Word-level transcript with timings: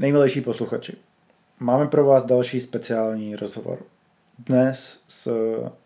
Nejmilejší 0.00 0.40
posluchači, 0.40 0.96
máme 1.58 1.86
pro 1.86 2.04
vás 2.04 2.24
další 2.24 2.60
speciální 2.60 3.36
rozhovor. 3.36 3.78
Dnes 4.38 5.02
s 5.08 5.32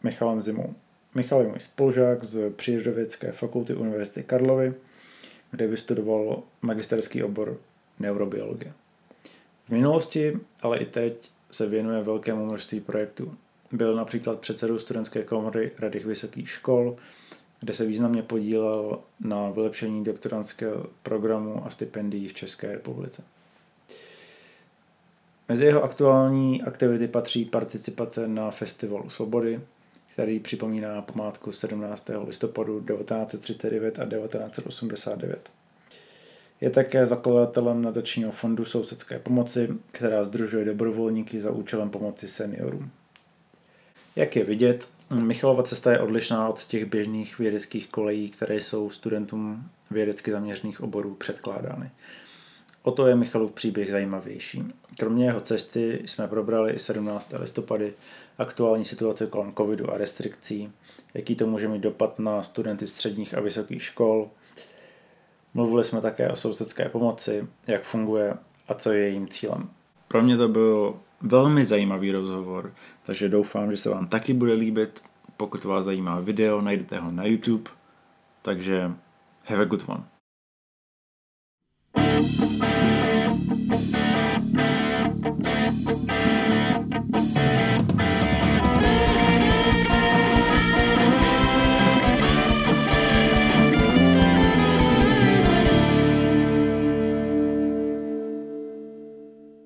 Michalem 0.02 0.40
Zimou. 0.40 0.74
Michal 1.14 1.40
je 1.40 1.48
můj 1.48 1.60
spolužák 1.60 2.24
z 2.24 2.50
Přírodovědské 2.50 3.32
fakulty 3.32 3.74
Univerzity 3.74 4.22
Karlovy, 4.22 4.74
kde 5.50 5.66
vystudoval 5.66 6.42
magisterský 6.62 7.22
obor 7.22 7.58
neurobiologie. 7.98 8.72
V 9.66 9.70
minulosti, 9.70 10.38
ale 10.62 10.78
i 10.78 10.86
teď 10.86 11.30
se 11.50 11.66
věnuje 11.66 12.02
velkému 12.02 12.44
množství 12.46 12.80
projektů. 12.80 13.36
Byl 13.72 13.96
například 13.96 14.40
předsedou 14.40 14.78
studentské 14.78 15.22
komory 15.22 15.70
Rady 15.78 15.98
vysokých 15.98 16.50
škol, 16.50 16.96
kde 17.60 17.72
se 17.72 17.86
významně 17.86 18.22
podílel 18.22 18.98
na 19.20 19.50
vylepšení 19.50 20.04
doktorantského 20.04 20.86
programu 21.02 21.66
a 21.66 21.70
stipendií 21.70 22.28
v 22.28 22.34
České 22.34 22.72
republice. 22.72 23.22
Mezi 25.48 25.64
jeho 25.64 25.82
aktuální 25.82 26.62
aktivity 26.62 27.08
patří 27.08 27.44
participace 27.44 28.28
na 28.28 28.50
Festivalu 28.50 29.10
Svobody, 29.10 29.60
který 30.12 30.40
připomíná 30.40 31.02
památku 31.02 31.52
17. 31.52 32.10
listopadu 32.26 32.80
1939 32.80 33.98
a 33.98 34.04
1989. 34.04 35.50
Je 36.60 36.70
také 36.70 37.06
zakladatelem 37.06 37.82
nadačního 37.82 38.32
fondu 38.32 38.64
sousedské 38.64 39.18
pomoci, 39.18 39.68
která 39.92 40.24
združuje 40.24 40.64
dobrovolníky 40.64 41.40
za 41.40 41.50
účelem 41.50 41.90
pomoci 41.90 42.28
seniorům. 42.28 42.90
Jak 44.16 44.36
je 44.36 44.44
vidět, 44.44 44.88
Michalova 45.22 45.62
cesta 45.62 45.92
je 45.92 45.98
odlišná 45.98 46.48
od 46.48 46.64
těch 46.64 46.84
běžných 46.84 47.38
vědeckých 47.38 47.88
kolejí, 47.88 48.30
které 48.30 48.56
jsou 48.56 48.90
studentům 48.90 49.70
vědecky 49.90 50.30
zaměřených 50.30 50.80
oborů 50.80 51.14
předkládány. 51.14 51.90
O 52.86 52.90
to 52.90 53.06
je 53.06 53.14
Michalův 53.14 53.52
příběh 53.52 53.90
zajímavější. 53.90 54.72
Kromě 54.98 55.24
jeho 55.24 55.40
cesty 55.40 56.02
jsme 56.06 56.28
probrali 56.28 56.72
i 56.72 56.78
17. 56.78 57.34
listopady, 57.38 57.94
aktuální 58.38 58.84
situace 58.84 59.26
kolem 59.26 59.52
covidu 59.54 59.90
a 59.90 59.98
restrikcí, 59.98 60.72
jaký 61.14 61.36
to 61.36 61.46
může 61.46 61.68
mít 61.68 61.82
dopad 61.82 62.18
na 62.18 62.42
studenty 62.42 62.86
středních 62.86 63.34
a 63.34 63.40
vysokých 63.40 63.82
škol. 63.82 64.30
Mluvili 65.54 65.84
jsme 65.84 66.00
také 66.00 66.30
o 66.30 66.36
sousedské 66.36 66.88
pomoci, 66.88 67.46
jak 67.66 67.82
funguje 67.82 68.34
a 68.68 68.74
co 68.74 68.92
je 68.92 69.00
jejím 69.00 69.28
cílem. 69.28 69.70
Pro 70.08 70.22
mě 70.22 70.36
to 70.36 70.48
byl 70.48 71.00
velmi 71.20 71.64
zajímavý 71.64 72.12
rozhovor, 72.12 72.74
takže 73.02 73.28
doufám, 73.28 73.70
že 73.70 73.76
se 73.76 73.90
vám 73.90 74.06
taky 74.06 74.34
bude 74.34 74.52
líbit. 74.52 75.02
Pokud 75.36 75.64
vás 75.64 75.84
zajímá 75.84 76.20
video, 76.20 76.60
najdete 76.60 76.98
ho 76.98 77.10
na 77.10 77.24
YouTube, 77.24 77.70
takže 78.42 78.90
have 79.44 79.62
a 79.62 79.64
good 79.64 79.84
one. 79.88 80.13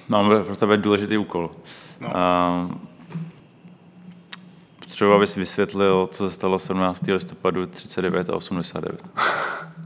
Mám 0.08 0.44
pro 0.44 0.56
tebe 0.56 0.76
důležitý 0.76 1.18
úkol. 1.18 1.50
No. 2.00 2.16
A, 2.16 2.70
potřebuji, 4.80 5.14
abys 5.14 5.36
vysvětlil, 5.36 6.08
co 6.12 6.28
se 6.28 6.34
stalo 6.34 6.58
17. 6.58 7.06
listopadu 7.06 7.66
39 7.66 8.30
a 8.30 8.36
89. 8.36 9.10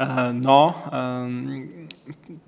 Uh, 0.00 0.06
no, 0.44 0.74
um, 1.24 1.68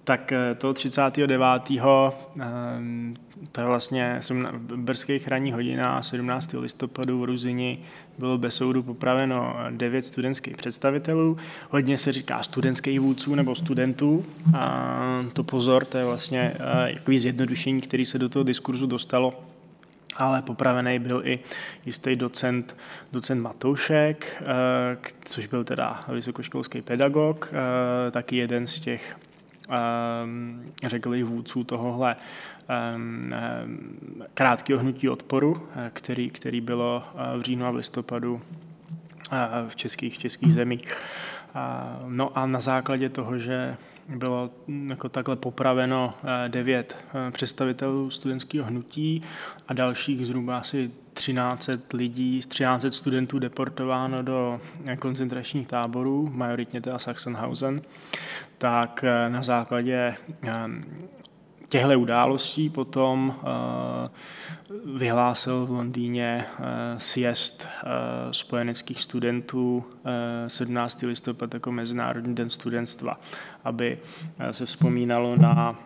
tak 0.04 0.32
eh, 0.32 0.54
to 0.54 0.74
39. 0.74 1.70
Um, 1.70 3.14
to 3.52 3.60
je 3.60 3.66
vlastně 3.66 4.20
v 4.52 4.76
brzkých 4.76 5.28
ranních 5.28 5.54
hodinách 5.54 6.04
17. 6.04 6.52
listopadu 6.52 7.20
v 7.20 7.24
Ruzini 7.24 7.78
bylo 8.18 8.38
bez 8.38 8.54
soudu 8.54 8.82
popraveno 8.82 9.56
devět 9.70 10.04
studentských 10.04 10.56
představitelů. 10.56 11.36
Hodně 11.70 11.98
se 11.98 12.12
říká 12.12 12.42
studentských 12.42 13.00
vůdců 13.00 13.34
nebo 13.34 13.54
studentů. 13.54 14.24
A 14.54 15.00
to 15.32 15.44
pozor, 15.44 15.84
to 15.84 15.98
je 15.98 16.04
vlastně 16.04 16.54
takový 16.94 17.18
zjednodušení, 17.18 17.80
který 17.80 18.06
se 18.06 18.18
do 18.18 18.28
toho 18.28 18.42
diskurzu 18.42 18.86
dostalo 18.86 19.34
ale 20.18 20.42
popravený 20.42 20.98
byl 20.98 21.22
i 21.24 21.38
jistý 21.86 22.16
docent, 22.16 22.76
docent 23.12 23.42
Matoušek, 23.42 24.42
což 25.24 25.46
byl 25.46 25.64
teda 25.64 26.04
vysokoškolský 26.08 26.82
pedagog, 26.82 27.52
taky 28.10 28.36
jeden 28.36 28.66
z 28.66 28.80
těch 28.80 29.16
řekl 30.86 31.10
bych 31.10 31.24
vůdců 31.24 31.64
tohohle 31.64 32.16
krátkého 34.34 34.80
hnutí 34.80 35.08
odporu, 35.08 35.68
eh, 35.76 35.90
který, 35.92 36.30
který 36.30 36.60
bylo 36.60 37.02
eh, 37.04 37.38
v 37.38 37.42
říjnu 37.42 37.66
a 37.66 37.70
v 37.70 37.74
listopadu 37.74 38.42
eh, 39.32 39.36
v 39.68 39.76
českých, 39.76 40.18
českých 40.18 40.54
zemích. 40.54 40.96
No 42.06 42.38
a 42.38 42.46
na 42.46 42.60
základě 42.60 43.08
toho, 43.08 43.38
že 43.38 43.76
bylo 44.08 44.50
jako 44.86 45.08
takhle 45.08 45.36
popraveno 45.36 46.14
devět 46.48 46.96
představitelů 47.30 48.10
studentského 48.10 48.66
hnutí 48.66 49.22
a 49.68 49.74
dalších 49.74 50.26
zhruba 50.26 50.58
asi 50.58 50.90
13 51.12 51.70
lidí, 51.94 52.40
13 52.48 52.84
studentů 52.90 53.38
deportováno 53.38 54.22
do 54.22 54.60
koncentračních 54.98 55.68
táborů, 55.68 56.30
majoritně 56.32 56.80
teda 56.80 56.98
Sachsenhausen, 56.98 57.82
tak 58.58 59.04
na 59.28 59.42
základě 59.42 60.14
těchto 61.76 62.00
událostí 62.00 62.70
potom 62.70 63.34
eh, 63.38 64.08
vyhlásil 64.98 65.66
v 65.66 65.70
Londýně 65.70 66.44
eh, 66.46 66.64
siest 66.98 67.68
eh, 67.68 67.88
spojeneckých 68.30 69.02
studentů 69.02 69.84
17. 70.46 71.02
listopad 71.02 71.54
jako 71.54 71.72
Mezinárodní 71.72 72.34
den 72.34 72.50
studentstva, 72.50 73.14
aby 73.64 73.98
se 74.50 74.66
vzpomínalo 74.66 75.36
na 75.36 75.78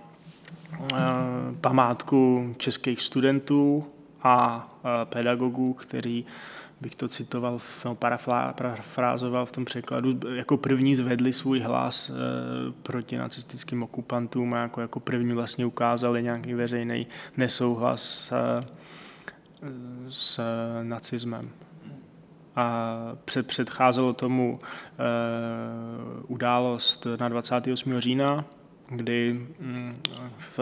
památku 1.60 2.54
českých 2.56 3.02
studentů 3.02 3.86
a 4.22 4.68
pedagogů, 5.04 5.72
který 5.72 6.24
bych 6.80 6.96
to 6.96 7.08
citoval, 7.08 7.58
no, 7.84 7.94
parafrázoval 7.94 9.46
v 9.46 9.52
tom 9.52 9.64
překladu, 9.64 10.20
jako 10.34 10.56
první 10.56 10.94
zvedli 10.94 11.32
svůj 11.32 11.60
hlas 11.60 12.10
e, 12.10 12.12
proti 12.82 13.16
nacistickým 13.16 13.82
okupantům 13.82 14.54
a 14.54 14.58
jako, 14.58 14.80
jako 14.80 15.00
první 15.00 15.34
vlastně 15.34 15.66
ukázali 15.66 16.22
nějaký 16.22 16.54
veřejný 16.54 17.06
nesouhlas 17.36 18.32
e, 18.32 18.66
s 20.08 20.40
nacismem. 20.82 21.50
A 22.56 22.96
před, 23.24 23.46
předcházelo 23.46 24.12
tomu 24.12 24.60
e, 24.60 25.02
událost 26.26 27.06
na 27.20 27.28
28. 27.28 27.98
října, 27.98 28.44
kdy 28.88 29.46
mm, 29.60 30.00
v 30.38 30.60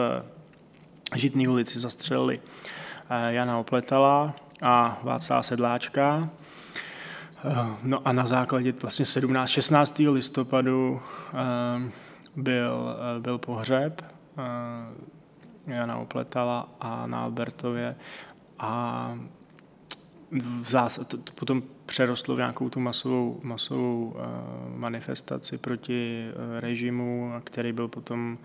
Žitné 1.17 1.49
ulici 1.49 1.81
zastřelili 1.81 2.41
Jana 3.29 3.59
Opletala, 3.59 4.35
a 4.63 4.99
Václava 5.03 5.43
Sedláčka. 5.43 6.31
No 7.83 8.09
a 8.09 8.13
na 8.13 8.27
základě 8.27 8.73
vlastně 8.83 9.05
17, 9.05 9.51
16. 9.51 9.99
listopadu 9.99 11.01
ehm, 11.33 11.93
byl, 12.37 12.97
eh, 13.17 13.21
byl 13.21 13.39
pohřeb 13.39 14.05
eh, 14.39 15.75
Jana 15.75 15.97
Opletala 15.97 16.69
a 16.81 17.07
na 17.07 17.23
Albertově 17.23 17.97
a 18.59 19.15
v 20.31 20.71
zásad, 20.71 21.09
to, 21.09 21.17
to 21.17 21.33
potom 21.33 21.63
přerostlo 21.87 22.35
v 22.35 22.39
nějakou 22.39 22.69
tu 22.69 22.81
masovou, 22.81 23.41
masovou 23.43 24.17
manifestaci 24.77 25.59
proti 25.59 26.29
režimu, 26.61 27.33
který 27.45 27.73
byl 27.73 27.89
potom 27.89 28.39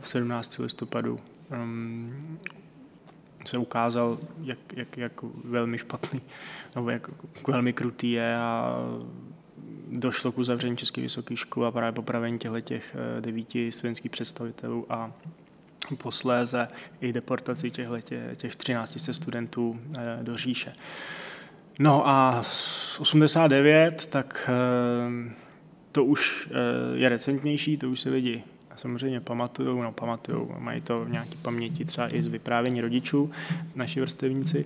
v 0.00 0.08
17. 0.08 0.58
listopadu 0.58 1.20
um, 1.52 2.38
se 3.44 3.58
ukázal, 3.58 4.18
jak, 4.42 4.58
jak, 4.76 4.96
jak 4.96 5.12
velmi 5.44 5.78
špatný, 5.78 6.20
nebo 6.74 6.90
jak 6.90 7.08
velmi 7.48 7.72
krutý 7.72 8.12
je 8.12 8.36
a 8.36 8.76
došlo 9.90 10.32
k 10.32 10.38
uzavření 10.38 10.76
České 10.76 11.00
vysoké 11.00 11.36
školy 11.36 11.66
a 11.66 11.70
právě 11.70 11.92
popravení 11.92 12.38
těchto 12.38 12.60
těch 12.60 12.96
eh, 13.18 13.20
devíti 13.20 13.72
studentských 13.72 14.10
představitelů 14.10 14.86
a 14.92 15.12
posléze 15.98 16.68
i 17.00 17.12
deportaci 17.12 17.70
těchto 17.70 18.00
těch 18.36 18.56
13 18.56 18.98
studentů 19.12 19.80
eh, 19.98 20.18
do 20.22 20.36
říše. 20.36 20.72
No 21.78 22.08
a 22.08 22.42
89, 22.98 24.06
tak 24.06 24.50
eh, 24.50 25.34
to 25.92 26.04
už 26.04 26.48
je 26.94 27.08
recentnější, 27.08 27.76
to 27.76 27.90
už 27.90 28.00
se 28.00 28.10
lidi 28.10 28.42
samozřejmě 28.80 29.20
pamatují, 29.20 29.82
no 29.82 29.92
pamatují, 29.92 30.46
mají 30.58 30.80
to 30.80 31.04
v 31.04 31.10
nějaké 31.10 31.34
paměti 31.42 31.84
třeba 31.84 32.14
i 32.14 32.22
z 32.22 32.26
vyprávění 32.26 32.80
rodičů, 32.80 33.30
naši 33.74 34.00
vrstevníci, 34.00 34.64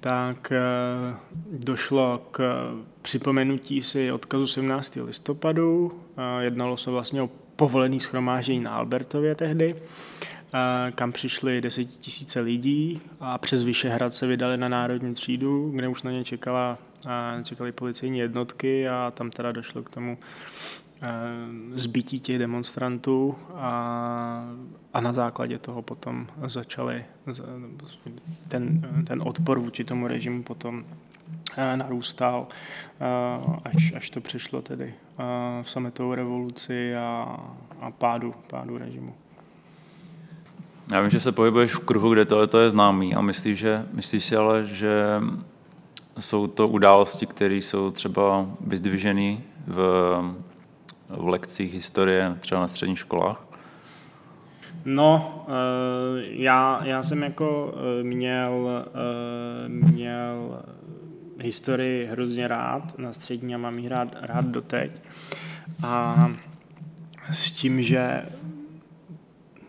tak 0.00 0.52
eh, 0.52 1.14
došlo 1.52 2.26
k 2.30 2.68
připomenutí 3.02 3.82
si 3.82 4.12
odkazu 4.12 4.46
17. 4.46 4.96
listopadu. 4.96 6.00
Eh, 6.16 6.44
jednalo 6.44 6.76
se 6.76 6.90
vlastně 6.90 7.22
o 7.22 7.30
povolený 7.56 8.00
schromáždění 8.00 8.60
na 8.60 8.70
Albertově 8.70 9.34
tehdy, 9.34 9.74
kam 10.94 11.12
přišli 11.12 11.60
desetitisíce 11.60 12.40
lidí 12.40 13.00
a 13.20 13.38
přes 13.38 13.62
Vyšehrad 13.62 14.14
se 14.14 14.26
vydali 14.26 14.56
na 14.56 14.68
národní 14.68 15.14
třídu, 15.14 15.70
kde 15.70 15.88
už 15.88 16.02
na 16.02 16.10
ně 16.10 16.24
čekala, 16.24 16.78
čekali 17.44 17.72
policejní 17.72 18.18
jednotky 18.18 18.88
a 18.88 19.12
tam 19.16 19.30
teda 19.30 19.52
došlo 19.52 19.82
k 19.82 19.90
tomu 19.90 20.18
zbytí 21.74 22.20
těch 22.20 22.38
demonstrantů 22.38 23.34
a, 23.54 24.44
a 24.94 25.00
na 25.00 25.12
základě 25.12 25.58
toho 25.58 25.82
potom 25.82 26.26
začali 26.46 27.04
ten, 28.48 28.88
ten 29.06 29.22
odpor 29.22 29.58
vůči 29.58 29.84
tomu 29.84 30.06
režimu 30.06 30.42
potom 30.42 30.84
narůstal, 31.56 32.46
až, 33.64 33.92
až 33.96 34.10
to 34.10 34.20
přišlo 34.20 34.62
tedy 34.62 34.94
v 35.62 35.70
sametovou 35.70 36.14
revoluci 36.14 36.96
a, 36.96 37.40
a 37.80 37.90
pádu, 37.90 38.34
pádu 38.50 38.78
režimu. 38.78 39.14
Já 40.92 41.00
vím, 41.00 41.10
že 41.10 41.20
se 41.20 41.32
pohybuješ 41.32 41.74
v 41.74 41.78
kruhu, 41.78 42.12
kde 42.12 42.24
to, 42.24 42.46
to 42.46 42.60
je 42.60 42.70
známý 42.70 43.14
a 43.14 43.20
myslíš, 43.20 43.58
že, 43.58 43.86
myslíš 43.92 44.24
si 44.24 44.36
ale, 44.36 44.66
že 44.66 45.20
jsou 46.18 46.46
to 46.46 46.68
události, 46.68 47.26
které 47.26 47.54
jsou 47.54 47.90
třeba 47.90 48.46
vyzdvižené 48.60 49.38
v, 49.66 49.78
v 51.08 51.28
lekcích 51.28 51.74
historie 51.74 52.36
třeba 52.40 52.60
na 52.60 52.68
středních 52.68 52.98
školách? 52.98 53.46
No, 54.84 55.46
já, 56.20 56.80
já 56.84 57.02
jsem 57.02 57.22
jako 57.22 57.74
měl, 58.02 58.84
měl 59.68 60.62
historii 61.38 62.06
hrozně 62.06 62.48
rád 62.48 62.98
na 62.98 63.12
střední 63.12 63.54
a 63.54 63.58
mám 63.58 63.78
ji 63.78 63.88
rád, 63.88 64.08
rád 64.20 64.44
doteď. 64.44 65.02
A 65.82 66.30
s 67.32 67.50
tím, 67.50 67.82
že 67.82 68.22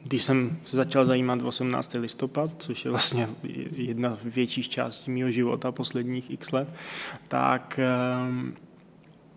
když 0.03 0.23
jsem 0.23 0.57
se 0.65 0.77
začal 0.77 1.05
zajímat 1.05 1.41
18. 1.41 1.93
listopad, 1.93 2.51
což 2.57 2.85
je 2.85 2.91
vlastně 2.91 3.27
jedna 3.75 4.17
z 4.23 4.35
větších 4.35 4.69
částí 4.69 5.11
mého 5.11 5.31
života 5.31 5.71
posledních 5.71 6.31
x 6.31 6.51
let, 6.51 6.67
tak 7.27 7.79
um, 8.29 8.53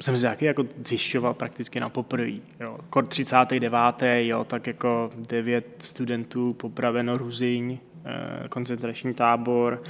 jsem 0.00 0.16
si 0.16 0.22
taky 0.22 0.44
jako 0.44 0.64
zjišťoval 0.86 1.34
prakticky 1.34 1.80
na 1.80 1.88
poprvé. 1.88 2.32
Jo. 2.60 2.78
Kor 2.90 3.06
39. 3.06 3.72
Jo, 4.02 4.44
tak 4.44 4.66
jako 4.66 5.10
devět 5.28 5.66
studentů 5.78 6.52
popraveno 6.52 7.18
Ruziň, 7.18 7.78
eh, 8.04 8.48
koncentrační 8.48 9.14
tábor, 9.14 9.82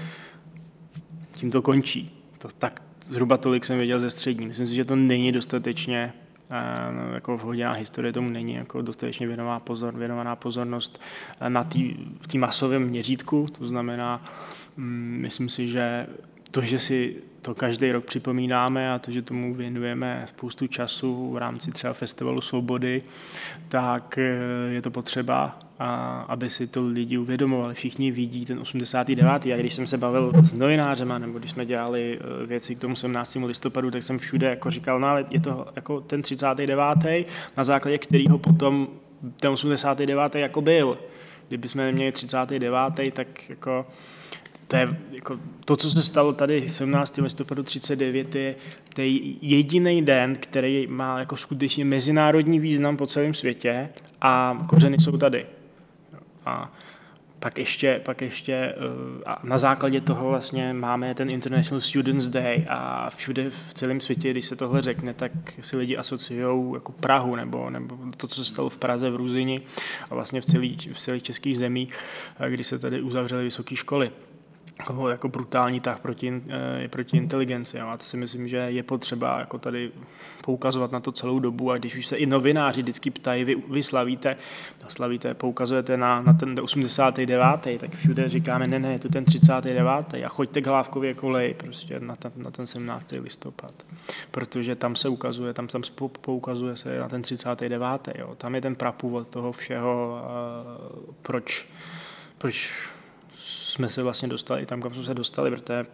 tím 1.32 1.50
to 1.50 1.62
končí. 1.62 2.24
To, 2.38 2.48
tak 2.58 2.82
zhruba 3.06 3.36
tolik 3.36 3.64
jsem 3.64 3.78
věděl 3.78 4.00
ze 4.00 4.10
střední. 4.10 4.46
Myslím 4.46 4.66
si, 4.66 4.74
že 4.74 4.84
to 4.84 4.96
není 4.96 5.32
dostatečně 5.32 6.12
no, 6.92 7.14
jako 7.14 7.38
v 7.38 7.42
hodinách 7.42 7.78
historie 7.78 8.12
tomu 8.12 8.30
není 8.30 8.54
jako 8.54 8.82
dostatečně 8.82 9.26
věnovaná, 9.26 9.60
pozor, 9.60 9.96
věnovaná 9.96 10.36
pozornost 10.36 11.00
na 11.48 11.64
té 11.64 12.38
masovém 12.38 12.82
měřítku, 12.82 13.46
to 13.58 13.66
znamená, 13.66 14.24
mm, 14.76 15.18
myslím 15.20 15.48
si, 15.48 15.68
že 15.68 16.06
to, 16.50 16.60
že 16.60 16.78
si 16.78 17.16
to 17.48 17.54
každý 17.54 17.92
rok 17.92 18.04
připomínáme 18.04 18.92
a 18.92 18.98
to, 18.98 19.10
že 19.10 19.22
tomu 19.22 19.54
věnujeme 19.54 20.22
spoustu 20.26 20.66
času 20.66 21.30
v 21.32 21.36
rámci 21.36 21.70
třeba 21.70 21.92
Festivalu 21.92 22.40
svobody, 22.40 23.02
tak 23.68 24.18
eh, 24.18 24.32
je 24.68 24.82
to 24.82 24.90
potřeba, 24.90 25.58
aby 26.28 26.50
si 26.50 26.66
to 26.66 26.82
lidi 26.82 27.18
uvědomovali. 27.18 27.74
Všichni 27.74 28.10
vidí 28.10 28.44
ten 28.44 28.58
89. 28.58 29.26
A 29.26 29.56
když 29.56 29.74
jsem 29.74 29.86
se 29.86 29.96
bavil 29.98 30.32
s 30.42 30.52
novinářema, 30.52 31.18
nebo 31.18 31.38
když 31.38 31.50
jsme 31.50 31.66
dělali 31.66 32.18
eh, 32.20 32.46
věci 32.46 32.74
k 32.74 32.80
tomu 32.80 32.96
17. 32.96 33.38
listopadu, 33.46 33.90
tak 33.90 34.02
jsem 34.02 34.18
všude 34.18 34.50
jako 34.50 34.70
říkal, 34.70 35.00
no 35.00 35.06
ale 35.08 35.24
je 35.30 35.40
to 35.40 35.66
jako 35.76 36.00
ten 36.00 36.22
39. 36.22 36.68
na 37.56 37.64
základě 37.64 37.98
kterého 37.98 38.38
potom 38.38 38.88
ten 39.40 39.50
89. 39.50 40.34
jako 40.34 40.60
byl. 40.60 40.98
Kdyby 41.48 41.68
jsme 41.68 41.84
neměli 41.84 42.12
39. 42.12 42.72
tak 43.12 43.50
jako 43.50 43.86
to 44.68 44.76
je 44.76 44.88
jako, 45.10 45.38
to, 45.64 45.76
co 45.76 45.90
se 45.90 46.02
stalo 46.02 46.32
tady 46.32 46.68
17. 46.68 47.16
listopadu 47.16 47.62
39, 47.62 48.34
je, 48.34 48.54
to 48.94 49.00
je 49.00 49.08
jediný 49.42 50.02
den, 50.02 50.36
který 50.36 50.86
má 50.86 51.18
jako 51.18 51.36
skutečně 51.36 51.84
mezinárodní 51.84 52.60
význam 52.60 52.96
po 52.96 53.06
celém 53.06 53.34
světě 53.34 53.88
a 54.20 54.58
kořeny 54.68 54.98
jsou 55.00 55.16
tady. 55.16 55.46
A 56.46 56.72
pak 57.38 57.58
ještě, 57.58 58.00
pak 58.04 58.20
ještě 58.20 58.52
eh, 58.52 58.74
a 59.26 59.40
na 59.42 59.58
základě 59.58 60.00
toho 60.00 60.28
vlastně 60.28 60.72
máme 60.72 61.14
ten 61.14 61.30
International 61.30 61.80
Students 61.80 62.28
Day 62.28 62.64
a 62.68 63.10
všude 63.10 63.50
v 63.50 63.74
celém 63.74 64.00
světě, 64.00 64.30
když 64.30 64.44
se 64.44 64.56
tohle 64.56 64.82
řekne, 64.82 65.14
tak 65.14 65.32
si 65.60 65.76
lidi 65.76 65.96
asociují 65.96 66.74
jako 66.74 66.92
Prahu 66.92 67.36
nebo, 67.36 67.70
nebo 67.70 67.96
to, 68.16 68.28
co 68.28 68.44
se 68.44 68.50
stalo 68.50 68.68
v 68.68 68.78
Praze, 68.78 69.10
v 69.10 69.16
Ruzini 69.16 69.60
a 70.10 70.14
vlastně 70.14 70.40
v 70.40 70.44
celých, 70.44 70.92
v 70.92 70.98
celých 70.98 71.22
českých 71.22 71.58
zemích, 71.58 71.94
eh, 72.40 72.50
kdy 72.50 72.64
se 72.64 72.78
tady 72.78 73.02
uzavřely 73.02 73.44
vysoké 73.44 73.76
školy 73.76 74.10
jako, 74.78 75.08
jako 75.08 75.28
brutální 75.28 75.80
tah 75.80 76.00
proti, 76.00 76.42
e, 76.84 76.88
proti 76.88 77.16
inteligenci. 77.16 77.80
A 77.80 77.96
to 77.96 78.04
si 78.04 78.16
myslím, 78.16 78.48
že 78.48 78.56
je 78.56 78.82
potřeba 78.82 79.38
jako 79.38 79.58
tady 79.58 79.90
poukazovat 80.44 80.92
na 80.92 81.00
to 81.00 81.12
celou 81.12 81.38
dobu 81.38 81.70
a 81.70 81.78
když 81.78 81.96
už 81.96 82.06
se 82.06 82.16
i 82.16 82.26
novináři 82.26 82.82
vždycky 82.82 83.10
ptají, 83.10 83.44
vy, 83.44 83.56
vy 83.70 83.82
slavíte, 83.82 84.36
slavíte, 84.88 85.34
poukazujete 85.34 85.96
na, 85.96 86.22
na 86.22 86.32
ten 86.32 86.60
89. 86.62 87.78
tak 87.78 87.94
všude 87.94 88.28
říkáme, 88.28 88.66
ne, 88.66 88.78
ne, 88.78 88.92
je 88.92 88.98
to 88.98 89.08
ten 89.08 89.24
39. 89.24 89.84
a 90.24 90.28
choďte 90.28 90.60
k 90.60 90.66
Hlávkově 90.66 91.14
kolej 91.14 91.54
prostě 91.54 92.00
na 92.00 92.16
ten, 92.16 92.32
na 92.36 92.50
ten 92.50 92.66
17. 92.66 93.12
listopad. 93.20 93.72
Protože 94.30 94.76
tam 94.76 94.96
se 94.96 95.08
ukazuje, 95.08 95.54
tam, 95.54 95.66
tam 95.66 95.82
poukazuje 96.20 96.76
se 96.76 96.98
na 96.98 97.08
ten 97.08 97.22
39. 97.22 98.08
Jo. 98.18 98.34
Tam 98.34 98.54
je 98.54 98.60
ten 98.60 98.74
prapůvod 98.74 99.28
toho 99.28 99.52
všeho, 99.52 100.22
proč, 101.22 101.68
proč 102.38 102.72
jsme 103.68 103.88
se 103.88 104.02
vlastně 104.02 104.28
dostali 104.28 104.66
tam, 104.66 104.82
kam 104.82 104.94
jsme 104.94 105.04
se 105.04 105.14
dostali, 105.14 105.50
protože 105.50 105.84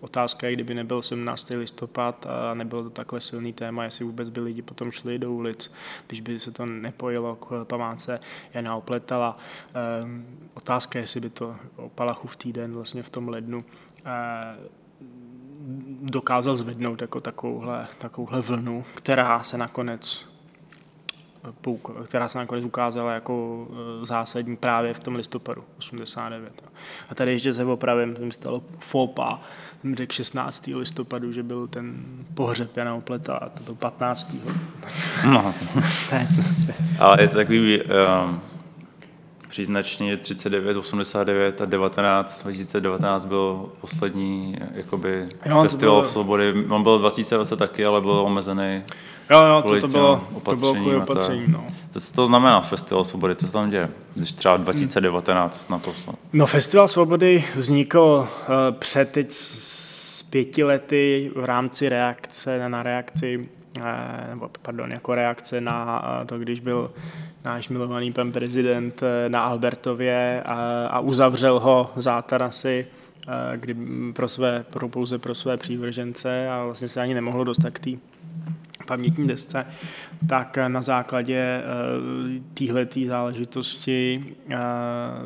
otázka 0.00 0.46
je, 0.46 0.52
kdyby 0.52 0.74
nebyl 0.74 1.02
17. 1.02 1.50
listopad 1.50 2.26
a 2.26 2.54
nebyl 2.54 2.82
to 2.82 2.90
takhle 2.90 3.20
silný 3.20 3.52
téma, 3.52 3.84
jestli 3.84 4.04
vůbec 4.04 4.28
by 4.28 4.40
lidi 4.40 4.62
potom 4.62 4.92
šli 4.92 5.18
do 5.18 5.32
ulic, 5.32 5.72
když 6.06 6.20
by 6.20 6.40
se 6.40 6.50
to 6.50 6.66
nepojilo 6.66 7.36
k 7.36 7.64
památce 7.64 8.20
Jana 8.54 8.76
Opletala. 8.76 9.36
Ehm, 9.74 10.26
otázka 10.54 10.98
je, 10.98 11.02
jestli 11.02 11.20
by 11.20 11.30
to 11.30 11.56
o 11.76 11.88
Palachův 11.88 12.36
týden 12.36 12.72
vlastně 12.72 13.02
v 13.02 13.10
tom 13.10 13.28
lednu 13.28 13.64
eh, 14.06 14.10
dokázal 16.02 16.56
zvednout 16.56 17.00
jako 17.00 17.20
takovouhle, 17.20 17.86
takovouhle 17.98 18.40
vlnu, 18.40 18.84
která 18.94 19.42
se 19.42 19.58
nakonec 19.58 20.33
která 22.04 22.28
se 22.28 22.38
nakonec 22.38 22.64
ukázala 22.64 23.12
jako 23.12 23.66
e, 24.02 24.06
zásadní 24.06 24.56
právě 24.56 24.94
v 24.94 25.00
tom 25.00 25.14
listopadu 25.14 25.64
89. 25.78 26.62
A 27.10 27.14
tady 27.14 27.32
ještě 27.32 27.54
se 27.54 27.64
opravím, 27.64 28.16
jsem 28.16 28.32
stalo 28.32 28.62
FOPA, 28.78 29.40
jsem 29.80 29.96
řekl 29.96 30.12
16. 30.12 30.66
listopadu, 30.66 31.32
že 31.32 31.42
byl 31.42 31.66
ten 31.68 31.94
pohřeb 32.34 32.76
Jana 32.76 32.94
Opleta 32.94 33.36
a 33.36 33.48
to 33.48 33.62
byl 33.62 33.74
15. 33.74 34.36
No. 35.24 35.54
Ale 36.98 37.22
je 37.22 37.28
to 37.28 37.36
takový 37.36 37.80
um, 37.82 38.40
příznačně 39.54 40.16
39, 40.16 40.76
89 40.76 41.60
a 41.60 41.64
19, 41.64 42.42
2019 42.42 43.24
byl 43.24 43.68
poslední 43.80 44.56
jakoby, 44.74 45.26
jo, 45.46 45.62
festival 45.62 46.00
bylo... 46.00 46.08
svobody. 46.08 46.54
On 46.68 46.82
byl 46.82 46.98
2020 46.98 47.56
taky, 47.56 47.86
ale 47.86 48.00
byl 48.00 48.10
omezený 48.10 48.82
Jo, 49.30 49.44
jo, 49.44 49.62
to, 49.62 49.80
to 49.80 49.88
bylo, 49.88 50.28
to 50.42 50.56
bylo 50.56 50.74
kvůli 50.74 50.96
opatření, 50.96 51.44
no. 51.48 51.64
To, 51.92 52.00
co 52.00 52.12
to 52.12 52.26
znamená 52.26 52.60
Festival 52.60 53.04
svobody? 53.04 53.36
Co 53.36 53.46
se 53.46 53.52
tam 53.52 53.70
děje? 53.70 53.88
Když 54.14 54.32
třeba 54.32 54.56
2019 54.56 55.70
na 55.70 55.78
to 55.78 55.94
No, 56.32 56.46
Festival 56.46 56.88
svobody 56.88 57.44
vznikl 57.56 58.28
uh, 58.28 58.78
před 58.78 59.10
teď 59.10 59.32
s 59.32 60.22
pěti 60.22 60.64
lety 60.64 61.30
v 61.36 61.44
rámci 61.44 61.88
reakce 61.88 62.68
na 62.68 62.82
reakci 62.82 63.48
nebo 64.28 64.50
pardon, 64.62 64.90
jako 64.92 65.14
reakce 65.14 65.60
na 65.60 66.04
eh, 66.22 66.26
to, 66.26 66.38
když 66.38 66.60
byl 66.60 66.90
náš 67.44 67.68
milovaný 67.68 68.12
pan 68.12 68.32
prezident 68.32 69.00
na 69.28 69.42
Albertově 69.42 70.42
a, 70.42 70.86
a 70.86 71.00
uzavřel 71.00 71.60
ho 71.60 71.90
zátarasy, 71.96 72.86
kdy 73.56 73.76
pro 74.12 74.28
své, 74.28 74.64
pro, 74.72 74.88
pouze 74.88 75.18
pro 75.18 75.34
své 75.34 75.56
přívržence 75.56 76.48
a 76.48 76.64
vlastně 76.64 76.88
se 76.88 77.00
ani 77.00 77.14
nemohlo 77.14 77.44
dostat 77.44 77.70
k 77.70 77.78
té 77.78 77.90
pamětní 78.86 79.28
desce, 79.28 79.66
tak 80.28 80.58
na 80.68 80.82
základě 80.82 81.36
eh, 81.36 81.62
téhleté 82.54 83.06
záležitosti 83.06 84.24
eh, 84.50 84.56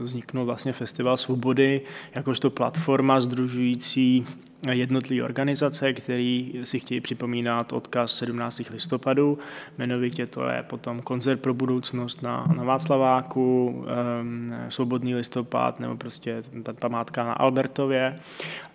vzniknul 0.00 0.44
vlastně 0.44 0.72
Festival 0.72 1.16
svobody, 1.16 1.80
jakožto 2.16 2.50
platforma 2.50 3.20
združující 3.20 4.26
jednotlivé 4.70 5.24
organizace, 5.24 5.92
které 5.92 6.44
si 6.64 6.80
chtějí 6.80 7.00
připomínat 7.00 7.72
odkaz 7.72 8.16
17. 8.16 8.62
listopadu. 8.70 9.38
Jmenovitě 9.78 10.26
to 10.26 10.48
je 10.48 10.62
potom 10.62 11.00
koncert 11.00 11.40
pro 11.40 11.54
budoucnost 11.54 12.22
na, 12.22 12.44
na 12.56 12.64
Václaváku, 12.64 13.66
um, 13.68 14.54
Svobodný 14.68 15.14
listopad 15.14 15.80
nebo 15.80 15.96
prostě 15.96 16.42
ta 16.62 16.72
památka 16.72 17.24
na 17.24 17.32
Albertově. 17.32 18.20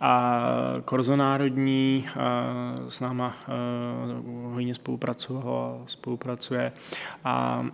A 0.01 0.43
Korzo 0.85 1.15
Národní 1.15 2.05
uh, 2.15 2.89
s 2.89 2.99
náma 2.99 3.35
uh, 3.47 4.53
hodně 4.53 4.75
spolupracovalo 4.75 5.83
spolupracuje. 5.87 6.71
A 7.23 7.65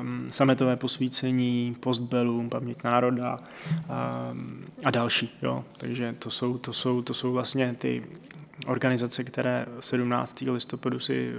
um, 0.00 0.24
sametové 0.28 0.76
posvícení, 0.76 1.76
postbelům, 1.80 2.48
paměť 2.50 2.84
národa 2.84 3.38
a, 3.88 4.32
a 4.84 4.90
další. 4.90 5.30
Jo. 5.42 5.64
Takže 5.78 6.14
to 6.18 6.30
jsou, 6.30 6.58
to, 6.58 6.72
jsou, 6.72 7.02
to 7.04 7.14
jsou 7.14 7.32
vlastně 7.32 7.74
ty 7.78 8.02
organizace, 8.66 9.24
které 9.24 9.66
17. 9.80 10.40
listopadu 10.40 10.98
si 10.98 11.32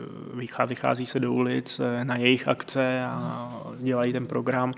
vychází 0.67 1.05
se 1.05 1.19
do 1.19 1.33
ulic 1.33 1.79
eh, 1.79 2.05
na 2.05 2.17
jejich 2.17 2.47
akce 2.47 3.03
a 3.05 3.49
dělají 3.79 4.13
ten 4.13 4.27
program, 4.27 4.73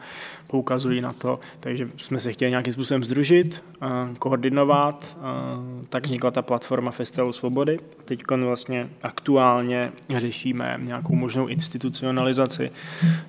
poukazují 0.47 1.01
na 1.01 1.13
to, 1.13 1.39
takže 1.59 1.89
jsme 1.97 2.19
se 2.19 2.33
chtěli 2.33 2.51
nějakým 2.51 2.73
způsobem 2.73 3.03
združit, 3.03 3.63
eh, 3.81 3.87
koordinovat, 4.19 5.17
eh, 5.19 5.85
tak 5.89 6.05
vznikla 6.05 6.31
ta 6.31 6.41
platforma 6.41 6.91
Festivalu 6.91 7.33
Svobody. 7.33 7.79
Teď 8.05 8.23
vlastně 8.31 8.89
aktuálně 9.03 9.91
řešíme 10.17 10.77
nějakou 10.81 11.15
možnou 11.15 11.47
institucionalizaci, 11.47 12.71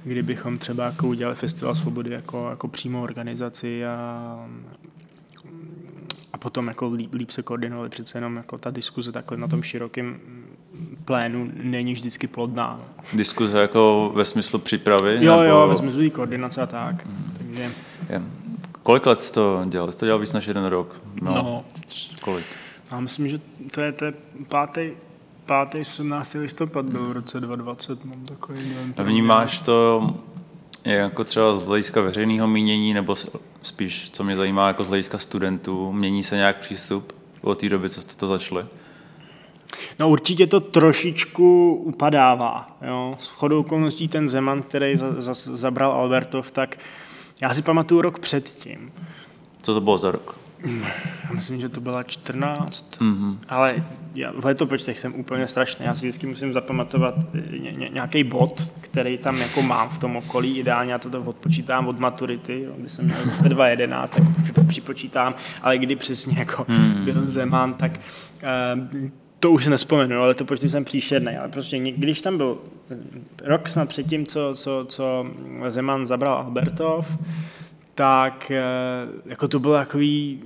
kdybychom 0.05 0.59
třeba 0.59 0.85
jako 0.85 1.09
udělali 1.09 1.37
Festival 1.37 1.75
Svobody 1.75 2.11
jako, 2.11 2.47
jako 2.50 2.69
přímou 2.69 3.03
organizaci 3.03 3.87
a 3.87 4.49
a 6.38 6.40
potom 6.40 6.68
jako 6.68 6.88
líp, 6.88 7.14
líp 7.14 7.30
se 7.30 7.42
koordinovali, 7.42 7.88
přece 7.88 8.18
jenom 8.18 8.37
jako 8.37 8.59
ta 8.59 8.71
diskuze 8.71 9.12
takhle 9.12 9.37
na 9.37 9.49
tom 9.49 9.62
širokém 9.62 10.21
plénu 11.04 11.50
není 11.62 11.92
vždycky 11.92 12.26
plodná. 12.26 12.80
Diskuze 13.12 13.59
jako 13.59 14.12
ve 14.14 14.25
smyslu 14.25 14.59
přípravy? 14.59 15.18
Jo, 15.21 15.40
nebo... 15.40 15.42
jo, 15.42 15.68
ve 15.68 15.76
smyslu 15.76 16.11
koordinace 16.11 16.62
a 16.62 16.66
tak. 16.66 17.07
Hmm. 17.07 17.33
Takže... 17.38 17.71
Je. 18.11 18.23
Kolik 18.83 19.07
let 19.07 19.21
jsi 19.21 19.33
to 19.33 19.64
dělal? 19.68 19.92
Jsi 19.92 19.99
to 19.99 20.07
dělal 20.07 20.18
víc 20.18 20.33
než 20.33 20.47
jeden 20.47 20.64
rok? 20.64 21.00
No. 21.23 21.35
no. 21.35 21.64
Kolik? 22.21 22.47
Já 22.90 23.00
myslím, 23.00 23.28
že 23.28 23.40
to 23.71 23.80
je, 23.80 23.92
to 23.92 24.04
je 24.04 24.14
pátý, 24.49 24.90
pátý 25.47 25.85
17. 25.85 26.35
listopad 26.35 26.85
byl 26.85 27.09
v 27.09 27.12
roce 27.12 27.40
2020, 27.40 28.04
mám 28.04 28.25
takový 28.25 28.61
A 28.97 29.02
vnímáš 29.02 29.59
to 29.59 30.11
jako 30.85 31.25
třeba 31.25 31.57
z 31.57 31.64
hlediska 31.64 32.00
veřejného 32.00 32.49
mínění, 32.49 32.95
nebo 32.95 33.14
spíš, 33.62 34.11
co 34.12 34.25
mě 34.25 34.37
zajímá, 34.37 34.69
jako 34.69 34.85
z 34.85 34.88
hlediska 34.88 35.19
studentů, 35.19 35.93
mění 35.93 36.25
se 36.25 36.37
nějak 36.37 36.57
přístup 36.59 37.12
od 37.41 37.61
té 37.61 37.69
doby, 37.69 37.91
co 37.91 38.00
jste 38.03 38.15
to 38.15 38.27
začali? 38.27 38.67
No 39.99 40.11
určitě 40.11 40.47
to 40.47 40.61
trošičku 40.61 41.75
upadává. 41.75 42.79
Jo. 42.83 43.17
S 43.19 43.29
chodou 43.29 43.61
okolností 43.61 44.09
ten 44.09 44.29
Zeman, 44.29 44.62
který 44.62 44.97
za, 44.97 45.21
za, 45.21 45.35
zabral 45.35 45.93
Albertov, 45.93 46.50
tak 46.50 46.79
já 47.43 47.55
si 47.55 47.62
pamatuju 47.62 48.00
rok 48.00 48.19
předtím. 48.19 48.93
Co 49.62 49.75
to 49.75 49.81
bylo 49.81 49.99
za 49.99 50.11
rok? 50.11 50.38
Já 51.25 51.33
myslím, 51.35 51.61
že 51.61 51.69
to 51.69 51.81
byla 51.81 52.03
14, 52.03 52.99
mm-hmm. 53.00 53.38
ale 53.49 53.85
já 54.15 54.33
v 54.33 54.45
letopočtech 54.45 54.99
jsem 54.99 55.15
úplně 55.15 55.47
strašný. 55.47 55.87
Já 55.87 55.95
si 55.95 55.99
vždycky 56.07 56.27
musím 56.27 56.53
zapamatovat 56.53 57.15
eh, 57.35 57.59
ně, 57.59 57.73
ně, 57.73 57.91
nějaký 57.93 58.25
bod, 58.25 58.71
který 58.81 59.19
tam 59.19 59.38
jako 59.38 59.62
mám 59.62 59.88
v 59.88 60.00
tom 60.00 60.17
okolí. 60.17 60.59
Ideálně 60.59 60.93
já 60.93 60.99
to 60.99 61.23
odpočítám 61.23 61.88
od 61.88 61.99
maturity, 61.99 62.62
jo, 62.62 62.73
když 62.79 62.93
jsem 62.93 63.05
měl 63.05 63.19
2011, 63.25 64.11
tak 64.11 64.55
to 64.55 64.65
připočítám, 64.65 65.35
ale 65.62 65.79
kdy 65.79 65.97
přesně 65.97 66.38
jako 66.38 66.65
mm-hmm. 66.65 67.05
byl 67.05 67.31
Zeman, 67.31 67.75
tak 67.75 68.00
uh, 68.43 69.09
to 69.41 69.50
už 69.50 69.67
nespomenu, 69.67 70.19
ale 70.21 70.35
to 70.35 70.45
počty 70.45 70.69
jsem 70.69 70.85
příšerný, 70.85 71.37
ale 71.37 71.49
prostě 71.49 71.79
když 71.79 72.21
tam 72.21 72.37
byl 72.37 72.59
rok 73.45 73.69
snad 73.69 73.88
předtím, 73.88 74.27
co, 74.27 74.50
co, 74.55 74.87
co 74.88 75.27
Zeman 75.69 76.07
zabral 76.07 76.35
Albertov, 76.35 77.19
tak 77.99 78.50
eh, 78.50 78.62
jako 79.26 79.49
to 79.49 79.59
bylo 79.59 79.75
takový 79.75 80.43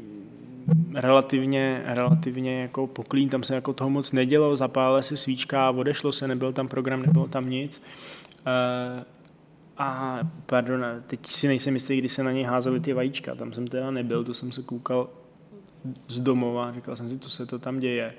relativně, 0.95 1.83
relativně 1.87 2.61
jako 2.61 2.87
poklín, 2.87 3.29
tam 3.29 3.43
se 3.43 3.55
jako 3.55 3.73
toho 3.73 3.91
moc 3.91 4.13
nedělo, 4.13 4.57
zapálila 4.57 5.03
se 5.03 5.17
svíčka, 5.17 5.71
odešlo 5.71 6.13
se, 6.13 6.29
nebyl 6.29 6.53
tam 6.53 6.69
program, 6.69 7.03
nebylo 7.03 7.29
tam 7.29 7.51
nic. 7.51 7.83
Eh, 8.47 9.05
a 9.79 10.19
pardon, 10.47 10.85
teď 11.07 11.27
si 11.27 11.49
nejsem 11.49 11.75
jistý, 11.75 11.99
kdy 11.99 12.09
se 12.09 12.23
na 12.23 12.33
něj 12.33 12.45
házely 12.45 12.81
ty 12.81 12.93
vajíčka, 12.93 13.35
tam 13.35 13.53
jsem 13.53 13.67
teda 13.67 13.91
nebyl, 13.91 14.25
to 14.25 14.35
jsem 14.35 14.53
se 14.53 14.63
koukal 14.63 15.09
z 16.09 16.21
domova, 16.21 16.73
říkal 16.75 16.97
jsem 16.97 17.09
si, 17.09 17.19
co 17.19 17.31
se 17.31 17.47
to 17.47 17.59
tam 17.59 17.81
děje. 17.81 18.15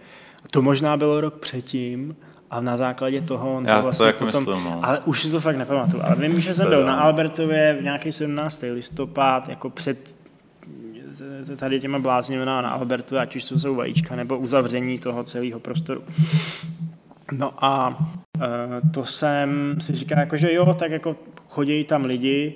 A 0.46 0.48
to 0.52 0.62
možná 0.62 0.98
bylo 0.98 1.22
rok 1.22 1.34
předtím, 1.34 2.16
a 2.54 2.62
na 2.62 2.78
základě 2.78 3.22
toho 3.22 3.54
on 3.54 3.66
Já 3.66 3.76
to 3.76 3.82
vlastně 3.82 4.04
to 4.04 4.08
jako 4.08 4.26
potom, 4.26 4.46
myslím, 4.46 4.64
no. 4.64 4.86
ale 4.86 5.00
už 5.06 5.22
si 5.22 5.32
to 5.32 5.40
fakt 5.40 5.58
nepamatuju, 5.58 6.04
ale 6.04 6.16
vím, 6.16 6.40
že 6.40 6.56
jsem 6.56 6.70
byl 6.70 6.86
na 6.86 6.96
Albertově 6.96 7.78
v 7.80 7.84
nějaký 7.84 8.12
17. 8.12 8.64
listopad, 8.74 9.50
jako 9.50 9.70
před 9.70 10.16
tady 11.56 11.80
těma 11.80 12.00
bláznivina 12.00 12.62
na 12.62 12.70
Albertově, 12.70 13.22
ať 13.22 13.36
už 13.36 13.46
to 13.46 13.60
jsou 13.60 13.76
vajíčka, 13.76 14.16
nebo 14.16 14.38
uzavření 14.38 15.00
toho 15.00 15.24
celého 15.24 15.60
prostoru. 15.60 16.04
No 17.32 17.66
a 17.66 17.98
e, 18.42 18.90
to 18.92 19.06
jsem 19.06 19.76
si 19.82 19.96
říkal, 19.96 20.20
jako, 20.20 20.38
že 20.38 20.54
jo, 20.54 20.74
tak 20.74 20.92
jako 20.92 21.16
chodí 21.48 21.84
tam 21.84 22.06
lidi 22.06 22.56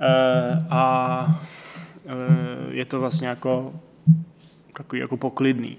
e, 0.00 0.66
a 0.70 1.26
e, 2.08 2.74
je 2.74 2.84
to 2.84 3.00
vlastně 3.00 3.28
jako 3.28 3.72
takový 4.76 5.00
jako 5.00 5.16
poklidný. 5.16 5.76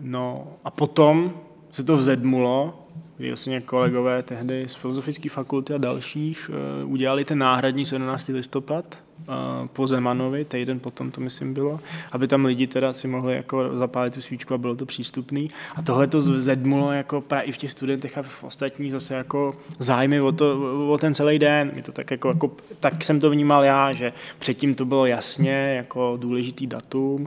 No 0.00 0.46
a 0.64 0.70
potom 0.70 1.32
se 1.76 1.84
to 1.84 1.96
vzedmulo, 1.96 2.82
kdy 3.16 3.28
vlastně 3.28 3.60
kolegové 3.60 4.22
tehdy 4.22 4.64
z 4.68 4.74
Filozofické 4.74 5.28
fakulty 5.28 5.74
a 5.74 5.78
dalších 5.78 6.50
uh, 6.84 6.92
udělali 6.92 7.24
ten 7.24 7.38
náhradní 7.38 7.86
17. 7.86 8.28
listopad 8.28 8.98
uh, 9.18 9.34
po 9.66 9.86
Zemanovi, 9.86 10.44
týden 10.44 10.80
potom 10.80 11.10
to 11.10 11.20
myslím 11.20 11.54
bylo, 11.54 11.80
aby 12.12 12.28
tam 12.28 12.44
lidi 12.44 12.66
teda 12.66 12.92
si 12.92 13.08
mohli 13.08 13.36
jako 13.36 13.76
zapálit 13.76 14.14
tu 14.14 14.20
svíčku 14.20 14.54
a 14.54 14.58
bylo 14.58 14.76
to 14.76 14.86
přístupný. 14.86 15.50
A 15.74 15.82
tohle 15.82 16.06
to 16.06 16.18
vzedmulo 16.18 16.92
jako 16.92 17.20
právě 17.20 17.44
i 17.44 17.52
v 17.52 17.56
těch 17.56 17.72
studentech 17.72 18.18
a 18.18 18.22
v 18.22 18.44
ostatních 18.44 18.92
zase 18.92 19.14
jako 19.14 19.56
zájmy 19.78 20.20
o, 20.20 20.32
to, 20.32 20.60
o 20.88 20.98
ten 20.98 21.14
celý 21.14 21.38
den. 21.38 21.72
To 21.82 21.92
tak, 21.92 22.10
jako, 22.10 22.28
jako, 22.28 22.50
tak 22.80 23.04
jsem 23.04 23.20
to 23.20 23.30
vnímal 23.30 23.64
já, 23.64 23.92
že 23.92 24.12
předtím 24.38 24.74
to 24.74 24.84
bylo 24.84 25.06
jasně 25.06 25.74
jako 25.76 26.16
důležitý 26.20 26.66
datum, 26.66 27.20
uh, 27.20 27.26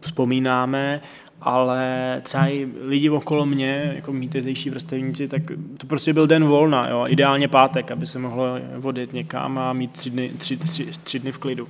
vzpomínáme 0.00 1.00
ale 1.40 2.20
třeba 2.22 2.46
i 2.46 2.68
lidi 2.80 3.10
okolo 3.10 3.46
mě, 3.46 3.92
jako 3.96 4.12
mý 4.12 4.28
tehdejší 4.28 4.70
vrstevníci, 4.70 5.28
tak 5.28 5.42
to 5.78 5.86
prostě 5.86 6.12
byl 6.12 6.26
den 6.26 6.44
volna, 6.44 6.88
jo, 6.88 7.04
ideálně 7.08 7.48
pátek, 7.48 7.90
aby 7.90 8.06
se 8.06 8.18
mohlo 8.18 8.44
vodit 8.76 9.12
někam 9.12 9.58
a 9.58 9.72
mít 9.72 9.92
tři 9.92 10.10
dny, 10.10 10.30
tři, 10.38 10.56
tři, 10.56 10.86
tři 11.02 11.18
dny 11.18 11.32
v 11.32 11.38
klidu. 11.38 11.68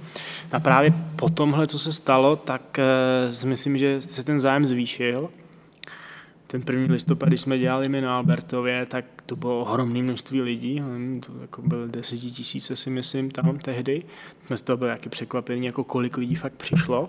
A 0.52 0.60
právě 0.60 0.92
po 1.16 1.28
tomhle, 1.28 1.66
co 1.66 1.78
se 1.78 1.92
stalo, 1.92 2.36
tak 2.36 2.78
uh, 2.78 3.48
myslím, 3.48 3.78
že 3.78 4.00
se 4.00 4.24
ten 4.24 4.40
zájem 4.40 4.66
zvýšil 4.66 5.28
ten 6.46 6.62
první 6.62 6.92
listopad, 6.92 7.28
když 7.28 7.40
jsme 7.40 7.58
dělali 7.58 7.88
my 7.88 8.00
na 8.00 8.14
Albertově, 8.14 8.86
tak 8.86 9.04
to 9.26 9.36
bylo 9.36 9.60
ohromné 9.60 10.02
množství 10.02 10.42
lidí, 10.42 10.82
to 11.26 11.32
jako 11.40 11.62
byly 11.62 11.88
desetitisíce 11.88 12.76
si 12.76 12.90
myslím 12.90 13.30
tam 13.30 13.58
tehdy. 13.58 14.02
Jsme 14.46 14.56
z 14.56 14.62
toho 14.62 14.76
byli 14.76 14.90
taky 14.90 15.08
překvapení, 15.08 15.66
jako 15.66 15.84
kolik 15.84 16.16
lidí 16.16 16.34
fakt 16.34 16.52
přišlo. 16.52 17.08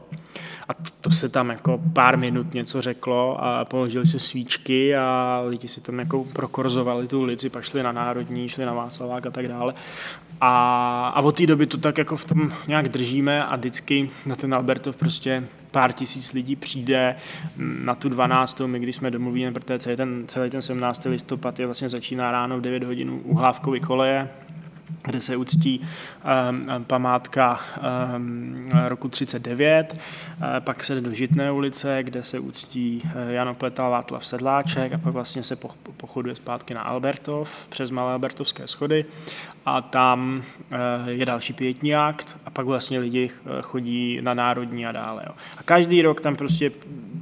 A 0.68 0.74
to, 0.74 0.90
to, 1.02 1.12
se 1.12 1.30
tam 1.30 1.50
jako 1.50 1.82
pár 1.94 2.18
minut 2.18 2.54
něco 2.54 2.82
řeklo 2.82 3.44
a 3.44 3.66
položili 3.66 4.06
se 4.06 4.20
svíčky 4.20 4.96
a 4.96 5.42
lidi 5.48 5.68
si 5.68 5.82
tam 5.82 6.00
jako 6.00 6.24
prokorzovali 6.24 7.08
tu 7.08 7.20
ulici, 7.20 7.50
pak 7.50 7.64
šli 7.64 7.84
na 7.84 7.92
Národní, 7.92 8.50
šli 8.50 8.66
na 8.66 8.74
Václavák 8.74 9.26
a 9.26 9.32
tak 9.32 9.48
dále. 9.48 9.74
A, 10.42 11.08
a 11.16 11.22
od 11.22 11.38
té 11.38 11.46
doby 11.46 11.66
to 11.66 11.78
tak 11.78 11.98
jako 11.98 12.18
v 12.18 12.26
tom 12.26 12.54
nějak 12.68 12.90
držíme 12.90 13.46
a 13.46 13.56
vždycky 13.56 14.10
na 14.26 14.36
ten 14.36 14.54
Albertov 14.54 14.96
prostě 14.96 15.44
pár 15.72 15.94
tisíc 15.94 16.34
lidí 16.34 16.56
přijde 16.56 17.16
na 17.58 17.96
tu 17.96 18.10
12. 18.10 18.62
my 18.66 18.80
když 18.80 18.96
jsme 18.96 19.12
domluvíme, 19.12 19.52
protože 19.52 19.80
celý 19.80 19.96
ten, 19.96 20.24
celý 20.28 20.50
ten 20.50 20.62
17. 20.62 21.06
listopad 21.06 21.60
je 21.60 21.66
vlastně 21.66 21.90
začíná 22.08 22.32
ráno 22.32 22.58
v 22.58 22.62
9 22.62 22.84
hodin 22.84 23.22
u 23.24 23.36
Hlávkovy 23.36 23.80
koleje, 23.80 24.30
kde 25.04 25.22
se 25.22 25.36
uctí 25.36 25.82
um, 26.70 26.84
památka 26.84 27.60
um, 28.16 28.64
roku 28.88 29.10
39, 29.10 29.94
uh, 29.94 30.46
pak 30.60 30.84
se 30.84 30.96
jde 30.96 31.02
do 31.02 31.14
Žitné 31.14 31.52
ulice, 31.52 32.04
kde 32.04 32.24
se 32.24 32.40
uctí 32.40 33.02
uh, 33.06 33.12
Jan 33.30 33.50
Opletal, 33.50 33.92
Václav 33.92 34.28
Sedláček 34.28 34.94
a 34.94 34.98
pak 34.98 35.14
vlastně 35.14 35.44
se 35.44 35.56
pochoduje 35.98 36.36
zpátky 36.36 36.74
na 36.74 36.82
Albertov 36.82 37.68
přes 37.70 37.92
Malé 37.92 38.14
Albertovské 38.14 38.68
schody 38.68 39.06
a 39.66 39.82
tam 39.82 40.44
uh, 40.72 40.78
je 41.10 41.26
další 41.26 41.54
pětní 41.54 41.96
akt 41.96 42.38
a 42.46 42.50
pak 42.50 42.66
vlastně 42.66 43.00
lidi 43.00 43.30
chodí 43.62 44.20
na 44.22 44.34
národní 44.34 44.86
a 44.86 44.92
dále. 44.92 45.24
Jo. 45.28 45.34
A 45.58 45.64
každý 45.64 46.02
rok 46.02 46.22
tam 46.22 46.36
prostě 46.36 46.72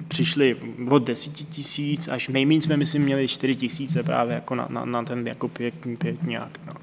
přišli 0.08 0.58
od 0.90 1.04
10 1.04 1.32
tisíc 1.34 2.08
až 2.08 2.28
nejméně 2.28 2.62
jsme 2.62 2.78
myslím 2.78 3.02
měli 3.04 3.28
4 3.28 3.56
tisíce 3.56 4.04
právě 4.04 4.36
jako 4.36 4.56
na, 4.56 4.68
na, 4.70 4.86
na 4.86 5.04
ten 5.04 5.28
jako 5.28 5.48
pětní, 5.48 5.98
pětní 5.98 6.38
akt. 6.38 6.60
No. 6.68 6.74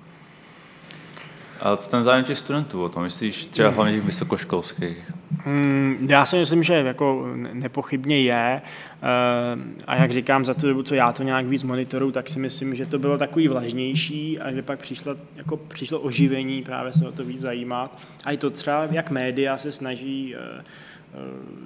A 1.63 1.77
co 1.77 1.91
ten 1.91 2.05
zájem 2.05 2.25
těch 2.25 2.39
studentů 2.39 2.83
o 2.83 2.89
tom? 2.89 3.03
Myslíš 3.03 3.45
třeba 3.45 3.69
hlavně 3.69 3.95
těch 3.95 4.05
vysokoškolských? 4.05 5.11
Mm, 5.47 6.07
já 6.11 6.25
si 6.25 6.37
myslím, 6.37 6.63
že 6.63 6.75
jako 6.75 7.27
nepochybně 7.53 8.23
je. 8.23 8.63
Eh, 8.63 9.83
a 9.87 9.97
jak 9.97 10.11
říkám, 10.11 10.45
za 10.45 10.55
tu 10.55 10.69
dobu, 10.69 10.83
co 10.83 10.95
já 10.95 11.13
to 11.13 11.23
nějak 11.23 11.47
víc 11.47 11.63
monitoru, 11.63 12.13
tak 12.13 12.29
si 12.29 12.39
myslím, 12.39 12.75
že 12.75 12.87
to 12.87 12.99
bylo 12.99 13.19
takový 13.19 13.49
vlažnější 13.49 14.41
a 14.41 14.53
že 14.53 14.63
pak 14.63 14.79
přišlo, 14.79 15.17
jako 15.37 15.57
přišlo 15.57 16.01
oživení 16.01 16.63
právě 16.63 16.93
se 16.93 17.09
o 17.09 17.13
to 17.13 17.25
víc 17.25 17.41
zajímat. 17.41 17.99
A 18.25 18.33
i 18.33 18.37
to 18.37 18.51
třeba, 18.51 18.89
jak 18.91 19.11
média 19.11 19.59
se 19.59 19.73
snaží 19.73 20.35
Eh, 20.35 20.65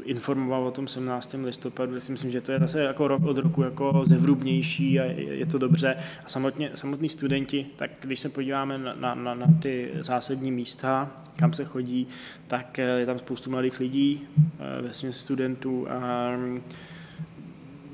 informoval 0.04 0.64
o 0.64 0.70
tom 0.70 0.88
17. 0.88 1.34
listopadu, 1.44 2.00
si 2.00 2.12
myslím, 2.12 2.30
že 2.30 2.40
to 2.40 2.52
je 2.52 2.58
zase 2.58 2.80
jako 2.80 3.08
rok 3.08 3.24
od 3.24 3.38
roku 3.38 3.62
jako 3.62 4.02
zevrubnější 4.06 5.00
a 5.00 5.04
je 5.16 5.46
to 5.46 5.58
dobře. 5.58 5.96
A 6.24 6.28
samotně, 6.28 6.70
samotní 6.74 7.08
studenti, 7.08 7.66
tak 7.76 7.90
když 8.00 8.20
se 8.20 8.28
podíváme 8.28 8.78
na, 8.78 8.94
na, 8.94 9.14
na, 9.14 9.34
na 9.34 9.46
ty 9.62 9.90
zásadní 10.00 10.52
místa, 10.52 11.10
kam 11.36 11.52
se 11.52 11.64
chodí, 11.64 12.08
tak 12.46 12.78
eh, 12.78 12.82
je 12.82 13.06
tam 13.06 13.18
spoustu 13.18 13.50
mladých 13.50 13.80
lidí, 13.80 14.26
eh, 14.38 14.82
vesmě 14.82 15.12
studentů 15.12 15.86
a 15.90 16.30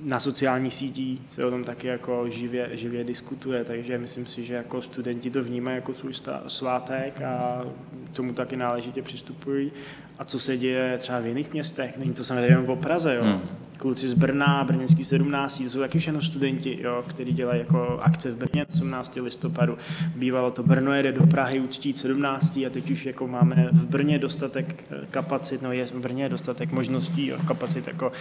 na 0.02 0.20
sociálních 0.20 0.74
sítích 0.74 1.20
se 1.30 1.44
o 1.44 1.50
tom 1.50 1.64
taky 1.64 1.86
jako 1.86 2.30
živě, 2.30 2.70
živě 2.72 3.04
diskutuje, 3.04 3.64
takže 3.64 3.98
myslím 3.98 4.26
si, 4.26 4.44
že 4.44 4.54
jako 4.54 4.82
studenti 4.82 5.30
to 5.30 5.44
vnímají 5.44 5.76
jako 5.76 5.94
svůj 5.94 6.12
svátek 6.46 7.22
a 7.22 7.64
tomu 8.12 8.32
taky 8.32 8.56
náležitě 8.56 9.02
přistupují. 9.02 9.72
A 10.18 10.24
co 10.24 10.38
se 10.38 10.56
děje 10.56 10.98
třeba 10.98 11.20
v 11.20 11.26
jiných 11.26 11.52
městech, 11.52 11.98
není 11.98 12.14
to 12.14 12.24
samozřejmě 12.24 12.46
jenom 12.46 12.78
Praze, 12.78 13.14
jo. 13.14 13.22
Hmm 13.22 13.40
kluci 13.82 14.08
z 14.08 14.14
Brna, 14.14 14.64
brněnský 14.64 15.04
17, 15.04 15.58
to 15.58 15.70
jsou 15.70 15.78
taky 15.78 15.98
všechno 15.98 16.22
studenti, 16.22 16.78
jo, 16.82 17.04
kteří 17.08 17.32
dělají 17.32 17.60
jako 17.60 18.00
akce 18.02 18.32
v 18.32 18.36
Brně 18.36 18.66
18. 18.74 19.18
listopadu. 19.22 19.78
Bývalo 20.16 20.50
to 20.50 20.62
Brno 20.62 20.92
jede 20.92 21.12
do 21.12 21.26
Prahy 21.26 21.60
uctít 21.60 21.98
17. 21.98 22.56
a 22.56 22.70
teď 22.70 22.90
už 22.90 23.06
jako 23.06 23.28
máme 23.28 23.68
v 23.72 23.86
Brně 23.86 24.18
dostatek 24.18 24.84
eh, 24.90 25.06
kapacit, 25.10 25.62
no 25.62 25.72
je 25.72 25.86
v 25.86 25.92
Brně 25.92 26.28
dostatek 26.28 26.72
možností, 26.72 27.26
jo, 27.26 27.38
kapacit 27.46 27.86
jako 27.86 28.12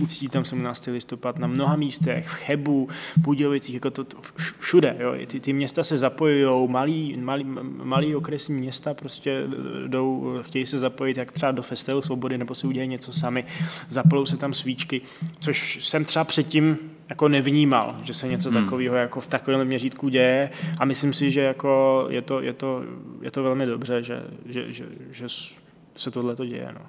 uctít 0.00 0.32
tam 0.32 0.44
17. 0.44 0.86
listopad 0.86 1.38
na 1.38 1.46
mnoha 1.46 1.76
místech, 1.76 2.28
v 2.28 2.34
Chebu, 2.34 2.88
Budějovicích, 3.16 3.74
jako 3.74 3.90
to, 3.90 4.04
to 4.04 4.16
všude, 4.58 4.96
jo. 4.98 5.14
Ty, 5.26 5.40
ty 5.40 5.52
města 5.52 5.84
se 5.84 5.98
zapojují, 5.98 6.68
malý, 6.68 7.16
malý, 7.16 7.44
malý 7.82 8.16
okresní 8.16 8.54
města 8.54 8.94
prostě 8.94 9.42
jdou, 9.86 10.38
chtějí 10.42 10.66
se 10.66 10.78
zapojit 10.78 11.16
jak 11.16 11.32
třeba 11.32 11.52
do 11.52 11.62
Festivalu 11.62 12.02
svobody, 12.02 12.38
nebo 12.38 12.54
si 12.54 12.66
udělají 12.66 12.90
něco 12.90 13.12
sami, 13.12 13.44
zapolou 13.88 14.26
se 14.26 14.36
tam 14.36 14.51
tam 14.52 14.60
svíčky, 14.60 15.00
což 15.40 15.84
jsem 15.84 16.04
třeba 16.04 16.24
předtím 16.24 16.78
jako 17.08 17.28
nevnímal, 17.28 17.96
že 18.02 18.14
se 18.14 18.28
něco 18.28 18.50
hmm. 18.50 18.64
takového 18.64 18.96
jako 18.96 19.20
v 19.20 19.28
takovém 19.28 19.64
měřítku 19.64 20.08
děje 20.08 20.50
a 20.78 20.84
myslím 20.84 21.12
si, 21.12 21.30
že 21.30 21.40
jako 21.40 22.06
je, 22.10 22.22
to, 22.22 22.40
je, 22.40 22.52
to, 22.52 22.82
je 23.20 23.30
to 23.30 23.42
velmi 23.42 23.66
dobře, 23.66 24.02
že, 24.02 24.22
že, 24.46 24.72
že, 24.72 24.84
že 25.10 25.26
se 25.96 26.10
tohle 26.10 26.36
to 26.36 26.46
děje. 26.46 26.68
No. 26.74 26.80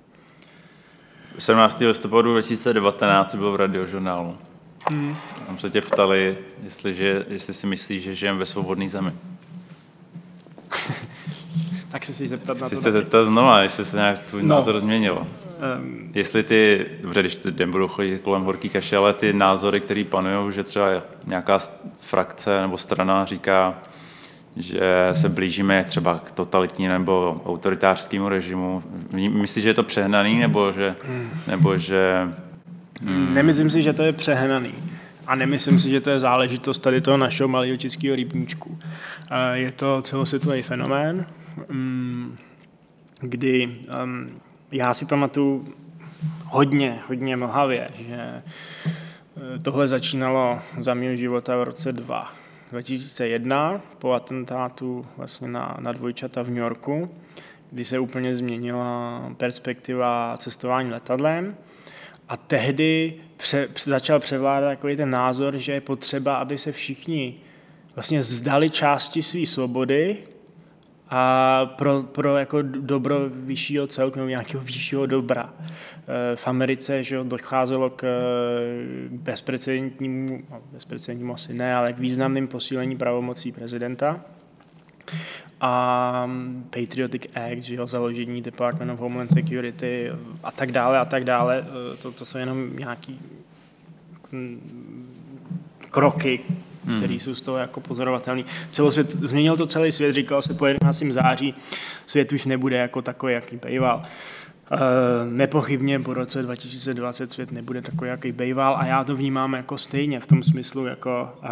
17. 1.39 1.79
listopadu 1.79 2.31
2019 2.31 3.35
byl 3.35 3.51
v 3.51 3.55
radiožurnálu. 3.55 4.37
Hmm. 4.89 5.15
Tam 5.47 5.59
se 5.59 5.69
tě 5.69 5.81
ptali, 5.81 6.37
jestli, 6.63 6.93
že, 6.93 7.25
jestli 7.29 7.53
si 7.53 7.67
myslíš, 7.67 8.03
že 8.03 8.15
žijeme 8.15 8.39
ve 8.39 8.45
svobodné 8.45 8.89
zemi. 8.89 9.11
tak 11.93 12.05
se 12.05 12.13
si 12.13 12.27
zeptat 12.27 12.53
na 12.53 12.59
to. 12.69 12.75
Chci 12.75 12.83
se 12.83 12.91
zeptat 12.91 13.25
znova, 13.25 13.61
jestli 13.61 13.85
se 13.85 13.97
nějak 13.97 14.19
tvůj 14.19 14.43
no. 14.43 14.55
názor 14.55 14.79
změnil. 14.79 15.27
Um, 15.77 16.11
Jestli 16.13 16.43
ty, 16.43 16.85
dobře, 17.01 17.19
když 17.19 17.35
ty 17.35 17.51
den 17.51 17.71
budou 17.71 17.87
chodit 17.87 18.21
kolem 18.21 18.43
horký 18.43 18.69
kaše, 18.69 18.97
ale 18.97 19.13
ty 19.13 19.33
názory, 19.33 19.81
které 19.81 20.03
panují, 20.03 20.53
že 20.53 20.63
třeba 20.63 20.87
nějaká 21.25 21.59
frakce 21.99 22.61
nebo 22.61 22.77
strana 22.77 23.25
říká, 23.25 23.75
že 24.55 25.09
se 25.13 25.29
blížíme 25.29 25.83
třeba 25.83 26.19
k 26.19 26.31
totalitní 26.31 26.87
nebo 26.87 27.41
autoritářskému 27.45 28.29
režimu. 28.29 28.83
Myslíš, 29.11 29.63
že 29.63 29.69
je 29.69 29.73
to 29.73 29.83
přehnaný, 29.83 30.39
nebo 30.39 30.71
že... 30.71 30.95
Nebo 31.47 31.77
že 31.77 32.27
hmm. 33.01 33.33
Nemyslím 33.33 33.69
si, 33.69 33.81
že 33.81 33.93
to 33.93 34.03
je 34.03 34.13
přehnaný. 34.13 34.73
A 35.27 35.35
nemyslím 35.35 35.79
si, 35.79 35.89
že 35.89 36.01
to 36.01 36.09
je 36.09 36.19
záležitost 36.19 36.79
tady 36.79 37.01
toho 37.01 37.17
našeho 37.17 37.47
malého 37.47 37.77
českého 37.77 38.15
rybníčku. 38.15 38.77
Je 39.53 39.71
to 39.71 40.01
celosvětový 40.01 40.61
fenomén, 40.61 41.25
kdy 43.21 43.79
um, 44.03 44.41
já 44.71 44.93
si 44.93 45.05
pamatuju 45.05 45.73
hodně, 46.45 46.99
hodně 47.07 47.35
mlhavě, 47.35 47.89
že 48.07 48.15
eh, 48.17 48.43
tohle 49.61 49.87
začínalo 49.87 50.59
za 50.79 50.93
mého 50.93 51.15
života 51.15 51.57
v 51.57 51.63
roce 51.63 51.91
2. 51.91 52.33
2001 52.71 53.81
po 53.99 54.11
atentátu 54.11 55.05
vlastně 55.17 55.47
na, 55.47 55.77
na 55.79 55.91
dvojčata 55.91 56.43
v 56.43 56.47
New 56.47 56.57
Yorku, 56.57 57.09
kdy 57.71 57.85
se 57.85 57.99
úplně 57.99 58.35
změnila 58.35 59.21
perspektiva 59.37 60.37
cestování 60.37 60.91
letadlem 60.91 61.55
a 62.29 62.37
tehdy 62.37 63.13
pře, 63.37 63.67
začal 63.83 64.19
převládat 64.19 64.69
takový 64.69 64.95
ten 64.95 65.09
názor, 65.09 65.57
že 65.57 65.71
je 65.71 65.81
potřeba, 65.81 66.35
aby 66.35 66.57
se 66.57 66.71
všichni 66.71 67.35
vlastně 67.95 68.23
zdali 68.23 68.69
části 68.69 69.21
své 69.21 69.45
svobody, 69.45 70.17
a 71.15 71.65
pro, 71.77 72.03
pro 72.03 72.37
jako 72.37 72.61
dobro 72.61 73.19
vyššího 73.29 73.87
celku 73.87 74.19
nebo 74.19 74.29
nějakého 74.29 74.63
vyššího 74.63 75.05
dobra. 75.05 75.53
Eh, 75.53 76.35
v 76.35 76.47
Americe 76.47 77.03
že 77.03 77.23
docházelo 77.23 77.89
k 77.89 78.07
bezprecedentnímu, 79.09 80.43
no, 80.51 80.61
bezprecedentnímu 80.71 81.33
asi 81.33 81.53
ne, 81.53 81.75
ale 81.75 81.93
k 81.93 81.99
významným 81.99 82.47
posílení 82.47 82.97
pravomocí 82.97 83.51
prezidenta 83.51 84.21
a 85.61 86.29
Patriotic 86.69 87.27
Act, 87.35 87.63
že 87.63 87.75
jo, 87.75 87.87
založení 87.87 88.41
Department 88.41 88.91
of 88.91 88.99
Homeland 88.99 89.31
Security 89.31 90.11
a 90.43 90.51
tak 90.51 90.71
dále 90.71 90.99
a 90.99 91.05
tak 91.05 91.23
dále. 91.23 91.65
Eh, 91.67 91.97
to, 91.97 92.11
to 92.11 92.25
jsou 92.25 92.37
jenom 92.37 92.77
nějaký 92.77 93.19
hm, 94.31 95.09
kroky, 95.89 96.39
hmm. 96.85 96.97
který 96.97 97.19
jsou 97.19 97.35
z 97.35 97.41
toho 97.41 97.57
jako 97.57 97.79
pozorovatelný. 97.79 98.45
Celosvět, 98.69 99.11
změnil 99.11 99.57
to 99.57 99.65
celý 99.65 99.91
svět, 99.91 100.13
říkal 100.13 100.41
se 100.41 100.53
po 100.53 100.65
11. 100.65 101.03
září, 101.09 101.55
svět 102.05 102.31
už 102.31 102.45
nebude 102.45 102.77
jako 102.77 103.01
takový, 103.01 103.33
jaký 103.33 103.59
býval. 103.67 104.03
Uh, 104.71 104.79
nepochybně 105.31 105.99
po 105.99 106.13
roce 106.13 106.41
2020 106.41 107.31
svět 107.31 107.51
nebude 107.51 107.81
takový, 107.81 108.09
jaký 108.09 108.31
býval 108.31 108.75
a 108.77 108.85
já 108.85 109.03
to 109.03 109.15
vnímám 109.15 109.53
jako 109.53 109.77
stejně 109.77 110.19
v 110.19 110.27
tom 110.27 110.43
smyslu, 110.43 110.85
jako 110.85 111.29
uh, 111.43 111.49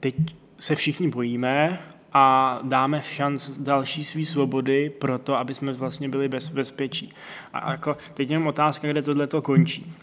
teď 0.00 0.14
se 0.58 0.74
všichni 0.74 1.08
bojíme 1.08 1.78
a 2.12 2.58
dáme 2.62 3.00
v 3.00 3.06
šanc 3.06 3.58
další 3.58 4.04
své 4.04 4.26
svobody 4.26 4.90
pro 4.90 5.18
to, 5.18 5.38
aby 5.38 5.54
jsme 5.54 5.72
vlastně 5.72 6.08
byli 6.08 6.28
bez 6.28 6.48
bezpečí. 6.48 7.12
A 7.52 7.72
jako 7.72 7.96
teď 8.14 8.30
jenom 8.30 8.46
otázka, 8.46 8.88
kde 8.88 9.02
tohle 9.02 9.26
to 9.26 9.42
končí. 9.42 9.94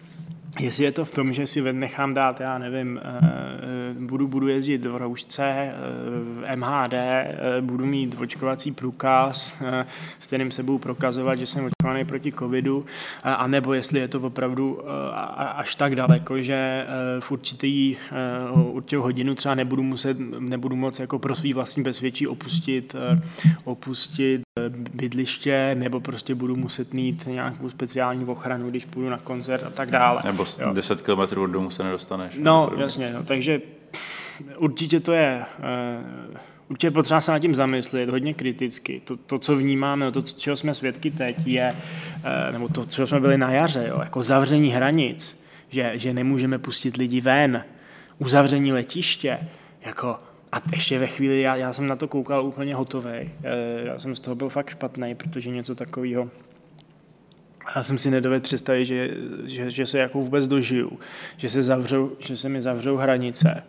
Jestli 0.59 0.83
je 0.83 0.91
to 0.91 1.05
v 1.05 1.11
tom, 1.11 1.33
že 1.33 1.47
si 1.47 1.73
nechám 1.73 2.13
dát, 2.13 2.39
já 2.39 2.57
nevím, 2.57 2.99
eh, 3.03 3.19
eh, 3.21 3.93
budu, 3.99 4.27
budu 4.27 4.47
jezdit 4.47 4.85
v 4.85 4.95
roušce, 4.95 5.43
eh, 5.43 5.73
v 6.41 6.55
MHD, 6.55 6.93
budu 7.61 7.85
mít 7.85 8.15
očkovací 8.19 8.71
průkaz, 8.71 9.57
s 10.19 10.27
kterým 10.27 10.51
se 10.51 10.63
budu 10.63 10.77
prokazovat, 10.77 11.39
že 11.39 11.47
jsem 11.47 11.65
očkovaný 11.65 12.05
proti 12.05 12.31
covidu, 12.31 12.85
anebo 13.23 13.73
jestli 13.73 13.99
je 13.99 14.07
to 14.07 14.21
opravdu 14.21 14.79
až 15.55 15.75
tak 15.75 15.95
daleko, 15.95 16.41
že 16.41 16.85
v 17.19 17.31
určitý, 17.31 17.97
určitou 18.55 19.01
hodinu 19.01 19.35
třeba 19.35 19.55
nebudu 19.55 19.83
muset, 19.83 20.17
nebudu 20.39 20.75
moc 20.75 20.99
jako 20.99 21.19
pro 21.19 21.35
svý 21.35 21.53
vlastní 21.53 21.83
bezvětší 21.83 22.27
opustit, 22.27 22.95
opustit 23.63 24.44
bydliště, 24.69 25.75
nebo 25.75 25.99
prostě 25.99 26.35
budu 26.35 26.55
muset 26.55 26.93
mít 26.93 27.27
nějakou 27.27 27.69
speciální 27.69 28.25
ochranu, 28.25 28.69
když 28.69 28.85
půjdu 28.85 29.09
na 29.09 29.17
koncert 29.17 29.63
a 29.63 29.69
tak 29.69 29.91
dále. 29.91 30.21
Nebo 30.25 30.45
jo. 30.61 30.73
10 30.73 31.01
km 31.01 31.39
od 31.39 31.47
domu 31.47 31.71
se 31.71 31.83
nedostaneš. 31.83 32.35
No, 32.39 32.71
jasně, 32.77 33.13
no, 33.13 33.23
takže 33.23 33.61
určitě 34.57 34.99
to 34.99 35.13
je, 35.13 35.45
uh, 36.29 36.37
určitě 36.69 36.91
potřeba 36.91 37.21
se 37.21 37.31
nad 37.31 37.39
tím 37.39 37.55
zamyslet 37.55 38.09
hodně 38.09 38.33
kriticky. 38.33 39.01
To, 39.03 39.17
to 39.17 39.39
co 39.39 39.55
vnímáme, 39.55 40.11
to, 40.11 40.21
čeho 40.21 40.55
jsme 40.55 40.73
svědky 40.73 41.11
teď, 41.11 41.35
je, 41.45 41.75
uh, 42.17 42.53
nebo 42.53 42.67
to, 42.67 42.85
čeho 42.85 43.07
jsme 43.07 43.19
byli 43.19 43.37
na 43.37 43.51
jaře, 43.51 43.85
jo, 43.87 43.99
jako 43.99 44.21
zavření 44.21 44.69
hranic, 44.69 45.41
že, 45.69 45.91
že 45.95 46.13
nemůžeme 46.13 46.59
pustit 46.59 46.97
lidi 46.97 47.21
ven, 47.21 47.63
uzavření 48.19 48.73
letiště, 48.73 49.39
jako 49.85 50.19
a 50.55 50.61
ještě 50.71 50.99
ve 50.99 51.07
chvíli, 51.07 51.41
já, 51.41 51.55
já 51.55 51.73
jsem 51.73 51.87
na 51.87 51.95
to 51.95 52.07
koukal 52.07 52.45
úplně 52.45 52.75
hotový. 52.75 53.09
Eh, 53.13 53.31
já 53.83 53.99
jsem 53.99 54.15
z 54.15 54.19
toho 54.19 54.35
byl 54.35 54.49
fakt 54.49 54.69
špatný, 54.69 55.15
protože 55.15 55.49
něco 55.49 55.75
takového 55.75 56.29
já 57.75 57.83
jsem 57.83 57.97
si 57.97 58.11
nedovedl 58.11 58.43
představit, 58.43 58.85
že, 58.85 59.09
že, 59.45 59.71
že 59.71 59.85
se 59.85 59.99
jako 59.99 60.19
vůbec 60.19 60.47
dožiju, 60.47 60.99
že 61.37 61.49
se, 61.49 61.63
zavřou, 61.63 62.11
že 62.19 62.37
se 62.37 62.49
mi 62.49 62.61
zavřou 62.61 62.95
hranice 62.95 63.63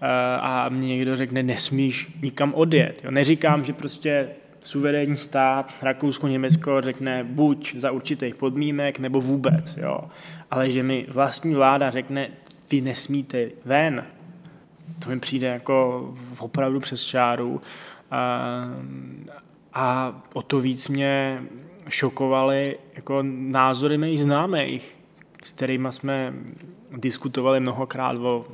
eh, 0.00 0.06
a 0.40 0.68
mě 0.68 0.88
někdo 0.88 1.16
řekne, 1.16 1.42
nesmíš 1.42 2.18
nikam 2.22 2.54
odjet. 2.54 3.00
Jo. 3.04 3.10
Neříkám, 3.10 3.64
že 3.64 3.72
prostě 3.72 4.28
suverénní 4.60 5.16
stát, 5.16 5.74
Rakousko, 5.82 6.28
Německo 6.28 6.80
řekne 6.80 7.24
buď 7.24 7.74
za 7.76 7.90
určitých 7.90 8.34
podmínek, 8.34 8.98
nebo 8.98 9.20
vůbec, 9.20 9.76
jo. 9.76 10.00
Ale 10.50 10.70
že 10.70 10.82
mi 10.82 11.06
vlastní 11.08 11.54
vláda 11.54 11.90
řekne, 11.90 12.28
vy 12.70 12.80
nesmíte 12.80 13.48
ven, 13.64 14.04
to 15.04 15.10
mi 15.10 15.20
přijde 15.20 15.46
jako 15.46 16.08
opravdu 16.38 16.80
přes 16.80 17.04
čáru. 17.04 17.60
A 19.72 20.22
o 20.32 20.42
to 20.42 20.60
víc 20.60 20.88
mě 20.88 21.42
šokovaly 21.88 22.78
jako 22.94 23.22
názory 23.22 23.98
mých 23.98 24.20
známých, 24.20 24.98
s 25.44 25.52
kterými 25.52 25.88
jsme 25.90 26.34
diskutovali 26.96 27.60
mnohokrát 27.60 28.16
o 28.16 28.44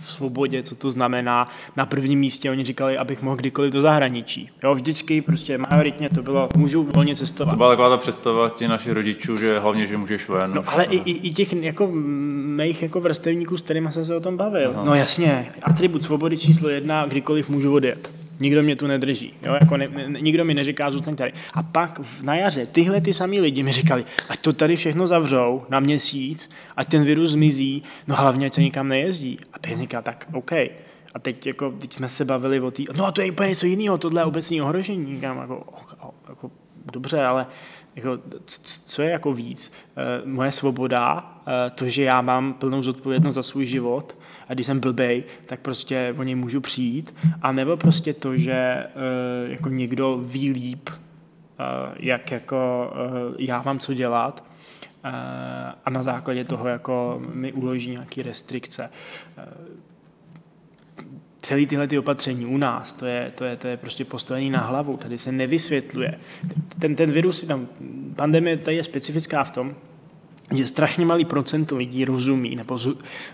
v 0.00 0.10
svobodě, 0.10 0.62
co 0.62 0.74
to 0.74 0.90
znamená. 0.90 1.48
Na 1.76 1.86
prvním 1.86 2.18
místě 2.18 2.50
oni 2.50 2.64
říkali, 2.64 2.98
abych 2.98 3.22
mohl 3.22 3.36
kdykoliv 3.36 3.72
do 3.72 3.80
zahraničí. 3.80 4.50
Jo, 4.64 4.74
vždycky 4.74 5.22
prostě 5.22 5.58
majoritně 5.58 6.08
to 6.08 6.22
bylo, 6.22 6.48
můžu 6.56 6.82
volně 6.82 7.16
cestovat. 7.16 7.52
To 7.52 7.56
byla 7.56 7.68
taková 7.68 7.88
ta 7.88 7.96
představa 7.96 8.48
těch 8.48 8.68
našich 8.68 8.92
rodičů, 8.92 9.38
že 9.38 9.58
hlavně, 9.58 9.86
že 9.86 9.96
můžeš 9.96 10.28
ven. 10.28 10.54
No, 10.54 10.62
ale 10.66 10.84
i, 10.84 10.96
i, 10.96 11.28
i, 11.28 11.30
těch 11.34 11.52
jako 11.52 11.90
mých 11.92 12.82
jako 12.82 13.00
vrstevníků, 13.00 13.56
s 13.56 13.62
kterými 13.62 13.92
jsem 13.92 14.04
se 14.04 14.16
o 14.16 14.20
tom 14.20 14.36
bavil. 14.36 14.70
Aha. 14.74 14.84
No 14.84 14.94
jasně, 14.94 15.52
atribut 15.62 16.02
svobody 16.02 16.38
číslo 16.38 16.68
jedna, 16.68 17.06
kdykoliv 17.06 17.48
můžu 17.48 17.74
odjet. 17.74 18.10
Nikdo 18.40 18.62
mě 18.62 18.76
tu 18.76 18.86
nedrží. 18.86 19.34
Jo? 19.42 19.56
Jako 19.60 19.76
ne, 19.76 19.88
ne, 19.88 20.20
nikdo 20.20 20.44
mi 20.44 20.54
neříká, 20.54 20.90
zůstaň 20.90 21.16
tady. 21.16 21.32
A 21.54 21.62
pak 21.62 21.98
v, 21.98 22.22
na 22.22 22.34
jaře 22.34 22.66
tyhle 22.66 23.00
ty 23.00 23.14
samý 23.14 23.40
lidi 23.40 23.62
mi 23.62 23.72
říkali, 23.72 24.04
ať 24.28 24.40
to 24.40 24.52
tady 24.52 24.76
všechno 24.76 25.06
zavřou 25.06 25.66
na 25.68 25.80
měsíc, 25.80 26.50
ať 26.76 26.88
ten 26.88 27.04
virus 27.04 27.30
zmizí, 27.30 27.82
no 28.06 28.16
hlavně, 28.16 28.46
ať 28.46 28.54
se 28.54 28.60
nikam 28.60 28.88
nejezdí. 28.88 29.38
A 29.52 29.68
já 29.68 29.78
říkal, 29.78 30.02
tak 30.02 30.26
OK. 30.32 30.52
A 31.14 31.18
teď, 31.18 31.46
jako, 31.46 31.70
teď 31.70 31.92
jsme 31.92 32.08
se 32.08 32.24
bavili 32.24 32.60
o 32.60 32.70
té, 32.70 32.82
no 32.96 33.06
a 33.06 33.12
to 33.12 33.20
je 33.20 33.30
úplně 33.30 33.48
něco 33.48 33.66
jiného, 33.66 33.98
tohle 33.98 34.20
je 34.20 34.24
obecní 34.24 34.62
ohrožení. 34.62 35.14
Říkám, 35.14 35.38
jako, 35.38 35.64
jako, 36.28 36.50
dobře, 36.92 37.24
ale 37.24 37.46
jako, 37.96 38.18
co 38.86 39.02
je 39.02 39.10
jako 39.10 39.34
víc? 39.34 39.72
Eh, 39.96 40.22
moje 40.24 40.52
svoboda, 40.52 41.32
eh, 41.46 41.70
to, 41.70 41.88
že 41.88 42.02
já 42.02 42.20
mám 42.20 42.54
plnou 42.54 42.82
zodpovědnost 42.82 43.34
za 43.34 43.42
svůj 43.42 43.66
život 43.66 44.16
a 44.48 44.54
když 44.54 44.66
jsem 44.66 44.80
blbej, 44.80 45.24
tak 45.46 45.60
prostě 45.60 46.14
o 46.18 46.22
něj 46.22 46.34
můžu 46.34 46.60
přijít, 46.60 47.14
a 47.42 47.52
nebo 47.52 47.76
prostě 47.76 48.14
to, 48.14 48.36
že 48.36 48.52
eh, 48.52 48.88
jako 49.48 49.68
někdo 49.68 50.20
ví 50.24 50.50
líp, 50.50 50.90
jak 51.96 52.30
jako 52.30 52.92
já 53.38 53.62
mám 53.62 53.78
co 53.78 53.94
dělat, 53.94 54.44
a 55.84 55.90
na 55.90 56.02
základě 56.02 56.44
toho 56.44 56.68
jako 56.68 57.22
mi 57.34 57.52
uloží 57.52 57.90
nějaké 57.90 58.22
restrikce 58.22 58.90
celý 61.46 61.66
tyhle 61.66 61.88
ty 61.88 61.98
opatření 61.98 62.46
u 62.46 62.56
nás, 62.56 62.92
to 62.92 63.06
je, 63.06 63.32
to 63.34 63.44
je, 63.44 63.56
to 63.56 63.68
je 63.68 63.76
prostě 63.76 64.04
postavení 64.04 64.50
na 64.50 64.58
hlavu, 64.58 64.96
tady 64.96 65.18
se 65.18 65.32
nevysvětluje. 65.32 66.20
Ten, 66.78 66.94
ten 66.94 67.10
virus, 67.10 67.44
tam, 67.44 67.68
pandemie 68.16 68.56
tady 68.56 68.76
je 68.76 68.84
specifická 68.84 69.44
v 69.44 69.50
tom, 69.50 69.74
že 70.54 70.66
strašně 70.66 71.06
malý 71.06 71.24
procent 71.24 71.70
lidí 71.70 72.04
rozumí 72.04 72.56
nebo 72.56 72.78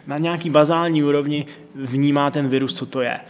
na 0.07 0.19
nějaký 0.19 0.51
bazální 0.51 1.03
úrovni 1.03 1.47
vnímá 1.75 2.31
ten 2.31 2.49
virus, 2.49 2.75
co 2.75 2.87
to 2.87 3.01
je. 3.01 3.21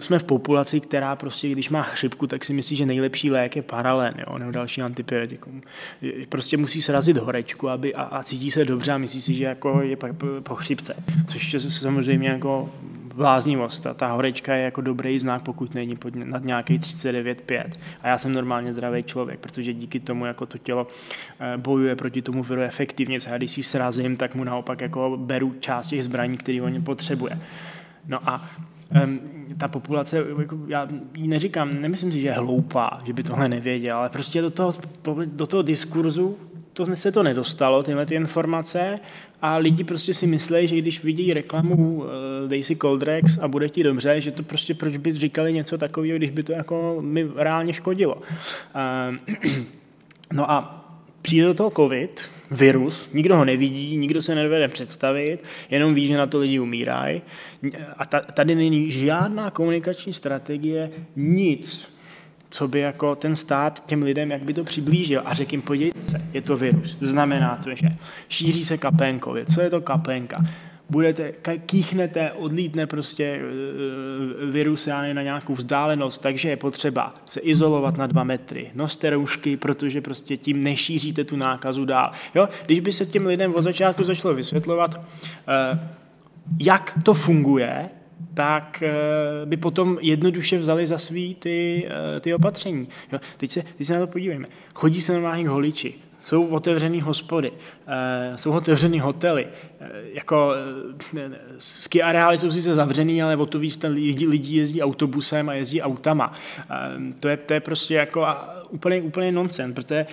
Jsme 0.00 0.18
v 0.18 0.24
populaci, 0.24 0.80
která 0.80 1.16
prostě, 1.16 1.48
když 1.48 1.70
má 1.70 1.82
chřipku, 1.82 2.26
tak 2.26 2.44
si 2.44 2.52
myslí, 2.52 2.76
že 2.76 2.86
nejlepší 2.86 3.30
lék 3.30 3.56
je 3.56 3.62
paralen 3.62 4.14
jo, 4.26 4.38
nebo 4.38 4.50
další 4.50 4.82
antipyretikum. 4.82 5.62
Prostě 6.28 6.56
musí 6.56 6.82
srazit 6.82 7.16
horečku 7.16 7.68
aby, 7.68 7.94
a, 7.94 8.02
a 8.02 8.22
cítí 8.22 8.50
se 8.50 8.64
dobře 8.64 8.92
a 8.92 8.98
myslí 8.98 9.20
si, 9.20 9.34
že 9.34 9.44
jako 9.44 9.82
je 9.82 9.96
po, 10.42 10.54
chřipce. 10.54 10.94
Což 11.26 11.52
je 11.52 11.60
samozřejmě 11.60 12.28
jako 12.28 12.70
bláznivost. 13.20 13.82
Ta, 13.82 13.94
ta 13.94 14.12
horečka 14.12 14.54
je 14.54 14.64
jako 14.64 14.80
dobrý 14.80 15.18
znak, 15.18 15.42
pokud 15.42 15.74
není 15.74 15.96
pod, 15.96 16.16
nad 16.16 16.44
nějaký 16.44 16.78
39,5. 16.78 17.64
A 18.02 18.08
já 18.08 18.18
jsem 18.18 18.32
normálně 18.32 18.72
zdravý 18.72 19.02
člověk, 19.02 19.40
protože 19.40 19.72
díky 19.72 20.00
tomu 20.00 20.26
jako 20.26 20.46
to 20.46 20.58
tělo 20.58 20.86
eh, 21.40 21.56
bojuje 21.56 21.96
proti 21.96 22.22
tomu 22.22 22.42
viru 22.42 22.60
efektivně. 22.60 23.18
A 23.32 23.36
když 23.36 23.50
si 23.50 23.62
srazím, 23.62 24.16
tak 24.16 24.34
mu 24.34 24.44
naopak 24.44 24.80
jako 24.80 25.16
beru 25.20 25.54
část 25.60 25.86
těch 25.86 26.04
zbraní, 26.04 26.36
které 26.36 26.62
on 26.62 26.82
potřebuje. 26.82 27.40
No 28.08 28.18
a 28.24 28.48
um, 29.04 29.20
ta 29.58 29.68
populace, 29.68 30.24
jako 30.40 30.58
já 30.66 30.88
jí 31.14 31.28
neříkám, 31.28 31.70
nemyslím 31.70 32.12
si, 32.12 32.20
že 32.20 32.26
je 32.26 32.32
hloupá, 32.32 32.98
že 33.04 33.12
by 33.12 33.22
tohle 33.22 33.48
nevěděla, 33.48 33.98
ale 33.98 34.08
prostě 34.08 34.42
do 34.42 34.50
toho, 34.50 34.72
do 35.26 35.46
toho 35.46 35.62
diskurzu 35.62 36.36
to 36.72 36.96
se 36.96 37.12
to 37.12 37.22
nedostalo, 37.22 37.82
tyhle 37.82 38.06
ty 38.06 38.14
informace 38.14 39.00
a 39.42 39.56
lidi 39.56 39.84
prostě 39.84 40.14
si 40.14 40.26
myslí, 40.26 40.68
že 40.68 40.76
když 40.76 41.04
vidí 41.04 41.34
reklamu 41.34 41.94
uh, 41.94 42.04
dej 42.48 42.64
si 42.64 42.76
Coldrex 42.76 43.38
a 43.38 43.48
bude 43.48 43.68
ti 43.68 43.82
dobře, 43.82 44.20
že 44.20 44.30
to 44.30 44.42
prostě 44.42 44.74
proč 44.74 44.96
by 44.96 45.14
říkali 45.14 45.52
něco 45.52 45.78
takového, 45.78 46.18
když 46.18 46.30
by 46.30 46.42
to 46.42 46.52
jako 46.52 46.96
mi 47.00 47.28
reálně 47.36 47.72
škodilo. 47.72 48.14
Uh, 48.14 49.52
no 50.32 50.50
a 50.50 50.86
přijde 51.22 51.46
do 51.46 51.54
toho 51.54 51.70
covid, 51.70 52.30
virus, 52.50 53.08
nikdo 53.12 53.36
ho 53.36 53.44
nevidí, 53.44 53.96
nikdo 53.96 54.22
se 54.22 54.34
nedovede 54.34 54.68
představit, 54.68 55.44
jenom 55.70 55.94
ví, 55.94 56.06
že 56.06 56.16
na 56.16 56.26
to 56.26 56.38
lidi 56.38 56.58
umírají. 56.58 57.22
A 57.96 58.06
tady 58.06 58.54
není 58.54 58.90
žádná 58.90 59.50
komunikační 59.50 60.12
strategie, 60.12 60.90
nic, 61.16 61.89
co 62.50 62.68
by 62.68 62.80
jako 62.80 63.16
ten 63.16 63.36
stát 63.36 63.86
těm 63.86 64.02
lidem, 64.02 64.30
jak 64.30 64.42
by 64.42 64.54
to 64.54 64.64
přiblížil 64.64 65.22
a 65.24 65.34
řekl 65.34 65.54
jim, 65.54 65.62
podívejte 65.62 66.02
se, 66.02 66.20
je 66.32 66.42
to 66.42 66.56
virus. 66.56 66.98
Znamená 67.00 67.60
to, 67.64 67.70
že 67.74 67.88
šíří 68.28 68.64
se 68.64 68.78
kapénkově. 68.78 69.46
Co 69.46 69.60
je 69.60 69.70
to 69.70 69.80
kapénka? 69.80 70.36
budete, 70.90 71.32
kýchnete, 71.66 72.32
odlítne 72.32 72.86
prostě 72.86 73.24
e, 73.24 73.38
e, 74.42 74.46
virus 74.50 74.86
na 74.86 75.22
nějakou 75.22 75.54
vzdálenost, 75.54 76.22
takže 76.22 76.48
je 76.48 76.56
potřeba 76.56 77.14
se 77.24 77.40
izolovat 77.40 77.96
na 77.96 78.06
dva 78.06 78.24
metry. 78.24 78.70
Noste 78.74 79.10
roušky, 79.10 79.56
protože 79.56 80.00
prostě 80.00 80.36
tím 80.36 80.64
nešíříte 80.64 81.24
tu 81.24 81.36
nákazu 81.36 81.84
dál. 81.84 82.10
Jo? 82.34 82.48
Když 82.66 82.80
by 82.80 82.92
se 82.92 83.06
těm 83.06 83.26
lidem 83.26 83.54
od 83.54 83.62
začátku 83.62 84.04
začalo 84.04 84.34
vysvětlovat, 84.34 85.00
e, 85.48 85.88
jak 86.58 86.98
to 87.04 87.14
funguje, 87.14 87.88
tak 88.34 88.82
by 89.44 89.56
potom 89.56 89.98
jednoduše 90.00 90.58
vzali 90.58 90.86
za 90.86 90.98
svý 90.98 91.34
ty, 91.34 91.88
ty 92.20 92.34
opatření. 92.34 92.88
Jo? 93.12 93.18
Teď, 93.36 93.50
se, 93.50 93.62
teď 93.78 93.86
se 93.86 93.94
na 93.94 94.00
to 94.00 94.06
podívejme. 94.06 94.48
Chodí 94.74 95.00
se 95.00 95.12
normálně 95.12 95.44
k 95.44 95.48
holiči, 95.48 95.94
jsou 96.24 96.46
otevřené 96.46 97.02
hospody, 97.02 97.52
eh, 97.86 98.32
jsou 98.38 98.52
otevřené 98.52 99.00
hotely, 99.00 99.46
eh, 99.80 99.88
jako 100.12 100.52
eh, 101.16 101.30
ski 101.58 102.02
areály 102.02 102.38
jsou 102.38 102.50
sice 102.50 102.74
zavřený, 102.74 103.22
ale 103.22 103.36
o 103.36 103.46
to 103.46 103.58
víc 103.58 103.78
lidi, 103.88 104.26
lidi 104.26 104.56
jezdí 104.56 104.82
autobusem 104.82 105.48
a 105.48 105.54
jezdí 105.54 105.82
autama. 105.82 106.32
To 107.20 107.28
je, 107.28 107.36
to 107.36 107.54
je 107.54 107.60
prostě 107.60 107.94
jako 107.94 108.26
úplně, 108.70 109.02
úplně 109.02 109.32
nonsense, 109.32 109.74
protože 109.74 110.06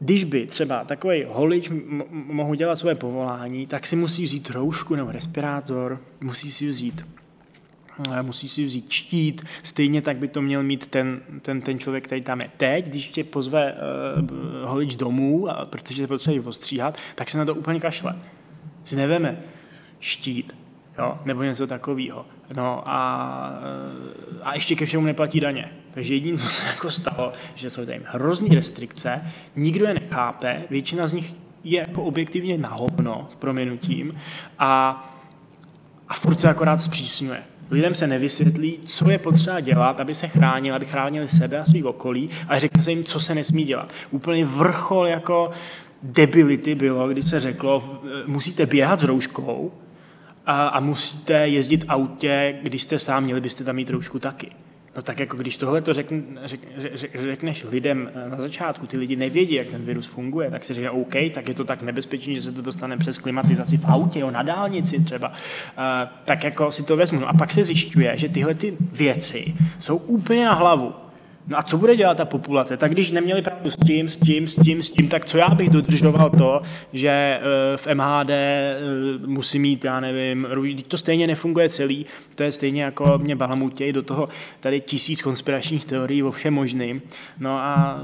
když 0.00 0.24
by 0.24 0.46
třeba 0.46 0.84
takový 0.84 1.24
holič 1.28 1.70
mohl 2.10 2.54
dělat 2.54 2.76
své 2.76 2.94
povolání, 2.94 3.66
tak 3.66 3.86
si 3.86 3.96
musí 3.96 4.24
vzít 4.24 4.50
roušku 4.50 4.94
nebo 4.94 5.12
respirátor, 5.12 6.00
musí 6.20 6.50
si 6.50 6.68
vzít 6.68 7.04
musí 8.22 8.48
si 8.48 8.64
vzít 8.64 8.92
štít, 8.92 9.42
stejně 9.62 10.02
tak 10.02 10.16
by 10.16 10.28
to 10.28 10.42
měl 10.42 10.62
mít 10.62 10.86
ten, 10.86 11.20
ten, 11.42 11.60
ten 11.60 11.78
člověk, 11.78 12.04
který 12.04 12.22
tam 12.22 12.40
je 12.40 12.50
teď, 12.56 12.86
když 12.86 13.08
tě 13.08 13.24
pozve 13.24 13.74
uh, 13.74 14.68
holič 14.68 14.96
domů, 14.96 15.48
a, 15.48 15.64
protože 15.64 16.06
potřebuje 16.06 16.40
ostříhat, 16.40 16.98
tak 17.14 17.30
se 17.30 17.38
na 17.38 17.44
to 17.44 17.54
úplně 17.54 17.80
kašle. 17.80 18.16
Si 18.84 18.96
neveme 18.96 19.38
štít, 20.00 20.56
jo, 20.98 21.18
nebo 21.24 21.42
něco 21.42 21.66
takového. 21.66 22.26
No 22.56 22.82
a, 22.86 23.52
eh, 24.32 24.38
a 24.42 24.54
ještě 24.54 24.74
ke 24.74 24.86
všemu 24.86 25.06
neplatí 25.06 25.40
daně. 25.40 25.72
Takže 25.90 26.14
jediné, 26.14 26.38
co 26.38 26.48
se 26.48 26.66
jako 26.66 26.90
stalo, 26.90 27.32
že 27.54 27.70
jsou 27.70 27.84
tady 27.84 28.00
hrozný 28.04 28.48
restrikce, 28.48 29.32
nikdo 29.56 29.86
je 29.86 29.94
nechápe, 29.94 30.56
většina 30.70 31.06
z 31.06 31.12
nich 31.12 31.34
je 31.64 31.80
jako 31.80 32.02
objektivně 32.02 32.58
na 32.58 32.68
hovno, 32.68 33.28
s 33.30 33.34
proměnutím, 33.34 34.14
a, 34.58 35.04
a 36.08 36.14
furt 36.14 36.40
se 36.40 36.48
akorát 36.48 36.78
zpřísňuje. 36.78 37.42
Lidem 37.70 37.94
se 37.94 38.06
nevysvětlí, 38.06 38.78
co 38.82 39.10
je 39.10 39.18
potřeba 39.18 39.60
dělat, 39.60 40.00
aby 40.00 40.14
se 40.14 40.28
chránili, 40.28 40.76
aby 40.76 40.86
chránili 40.86 41.28
sebe 41.28 41.58
a 41.58 41.64
svý 41.64 41.84
okolí, 41.84 42.30
a 42.48 42.58
řekne 42.58 42.82
se 42.82 42.90
jim, 42.90 43.04
co 43.04 43.20
se 43.20 43.34
nesmí 43.34 43.64
dělat. 43.64 43.92
Úplně 44.10 44.44
vrchol 44.44 45.06
jako 45.06 45.50
debility 46.02 46.74
bylo, 46.74 47.08
když 47.08 47.24
se 47.24 47.40
řeklo, 47.40 48.02
musíte 48.26 48.66
běhat 48.66 49.00
s 49.00 49.04
rouškou 49.04 49.72
a, 50.46 50.68
a 50.68 50.80
musíte 50.80 51.48
jezdit 51.48 51.84
autě, 51.88 52.58
když 52.62 52.82
jste 52.82 52.98
sám, 52.98 53.24
měli 53.24 53.40
byste 53.40 53.64
tam 53.64 53.76
mít 53.76 53.90
roušku 53.90 54.18
taky. 54.18 54.50
No 54.96 55.02
tak 55.02 55.20
jako 55.20 55.36
když 55.36 55.58
tohle 55.58 55.82
to 55.82 55.94
řekn, 55.94 56.20
řek, 56.44 56.60
řek, 56.94 57.20
řekneš 57.20 57.64
lidem 57.64 58.10
eh, 58.14 58.30
na 58.30 58.36
začátku, 58.36 58.86
ty 58.86 58.98
lidi 58.98 59.16
nevědí, 59.16 59.54
jak 59.54 59.66
ten 59.66 59.84
virus 59.84 60.06
funguje, 60.06 60.50
tak 60.50 60.64
si 60.64 60.74
říká, 60.74 60.90
OK, 60.90 61.14
tak 61.34 61.48
je 61.48 61.54
to 61.54 61.64
tak 61.64 61.82
nebezpečné, 61.82 62.34
že 62.34 62.42
se 62.42 62.52
to 62.52 62.62
dostane 62.62 62.96
přes 62.96 63.18
klimatizaci 63.18 63.76
v 63.76 63.84
autě, 63.84 64.18
jo, 64.18 64.30
na 64.30 64.42
dálnici 64.42 65.04
třeba. 65.04 65.28
Uh, 65.28 65.34
tak 66.24 66.44
jako 66.44 66.72
si 66.72 66.82
to 66.82 66.96
vezmu. 66.96 67.28
A 67.28 67.32
pak 67.32 67.52
se 67.52 67.64
zjišťuje, 67.64 68.16
že 68.16 68.28
tyhle 68.28 68.54
ty 68.54 68.76
věci 68.92 69.54
jsou 69.78 69.96
úplně 69.96 70.44
na 70.44 70.54
hlavu. 70.54 70.94
No 71.46 71.58
a 71.58 71.62
co 71.62 71.78
bude 71.78 71.96
dělat 71.96 72.16
ta 72.16 72.24
populace? 72.24 72.76
Tak 72.76 72.92
když 72.92 73.10
neměli 73.10 73.42
pravdu 73.42 73.70
s 73.70 73.76
tím, 73.76 74.08
s 74.08 74.16
tím, 74.16 74.46
s 74.46 74.54
tím, 74.54 74.82
s 74.82 74.90
tím, 74.90 75.08
tak 75.08 75.24
co 75.24 75.38
já 75.38 75.48
bych 75.48 75.70
dodržoval 75.70 76.30
to, 76.30 76.60
že 76.92 77.10
eh, 77.10 77.76
v 77.76 77.86
MHD 77.94 78.30
eh, 78.30 78.76
musí 79.26 79.58
mít, 79.58 79.84
já 79.84 80.00
nevím, 80.00 80.48
to 80.88 80.98
stejně 80.98 81.26
nefunguje 81.26 81.68
celý, 81.68 82.06
to 82.34 82.42
je 82.42 82.52
stejně 82.52 82.82
jako 82.82 83.18
mě 83.18 83.36
balamutěj 83.36 83.92
do 83.92 84.02
toho 84.02 84.28
tady 84.60 84.80
tisíc 84.80 85.22
konspiračních 85.22 85.84
teorií 85.84 86.22
o 86.22 86.30
všem 86.30 86.54
možným. 86.54 87.02
No 87.38 87.58
a 87.58 88.00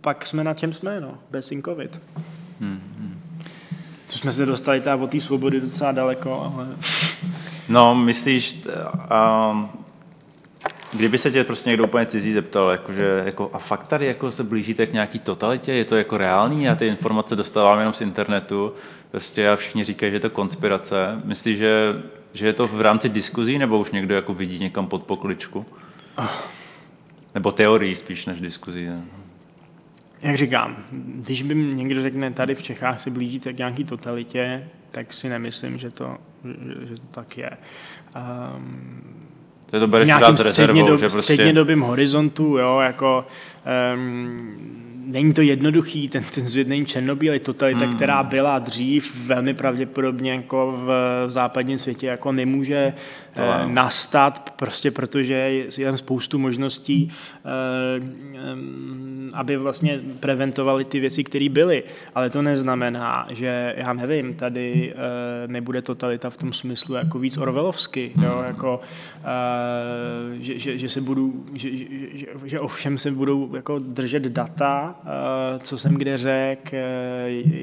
pak 0.00 0.26
jsme 0.26 0.44
na 0.44 0.54
čem 0.54 0.72
jsme, 0.72 1.00
no, 1.00 1.14
bez 1.30 1.52
COVID. 1.64 2.02
Hmm, 2.60 2.80
hmm. 2.98 3.20
Co 4.06 4.18
jsme 4.18 4.32
se 4.32 4.46
dostali 4.46 4.80
ta 4.80 4.96
od 4.96 5.10
té 5.10 5.20
svobody 5.20 5.60
docela 5.60 5.92
daleko, 5.92 6.52
ale... 6.54 6.68
No, 7.68 7.94
myslíš, 7.94 8.58
um, 9.50 9.68
Kdyby 10.92 11.18
se 11.18 11.30
tě 11.30 11.44
prostě 11.44 11.70
někdo 11.70 11.84
úplně 11.84 12.06
cizí 12.06 12.32
zeptal, 12.32 12.70
jakože, 12.70 13.22
jako, 13.24 13.50
a 13.52 13.58
fakt 13.58 13.86
tady 13.86 14.06
jako 14.06 14.32
se 14.32 14.44
blížíte 14.44 14.86
k 14.86 14.92
nějaký 14.92 15.18
totalitě, 15.18 15.72
je 15.72 15.84
to 15.84 15.96
jako 15.96 16.18
reální, 16.18 16.64
já 16.64 16.74
ty 16.74 16.86
informace 16.86 17.36
dostávám 17.36 17.78
jenom 17.78 17.94
z 17.94 18.00
internetu, 18.00 18.72
prostě 19.10 19.48
a 19.48 19.56
všichni 19.56 19.84
říkají, 19.84 20.12
že 20.12 20.16
je 20.16 20.20
to 20.20 20.30
konspirace. 20.30 21.20
Myslíš, 21.24 21.58
že, 21.58 22.02
že 22.32 22.46
je 22.46 22.52
to 22.52 22.68
v 22.68 22.80
rámci 22.80 23.08
diskuzí, 23.08 23.58
nebo 23.58 23.78
už 23.78 23.90
někdo 23.90 24.14
jako 24.14 24.34
vidí 24.34 24.58
někam 24.58 24.86
pod 24.86 25.02
pokličku? 25.02 25.66
Nebo 27.34 27.52
teorii 27.52 27.96
spíš 27.96 28.26
než 28.26 28.40
diskuzí. 28.40 28.86
Ne? 28.86 29.04
Jak 30.22 30.36
říkám, 30.36 30.84
když 30.90 31.42
by 31.42 31.54
někdo 31.54 32.02
řekne, 32.02 32.32
tady 32.32 32.54
v 32.54 32.62
Čechách 32.62 33.00
se 33.00 33.10
blížíte 33.10 33.52
k 33.52 33.58
nějaký 33.58 33.84
totalitě, 33.84 34.68
tak 34.90 35.12
si 35.12 35.28
nemyslím, 35.28 35.78
že 35.78 35.90
to, 35.90 36.16
že, 36.44 36.86
že 36.86 36.94
to 36.94 37.06
tak 37.10 37.38
je. 37.38 37.50
Um, 38.16 39.27
to, 39.70 39.80
to 39.80 39.86
bereš 39.86 40.04
v 40.04 40.06
nějakým 40.06 40.36
střednědob, 40.36 41.00
že 41.00 41.06
prostě... 41.06 41.22
střednědobým 41.22 41.80
horizontu, 41.80 42.58
jo, 42.58 42.78
jako 42.80 43.26
um, 43.94 44.87
není 45.08 45.32
to 45.32 45.42
jednoduchý, 45.42 46.08
ten, 46.08 46.24
ten 46.34 46.46
svět 46.46 46.68
není 46.68 46.86
černobílý, 46.86 47.38
totalita, 47.38 47.84
hmm. 47.84 47.96
která 47.96 48.22
byla 48.22 48.58
dřív, 48.58 49.26
velmi 49.26 49.54
pravděpodobně 49.54 50.32
jako 50.32 50.80
v 50.86 50.90
západním 51.28 51.78
světě 51.78 52.06
jako 52.06 52.32
nemůže 52.32 52.92
to 53.38 53.42
eh, 53.42 53.68
nastat, 53.68 54.54
prostě 54.56 54.90
protože 54.90 55.34
je 55.78 55.84
tam 55.84 55.98
spoustu 55.98 56.38
možností, 56.38 57.12
eh, 57.12 57.50
aby 59.34 59.56
vlastně 59.56 60.00
preventovali 60.20 60.84
ty 60.84 61.00
věci, 61.00 61.24
které 61.24 61.48
byly. 61.48 61.82
Ale 62.14 62.30
to 62.30 62.42
neznamená, 62.42 63.26
že 63.30 63.74
já 63.76 63.92
nevím, 63.92 64.34
tady 64.34 64.94
eh, 64.94 65.48
nebude 65.48 65.82
totalita 65.82 66.30
v 66.30 66.36
tom 66.36 66.52
smyslu 66.52 66.94
jako 66.94 67.18
víc 67.18 67.36
orvelovsky, 67.36 68.12
jo, 68.22 68.34
hmm. 68.36 68.44
jako, 68.44 68.80
že, 70.40 70.58
že, 70.58 70.78
že 70.78 70.88
se 70.88 71.00
budu, 71.00 71.44
že, 71.54 71.76
že, 71.76 71.86
že 72.44 72.60
ovšem 72.60 72.98
se 72.98 73.10
budou 73.10 73.56
jako 73.56 73.78
držet 73.78 74.22
data, 74.22 74.97
co 75.58 75.78
jsem 75.78 75.94
kde 75.94 76.18
řekl, 76.18 76.76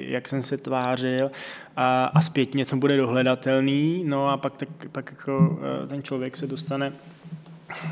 jak 0.08 0.28
jsem 0.28 0.44
se 0.44 0.58
tvářil 0.58 1.32
a, 1.76 2.06
a 2.06 2.22
zpětně 2.22 2.66
to 2.66 2.76
bude 2.76 2.98
dohledatelný, 2.98 4.04
no 4.06 4.30
a 4.30 4.38
pak, 4.38 4.54
tak, 4.56 4.70
pak 4.92 5.12
jako 5.12 5.60
eh, 5.84 5.88
ten 5.88 6.04
člověk 6.04 6.38
se 6.38 6.48
dostane 6.48 6.94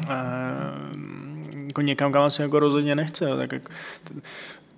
eh, 0.03 0.15
jako 1.67 1.81
někam, 1.81 2.11
kam 2.11 2.31
se 2.31 2.43
jako 2.43 2.59
rozhodně 2.59 2.95
nechce. 2.95 3.25
Tak 3.37 3.51
jak, 3.51 3.69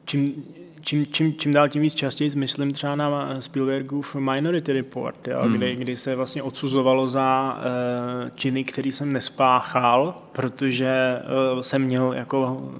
čím, 0.05 0.43
čím, 0.83 1.05
čím, 1.05 1.33
čím 1.33 1.53
dál 1.53 1.69
tím 1.69 1.81
víc 1.81 1.93
častěji 1.93 2.31
myslím 2.35 2.73
třeba 2.73 2.95
na 2.95 3.41
Spielbergův 3.41 4.15
Minority 4.15 4.73
Report, 4.73 5.27
jo, 5.27 5.41
hmm. 5.41 5.53
kdy, 5.53 5.75
kdy 5.75 5.97
se 5.97 6.15
vlastně 6.15 6.43
odsuzovalo 6.43 7.07
za 7.07 7.57
uh, 7.57 8.29
činy, 8.35 8.63
který 8.63 8.91
jsem 8.91 9.13
nespáchal, 9.13 10.15
protože 10.31 11.19
uh, 11.55 11.61
jsem 11.61 11.81
měl 11.81 12.13
jako 12.13 12.71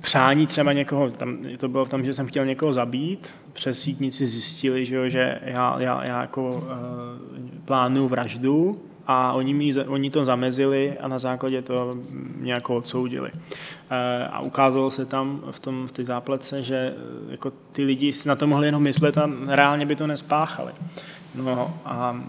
přání 0.00 0.46
třeba 0.46 0.72
někoho, 0.72 1.10
tam, 1.10 1.38
to 1.58 1.68
bylo 1.68 1.86
tam, 1.86 2.04
že 2.04 2.14
jsem 2.14 2.26
chtěl 2.26 2.46
někoho 2.46 2.72
zabít, 2.72 3.34
přes 3.52 3.82
sítnici 3.82 4.26
zjistili, 4.26 4.86
že, 4.86 4.96
jo, 4.96 5.08
že 5.08 5.38
já, 5.44 5.80
já, 5.80 6.04
já 6.04 6.20
jako 6.20 6.48
uh, 6.48 6.62
plánuju 7.64 8.08
vraždu 8.08 8.82
a 9.06 9.32
oni, 9.32 9.54
mi, 9.54 9.74
oni 9.86 10.10
to 10.10 10.24
zamezili 10.24 10.98
a 10.98 11.08
na 11.08 11.18
základě 11.18 11.62
toho 11.62 11.94
mě 12.36 12.52
jako 12.52 12.76
odsoudili. 12.76 13.30
Uh, 13.32 13.96
a 14.30 14.40
ukázalo 14.40 14.90
se 14.90 15.06
tam 15.06 15.42
v, 15.50 15.58
tom, 15.58 15.86
v 15.86 15.92
té 15.92 16.04
zápletce, 16.04 16.62
že 16.62 16.94
uh, 17.24 17.32
jako 17.32 17.52
ty 17.72 17.84
lidi 17.84 18.12
si 18.12 18.28
na 18.28 18.36
to 18.36 18.46
mohli 18.46 18.66
jenom 18.66 18.82
myslet 18.82 19.18
a 19.18 19.30
reálně 19.46 19.86
by 19.86 19.96
to 19.96 20.06
nespáchali. 20.06 20.72
No 21.34 21.74
a 21.84 22.24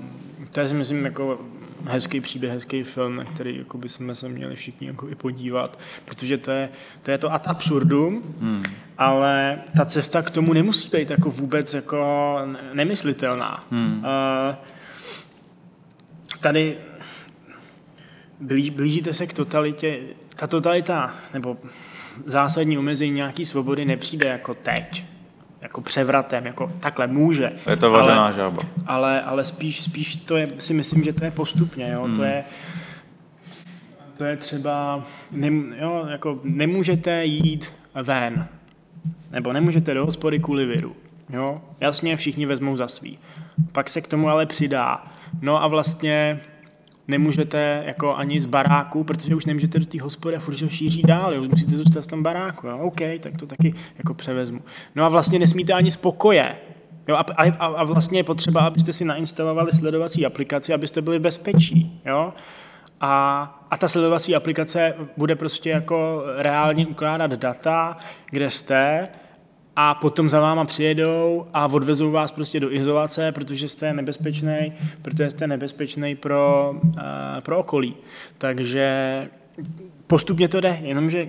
to 0.51 0.67
si 0.67 0.73
myslím 0.73 1.05
jako 1.05 1.39
hezký 1.85 2.21
příběh, 2.21 2.53
hezký 2.53 2.83
film, 2.83 3.15
na 3.15 3.23
který 3.23 3.57
jako 3.57 3.77
by 3.77 3.89
jsme 3.89 4.15
se 4.15 4.29
měli 4.29 4.55
všichni 4.55 4.87
jako 4.87 5.09
i 5.09 5.15
podívat, 5.15 5.79
protože 6.05 6.37
to 6.37 6.51
je 6.51 6.69
to, 7.03 7.11
je 7.11 7.17
to 7.17 7.33
ad 7.33 7.47
absurdum, 7.47 8.35
hmm. 8.39 8.63
ale 8.97 9.61
ta 9.77 9.85
cesta 9.85 10.21
k 10.21 10.29
tomu 10.29 10.53
nemusí 10.53 10.89
být 10.89 11.09
jako 11.09 11.29
vůbec 11.31 11.73
jako 11.73 12.37
nemyslitelná. 12.73 13.63
Hmm. 13.71 13.97
Uh, 13.97 14.55
tady 16.39 16.77
blíž, 18.39 18.69
blížíte 18.69 19.13
se 19.13 19.27
k 19.27 19.33
totalitě, 19.33 19.99
ta 20.35 20.47
totalita, 20.47 21.15
nebo 21.33 21.57
zásadní 22.25 22.77
omezení 22.77 23.11
nějaký 23.11 23.45
svobody 23.45 23.85
nepřijde 23.85 24.27
jako 24.27 24.53
teď 24.53 25.05
jako 25.62 25.82
převratem, 25.82 26.45
jako 26.45 26.71
takhle 26.80 27.08
může. 27.08 27.52
Je 27.69 27.78
to 27.78 27.91
vařená 27.91 28.26
ale, 28.26 28.34
žába. 28.34 28.63
Ale, 28.88 29.21
ale 29.21 29.43
spíš, 29.43 29.84
spíš 29.84 30.15
to 30.15 30.38
je, 30.38 30.47
si 30.58 30.74
myslím, 30.74 31.04
že 31.04 31.13
to 31.13 31.26
je 31.26 31.32
postupně, 31.32 31.91
jo, 31.91 32.04
hmm. 32.04 32.15
to 32.15 32.24
je 32.24 32.43
to 34.21 34.26
je 34.26 34.38
třeba, 34.38 35.04
ne, 35.32 35.47
jo, 35.82 36.06
jako 36.10 36.39
nemůžete 36.43 37.26
jít 37.26 37.74
ven, 38.04 38.47
nebo 39.32 39.54
nemůžete 39.54 39.93
do 39.93 40.06
hospody 40.06 40.39
kvůli 40.39 40.65
viru, 40.65 40.95
jo, 41.30 41.62
jasně 41.80 42.15
všichni 42.15 42.45
vezmou 42.45 42.78
za 42.78 42.88
svý. 42.88 43.19
Pak 43.71 43.89
se 43.89 44.02
k 44.02 44.08
tomu 44.08 44.30
ale 44.30 44.45
přidá, 44.45 45.04
no 45.41 45.63
a 45.63 45.67
vlastně 45.67 46.39
nemůžete 47.12 47.84
jako 47.86 48.15
ani 48.15 48.41
z 48.41 48.45
baráku, 48.45 49.04
protože 49.04 49.36
už 49.36 49.45
nemůžete 49.45 49.80
do 49.80 49.86
té 49.86 50.02
hospody 50.02 50.36
a 50.36 50.39
furt 50.39 50.56
se 50.56 50.69
šíří 50.69 51.02
dál, 51.02 51.34
jo, 51.34 51.43
musíte 51.43 51.78
zůstat 51.78 52.02
v 52.02 52.08
tom 52.08 52.24
baráku, 52.24 52.67
jo, 52.67 52.78
OK, 52.78 53.02
tak 53.19 53.38
to 53.39 53.45
taky 53.45 53.74
jako 53.97 54.13
převezmu. 54.13 54.62
No 54.95 55.06
a 55.06 55.10
vlastně 55.10 55.39
nesmíte 55.39 55.74
ani 55.74 55.91
z 55.91 55.95
pokoje, 55.95 56.56
Jo, 57.08 57.15
a, 57.15 57.26
a, 57.38 57.65
a 57.65 57.84
vlastně 57.84 58.19
je 58.19 58.24
potřeba, 58.24 58.62
abyste 58.62 58.93
si 58.93 59.06
nainstalovali 59.06 59.71
sledovací 59.71 60.26
aplikaci, 60.26 60.74
abyste 60.74 61.02
byli 61.02 61.19
bezpečí. 61.19 62.02
Jo? 62.06 62.34
A, 63.02 63.43
a 63.71 63.78
ta 63.78 63.88
sledovací 63.88 64.36
aplikace 64.36 64.93
bude 65.17 65.36
prostě 65.36 65.69
jako 65.69 66.24
reálně 66.38 66.88
ukládat 66.88 67.32
data, 67.32 67.97
kde 68.30 68.50
jste 68.50 69.08
a 69.75 69.93
potom 69.95 70.29
za 70.29 70.41
váma 70.41 70.65
přijedou 70.65 71.45
a 71.53 71.65
odvezou 71.65 72.12
vás 72.12 72.31
prostě 72.31 72.60
do 72.60 72.73
izolace, 72.73 73.31
protože 73.31 73.69
jste 73.69 73.93
nebezpečný, 73.93 74.73
protože 75.01 75.29
jste 75.29 75.47
nebezpečný 75.47 76.15
pro, 76.15 76.73
uh, 76.84 77.01
pro 77.39 77.60
okolí. 77.60 77.95
Takže 78.38 79.27
postupně 80.07 80.47
to 80.47 80.62
jde, 80.62 80.79
jenomže 80.81 81.27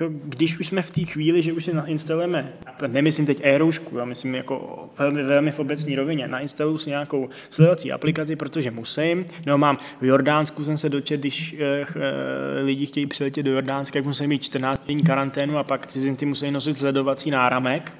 jako, 0.00 0.14
když 0.24 0.60
už 0.60 0.66
jsme 0.66 0.82
v 0.82 0.90
té 0.90 1.04
chvíli, 1.04 1.42
že 1.42 1.52
už 1.52 1.64
si 1.64 1.74
nainstalujeme, 1.74 2.52
nemyslím 2.86 3.26
teď 3.26 3.40
e-roušku, 3.42 3.98
já 3.98 4.04
myslím 4.04 4.34
jako 4.34 4.88
velmi, 4.98 5.22
velmi 5.22 5.50
v 5.50 5.58
obecní 5.58 5.96
rovině, 5.96 6.28
nainstaluju 6.28 6.78
si 6.78 6.90
nějakou 6.90 7.28
sledovací 7.50 7.92
aplikaci, 7.92 8.36
protože 8.36 8.70
musím, 8.70 9.26
nebo 9.46 9.58
mám 9.58 9.78
v 10.00 10.04
Jordánsku 10.04 10.64
jsem 10.64 10.78
se 10.78 10.88
dočet, 10.88 11.20
když 11.20 11.56
eh, 11.58 11.86
eh, 11.96 12.62
lidi 12.62 12.86
chtějí 12.86 13.06
přiletět 13.06 13.44
do 13.44 13.52
Jordánska, 13.52 13.98
jak 13.98 14.06
musí 14.06 14.26
mít 14.26 14.42
14 14.42 14.86
dní 14.86 15.02
karanténu 15.02 15.58
a 15.58 15.64
pak 15.64 15.86
cizinci 15.86 16.26
musí 16.26 16.50
nosit 16.50 16.78
sledovací 16.78 17.30
náramek, 17.30 17.92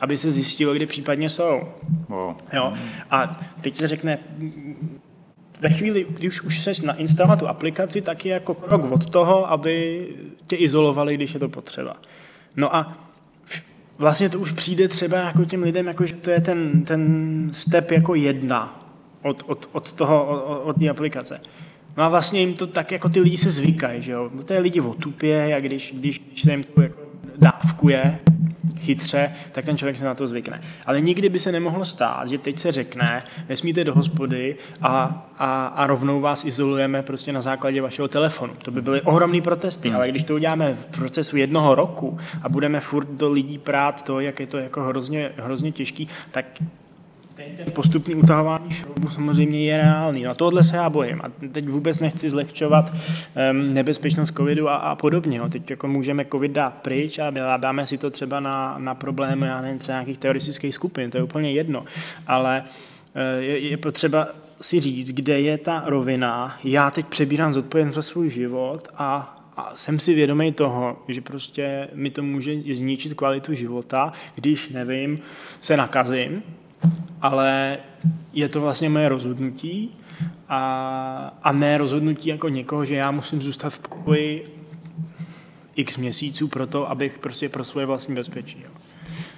aby 0.00 0.16
se 0.16 0.30
zjistilo, 0.30 0.74
kde 0.74 0.86
případně 0.86 1.28
jsou. 1.28 1.60
Wow. 2.08 2.36
Jo? 2.52 2.72
A 3.10 3.40
teď 3.60 3.76
se 3.76 3.88
řekne, 3.88 4.18
ve 5.62 5.70
chvíli, 5.70 6.06
když 6.08 6.42
už 6.42 6.60
se 6.60 6.72
nainstalovat 6.86 7.38
tu 7.38 7.48
aplikaci, 7.48 8.00
tak 8.00 8.24
je 8.24 8.32
jako 8.32 8.54
krok 8.54 8.92
od 8.92 9.10
toho, 9.10 9.50
aby 9.50 10.06
tě 10.46 10.56
izolovali, 10.56 11.14
když 11.14 11.34
je 11.34 11.40
to 11.40 11.48
potřeba. 11.48 11.96
No 12.56 12.76
a 12.76 12.98
vlastně 13.98 14.28
to 14.28 14.38
už 14.38 14.52
přijde 14.52 14.88
třeba 14.88 15.18
jako 15.18 15.44
těm 15.44 15.62
lidem, 15.62 15.86
jako 15.86 16.06
že 16.06 16.14
to 16.14 16.30
je 16.30 16.40
ten, 16.40 16.82
ten 16.82 17.48
step 17.52 17.90
jako 17.90 18.14
jedna 18.14 18.88
od, 19.22 19.42
od, 19.46 19.68
od 19.72 19.92
toho, 19.92 20.26
od, 20.26 20.62
od 20.64 20.78
té 20.78 20.88
aplikace. 20.88 21.40
No 21.96 22.04
a 22.04 22.08
vlastně 22.08 22.40
jim 22.40 22.54
to 22.54 22.66
tak, 22.66 22.92
jako 22.92 23.08
ty 23.08 23.20
lidi 23.20 23.36
se 23.36 23.50
zvykají, 23.50 24.02
že 24.02 24.12
jo. 24.12 24.30
No 24.34 24.42
to 24.42 24.52
je 24.52 24.60
lidi 24.60 24.80
otupě 24.80 25.54
a 25.54 25.60
když, 25.60 25.94
když, 25.96 26.18
když 26.18 26.44
jim 26.44 26.62
to 26.62 26.82
jako 26.82 27.00
dávkuje, 27.38 28.18
chytře, 28.78 29.32
tak 29.52 29.64
ten 29.64 29.76
člověk 29.76 29.96
se 29.96 30.04
na 30.04 30.14
to 30.14 30.26
zvykne. 30.26 30.60
Ale 30.86 31.00
nikdy 31.00 31.28
by 31.28 31.40
se 31.40 31.52
nemohlo 31.52 31.84
stát, 31.84 32.28
že 32.28 32.38
teď 32.38 32.58
se 32.58 32.72
řekne, 32.72 33.22
nesmíte 33.48 33.84
do 33.84 33.94
hospody 33.94 34.56
a, 34.82 35.26
a, 35.38 35.66
a 35.66 35.86
rovnou 35.86 36.20
vás 36.20 36.44
izolujeme 36.44 37.02
prostě 37.02 37.32
na 37.32 37.42
základě 37.42 37.82
vašeho 37.82 38.08
telefonu. 38.08 38.54
To 38.62 38.70
by 38.70 38.82
byly 38.82 39.02
ohromné 39.02 39.40
protesty, 39.40 39.88
hmm. 39.88 39.96
ale 39.96 40.08
když 40.08 40.22
to 40.22 40.34
uděláme 40.34 40.74
v 40.74 40.86
procesu 40.86 41.36
jednoho 41.36 41.74
roku 41.74 42.18
a 42.42 42.48
budeme 42.48 42.80
furt 42.80 43.08
do 43.08 43.30
lidí 43.30 43.58
prát 43.58 44.02
to, 44.02 44.20
jak 44.20 44.40
je 44.40 44.46
to 44.46 44.58
jako 44.58 44.82
hrozně, 44.82 45.32
hrozně 45.36 45.72
těžký, 45.72 46.08
tak 46.30 46.44
ten 47.34 47.72
postupný 47.72 48.14
utahování 48.14 48.70
šroubu 48.70 49.10
samozřejmě 49.10 49.64
je 49.64 49.76
reálný. 49.76 50.22
Na 50.22 50.34
tohle 50.34 50.64
se 50.64 50.76
já 50.76 50.90
bojím. 50.90 51.20
A 51.24 51.48
teď 51.52 51.68
vůbec 51.68 52.00
nechci 52.00 52.30
zlehčovat 52.30 52.92
um, 52.92 53.74
nebezpečnost 53.74 54.36
covidu 54.36 54.68
a, 54.68 54.74
a 54.74 54.96
podobně. 54.96 55.40
Teď 55.48 55.70
jako 55.70 55.88
můžeme 55.88 56.24
covid 56.24 56.52
dát 56.52 56.74
pryč 56.74 57.18
a 57.18 57.56
dáme 57.56 57.86
si 57.86 57.98
to 57.98 58.10
třeba 58.10 58.40
na, 58.40 58.78
na 58.78 58.94
problém, 58.94 59.42
já 59.42 59.60
nevím, 59.60 59.78
třeba 59.78 59.98
nějakých 59.98 60.18
teroristických 60.18 60.74
skupin, 60.74 61.10
to 61.10 61.16
je 61.16 61.22
úplně 61.22 61.52
jedno. 61.52 61.84
Ale 62.26 62.64
eh, 63.14 63.42
je, 63.42 63.58
je 63.58 63.76
potřeba 63.76 64.28
si 64.60 64.80
říct, 64.80 65.10
kde 65.10 65.40
je 65.40 65.58
ta 65.58 65.82
rovina. 65.86 66.56
Já 66.64 66.90
teď 66.90 67.06
přebírám 67.06 67.52
zodpovědnost 67.52 67.94
za 67.94 68.02
svůj 68.02 68.30
život 68.30 68.88
a 68.94 69.38
a 69.56 69.74
jsem 69.74 69.98
si 69.98 70.14
vědomý 70.14 70.52
toho, 70.52 71.02
že 71.08 71.20
prostě 71.20 71.88
mi 71.94 72.10
to 72.10 72.22
může 72.22 72.54
zničit 72.74 73.14
kvalitu 73.14 73.54
života, 73.54 74.12
když, 74.34 74.68
nevím, 74.68 75.20
se 75.60 75.76
nakazím, 75.76 76.42
ale 77.22 77.78
je 78.32 78.48
to 78.48 78.60
vlastně 78.60 78.88
moje 78.88 79.08
rozhodnutí 79.08 79.90
a, 80.48 81.34
a 81.42 81.52
ne 81.52 81.78
rozhodnutí 81.78 82.28
jako 82.28 82.48
někoho, 82.48 82.84
že 82.84 82.94
já 82.94 83.10
musím 83.10 83.42
zůstat 83.42 83.72
v 83.72 83.78
pokoji 83.78 84.44
x 85.76 85.96
měsíců 85.96 86.48
pro 86.48 86.66
to, 86.66 86.90
abych 86.90 87.18
prostě 87.18 87.48
pro 87.48 87.64
svoje 87.64 87.86
vlastní 87.86 88.14
bezpečí. 88.14 88.62
Jo. 88.64 88.70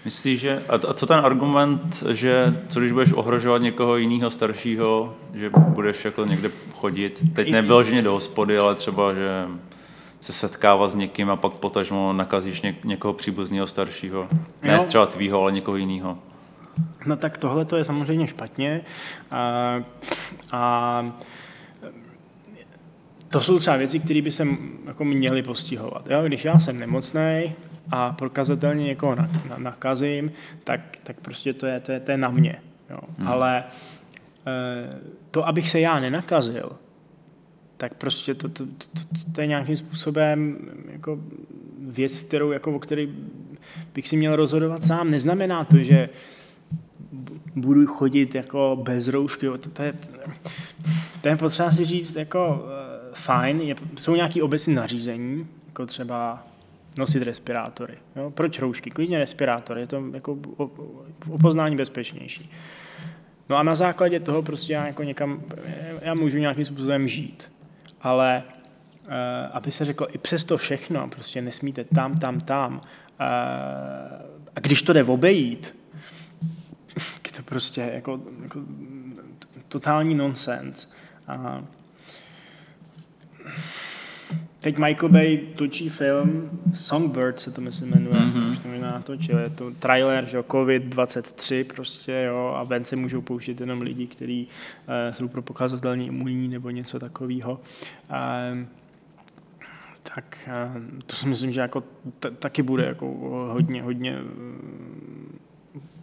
Myslíš, 0.05 0.41
že... 0.41 0.63
A, 0.69 0.95
co 0.95 1.07
ten 1.07 1.19
argument, 1.19 2.05
že 2.11 2.63
co 2.69 2.81
když 2.81 2.93
budeš 2.93 3.13
ohrožovat 3.13 3.63
někoho 3.63 3.97
jiného 3.97 4.31
staršího, 4.31 5.15
že 5.35 5.51
budeš 5.69 6.05
jako 6.05 6.25
někde 6.25 6.51
chodit? 6.75 7.23
Teď 7.33 7.53
nebylo, 7.53 7.83
že 7.83 8.03
do 8.03 8.13
hospody, 8.13 8.59
ale 8.59 8.75
třeba, 8.75 9.15
že 9.15 9.47
se 10.21 10.33
setkávat 10.33 10.91
s 10.91 10.95
někým 10.95 11.31
a 11.31 11.37
pak 11.37 11.53
potažmo 11.53 12.13
nakazíš 12.13 12.63
ně, 12.63 12.77
někoho 12.85 13.15
příbuzného 13.15 13.67
staršího. 13.67 14.29
Ne 14.63 14.75
jo. 14.75 14.85
třeba 14.87 15.07
tvýho, 15.07 15.41
ale 15.41 15.53
někoho 15.53 15.77
jiného. 15.77 16.19
No 17.07 17.17
tak 17.17 17.39
tohle 17.39 17.65
to 17.65 17.77
je 17.77 17.85
samozřejmě 17.85 18.27
špatně. 18.27 18.81
A, 19.31 19.83
a 20.53 21.19
to 23.29 23.41
jsou 23.41 23.59
třeba 23.59 23.77
věci, 23.77 23.99
které 23.99 24.23
by 24.23 24.31
se 24.31 24.47
jako 24.87 25.05
měly 25.05 25.43
postihovat. 25.43 26.11
Jo? 26.11 26.23
Když 26.23 26.45
já 26.45 26.59
jsem 26.59 26.77
nemocný 26.77 27.53
a 27.91 28.13
prokazatelně 28.13 28.85
někoho 28.85 29.17
nakazím, 29.57 30.33
tak, 30.65 30.81
tak 31.03 31.21
prostě 31.21 31.55
to 31.55 31.67
je, 31.67 31.81
to 31.81 31.93
je, 31.93 32.01
to 32.01 32.11
je 32.11 32.17
na 32.17 32.29
mě. 32.29 32.63
Jo? 32.91 32.99
Hmm. 33.19 33.29
Ale 33.29 33.65
e, 34.47 34.91
to, 35.31 35.49
abych 35.49 35.69
se 35.69 35.81
já 35.81 36.01
nenakazil, 36.01 36.73
tak 37.77 37.95
prostě 37.95 38.35
to, 38.35 38.49
to, 38.49 38.67
to, 38.67 39.01
to 39.33 39.41
je 39.41 39.47
nějakým 39.47 39.77
způsobem 39.77 40.59
jako 40.93 41.19
věc, 41.79 42.23
kterou, 42.23 42.53
jako, 42.53 42.73
o 42.73 42.79
které 42.79 43.07
bych 43.95 44.09
si 44.09 44.17
měl 44.17 44.37
rozhodovat 44.37 44.85
sám. 44.85 45.11
Neznamená 45.11 45.65
to, 45.65 45.79
že 45.79 46.09
budu 47.57 47.87
chodit 47.87 48.35
jako 48.35 48.79
bez 48.83 49.09
roušky. 49.09 49.47
To, 49.47 49.59
to, 49.59 49.83
je, 49.83 49.95
to 51.21 51.29
je 51.29 51.37
potřeba 51.37 51.71
si 51.71 51.85
říct 51.85 52.17
jako 52.17 52.65
uh, 52.65 53.15
fajn, 53.15 53.61
je, 53.61 53.75
jsou 54.01 54.15
nějaké 54.15 54.43
obecné 54.43 54.75
nařízení, 54.75 55.47
jako 55.67 55.87
třeba 55.87 56.47
nosit 56.99 57.23
respirátory. 57.23 57.95
Jo? 58.17 58.31
Proč 58.31 58.59
roušky? 58.59 58.91
Klidně 58.91 59.19
respirátory, 59.19 59.81
je 59.81 59.87
to 59.87 60.05
jako 60.13 60.39
v 61.25 61.31
opoznání 61.31 61.77
bezpečnější. 61.77 62.51
No 63.49 63.57
a 63.57 63.63
na 63.63 63.75
základě 63.75 64.21
toho 64.21 64.43
prostě 64.43 64.73
já 64.73 64.87
jako 64.87 65.03
někam, 65.03 65.43
já 66.03 66.15
můžu 66.15 66.39
nějakým 66.39 66.65
způsobem 66.65 67.09
žít. 67.09 67.53
Ale 68.01 68.43
uh, 69.07 69.13
aby 69.53 69.71
se 69.71 69.85
řeklo, 69.85 70.15
i 70.15 70.19
přes 70.19 70.45
to 70.45 70.57
všechno, 70.57 71.09
prostě 71.09 71.43
nesmíte 71.43 71.85
tam, 71.85 72.15
tam, 72.15 72.39
tam. 72.39 72.75
Uh, 72.75 72.81
a 74.57 74.61
když 74.61 74.83
to 74.83 74.93
jde 74.93 75.05
obejít, 75.05 75.75
to 77.37 77.43
prostě 77.43 77.91
jako, 77.95 78.21
jako 78.43 78.61
totální 79.69 80.15
nonsens. 80.15 80.89
A 81.29 81.65
teď 84.61 84.79
Michael 84.79 85.09
Bay 85.09 85.37
točí 85.37 85.89
film 85.89 86.51
Songbird 86.75 87.41
se 87.41 87.51
to 87.51 87.61
myslím 87.61 87.91
jmenuje, 87.91 88.21
mm-hmm. 88.21 88.51
už 88.51 88.59
to 88.59 88.69
možná 88.69 88.91
natočil, 88.93 89.39
je 89.39 89.51
to 89.51 89.71
trailer, 89.71 90.27
že 90.27 90.39
COVID-23 90.39 91.65
prostě, 91.65 92.25
jo, 92.27 92.55
a 92.57 92.63
ven 92.63 92.85
se 92.85 92.97
můžou 92.97 93.21
pouštět 93.21 93.61
jenom 93.61 93.81
lidi, 93.81 94.07
kteří 94.07 94.49
uh, 94.49 95.15
jsou 95.15 95.29
prokazatelně 95.29 96.07
imunní 96.07 96.49
nebo 96.49 96.71
něco 96.71 96.99
takového. 96.99 97.61
Uh, 98.11 98.59
tak 100.15 100.49
uh, 100.77 100.83
to 101.07 101.17
si 101.17 101.29
myslím, 101.29 101.53
že 101.53 101.61
jako 101.61 101.83
t- 102.19 102.31
taky 102.31 102.63
bude 102.63 102.85
jako 102.85 103.07
hodně, 103.53 103.83
hodně 103.83 104.19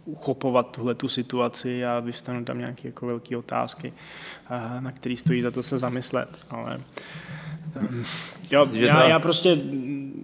uchopovat 0.04 0.76
tuhle 0.76 0.94
tu 0.94 1.08
situaci 1.08 1.84
a 1.84 2.00
vyvstanou 2.00 2.44
tam 2.44 2.58
nějaké 2.58 2.88
jako 2.88 3.06
velké 3.06 3.36
otázky, 3.36 3.92
na 4.80 4.92
které 4.92 5.16
stojí 5.16 5.42
za 5.42 5.50
to 5.50 5.62
se 5.62 5.78
zamyslet. 5.78 6.38
Ale 6.50 6.80
jo, 8.50 8.66
já, 8.72 9.08
já 9.08 9.18
prostě 9.18 9.58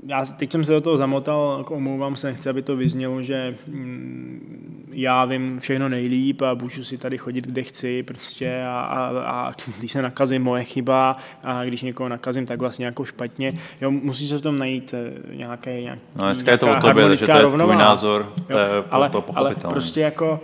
já 0.07 0.25
teď 0.25 0.53
jsem 0.53 0.65
se 0.65 0.73
do 0.73 0.81
toho 0.81 0.97
zamotal, 0.97 1.55
jako 1.59 1.75
omlouvám 1.75 2.17
se, 2.17 2.27
nechci, 2.27 2.49
aby 2.49 2.63
to 2.63 2.77
vyznělo, 2.77 3.23
že 3.23 3.59
mm, 3.67 4.68
já 5.01 5.25
vím 5.25 5.59
všechno 5.59 5.89
nejlíp 5.89 6.43
a 6.43 6.55
můžu 6.55 6.85
si 6.85 6.99
tady 6.99 7.19
chodit, 7.19 7.47
kde 7.47 7.63
chci 7.63 8.03
prostě 8.03 8.65
a, 8.69 8.81
a, 8.81 9.31
a 9.31 9.53
když 9.79 9.93
se 9.93 10.03
nakazím, 10.03 10.43
moje 10.43 10.65
chyba 10.65 11.17
a 11.45 11.65
když 11.65 11.83
někoho 11.83 12.09
nakazím, 12.09 12.47
tak 12.47 12.61
vlastně 12.61 12.87
jako 12.87 13.05
špatně. 13.05 13.53
Jo, 13.81 13.91
musí 13.91 14.29
se 14.29 14.39
v 14.39 14.43
tom 14.43 14.59
najít 14.59 14.95
eh, 14.95 15.37
nějaké, 15.37 15.81
nějaký, 15.81 16.01
no, 16.17 16.25
dneska 16.25 16.51
je 16.51 16.59
to 16.59 16.73
o 16.73 16.81
tobě, 16.81 17.17
že 17.17 17.27
to 17.27 17.33
je 17.33 17.43
tvůj 17.43 17.77
názor, 17.77 18.33
to 18.47 18.59
je 18.59 18.67
ale, 18.91 19.11
to 19.11 19.25
ale 19.35 19.55
prostě 19.55 20.01
jako 20.01 20.41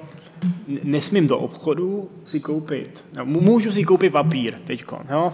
nesmím 0.85 1.27
do 1.27 1.38
obchodu 1.38 2.11
si 2.25 2.40
koupit, 2.40 3.05
no, 3.17 3.25
můžu 3.25 3.73
si 3.73 3.85
koupit 3.85 4.12
papír 4.12 4.55
teď, 4.64 4.85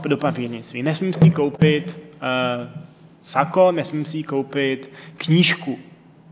do 0.08 0.16
papírnictví, 0.16 0.82
nesmím 0.82 1.12
si 1.12 1.30
koupit 1.30 2.00
uh, 2.14 2.68
sako, 3.22 3.72
nesmím 3.72 4.04
si 4.04 4.22
koupit 4.22 4.90
knížku. 5.16 5.78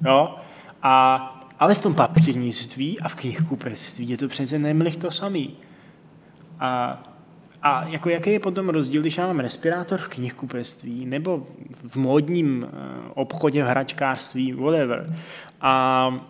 Jo? 0.07 0.35
A, 0.83 1.35
ale 1.59 1.75
v 1.75 1.83
tom 1.83 1.95
papírnictví 1.95 3.01
a 3.01 3.09
v 3.09 3.15
knihkupectví 3.15 4.09
je 4.09 4.17
to 4.17 4.29
přece 4.29 4.59
nemlich 4.59 4.97
to 4.97 5.11
samý. 5.11 5.57
A, 6.61 7.03
a 7.63 7.89
jako 7.89 8.09
jaký 8.09 8.31
je 8.31 8.41
potom 8.41 8.69
rozdíl, 8.69 9.01
když 9.01 9.19
já 9.19 9.27
mám 9.27 9.41
respirátor 9.41 9.99
v 9.99 10.09
knihkupectví 10.09 11.07
nebo 11.07 11.47
v 11.71 11.97
módním 11.97 12.67
eh, 12.67 12.77
obchodě, 13.15 13.65
v 13.65 13.67
hračkářství, 13.67 14.53
whatever. 14.53 15.17
A, 15.61 16.27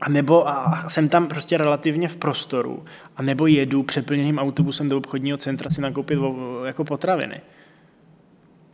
a 0.00 0.08
nebo 0.08 0.48
a 0.48 0.84
jsem 0.88 1.08
tam 1.08 1.26
prostě 1.26 1.58
relativně 1.58 2.08
v 2.08 2.16
prostoru, 2.16 2.84
a 3.16 3.22
nebo 3.22 3.46
jedu 3.46 3.82
přeplněným 3.82 4.38
autobusem 4.38 4.88
do 4.88 4.98
obchodního 4.98 5.38
centra 5.38 5.70
si 5.70 5.80
nakoupit 5.80 6.18
jako 6.64 6.84
potraviny 6.84 7.40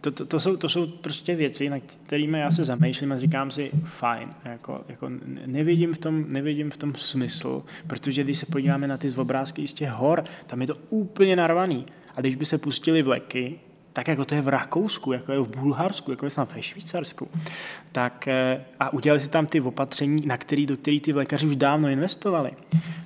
to, 0.00 0.10
to, 0.10 0.26
to, 0.26 0.40
jsou, 0.40 0.56
to 0.56 0.68
jsou 0.68 0.86
prostě 0.86 1.36
věci, 1.36 1.70
na 1.70 1.80
kterými 1.80 2.38
já 2.38 2.50
se 2.50 2.64
zamýšlím 2.64 3.12
a 3.12 3.18
říkám 3.18 3.50
si, 3.50 3.70
fajn, 3.84 4.28
jako, 4.44 4.84
jako 4.88 5.10
nevidím, 5.46 5.94
v 5.94 5.98
tom, 5.98 6.24
nevidím 6.28 6.70
v 6.70 6.76
tom 6.76 6.94
smysl, 6.94 7.62
protože 7.86 8.24
když 8.24 8.38
se 8.38 8.46
podíváme 8.46 8.88
na 8.88 8.96
ty 8.96 9.08
z 9.08 9.18
obrázky 9.18 9.68
z 9.68 9.72
těch 9.72 9.90
hor, 9.90 10.24
tam 10.46 10.60
je 10.60 10.66
to 10.66 10.74
úplně 10.90 11.36
narvaný. 11.36 11.86
A 12.16 12.20
když 12.20 12.34
by 12.34 12.44
se 12.44 12.58
pustili 12.58 13.02
vleky, 13.02 13.60
tak 13.92 14.08
jako 14.08 14.24
to 14.24 14.34
je 14.34 14.42
v 14.42 14.48
Rakousku, 14.48 15.12
jako 15.12 15.32
je 15.32 15.38
v 15.38 15.48
Bulharsku, 15.48 16.10
jako 16.10 16.26
je 16.26 16.30
tam 16.30 16.48
ve 16.54 16.62
Švýcarsku, 16.62 17.28
tak 17.92 18.28
eh, 18.28 18.64
a 18.80 18.92
udělali 18.92 19.20
si 19.20 19.30
tam 19.30 19.46
ty 19.46 19.60
opatření, 19.60 20.26
na 20.26 20.36
který, 20.36 20.66
do 20.66 20.76
kterých 20.76 21.02
ty 21.02 21.12
lékaři 21.12 21.46
už 21.46 21.56
dávno 21.56 21.88
investovali, 21.88 22.50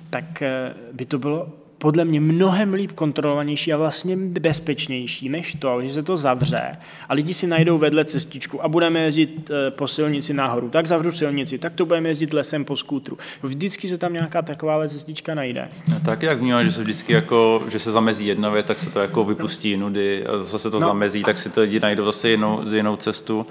tak 0.09 0.41
eh, 0.41 0.73
by 0.93 1.05
to 1.05 1.19
bylo 1.19 1.62
podle 1.83 2.05
mě 2.05 2.21
mnohem 2.21 2.73
líp 2.73 2.91
kontrolovanější 2.91 3.73
a 3.73 3.77
vlastně 3.77 4.17
bezpečnější 4.17 5.29
než 5.29 5.55
to, 5.55 5.81
že 5.81 5.89
se 5.89 6.03
to 6.03 6.17
zavře 6.17 6.77
a 7.09 7.13
lidi 7.13 7.33
si 7.33 7.47
najdou 7.47 7.77
vedle 7.77 8.05
cestičku 8.05 8.63
a 8.63 8.67
budeme 8.67 8.99
jezdit 8.99 9.51
eh, 9.51 9.71
po 9.71 9.87
silnici 9.87 10.33
nahoru, 10.33 10.69
tak 10.69 10.87
zavřu 10.87 11.11
silnici, 11.11 11.57
tak 11.57 11.73
to 11.73 11.85
budeme 11.85 12.09
jezdit 12.09 12.33
lesem 12.33 12.65
po 12.65 12.77
skútru. 12.77 13.17
Vždycky 13.41 13.87
se 13.87 13.97
tam 13.97 14.13
nějaká 14.13 14.41
taková 14.41 14.87
cestička 14.87 15.35
najde. 15.35 15.69
No, 15.87 15.99
tak 16.05 16.21
jak 16.21 16.39
vnímáš, 16.39 16.65
že 16.65 16.71
se 16.71 16.81
vždycky 16.81 17.13
jako, 17.13 17.63
že 17.67 17.79
se 17.79 17.91
zamezí 17.91 18.27
jedna 18.27 18.49
věc, 18.49 18.65
tak 18.65 18.79
se 18.79 18.89
to 18.89 18.99
jako 18.99 19.23
vypustí 19.23 19.77
nudy 19.77 20.25
a 20.25 20.39
zase 20.39 20.71
to 20.71 20.79
no, 20.79 20.87
zamezí, 20.87 21.23
tak 21.23 21.37
si 21.37 21.49
to 21.49 21.61
lidi 21.61 21.79
najdou 21.79 22.05
zase 22.05 22.29
jinou, 22.29 22.61
jinou 22.73 22.95
cestu. 22.95 23.47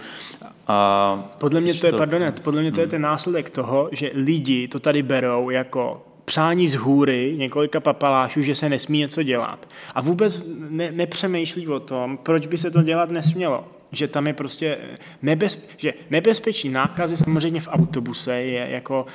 A 0.68 1.34
podle 1.38 1.60
mě 1.60 1.74
to 1.74 1.86
je, 1.86 1.92
to... 1.92 1.98
pardon, 1.98 2.32
podle 2.42 2.60
mě 2.60 2.72
to 2.72 2.80
je 2.80 2.86
hmm. 2.86 2.90
ten 2.90 3.02
následek 3.02 3.50
toho, 3.50 3.88
že 3.92 4.10
lidi 4.14 4.68
to 4.68 4.80
tady 4.80 5.02
berou 5.02 5.50
jako 5.50 6.11
přání 6.24 6.68
z 6.68 6.74
hůry 6.74 7.34
několika 7.38 7.80
papalášů, 7.80 8.42
že 8.42 8.54
se 8.54 8.68
nesmí 8.68 8.98
něco 8.98 9.22
dělat. 9.22 9.68
A 9.94 10.00
vůbec 10.00 10.42
ne, 10.68 10.92
nepřemýšlí 10.92 11.68
o 11.68 11.80
tom, 11.80 12.18
proč 12.22 12.46
by 12.46 12.58
se 12.58 12.70
to 12.70 12.82
dělat 12.82 13.10
nesmělo. 13.10 13.68
Že 13.92 14.08
tam 14.08 14.26
je 14.26 14.32
prostě 14.32 14.78
nebez, 15.22 15.66
že 15.76 15.92
nebezpečí 16.10 16.68
nákazy 16.68 17.16
samozřejmě 17.16 17.60
v 17.60 17.68
autobuse 17.68 18.34
je 18.34 18.66
jako 18.70 19.06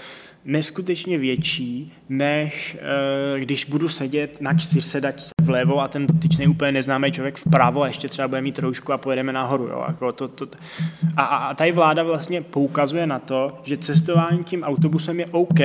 neskutečně 0.46 1.18
větší, 1.18 1.94
než 2.10 2.78
e, 3.36 3.40
když 3.40 3.66
budu 3.66 3.90
sedět 3.90 4.42
na 4.42 4.54
čtyřsedačce 4.54 5.32
vlevo 5.42 5.82
a 5.82 5.88
ten 5.88 6.08
dotyčný 6.08 6.48
úplně 6.48 6.72
neznámý 6.72 7.12
člověk 7.12 7.38
vpravo 7.38 7.82
a 7.82 7.88
ještě 7.88 8.08
třeba 8.08 8.28
bude 8.28 8.42
mít 8.42 8.60
roušku 8.60 8.94
a 8.94 8.98
pojedeme 8.98 9.34
nahoru. 9.34 9.68
Jo? 9.68 9.86
Jako 9.88 10.12
to, 10.12 10.28
to, 10.28 10.48
a, 11.18 11.24
a 11.24 11.54
tady 11.54 11.72
vláda 11.72 12.04
vlastně 12.04 12.42
poukazuje 12.42 13.08
na 13.08 13.20
to, 13.20 13.62
že 13.64 13.78
cestování 13.78 14.44
tím 14.44 14.64
autobusem 14.64 15.20
je 15.20 15.26
OK, 15.26 15.60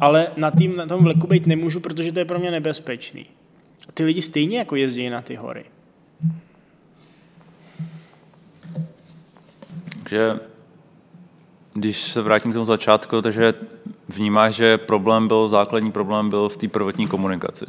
ale 0.00 0.26
na, 0.36 0.50
tým, 0.50 0.76
na 0.76 0.86
tom 0.86 1.02
vleku 1.02 1.26
být 1.26 1.46
nemůžu, 1.46 1.80
protože 1.80 2.12
to 2.12 2.18
je 2.18 2.24
pro 2.24 2.38
mě 2.38 2.50
nebezpečný. 2.50 3.26
A 3.88 3.92
ty 3.92 4.04
lidi 4.04 4.22
stejně 4.22 4.58
jako 4.58 4.76
jezdí 4.76 5.10
na 5.10 5.22
ty 5.22 5.34
hory. 5.34 5.64
Takže 10.02 10.40
když 11.80 12.12
se 12.12 12.22
vrátím 12.22 12.50
k 12.50 12.54
tomu 12.54 12.66
začátku, 12.66 13.22
takže 13.22 13.54
vnímáš, 14.08 14.54
že 14.54 14.78
problém 14.78 15.28
byl, 15.28 15.48
základní 15.48 15.92
problém 15.92 16.30
byl 16.30 16.48
v 16.48 16.56
té 16.56 16.68
prvotní 16.68 17.06
komunikaci. 17.06 17.66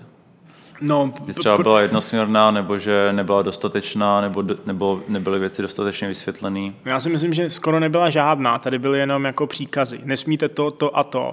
No, 0.82 1.14
že 1.28 1.34
třeba 1.34 1.58
byla 1.58 1.82
jednosměrná, 1.82 2.52
nebo 2.52 2.80
že 2.80 3.14
nebyla 3.14 3.42
dostatečná, 3.42 4.22
nebo, 4.22 4.44
nebo 4.66 5.02
nebyly 5.08 5.40
věci 5.40 5.62
dostatečně 5.62 6.08
vysvětlené? 6.08 6.74
Já 6.86 7.00
si 7.00 7.10
myslím, 7.10 7.34
že 7.34 7.50
skoro 7.50 7.80
nebyla 7.80 8.10
žádná. 8.10 8.58
Tady 8.58 8.80
byly 8.80 9.00
jenom 9.00 9.26
jako 9.26 9.48
příkazy. 9.48 10.00
Nesmíte 10.04 10.50
to, 10.50 10.72
to 10.72 10.98
a 10.98 11.04
to 11.04 11.32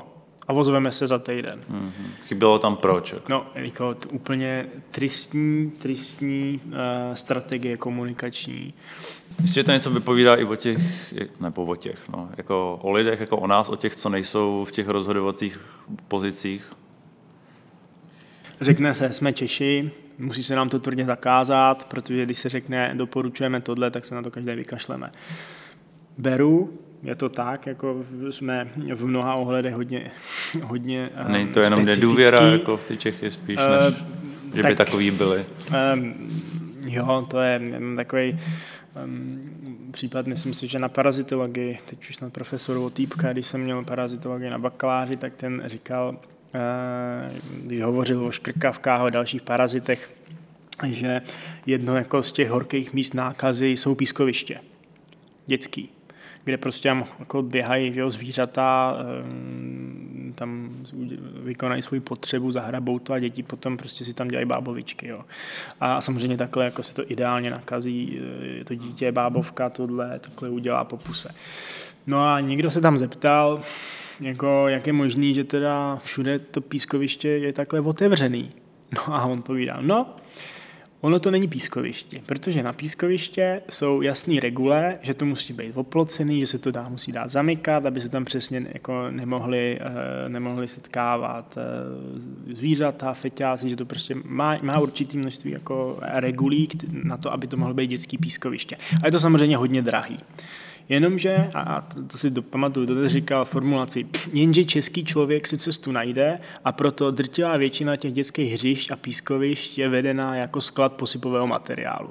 a 0.49 0.53
ozveme 0.53 0.93
se 0.93 1.07
za 1.07 1.18
týden. 1.18 1.61
Mm-hmm. 1.70 2.11
Chybělo 2.27 2.59
tam 2.59 2.77
proč? 2.77 3.14
No, 3.29 3.47
jako 3.55 3.95
úplně 4.11 4.66
tristní, 4.91 5.70
tristní 5.70 6.61
uh, 6.66 6.72
strategie 7.12 7.77
komunikační. 7.77 8.74
Myslím, 9.43 9.61
že 9.61 9.64
to 9.64 9.72
něco 9.72 9.91
vypovídá 9.91 10.34
i 10.34 10.45
o 10.45 10.57
těch, 10.57 10.78
nebo 11.41 11.64
o 11.64 11.76
těch, 11.76 12.09
no, 12.09 12.28
jako 12.37 12.78
o 12.82 12.93
lidech, 12.93 13.20
jako 13.20 13.37
o 13.37 13.47
nás, 13.47 13.68
o 13.68 13.76
těch, 13.76 13.97
co 13.97 14.09
nejsou 14.09 14.64
v 14.64 14.72
těch 14.72 14.89
rozhodovacích 14.89 15.61
pozicích. 16.09 16.72
Řekne 18.61 18.95
se, 18.95 19.12
jsme 19.12 19.32
Češi, 19.32 19.91
musí 20.18 20.43
se 20.43 20.57
nám 20.57 20.68
to 20.68 20.78
tvrdě 20.78 21.05
zakázat, 21.05 21.84
protože 21.84 22.24
když 22.24 22.39
se 22.39 22.49
řekne, 22.49 22.93
doporučujeme 22.95 23.61
tohle, 23.61 23.91
tak 23.91 24.05
se 24.05 24.14
na 24.14 24.22
to 24.22 24.30
každé 24.30 24.57
vykašleme. 24.57 25.11
Beru, 26.18 26.78
je 27.03 27.14
to 27.14 27.28
tak, 27.28 27.66
jako 27.66 27.97
jsme 28.30 28.70
v 28.95 29.07
mnoha 29.07 29.34
ohledech 29.34 29.74
hodně, 29.74 30.11
hodně 30.62 31.11
Není 31.28 31.49
to 31.49 31.61
jenom 31.61 31.80
specifický. 31.80 32.07
nedůvěra 32.07 32.41
jako 32.41 32.76
v 32.76 32.84
ty 32.84 32.97
Čechy 32.97 33.30
spíš, 33.30 33.57
než 33.57 33.95
uh, 33.95 34.55
že 34.55 34.62
tak, 34.62 34.70
by 34.70 34.76
takový 34.76 35.11
byli. 35.11 35.45
Um, 35.95 36.14
jo, 36.87 37.26
to 37.30 37.41
je 37.41 37.61
takový 37.97 38.32
um, 38.32 38.39
případ, 39.90 40.26
myslím 40.26 40.55
si, 40.55 40.68
že 40.68 40.78
na 40.78 40.88
parazitologii, 40.88 41.78
teď 41.84 42.09
už 42.11 42.20
na 42.20 42.30
profesoru 42.30 42.84
Otýpka, 42.84 43.32
když 43.32 43.47
jsem 43.47 43.61
měl 43.61 43.84
parazitologii 43.84 44.51
na 44.51 44.59
bakaláři, 44.59 45.16
tak 45.16 45.34
ten 45.34 45.62
říkal, 45.66 46.09
uh, 46.55 47.66
když 47.66 47.80
hovořil 47.80 48.24
o 48.24 48.30
škrkavkách 48.30 49.01
a 49.01 49.11
dalších 49.11 49.42
parazitech, 49.42 50.14
že 50.86 51.22
jedno 51.66 51.97
jako 51.97 52.22
z 52.22 52.32
těch 52.32 52.51
horkých 52.51 52.92
míst 52.92 53.14
nákazy 53.14 53.66
jsou 53.66 53.94
pískoviště. 53.94 54.61
Dětský 55.47 55.90
kde 56.47 56.59
prostě 56.59 56.88
tam 56.88 57.05
jako 57.18 57.42
běhají 57.42 57.94
že 57.94 58.01
jo, 58.01 58.11
zvířata, 58.11 58.97
tam 60.37 60.70
vykonají 61.43 61.82
svoji 61.82 62.01
potřebu, 62.01 62.51
zahrabou 62.51 62.99
to 62.99 63.12
a 63.12 63.18
děti 63.18 63.43
potom 63.43 63.76
prostě 63.76 64.05
si 64.05 64.14
tam 64.14 64.28
dělají 64.28 64.47
bábovičky. 64.47 65.09
Jo. 65.09 65.24
A 65.80 66.01
samozřejmě 66.01 66.37
takhle 66.37 66.64
jako 66.64 66.82
se 66.82 66.95
to 66.95 67.03
ideálně 67.09 67.51
nakazí, 67.51 68.20
to 68.64 68.74
dítě, 68.74 69.12
bábovka, 69.12 69.70
tohle, 69.70 70.18
takhle 70.18 70.49
udělá 70.49 70.84
po 70.84 70.97
puse. 70.97 71.34
No 72.07 72.24
a 72.24 72.41
někdo 72.41 72.70
se 72.70 72.80
tam 72.80 72.99
zeptal, 72.99 73.61
jako, 74.20 74.68
jak 74.68 74.87
je 74.87 74.93
možný, 74.93 75.34
že 75.34 75.45
teda 75.45 75.97
všude 75.97 76.39
to 76.39 76.61
pískoviště 76.61 77.28
je 77.28 77.53
takhle 77.53 77.80
otevřený. 77.80 78.53
No 78.95 79.14
a 79.14 79.24
on 79.24 79.43
povídal, 79.43 79.78
no, 79.82 80.16
Ono 81.07 81.19
to 81.21 81.31
není 81.31 81.49
pískoviště, 81.49 82.23
protože 82.27 82.63
na 82.63 82.73
pískoviště 82.73 83.63
jsou 83.69 84.03
jasné 84.03 84.41
regule, 84.41 84.99
že 85.03 85.15
to 85.15 85.27
musí 85.27 85.53
být 85.53 85.73
oplocený, 85.75 86.41
že 86.41 86.47
se 86.47 86.59
to 86.59 86.71
dá, 86.71 86.89
musí 86.89 87.13
dát 87.13 87.31
zamykat, 87.31 87.87
aby 87.87 88.01
se 88.01 88.09
tam 88.09 88.25
přesně 88.25 88.61
jako 88.75 89.11
nemohli, 89.11 89.79
eh, 89.81 90.29
nemohli 90.29 90.69
setkávat 90.69 91.59
eh, 91.59 92.55
zvířata, 92.55 93.13
feťáci, 93.13 93.69
že 93.69 93.77
to 93.77 93.87
prostě 93.87 94.15
má, 94.25 94.59
má 94.63 94.79
určitý 94.79 95.19
množství 95.19 95.51
jako 95.51 95.99
regulí 96.01 96.69
na 96.91 97.17
to, 97.17 97.33
aby 97.33 97.47
to 97.47 97.57
mohlo 97.57 97.75
být 97.75 97.91
dětský 97.91 98.19
pískoviště. 98.19 98.77
A 99.03 99.07
je 99.07 99.13
to 99.13 99.21
samozřejmě 99.21 99.57
hodně 99.57 99.83
drahý. 99.83 100.19
Jenomže, 100.89 101.51
a 101.55 101.89
to 102.07 102.18
si 102.18 102.30
pamatuju, 102.30 102.87
to 102.87 103.09
říkal 103.09 103.45
formulaci, 103.45 104.07
jenže 104.32 104.64
český 104.64 105.05
člověk 105.05 105.47
si 105.47 105.59
cestu 105.59 105.93
najde 105.93 106.39
a 106.64 106.72
proto 106.72 107.11
drtivá 107.11 107.57
většina 107.57 107.97
těch 107.97 108.12
dětských 108.12 108.53
hřišť 108.53 108.91
a 108.91 108.97
pískovišť 108.97 109.78
je 109.78 109.89
vedená 109.89 110.37
jako 110.37 110.61
sklad 110.61 110.93
posypového 110.93 111.47
materiálu. 111.47 112.11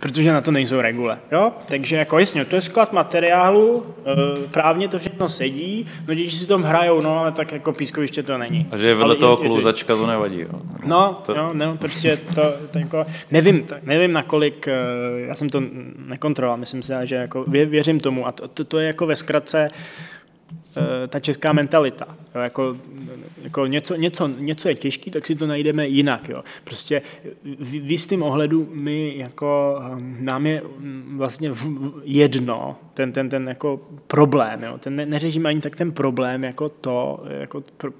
Protože 0.00 0.32
na 0.32 0.40
to 0.40 0.50
nejsou 0.50 0.80
regule. 0.80 1.18
Jo? 1.32 1.52
Takže 1.68 1.96
jako 1.96 2.18
jasně, 2.18 2.44
to 2.44 2.56
je 2.56 2.62
sklad 2.62 2.92
materiálu, 2.92 3.86
e, 4.44 4.48
právně 4.48 4.88
to 4.88 4.98
všechno 4.98 5.28
sedí, 5.28 5.86
no 6.08 6.14
děti 6.14 6.30
si 6.30 6.46
tom 6.46 6.62
hrajou, 6.62 7.00
no 7.00 7.18
ale 7.18 7.32
tak 7.32 7.52
jako 7.52 7.72
pískoviště 7.72 8.22
to 8.22 8.38
není. 8.38 8.68
A 8.70 8.76
že 8.76 8.86
je 8.86 8.94
vedle 8.94 9.14
ale 9.14 9.16
toho 9.16 9.36
klouzačka, 9.36 9.96
to 9.96 10.06
nevadí. 10.06 10.40
Jo? 10.40 10.48
No, 10.84 11.20
to... 11.26 11.34
jo, 11.34 11.50
no, 11.52 11.76
prostě 11.76 12.18
to, 12.34 12.42
to 12.70 12.78
jako, 12.78 13.06
nevím, 13.30 13.64
nevím 13.82 14.12
nakolik, 14.12 14.68
e, 14.68 14.72
já 15.16 15.34
jsem 15.34 15.48
to 15.48 15.62
nekontroloval, 16.06 16.56
myslím 16.56 16.82
si, 16.82 16.92
že 17.02 17.14
jako 17.14 17.44
věřím 17.48 18.00
tomu 18.00 18.26
a 18.26 18.32
to, 18.32 18.48
to, 18.48 18.64
to 18.64 18.78
je 18.78 18.86
jako 18.86 19.06
ve 19.06 19.16
zkratce, 19.16 19.70
Eh, 19.70 20.11
ta 21.08 21.20
česká 21.20 21.52
mentalita. 21.52 22.06
Jo, 22.34 22.40
jako, 22.40 22.76
jako 23.42 23.66
něco, 23.66 23.94
něco, 23.94 24.28
něco 24.28 24.68
je 24.68 24.74
těžký, 24.74 25.10
tak 25.10 25.26
si 25.26 25.34
to 25.34 25.46
najdeme 25.46 25.88
jinak. 25.88 26.28
Jo. 26.28 26.42
Prostě 26.64 27.02
v, 27.44 27.70
v 27.70 27.90
jistém 27.90 28.22
ohledu 28.22 28.68
my 28.72 29.14
jako, 29.16 29.80
ehm, 29.92 30.16
nám 30.20 30.46
je 30.46 30.62
mm, 30.78 31.14
vlastně 31.16 31.52
jedno 32.04 32.76
ten, 32.94 33.12
ten, 33.12 33.28
ten 33.28 33.48
jako 33.48 33.80
problém. 34.06 34.62
Jo. 34.62 34.78
Ten 34.78 34.96
ne, 34.96 35.06
neřešíme 35.06 35.48
ani 35.48 35.60
tak 35.60 35.76
ten 35.76 35.92
problém 35.92 36.44
jako 36.44 36.68
to, 36.68 37.24
jako 37.40 37.62
pr, 37.76 37.90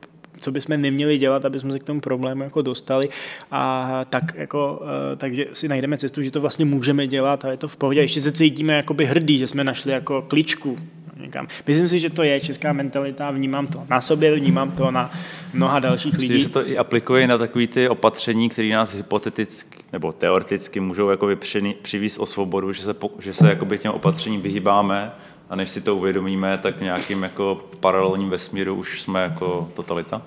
co 0.43 0.53
bychom 0.53 0.81
neměli 0.81 1.19
dělat, 1.19 1.45
aby 1.45 1.59
jsme 1.59 1.73
se 1.73 1.79
k 1.79 1.85
tomu 1.85 2.01
problému 2.01 2.43
jako 2.43 2.63
dostali 2.63 3.09
a 3.51 4.05
tak 4.11 4.35
jako, 4.35 4.83
eh, 5.13 5.17
takže 5.17 5.47
si 5.53 5.69
najdeme 5.69 5.99
cestu, 5.99 6.23
že 6.23 6.31
to 6.31 6.41
vlastně 6.41 6.65
můžeme 6.65 7.07
dělat 7.07 7.45
a 7.45 7.51
je 7.51 7.57
to 7.57 7.69
v 7.69 7.77
pohodě. 7.77 8.01
Ještě 8.01 8.21
se 8.21 8.33
cítíme 8.33 8.85
hrdí, 9.05 9.39
že 9.39 9.47
jsme 9.47 9.65
našli 9.65 9.93
jako 9.93 10.23
kličku 10.23 10.79
někam. 11.23 11.47
Myslím 11.67 11.89
si, 11.89 11.99
že 11.99 12.11
to 12.11 12.23
je 12.23 12.41
česká 12.41 12.73
mentalita, 12.73 13.31
vnímám 13.31 13.67
to 13.67 13.87
na 13.91 14.01
sobě, 14.01 14.35
vnímám 14.35 14.71
to 14.71 14.91
na 14.91 15.11
mnoha 15.53 15.79
dalších 15.79 16.19
lidí. 16.19 16.23
Myslím, 16.23 16.39
že 16.39 16.49
to 16.49 16.69
i 16.69 16.79
aplikuje 16.79 17.29
na 17.29 17.39
takové 17.39 17.67
ty 17.67 17.89
opatření, 17.89 18.49
které 18.49 18.69
nás 18.69 18.95
hypoteticky 18.95 19.83
nebo 19.93 20.13
teoreticky 20.13 20.81
můžou 20.81 21.11
jakoby 21.11 21.37
přivízt 21.83 22.19
o 22.19 22.27
svobodu, 22.27 22.73
že 22.73 22.83
se, 22.83 22.95
že 23.19 23.35
se 23.35 23.49
jakoby 23.49 23.79
těm 23.79 23.93
opatřením 23.93 24.43
vyhýbáme 24.43 25.13
a 25.51 25.57
než 25.57 25.71
si 25.71 25.81
to 25.81 25.97
uvědomíme, 25.97 26.59
tak 26.59 26.77
v 26.77 26.81
nějakým 26.83 27.23
jako 27.23 27.65
paralelním 27.81 28.31
vesmíru 28.31 28.75
už 28.75 29.03
jsme 29.03 29.23
jako 29.23 29.71
totalita? 29.75 30.23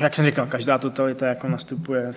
Jak 0.00 0.14
jsem 0.14 0.26
říkal, 0.26 0.46
každá 0.46 0.78
totalita 0.78 1.26
jako 1.26 1.48
nastupuje 1.48 2.14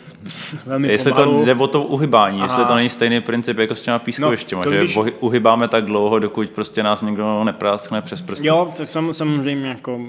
velmi 0.66 0.88
Jestli 0.88 1.12
pomalu. 1.12 1.40
to 1.40 1.46
jde 1.46 1.56
o 1.56 1.68
to 1.68 1.84
uhybání, 1.84 2.38
Aha. 2.38 2.46
jestli 2.46 2.66
to 2.66 2.76
není 2.76 2.90
stejný 2.90 3.22
princip 3.22 3.58
jako 3.58 3.76
s 3.76 3.82
těma 3.82 4.00
pískovištěma, 4.00 4.62
no, 4.66 4.72
že 4.72 4.78
když... 4.78 4.98
uhybáme 5.20 5.68
tak 5.68 5.86
dlouho, 5.86 6.20
dokud 6.20 6.50
prostě 6.50 6.84
nás 6.84 7.02
někdo 7.02 7.44
nepráskne 7.44 8.02
přes 8.02 8.22
prsty. 8.22 8.48
Jo, 8.48 8.74
to 8.78 8.86
samozřejmě 9.14 9.70
jako 9.70 10.00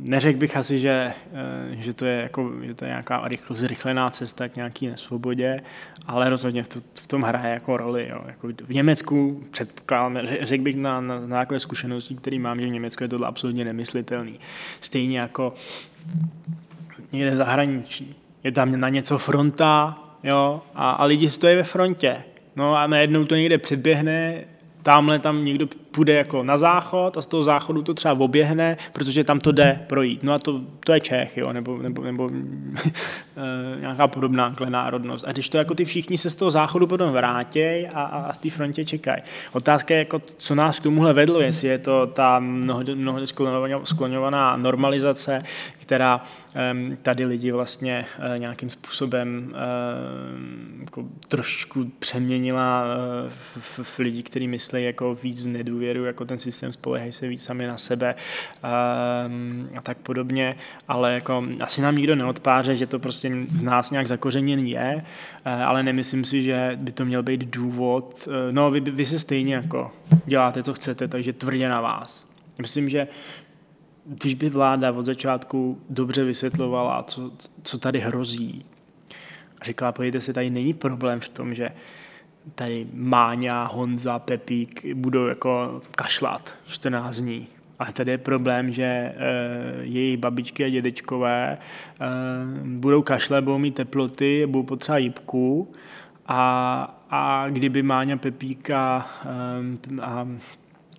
neřekl 0.00 0.38
bych 0.38 0.56
asi, 0.56 0.78
že, 0.78 1.12
eh, 1.32 1.76
že, 1.76 1.92
to 1.94 2.04
je 2.04 2.22
jako, 2.22 2.50
že 2.62 2.74
to 2.74 2.84
je 2.84 2.88
nějaká 2.88 3.28
rychl, 3.28 3.54
zrychlená 3.54 4.10
cesta 4.10 4.48
k 4.48 4.56
nějaký 4.56 4.86
nesvobodě, 4.86 5.60
ale 6.06 6.30
rozhodně 6.30 6.62
v, 6.62 6.68
to, 6.68 6.80
v 6.94 7.06
tom 7.06 7.22
hraje 7.22 7.54
jako 7.54 7.76
roli. 7.76 8.08
Jo. 8.10 8.22
Jako 8.26 8.48
v 8.64 8.74
Německu 8.74 9.44
předpokládám, 9.50 10.18
řekl 10.40 10.64
bych 10.64 10.76
na, 10.76 11.00
na, 11.00 11.20
na 11.20 11.38
takové 11.38 11.60
zkušenosti, 11.60 12.14
které 12.14 12.38
mám, 12.38 12.60
že 12.60 12.66
v 12.66 12.70
Německu 12.70 13.04
je 13.04 13.08
to 13.08 13.26
absolutně 13.26 13.64
nemyslitelný. 13.64 14.40
Stejně 14.80 15.18
jako 15.18 15.54
někde 17.12 17.36
zahraničí. 17.36 18.14
Je 18.44 18.52
tam 18.52 18.80
na 18.80 18.88
něco 18.88 19.18
fronta, 19.18 19.98
jo, 20.24 20.62
a, 20.74 20.90
a 20.90 21.04
lidi 21.04 21.30
stojí 21.30 21.56
ve 21.56 21.62
frontě. 21.62 22.24
No 22.56 22.76
a 22.76 22.86
najednou 22.86 23.24
to 23.24 23.34
někde 23.34 23.58
předběhne, 23.58 24.44
tamhle 24.82 25.18
tam 25.18 25.44
někdo 25.44 25.66
půjde 25.90 26.14
jako 26.14 26.42
na 26.42 26.56
záchod 26.56 27.16
a 27.16 27.22
z 27.22 27.26
toho 27.26 27.42
záchodu 27.42 27.82
to 27.82 27.94
třeba 27.94 28.14
oběhne, 28.14 28.76
protože 28.92 29.24
tam 29.24 29.40
to 29.40 29.52
jde 29.52 29.80
projít. 29.86 30.22
No 30.22 30.32
a 30.32 30.38
to, 30.38 30.60
to 30.84 30.92
je 30.92 31.00
Čech, 31.00 31.36
jo, 31.36 31.52
nebo, 31.52 31.78
nebo, 31.78 32.02
nebo 32.02 32.30
e, 33.36 33.80
nějaká 33.80 34.08
podobná 34.08 34.54
národnost. 34.68 35.24
A 35.28 35.32
když 35.32 35.48
to 35.48 35.58
jako 35.58 35.74
ty 35.74 35.84
všichni 35.84 36.18
se 36.18 36.30
z 36.30 36.34
toho 36.34 36.50
záchodu 36.50 36.86
potom 36.86 37.10
vrátějí 37.10 37.88
a, 37.88 38.02
a, 38.02 38.32
v 38.32 38.38
té 38.38 38.50
frontě 38.50 38.84
čekají. 38.84 39.22
Otázka 39.52 39.94
je, 39.94 39.98
jako, 39.98 40.18
co 40.18 40.54
nás 40.54 40.78
k 40.78 40.82
tomuhle 40.82 41.12
vedlo, 41.12 41.40
jestli 41.40 41.68
je 41.68 41.78
to 41.78 42.06
ta 42.06 42.38
mnohdy, 42.38 42.94
mnohdy 42.94 43.26
skloňovaná 43.84 44.56
normalizace, 44.56 45.42
která 45.78 46.22
tady 47.02 47.24
lidi 47.24 47.52
vlastně 47.52 48.06
eh, 48.18 48.38
nějakým 48.38 48.70
způsobem 48.70 49.54
jako 50.80 51.04
trošičku 51.28 51.92
přeměnila 51.98 52.84
eh, 52.84 53.30
v, 53.30 53.80
v 53.82 53.98
lidi, 53.98 54.22
kteří 54.22 54.48
myslí 54.48 54.84
jako 54.84 55.14
víc 55.14 55.42
v 55.42 55.46
nedůvěru, 55.80 56.04
jako 56.04 56.24
ten 56.24 56.38
systém 56.38 56.72
spolehají 56.72 57.12
se 57.12 57.28
víc 57.28 57.42
sami 57.42 57.66
na 57.66 57.78
sebe 57.78 58.14
a 59.76 59.80
tak 59.82 59.98
podobně, 59.98 60.56
ale 60.88 61.14
jako 61.14 61.44
asi 61.60 61.82
nám 61.82 61.96
nikdo 61.96 62.16
neodpáře, 62.16 62.76
že 62.76 62.86
to 62.86 62.98
prostě 62.98 63.28
v 63.30 63.62
nás 63.62 63.90
nějak 63.90 64.06
zakořeněný 64.06 64.70
je, 64.70 65.04
eh, 65.44 65.50
ale 65.50 65.82
nemyslím 65.82 66.24
si, 66.24 66.42
že 66.42 66.72
by 66.76 66.92
to 66.92 67.04
měl 67.04 67.22
být 67.22 67.44
důvod, 67.44 68.28
no 68.50 68.70
vy, 68.70 68.80
vy 68.80 69.06
se 69.06 69.18
stejně 69.18 69.54
jako 69.54 69.92
děláte, 70.26 70.62
co 70.62 70.72
chcete, 70.74 71.08
takže 71.08 71.32
tvrdě 71.32 71.68
na 71.68 71.80
vás. 71.80 72.26
Myslím, 72.58 72.88
že 72.88 73.08
když 74.04 74.34
by 74.34 74.48
vláda 74.48 74.92
od 74.92 75.04
začátku 75.04 75.80
dobře 75.90 76.24
vysvětlovala, 76.24 77.02
co, 77.02 77.30
co 77.62 77.78
tady 77.78 77.98
hrozí, 78.00 78.64
a 79.60 79.64
říkala, 79.64 79.92
pojďte 79.92 80.20
se, 80.20 80.32
tady 80.32 80.50
není 80.50 80.74
problém 80.74 81.20
v 81.20 81.30
tom, 81.30 81.54
že 81.54 81.68
tady 82.54 82.86
Máňa, 82.94 83.64
Honza, 83.64 84.18
Pepík 84.18 84.94
budou 84.94 85.26
jako 85.26 85.80
kašlat 85.96 86.54
14 86.66 87.16
dní. 87.16 87.48
Ale 87.78 87.92
tady 87.92 88.10
je 88.10 88.18
problém, 88.18 88.72
že 88.72 88.84
e, 88.84 89.14
jejich 89.80 90.18
babičky 90.18 90.64
a 90.64 90.68
dědečkové 90.68 91.58
e, 92.00 92.06
budou 92.64 93.02
kašle, 93.02 93.42
budou 93.42 93.58
mít 93.58 93.74
teploty, 93.74 94.46
budou 94.46 94.62
potřeba 94.62 94.98
jípku 94.98 95.72
a, 96.26 97.04
a 97.10 97.46
kdyby 97.48 97.82
Máňa, 97.82 98.16
Pepíka 98.16 99.10
e, 99.24 100.00
a 100.02 100.28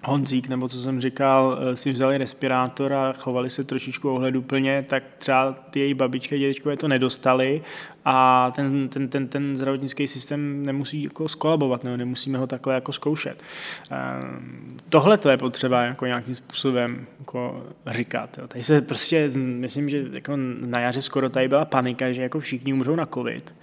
Honzík, 0.03 0.47
nebo 0.47 0.69
co 0.69 0.77
jsem 0.77 1.01
říkal, 1.01 1.59
eh, 1.61 1.75
si 1.75 1.91
vzali 1.91 2.17
respirátor 2.17 2.93
a 2.93 3.13
chovali 3.13 3.49
se 3.49 3.63
trošičku 3.63 4.09
ohleduplně, 4.09 4.85
tak 4.89 5.03
třeba 5.17 5.51
ty 5.51 5.79
její 5.79 5.93
babičky 5.93 6.35
a 6.35 6.37
dědečkové 6.37 6.77
to 6.77 6.87
nedostali 6.87 7.61
a 8.05 8.51
ten, 8.55 8.89
ten, 8.89 9.07
ten, 9.07 9.27
ten 9.27 9.57
zdravotnický 9.57 10.07
systém 10.07 10.65
nemusí 10.65 11.03
jako 11.03 11.27
skolabovat, 11.27 11.83
nebo 11.83 11.97
nemusíme 11.97 12.37
ho 12.37 12.47
takhle 12.47 12.73
jako 12.73 12.91
zkoušet. 12.91 13.43
Ehm, 13.91 14.77
tohle 14.89 15.17
to 15.17 15.29
je 15.29 15.37
potřeba 15.37 15.81
jako 15.81 16.05
nějakým 16.05 16.35
způsobem 16.35 17.07
jako 17.19 17.65
říkat. 17.87 18.37
Jo. 18.37 18.47
Tady 18.47 18.63
se 18.63 18.81
prostě, 18.81 19.31
myslím, 19.35 19.89
že 19.89 20.05
jako 20.11 20.33
na 20.59 20.79
jaře 20.79 21.01
skoro 21.01 21.29
tady 21.29 21.47
byla 21.47 21.65
panika, 21.65 22.11
že 22.11 22.21
jako 22.21 22.39
všichni 22.39 22.73
umřou 22.73 22.95
na 22.95 23.05
covid, 23.05 23.55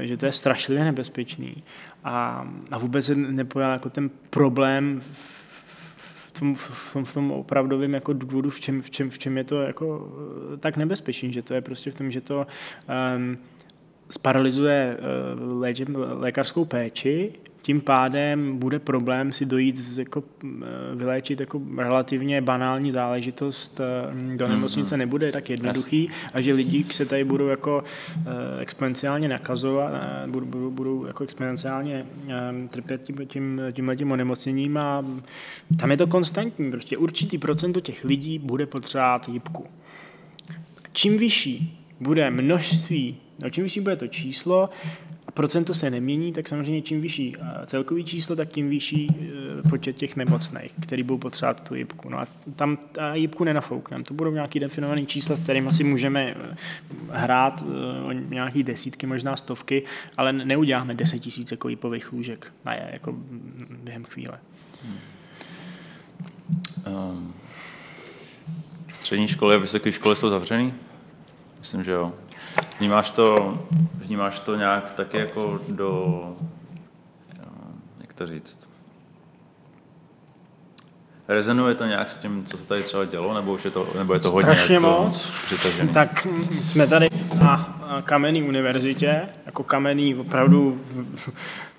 že 0.00 0.16
to 0.16 0.26
je 0.26 0.32
strašlivě 0.32 0.84
nebezpečný 0.84 1.64
a, 2.04 2.46
a 2.70 2.78
vůbec 2.78 3.06
se 3.06 3.14
nepojal 3.14 3.72
jako 3.72 3.90
ten 3.90 4.10
problém 4.30 5.00
v 5.00 5.45
tom, 6.38 6.54
v 6.54 6.92
tom, 6.92 7.04
v 7.04 7.14
tom 7.14 7.32
opravdovém 7.32 7.94
jako 7.94 8.12
důvodu, 8.12 8.50
v 8.50 8.60
čem, 8.60 8.82
v, 8.82 8.90
čem, 8.90 9.10
v 9.10 9.18
čem 9.18 9.38
je 9.38 9.44
to 9.44 9.62
jako 9.62 10.10
eh, 10.54 10.56
tak 10.56 10.76
nebezpečný, 10.76 11.32
že 11.32 11.42
to 11.42 11.54
je 11.54 11.60
prostě 11.60 11.90
v 11.90 11.94
tom, 11.94 12.10
že 12.10 12.20
to 12.20 12.46
um, 13.16 13.38
sparalizuje 14.10 14.96
uh, 14.98 15.60
léčeb, 15.60 15.88
lékařskou 15.94 16.64
péči, 16.64 17.32
tím 17.66 17.80
pádem 17.80 18.58
bude 18.58 18.78
problém 18.78 19.32
si 19.32 19.44
dojít 19.44 19.98
jako, 19.98 20.22
vyléčit 20.94 21.40
jako 21.40 21.60
relativně 21.76 22.40
banální 22.40 22.92
záležitost 22.92 23.80
do 24.36 24.44
hmm, 24.44 24.54
nemocnice 24.54 24.94
mm, 24.94 24.98
nebude 24.98 25.32
tak 25.32 25.50
jednoduchý 25.50 26.08
a 26.34 26.40
že 26.40 26.52
lidi 26.52 26.86
se 26.90 27.06
tady 27.06 27.24
budou 27.24 27.46
jako 27.46 27.84
exponenciálně 28.60 29.28
nakazovat, 29.28 29.92
budou, 30.26 30.46
budou, 30.46 30.70
budou 30.70 31.06
jako 31.06 31.24
exponenciálně 31.24 32.06
trpět 32.70 33.04
tím, 33.04 33.16
tím, 33.26 33.60
tímhle 33.72 33.96
tím 33.96 34.12
onemocněním 34.12 34.76
a 34.76 35.04
tam 35.78 35.90
je 35.90 35.96
to 35.96 36.06
konstantní. 36.06 36.70
Prostě 36.70 36.96
určitý 36.96 37.38
procento 37.38 37.80
těch 37.80 38.04
lidí 38.04 38.38
bude 38.38 38.66
potřebovat 38.66 39.28
jibku. 39.28 39.66
Čím 40.92 41.18
vyšší 41.18 41.85
bude 42.00 42.30
množství, 42.30 43.16
no 43.38 43.50
čím 43.50 43.64
vyšší 43.64 43.80
bude 43.80 43.96
to 43.96 44.06
číslo, 44.06 44.70
procento 45.36 45.74
se 45.74 45.90
nemění, 45.90 46.32
tak 46.32 46.48
samozřejmě 46.48 46.82
čím 46.82 47.00
vyšší 47.00 47.36
celkový 47.66 48.04
číslo, 48.04 48.36
tak 48.36 48.48
tím 48.48 48.68
vyšší 48.68 49.08
eh, 49.10 49.68
počet 49.68 49.96
těch 49.96 50.16
nemocných, 50.16 50.72
který 50.80 51.02
budou 51.02 51.18
potřebovat 51.18 51.68
tu 51.68 51.74
jibku. 51.74 52.08
No 52.08 52.18
a 52.20 52.26
tam 52.56 52.76
ta 52.76 53.14
jibku 53.14 53.44
nenafoukneme. 53.44 54.04
To 54.04 54.14
budou 54.14 54.30
nějaký 54.30 54.60
definovaný 54.60 55.06
čísla, 55.06 55.36
s 55.36 55.40
kterými 55.40 55.72
si 55.72 55.84
můžeme 55.84 56.22
eh, 56.22 56.56
hrát 57.10 57.64
o 58.04 58.12
nějaký 58.12 58.62
desítky, 58.62 59.06
možná 59.06 59.36
stovky, 59.36 59.82
ale 60.16 60.32
neuděláme 60.32 60.94
deset 60.94 61.18
tisíc 61.18 61.50
jako 61.50 61.68
jipových 61.68 62.12
lůžek 62.12 62.52
na 62.64 62.74
je, 62.74 62.88
jako 62.92 63.14
během 63.84 64.04
chvíle. 64.04 64.38
Um, 66.86 67.34
střední 68.92 69.28
školy 69.28 69.54
a 69.54 69.58
vysoké 69.58 69.92
školy 69.92 70.16
jsou 70.16 70.30
zavřený? 70.30 70.74
Myslím, 71.66 71.84
že 71.84 71.92
jo. 71.92 72.12
Vnímáš 72.78 73.10
to, 73.10 73.58
vnímáš 73.94 74.40
to 74.40 74.56
nějak 74.56 74.90
taky 74.92 75.18
jako 75.18 75.60
do, 75.68 76.36
jak 78.00 78.14
to 78.14 78.26
říct, 78.26 78.68
Rezonuje 81.28 81.74
to 81.74 81.84
nějak 81.84 82.10
s 82.10 82.18
tím, 82.18 82.44
co 82.44 82.58
se 82.58 82.66
tady 82.66 82.82
třeba 82.82 83.04
dělo, 83.04 83.34
nebo 83.34 83.54
už 83.54 83.64
je 83.64 83.70
to, 83.70 83.88
nebo 83.98 84.14
je 84.14 84.20
to 84.20 84.30
hodně 84.30 84.42
Strašně 84.42 84.74
jako 84.74 84.86
moc. 84.86 85.30
Přitažený? 85.46 85.88
Tak 85.88 86.26
jsme 86.66 86.86
tady 86.86 87.06
na 87.40 87.78
kamenný 88.04 88.42
univerzitě, 88.42 89.28
jako 89.46 89.62
kamenný 89.62 90.14
opravdu 90.14 90.80
v, 90.82 91.32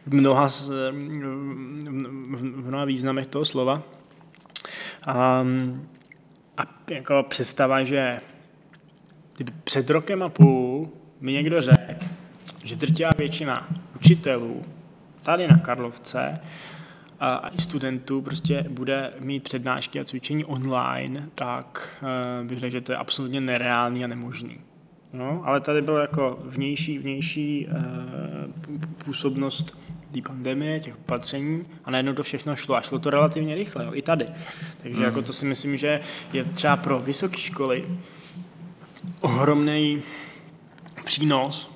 mnoha, 0.05 0.47
v 0.47 2.41
mnoha 2.67 2.85
významech 2.85 3.27
toho 3.27 3.45
slova. 3.45 3.81
A, 5.07 5.45
a 6.57 6.63
jako 6.89 7.25
představa, 7.29 7.83
že 7.83 8.21
před 9.63 9.89
rokem 9.89 10.23
a 10.23 10.29
půl 10.29 10.89
mi 11.21 11.33
někdo 11.33 11.61
řekl, 11.61 12.05
že 12.63 12.75
drtivá 12.75 13.09
většina 13.17 13.67
učitelů 13.95 14.65
tady 15.21 15.47
na 15.47 15.57
Karlovce 15.57 16.37
a 17.19 17.49
i 17.53 17.57
studentů 17.57 18.21
prostě 18.21 18.65
bude 18.69 19.13
mít 19.19 19.43
přednášky 19.43 19.99
a 19.99 20.03
cvičení 20.03 20.45
online, 20.45 21.23
tak 21.35 21.97
eh, 22.41 22.43
bych 22.43 22.59
řekl, 22.59 22.71
že 22.71 22.81
to 22.81 22.91
je 22.91 22.97
absolutně 22.97 23.41
nereálný 23.41 24.03
a 24.03 24.07
nemožný. 24.07 24.57
No, 25.13 25.41
ale 25.45 25.61
tady 25.61 25.81
bylo 25.81 25.97
jako 25.97 26.39
vnější, 26.43 26.97
vnější 26.97 27.67
e, 27.67 27.73
působnost 29.05 29.77
té 30.11 30.21
pandemie, 30.21 30.79
těch 30.79 30.97
opatření 30.97 31.65
a 31.85 31.91
najednou 31.91 32.13
to 32.13 32.23
všechno 32.23 32.55
šlo 32.55 32.75
a 32.75 32.81
šlo 32.81 32.99
to 32.99 33.09
relativně 33.09 33.55
rychle, 33.55 33.85
jo, 33.85 33.91
i 33.93 34.01
tady. 34.01 34.25
Takže 34.77 34.97
mm. 34.97 35.03
jako 35.03 35.21
to 35.21 35.33
si 35.33 35.45
myslím, 35.45 35.77
že 35.77 35.99
je 36.33 36.43
třeba 36.43 36.77
pro 36.77 36.99
vysoké 36.99 37.37
školy 37.37 37.85
ohromný 39.21 40.01
přínos 41.03 41.71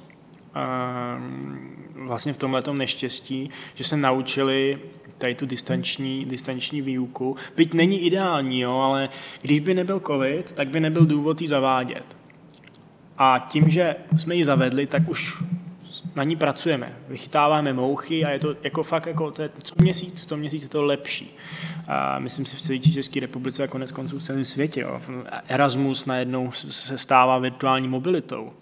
vlastně 1.96 2.34
v 2.34 2.38
tomhle 2.38 2.64
neštěstí, 2.72 3.50
že 3.76 3.84
se 3.84 3.98
naučili 3.98 4.80
tady 5.18 5.36
tu 5.36 5.46
distanční, 5.46 6.26
distanční 6.26 6.82
výuku. 6.82 7.36
Byť 7.56 7.74
není 7.74 8.00
ideální, 8.00 8.60
jo, 8.60 8.74
ale 8.74 9.10
když 9.42 9.60
by 9.60 9.74
nebyl 9.74 10.00
covid, 10.00 10.52
tak 10.52 10.68
by 10.68 10.80
nebyl 10.80 11.06
důvod 11.06 11.42
ji 11.42 11.48
zavádět. 11.48 12.18
A 13.18 13.48
tím, 13.50 13.70
že 13.70 13.96
jsme 14.18 14.36
ji 14.36 14.46
zavedli, 14.46 14.88
tak 14.88 15.10
už 15.10 15.44
na 16.16 16.24
ní 16.24 16.36
pracujeme. 16.36 16.96
Vychytáváme 17.08 17.74
mouchy 17.74 18.26
a 18.26 18.30
je 18.30 18.40
to 18.40 18.56
jako 18.64 18.84
fakt, 18.84 19.06
jako 19.06 19.32
to 19.32 19.42
je 19.42 19.50
co 19.64 19.76
měsíc, 19.78 20.28
co 20.28 20.38
měsíc 20.38 20.64
je 20.64 20.70
to 20.70 20.84
lepší. 20.84 21.36
A 21.88 22.20
myslím 22.20 22.46
si 22.46 22.58
v 22.58 22.62
celé 22.62 22.80
České 22.80 23.20
republice 23.20 23.64
a 23.64 23.68
konec 23.68 23.92
konců 23.92 24.20
v 24.20 24.24
celém 24.24 24.46
světě. 24.46 24.82
Jo. 24.82 25.00
Erasmus 25.48 26.06
najednou 26.06 26.52
se 26.52 26.98
stává 26.98 27.38
virtuální 27.38 27.88
mobilitou. 27.88 28.54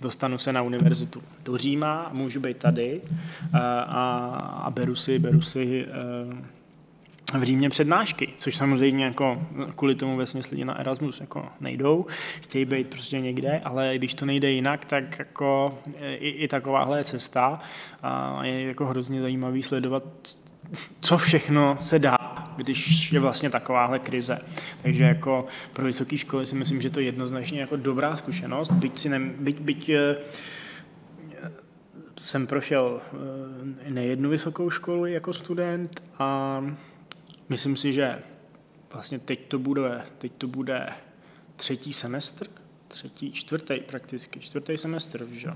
Dostanu 0.00 0.38
se 0.38 0.52
na 0.52 0.62
univerzitu 0.62 1.22
do 1.44 1.56
Říma, 1.56 2.10
můžu 2.12 2.40
být 2.40 2.56
tady 2.56 3.00
a, 3.52 3.80
a, 4.64 4.70
beru 4.70 4.96
si, 4.96 5.18
beru 5.18 5.42
si 5.42 5.86
v 7.34 7.42
Římě 7.42 7.68
přednášky, 7.68 8.28
což 8.38 8.56
samozřejmě 8.56 9.04
jako 9.04 9.42
kvůli 9.76 9.94
tomu 9.94 10.16
vlastně 10.16 10.40
lidi 10.50 10.64
na 10.64 10.80
Erasmus 10.80 11.20
jako 11.20 11.46
nejdou, 11.60 12.06
chtějí 12.40 12.64
být 12.64 12.86
prostě 12.86 13.20
někde, 13.20 13.60
ale 13.64 13.92
když 13.98 14.14
to 14.14 14.26
nejde 14.26 14.50
jinak, 14.50 14.84
tak 14.84 15.18
jako 15.18 15.78
i, 16.00 16.28
i 16.28 16.48
takováhle 16.48 17.04
cesta 17.04 17.60
a 18.02 18.44
je 18.44 18.66
jako 18.66 18.86
hrozně 18.86 19.20
zajímavý 19.20 19.62
sledovat, 19.62 20.04
co 21.00 21.18
všechno 21.18 21.78
se 21.80 21.98
dá, 21.98 22.18
když 22.56 23.12
je 23.12 23.20
vlastně 23.20 23.50
takováhle 23.50 23.98
krize. 23.98 24.38
Takže 24.82 25.04
jako 25.04 25.46
pro 25.72 25.84
vysoké 25.84 26.16
školy 26.16 26.46
si 26.46 26.54
myslím, 26.54 26.80
že 26.80 26.90
to 26.90 27.00
je 27.00 27.06
jednoznačně 27.06 27.60
jako 27.60 27.76
dobrá 27.76 28.16
zkušenost, 28.16 28.72
byť, 28.72 28.98
si 28.98 29.08
ne, 29.08 29.18
byť, 29.18 29.60
byť 29.60 29.88
eh, 29.88 30.16
jsem 32.18 32.46
prošel 32.46 33.00
eh, 33.86 33.90
nejednu 33.90 34.30
vysokou 34.30 34.70
školu 34.70 35.06
jako 35.06 35.32
student 35.32 36.02
a 36.18 36.60
Myslím 37.48 37.76
si, 37.76 37.92
že 37.92 38.18
vlastně 38.92 39.18
teď 39.18 39.40
to 39.48 39.58
bude, 39.58 40.02
teď 40.18 40.32
to 40.38 40.46
bude 40.46 40.88
třetí 41.56 41.92
semestr, 41.92 42.46
třetí, 42.88 43.32
čtvrtý 43.32 43.80
prakticky, 43.80 44.40
čtvrtý 44.40 44.78
semestr, 44.78 45.26
že? 45.30 45.48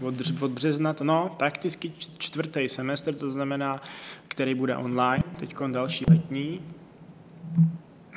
Od, 0.00 0.14
od 0.40 0.50
března, 0.50 0.92
to, 0.92 1.04
no, 1.04 1.34
prakticky 1.38 1.92
čtvrtý 2.18 2.68
semestr, 2.68 3.14
to 3.14 3.30
znamená, 3.30 3.82
který 4.28 4.54
bude 4.54 4.76
online, 4.76 5.24
teď 5.38 5.56
další 5.72 6.04
letní, 6.10 6.60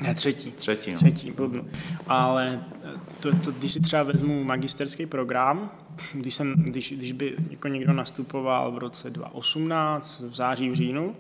ne, 0.02 0.16
třetí. 0.16 0.52
Třetí, 0.52 0.92
no. 0.92 0.98
Třetí, 0.98 1.32
blbnu. 1.32 1.68
Ale 2.08 2.64
to, 3.20 3.36
to, 3.36 3.52
když 3.52 3.74
si 3.74 3.80
třeba 3.80 4.04
vezmu 4.04 4.44
magisterský 4.44 5.06
program, 5.06 5.72
když, 6.14 6.36
jsem, 6.36 6.54
když, 6.54 6.94
když 6.94 7.12
by 7.12 7.36
jako 7.50 7.68
někdo 7.68 7.94
nastupoval 7.94 8.72
v 8.72 8.78
roce 8.78 9.10
2018, 9.10 10.20
v 10.20 10.36
září, 10.36 10.70
v 10.70 10.76
říjnu, 10.76 11.16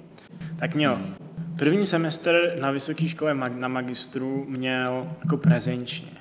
tak 0.59 0.75
měl 0.75 0.95
hmm 0.95 1.28
První 1.59 1.85
semestr 1.85 2.55
na 2.61 2.71
vysoké 2.71 3.07
škole 3.07 3.33
na 3.33 3.67
magistru 3.67 4.45
měl 4.49 5.07
jako 5.23 5.37
prezenčně. 5.37 6.11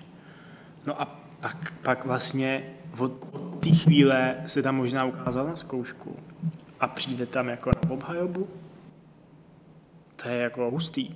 No 0.86 1.03
a 1.03 1.05
pak, 1.41 1.74
pak 1.82 2.05
vlastně 2.05 2.64
od, 2.99 3.12
té 3.61 3.70
chvíle 3.70 4.36
se 4.47 4.62
tam 4.62 4.76
možná 4.76 5.05
ukázal 5.05 5.47
na 5.47 5.57
zkoušku 5.57 6.16
a 6.80 6.89
přijde 6.89 7.26
tam 7.26 7.49
jako 7.49 7.70
na 7.70 7.91
obhajobu. 7.91 8.49
To 10.16 10.28
je 10.28 10.36
jako 10.39 10.70
hustý. 10.70 11.11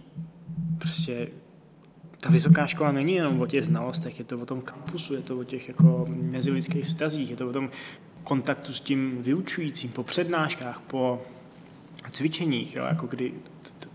Prostě 0.79 1.29
ta 2.21 2.31
vysoká 2.31 2.67
škola 2.67 2.93
není 2.93 3.15
jenom 3.15 3.41
o 3.41 3.47
těch 3.47 3.65
znalostech, 3.65 4.19
je 4.19 4.25
to 4.25 4.39
o 4.39 4.47
tom 4.47 4.61
kampusu, 4.61 5.15
je 5.15 5.23
to 5.23 5.39
o 5.39 5.45
těch 5.45 5.69
jako 5.69 6.07
mezilidských 6.09 6.85
vztazích, 6.85 7.31
je 7.31 7.37
to 7.37 7.49
o 7.49 7.53
tom 7.53 7.71
kontaktu 8.25 8.73
s 8.73 8.81
tím 8.81 9.23
vyučujícím 9.23 9.91
po 9.91 10.03
přednáškách, 10.03 10.81
po 10.81 11.23
cvičeních, 12.11 12.77
jo, 12.77 12.85
jako 12.85 13.07
kdy 13.07 13.33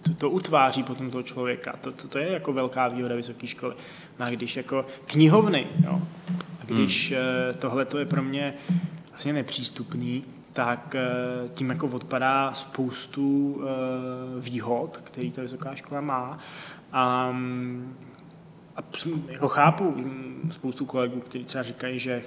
to, 0.01 0.13
to 0.13 0.29
utváří 0.29 0.83
potom 0.83 1.11
toho 1.11 1.23
člověka. 1.23 1.75
To, 1.81 1.91
to, 1.91 2.07
to 2.07 2.19
je 2.19 2.31
jako 2.31 2.53
velká 2.53 2.87
výhoda 2.87 3.15
vysoké 3.15 3.47
školy. 3.47 3.75
No 4.19 4.25
a 4.25 4.29
když 4.29 4.57
jako 4.57 4.85
knihovny, 5.05 5.67
jo, 5.85 6.01
a 6.61 6.65
když 6.65 7.11
hmm. 7.11 7.19
Eh, 7.49 7.53
tohle 7.53 7.85
to 7.85 7.99
je 7.99 8.05
pro 8.05 8.23
mě 8.23 8.53
vlastně 9.09 9.33
nepřístupný, 9.33 10.23
tak 10.53 10.95
eh, 10.95 11.49
tím 11.53 11.69
jako 11.69 11.87
odpadá 11.87 12.53
spoustu 12.53 13.61
výhod, 14.39 14.97
který 15.03 15.31
ta 15.31 15.41
vysoká 15.41 15.75
škola 15.75 16.01
má. 16.01 16.37
A 16.91 17.35
a 18.77 18.83
jako 19.27 19.47
chápu 19.47 19.95
spoustu 20.51 20.85
kolegů, 20.85 21.19
kteří 21.19 21.43
třeba 21.43 21.63
říkají, 21.63 21.99
že 21.99 22.23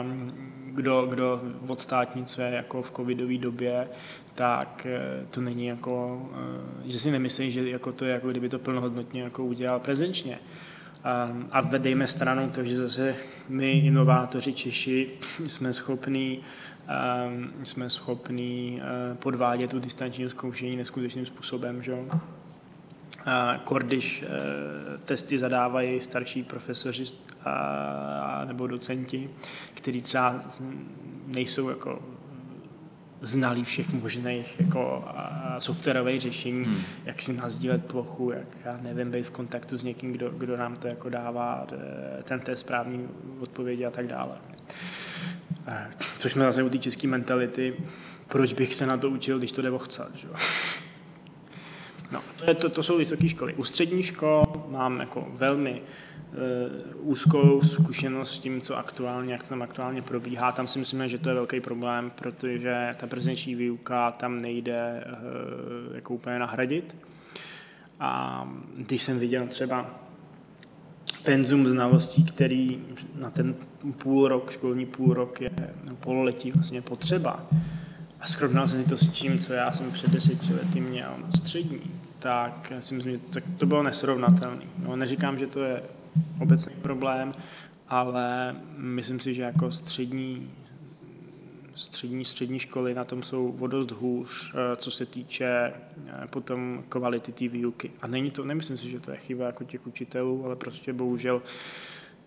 um, 0.00 0.32
kdo, 0.76 1.06
kdo 1.06 1.42
odstátnicuje 1.68 2.50
jako 2.50 2.82
v 2.82 2.90
covidové 2.90 3.38
době, 3.38 3.88
tak 4.34 4.86
uh, 4.86 5.26
to 5.30 5.40
není 5.40 5.66
jako, 5.66 6.22
uh, 6.30 6.90
že 6.90 6.98
si 6.98 7.10
nemyslí, 7.10 7.52
že 7.52 7.70
jako 7.70 7.92
to 7.92 8.04
je 8.04 8.12
jako 8.12 8.28
kdyby 8.28 8.48
to 8.48 8.58
plnohodnotně 8.58 9.22
jako 9.22 9.44
udělal 9.44 9.80
prezenčně. 9.80 10.38
Um, 11.28 11.48
a 11.52 11.60
vedejme 11.60 12.06
stranou 12.06 12.50
to, 12.50 12.64
že 12.64 12.76
zase 12.76 13.14
my, 13.48 13.72
inovátoři 13.72 14.52
Češi, 14.52 15.08
jsme 15.46 15.72
schopní 15.72 16.40
um, 16.88 17.64
jsme 17.64 17.90
schopní 17.90 18.80
uh, 18.80 19.16
podvádět 19.16 19.70
tu 19.70 19.78
distanční 19.78 20.28
zkoušení 20.28 20.76
neskutečným 20.76 21.26
způsobem. 21.26 21.82
Že? 21.82 21.96
Když 23.78 24.22
eh, 24.22 24.98
testy 24.98 25.38
zadávají 25.38 26.00
starší 26.00 26.42
profesoři 26.42 27.04
a, 27.44 28.44
nebo 28.44 28.66
docenti, 28.66 29.30
kteří 29.74 30.02
třeba 30.02 30.40
nejsou 31.26 31.68
jako 31.68 32.02
znalí 33.20 33.64
všech 33.64 33.92
možných 33.92 34.60
jako 34.60 35.04
softwarových 35.58 36.20
řešení, 36.20 36.64
hmm. 36.64 36.82
jak 37.04 37.22
si 37.22 37.32
nazdílet 37.32 37.84
plochu, 37.84 38.30
jak, 38.30 38.46
já 38.64 38.78
nevím, 38.82 39.10
být 39.10 39.22
v 39.22 39.30
kontaktu 39.30 39.78
s 39.78 39.84
někým, 39.84 40.12
kdo, 40.12 40.30
kdo 40.30 40.56
nám 40.56 40.76
to 40.76 40.88
jako 40.88 41.08
dává 41.08 41.66
eh, 41.72 42.22
ten 42.22 42.40
té 42.40 42.56
správný 42.56 43.08
odpovědi 43.40 43.86
a 43.86 43.90
tak 43.90 44.06
dále. 44.06 44.38
Eh, 45.68 45.90
což 46.18 46.32
jsme 46.32 46.44
zase 46.44 46.62
u 46.62 46.68
té 46.68 46.78
české 46.78 47.08
mentality, 47.08 47.74
proč 48.28 48.52
bych 48.52 48.74
se 48.74 48.86
na 48.86 48.96
to 48.96 49.10
učil, 49.10 49.38
když 49.38 49.52
to 49.52 49.62
jde 49.62 49.70
ochcat, 49.70 50.10
že? 50.14 50.28
No, 52.12 52.20
to, 52.46 52.54
to, 52.54 52.68
to 52.68 52.82
jsou 52.82 52.98
vysoké 52.98 53.28
školy. 53.28 53.54
U 53.54 53.64
střední 53.64 54.02
škol 54.02 54.44
mám 54.68 55.00
jako 55.00 55.28
velmi 55.30 55.80
uh, 55.80 57.10
úzkou 57.10 57.62
zkušenost 57.62 58.34
s 58.34 58.38
tím, 58.38 58.60
co 58.60 58.76
aktuálně, 58.76 59.32
jak 59.32 59.46
tam 59.46 59.62
aktuálně 59.62 60.02
probíhá. 60.02 60.52
Tam 60.52 60.66
si 60.66 60.78
myslím, 60.78 61.08
že 61.08 61.18
to 61.18 61.28
je 61.28 61.34
velký 61.34 61.60
problém, 61.60 62.12
protože 62.14 62.90
ta 62.96 63.06
prezenční 63.06 63.54
výuka 63.54 64.10
tam 64.10 64.38
nejde 64.38 65.04
uh, 65.06 65.96
jako 65.96 66.14
úplně 66.14 66.38
nahradit. 66.38 66.96
A 68.00 68.42
když 68.76 69.02
jsem 69.02 69.18
viděl 69.18 69.46
třeba 69.46 69.90
penzum 71.22 71.66
znalostí, 71.66 72.24
který 72.24 72.84
na 73.14 73.30
ten 73.30 73.54
půl 73.96 74.28
rok, 74.28 74.50
školní 74.50 74.86
půl 74.86 75.14
rok 75.14 75.40
je 75.40 75.50
no, 75.84 75.96
pololetí 75.96 76.50
vlastně 76.52 76.82
potřeba, 76.82 77.46
a 78.20 78.26
srovnal 78.26 78.66
jsem 78.66 78.82
si 78.82 78.88
to 78.88 78.96
s 78.96 79.08
tím, 79.08 79.38
co 79.38 79.52
já 79.52 79.72
jsem 79.72 79.92
před 79.92 80.10
deseti 80.10 80.52
lety 80.52 80.80
měl 80.80 81.14
na 81.18 81.32
střední, 81.32 81.80
tak 82.18 82.72
si 82.78 82.94
myslím, 82.94 83.14
že 83.14 83.18
to, 83.18 83.40
to 83.56 83.66
bylo 83.66 83.82
nesrovnatelné. 83.82 84.64
No, 84.78 84.96
neříkám, 84.96 85.38
že 85.38 85.46
to 85.46 85.64
je 85.64 85.82
obecný 86.40 86.74
problém, 86.82 87.34
ale 87.88 88.56
myslím 88.76 89.20
si, 89.20 89.34
že 89.34 89.42
jako 89.42 89.70
střední, 89.70 90.50
střední, 91.74 92.24
střední 92.24 92.58
školy 92.58 92.94
na 92.94 93.04
tom 93.04 93.22
jsou 93.22 93.56
o 93.60 93.66
dost 93.66 93.90
hůř, 93.90 94.54
eh, 94.54 94.76
co 94.76 94.90
se 94.90 95.06
týče 95.06 95.46
eh, 95.46 95.72
potom 96.30 96.84
kvality 96.88 97.32
té 97.32 97.48
výuky. 97.48 97.90
A 98.02 98.06
není 98.06 98.30
to, 98.30 98.44
nemyslím 98.44 98.76
si, 98.76 98.90
že 98.90 99.00
to 99.00 99.10
je 99.10 99.16
chyba 99.16 99.46
jako 99.46 99.64
těch 99.64 99.86
učitelů, 99.86 100.44
ale 100.44 100.56
prostě 100.56 100.92
bohužel 100.92 101.42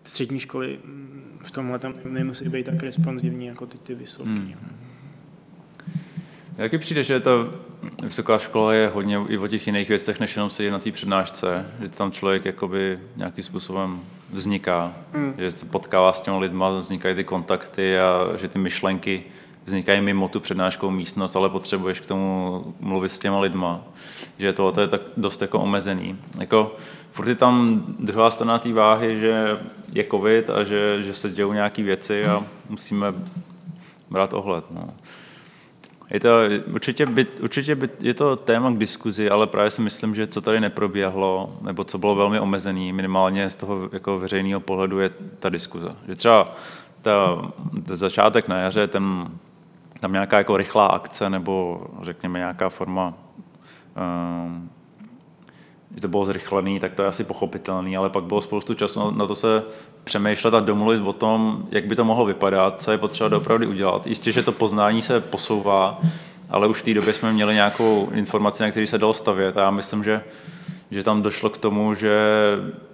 střední 0.04 0.40
školy 0.40 0.78
mm, 0.84 1.38
v 1.42 1.50
tomhle 1.50 1.80
nemusí 2.04 2.48
být 2.48 2.66
tak 2.66 2.82
responsivní 2.82 3.46
jako 3.46 3.66
ty, 3.66 3.78
ty 3.78 3.94
vysoké. 3.94 4.30
Hmm. 4.30 4.89
Jaký 6.60 6.78
přijde, 6.78 7.02
že 7.02 7.20
ta 7.20 7.30
vysoká 8.02 8.38
škola 8.38 8.74
je 8.74 8.88
hodně 8.88 9.20
i 9.28 9.38
o 9.38 9.48
těch 9.48 9.66
jiných 9.66 9.88
věcech, 9.88 10.20
než 10.20 10.36
jenom 10.36 10.50
se 10.50 10.70
na 10.70 10.78
té 10.78 10.92
přednášce, 10.92 11.66
že 11.82 11.88
tam 11.88 12.12
člověk 12.12 12.44
jakoby 12.44 12.98
nějakým 13.16 13.44
způsobem 13.44 14.00
vzniká, 14.30 14.92
mm. 15.12 15.34
že 15.38 15.50
se 15.50 15.66
potkává 15.66 16.12
s 16.12 16.20
těmi 16.20 16.38
lidma, 16.38 16.78
vznikají 16.78 17.14
ty 17.14 17.24
kontakty 17.24 17.98
a 17.98 18.36
že 18.36 18.48
ty 18.48 18.58
myšlenky 18.58 19.22
vznikají 19.64 20.00
mimo 20.00 20.28
tu 20.28 20.40
přednáškovou 20.40 20.92
místnost, 20.92 21.36
ale 21.36 21.48
potřebuješ 21.48 22.00
k 22.00 22.06
tomu 22.06 22.64
mluvit 22.80 23.08
s 23.08 23.18
těma 23.18 23.40
lidma, 23.40 23.84
že 24.38 24.52
to, 24.52 24.72
to 24.72 24.80
je 24.80 24.88
tak 24.88 25.00
dost 25.16 25.42
jako 25.42 25.60
omezený. 25.60 26.18
Jako, 26.40 26.76
furt 27.12 27.28
je 27.28 27.34
tam 27.34 27.84
druhá 27.98 28.30
strana 28.30 28.58
té 28.58 28.72
váhy, 28.72 29.20
že 29.20 29.58
je 29.92 30.04
covid 30.10 30.50
a 30.50 30.64
že, 30.64 31.02
že 31.02 31.14
se 31.14 31.30
dějou 31.30 31.52
nějaké 31.52 31.82
věci 31.82 32.24
a 32.24 32.44
musíme 32.68 33.14
brát 34.10 34.32
ohled. 34.32 34.64
No. 34.70 34.88
Je 36.10 36.20
to, 36.20 36.28
určitě, 36.72 37.06
by, 37.06 37.26
určitě 37.42 37.74
by, 37.74 37.88
je 38.00 38.14
to 38.14 38.36
téma 38.36 38.70
k 38.70 38.78
diskuzi, 38.78 39.30
ale 39.30 39.46
právě 39.46 39.70
si 39.70 39.82
myslím, 39.82 40.14
že 40.14 40.26
co 40.26 40.40
tady 40.40 40.60
neproběhlo, 40.60 41.58
nebo 41.62 41.84
co 41.84 41.98
bylo 41.98 42.14
velmi 42.14 42.40
omezený, 42.40 42.92
minimálně 42.92 43.50
z 43.50 43.56
toho 43.56 43.88
jako 43.92 44.18
veřejného 44.18 44.60
pohledu, 44.60 45.00
je 45.00 45.10
ta 45.38 45.48
diskuze. 45.48 45.96
Že 46.08 46.14
třeba 46.14 46.54
ta, 47.02 47.42
ta 47.86 47.96
začátek 47.96 48.48
na 48.48 48.58
jaře, 48.58 48.86
ten, 48.86 49.30
tam 50.00 50.12
nějaká 50.12 50.38
jako 50.38 50.56
rychlá 50.56 50.86
akce, 50.86 51.30
nebo 51.30 51.86
řekněme 52.02 52.38
nějaká 52.38 52.68
forma 52.68 53.14
um, 54.46 54.70
že 55.94 56.00
to 56.00 56.08
bylo 56.08 56.24
zrychlený, 56.24 56.80
tak 56.80 56.94
to 56.94 57.02
je 57.02 57.08
asi 57.08 57.24
pochopitelný, 57.24 57.96
ale 57.96 58.10
pak 58.10 58.24
bylo 58.24 58.40
spoustu 58.40 58.74
času 58.74 59.10
na 59.10 59.26
to 59.26 59.34
se 59.34 59.62
přemýšlet 60.04 60.54
a 60.54 60.60
domluvit 60.60 61.00
o 61.00 61.12
tom, 61.12 61.66
jak 61.70 61.86
by 61.86 61.96
to 61.96 62.04
mohlo 62.04 62.24
vypadat, 62.24 62.82
co 62.82 62.92
je 62.92 62.98
potřeba 62.98 63.36
opravdu 63.36 63.68
udělat. 63.68 64.06
Jistě, 64.06 64.32
že 64.32 64.42
to 64.42 64.52
poznání 64.52 65.02
se 65.02 65.20
posouvá, 65.20 66.00
ale 66.50 66.66
už 66.66 66.80
v 66.80 66.84
té 66.84 66.94
době 66.94 67.14
jsme 67.14 67.32
měli 67.32 67.54
nějakou 67.54 68.08
informaci, 68.12 68.62
na 68.62 68.70
který 68.70 68.86
se 68.86 68.98
dalo 68.98 69.14
stavět 69.14 69.56
a 69.56 69.60
já 69.60 69.70
myslím, 69.70 70.04
že, 70.04 70.22
že 70.90 71.02
tam 71.02 71.22
došlo 71.22 71.50
k 71.50 71.58
tomu, 71.58 71.94
že, 71.94 72.18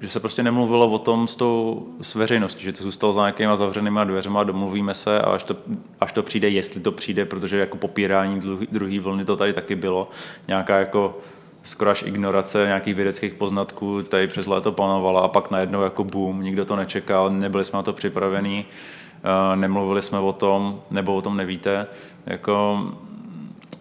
že 0.00 0.08
se 0.08 0.20
prostě 0.20 0.42
nemluvilo 0.42 0.88
o 0.88 0.98
tom 0.98 1.28
s, 1.28 1.34
tou, 1.34 1.86
s 2.02 2.14
veřejností, 2.14 2.64
že 2.64 2.72
to 2.72 2.82
zůstalo 2.82 3.12
za 3.12 3.20
nějakýma 3.20 3.56
zavřenýma 3.56 4.04
dveřma, 4.04 4.44
domluvíme 4.44 4.94
se 4.94 5.20
a 5.20 5.30
až 5.30 5.42
to, 5.42 5.56
až 6.00 6.12
to 6.12 6.22
přijde, 6.22 6.48
jestli 6.48 6.80
to 6.80 6.92
přijde, 6.92 7.24
protože 7.24 7.58
jako 7.58 7.76
popírání 7.76 8.40
druhé 8.72 9.00
vlny 9.00 9.24
to 9.24 9.36
tady 9.36 9.52
taky 9.52 9.74
bylo, 9.74 10.08
nějaká 10.48 10.78
jako 10.78 11.18
skoro 11.66 11.90
až 11.90 12.02
ignorace 12.02 12.64
nějakých 12.66 12.94
vědeckých 12.94 13.34
poznatků 13.34 14.02
tady 14.02 14.26
přes 14.26 14.46
léto 14.46 14.72
panovala 14.72 15.20
a 15.20 15.28
pak 15.28 15.50
najednou 15.50 15.82
jako 15.82 16.04
boom, 16.04 16.42
nikdo 16.42 16.64
to 16.64 16.76
nečekal, 16.76 17.30
nebyli 17.30 17.64
jsme 17.64 17.76
na 17.76 17.82
to 17.82 17.92
připravení, 17.92 18.64
eh, 18.64 19.56
nemluvili 19.56 20.02
jsme 20.02 20.18
o 20.18 20.32
tom, 20.32 20.82
nebo 20.90 21.14
o 21.14 21.22
tom 21.22 21.36
nevíte. 21.36 21.86
Jako, 22.26 22.78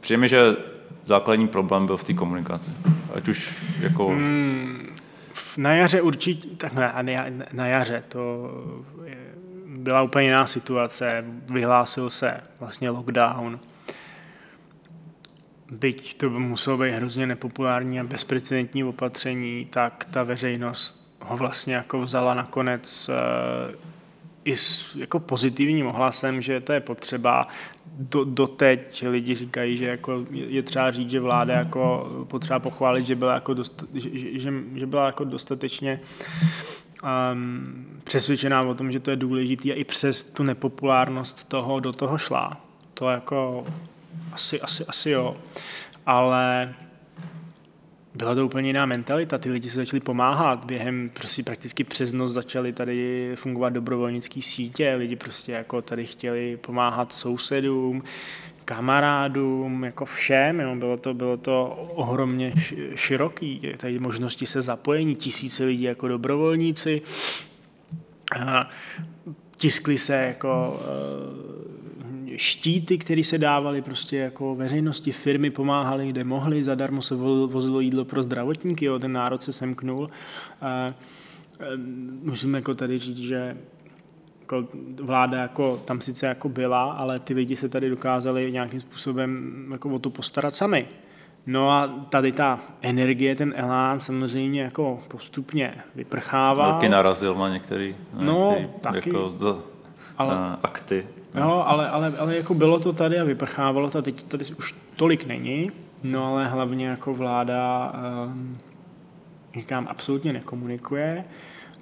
přijde 0.02 0.18
mi, 0.18 0.30
že 0.30 0.56
základní 1.06 1.48
problém 1.48 1.86
byl 1.86 1.98
v 1.98 2.04
té 2.04 2.14
komunikaci. 2.14 2.72
Ať 3.14 3.28
už 3.28 3.54
jako... 3.82 4.08
Hmm, 4.08 4.96
na 5.58 5.74
jaře 5.74 6.02
určitě, 6.02 6.48
tak 6.58 6.74
na, 6.74 6.96
na 7.54 7.68
jaře 7.68 8.04
to 8.08 8.52
byla 9.66 10.02
úplně 10.02 10.26
jiná 10.26 10.48
situace. 10.48 11.26
Vyhlásil 11.50 12.10
se 12.10 12.42
vlastně 12.60 12.90
lockdown 12.90 13.60
byť 15.72 16.18
to 16.18 16.30
by 16.30 16.40
muselo 16.40 16.78
být 16.78 16.92
hrozně 16.92 17.28
nepopulární 17.28 18.00
a 18.00 18.04
bezprecedentní 18.04 18.84
opatření, 18.84 19.68
tak 19.70 20.08
ta 20.12 20.24
veřejnost 20.24 21.16
ho 21.22 21.38
vlastně 21.38 21.76
jako 21.76 22.00
vzala 22.00 22.34
nakonec 22.34 23.10
uh, 23.10 23.76
i 24.46 24.56
s 24.56 24.96
jako 24.96 25.20
pozitivním 25.20 25.88
ohlasem, 25.88 26.42
že 26.42 26.60
to 26.60 26.74
je 26.74 26.80
potřeba. 26.80 27.48
Do, 27.98 28.24
doteď 28.24 29.04
lidi 29.08 29.36
říkají, 29.36 29.78
že 29.78 29.86
jako 29.86 30.26
je 30.32 30.64
třeba 30.64 30.92
říct, 30.92 31.10
že 31.10 31.20
vláda 31.20 31.54
jako 31.54 32.10
potřeba 32.28 32.60
pochválit, 32.60 33.08
že 33.08 33.16
byla 33.16 33.34
jako, 33.34 33.54
dost, 33.54 33.84
že, 33.94 34.10
že, 34.40 34.54
že 34.76 34.86
byla 34.86 35.06
jako 35.06 35.24
dostatečně 35.24 36.00
um, 37.04 37.86
přesvědčená 38.04 38.62
o 38.62 38.74
tom, 38.74 38.92
že 38.92 39.00
to 39.00 39.10
je 39.10 39.16
důležité 39.16 39.70
a 39.70 39.76
i 39.76 39.84
přes 39.84 40.24
tu 40.24 40.44
nepopulárnost 40.44 41.48
toho 41.48 41.80
do 41.80 41.94
toho 41.94 42.18
šla. 42.18 42.62
To 42.94 43.10
jako 43.10 43.66
asi, 44.32 44.62
asi, 44.62 44.86
asi 44.86 45.10
jo. 45.10 45.38
Ale 46.06 46.74
byla 48.16 48.36
to 48.36 48.46
úplně 48.46 48.70
jiná 48.70 48.86
mentalita. 48.86 49.38
Ty 49.38 49.52
lidi 49.52 49.70
se 49.70 49.76
začali 49.76 50.00
pomáhat. 50.00 50.66
Během 50.66 51.10
prostě 51.14 51.44
prakticky 51.44 51.84
přes 51.84 52.14
noc 52.14 52.32
začaly 52.32 52.74
tady 52.74 53.32
fungovat 53.36 53.70
dobrovolnické 53.70 54.42
sítě. 54.42 54.96
Lidi 54.96 55.16
prostě 55.16 55.52
jako 55.52 55.82
tady 55.82 56.06
chtěli 56.06 56.58
pomáhat 56.58 57.14
sousedům, 57.14 58.04
kamarádům, 58.66 59.84
jako 59.84 60.06
všem. 60.06 60.60
Jo. 60.60 60.76
Bylo, 60.76 60.98
to, 60.98 61.14
bylo 61.14 61.38
to 61.38 61.68
ohromně 61.96 62.54
široký. 62.96 63.74
Tady 63.78 64.00
možnosti 64.00 64.46
se 64.46 64.62
zapojení, 64.62 65.16
tisíce 65.16 65.66
lidí 65.66 65.84
jako 65.84 66.08
dobrovolníci. 66.08 67.02
A 68.46 68.70
tiskli 69.58 69.98
se 69.98 70.16
jako 70.16 70.80
štíty, 72.38 72.98
které 72.98 73.24
se 73.24 73.38
dávaly 73.38 73.82
prostě 73.82 74.18
jako 74.18 74.56
veřejnosti, 74.56 75.12
firmy 75.12 75.50
pomáhaly, 75.50 76.10
kde 76.10 76.24
mohly, 76.24 76.64
zadarmo 76.64 77.02
se 77.02 77.16
vozilo 77.48 77.80
jídlo 77.80 78.06
pro 78.06 78.24
zdravotníky, 78.24 78.86
jo, 78.86 79.00
ten 79.00 79.12
národ 79.12 79.44
se 79.44 79.54
semknul. 79.54 80.10
A, 80.62 80.88
musím 82.24 82.54
jako 82.54 82.76
tady 82.76 83.00
říct, 83.00 83.18
že 83.18 83.58
jako 84.42 84.68
vláda 85.02 85.38
jako 85.38 85.78
tam 85.86 86.02
sice 86.02 86.26
jako 86.26 86.50
byla, 86.50 86.92
ale 86.92 87.20
ty 87.20 87.34
lidi 87.34 87.56
se 87.56 87.70
tady 87.70 87.90
dokázali 87.90 88.52
nějakým 88.52 88.80
způsobem 88.80 89.54
jako 89.72 89.90
o 89.90 90.00
to 90.00 90.10
postarat 90.10 90.56
sami. 90.56 90.88
No 91.48 91.72
a 91.72 91.88
tady 92.10 92.32
ta 92.32 92.60
energie, 92.82 93.36
ten 93.36 93.54
elán 93.56 94.00
samozřejmě 94.00 94.62
jako 94.62 95.04
postupně 95.08 95.76
vyprchává. 95.96 96.74
Taky 96.74 96.90
narazil 96.90 97.36
na 97.36 97.50
některý, 97.50 97.96
na 98.14 98.24
no, 98.24 98.50
některý 98.50 98.80
taky. 98.82 99.10
Jako 99.10 99.30
zdo, 99.30 99.64
ale, 100.18 100.36
uh, 100.36 100.42
akty. 100.64 101.08
No, 101.36 101.70
ale, 101.70 101.90
ale, 101.90 102.14
ale 102.18 102.36
jako 102.36 102.54
bylo 102.54 102.80
to 102.80 102.94
tady 102.94 103.20
a 103.20 103.24
vyprchávalo 103.24 103.90
to, 103.90 104.02
teď 104.02 104.24
tady 104.24 104.46
už 104.46 104.76
tolik 104.96 105.26
není, 105.26 105.72
no 106.04 106.26
ale 106.26 106.48
hlavně 106.48 106.88
jako 106.88 107.14
vláda, 107.14 107.92
um, 108.26 108.58
říkám, 109.56 109.88
absolutně 109.90 110.34
nekomunikuje 110.34 111.26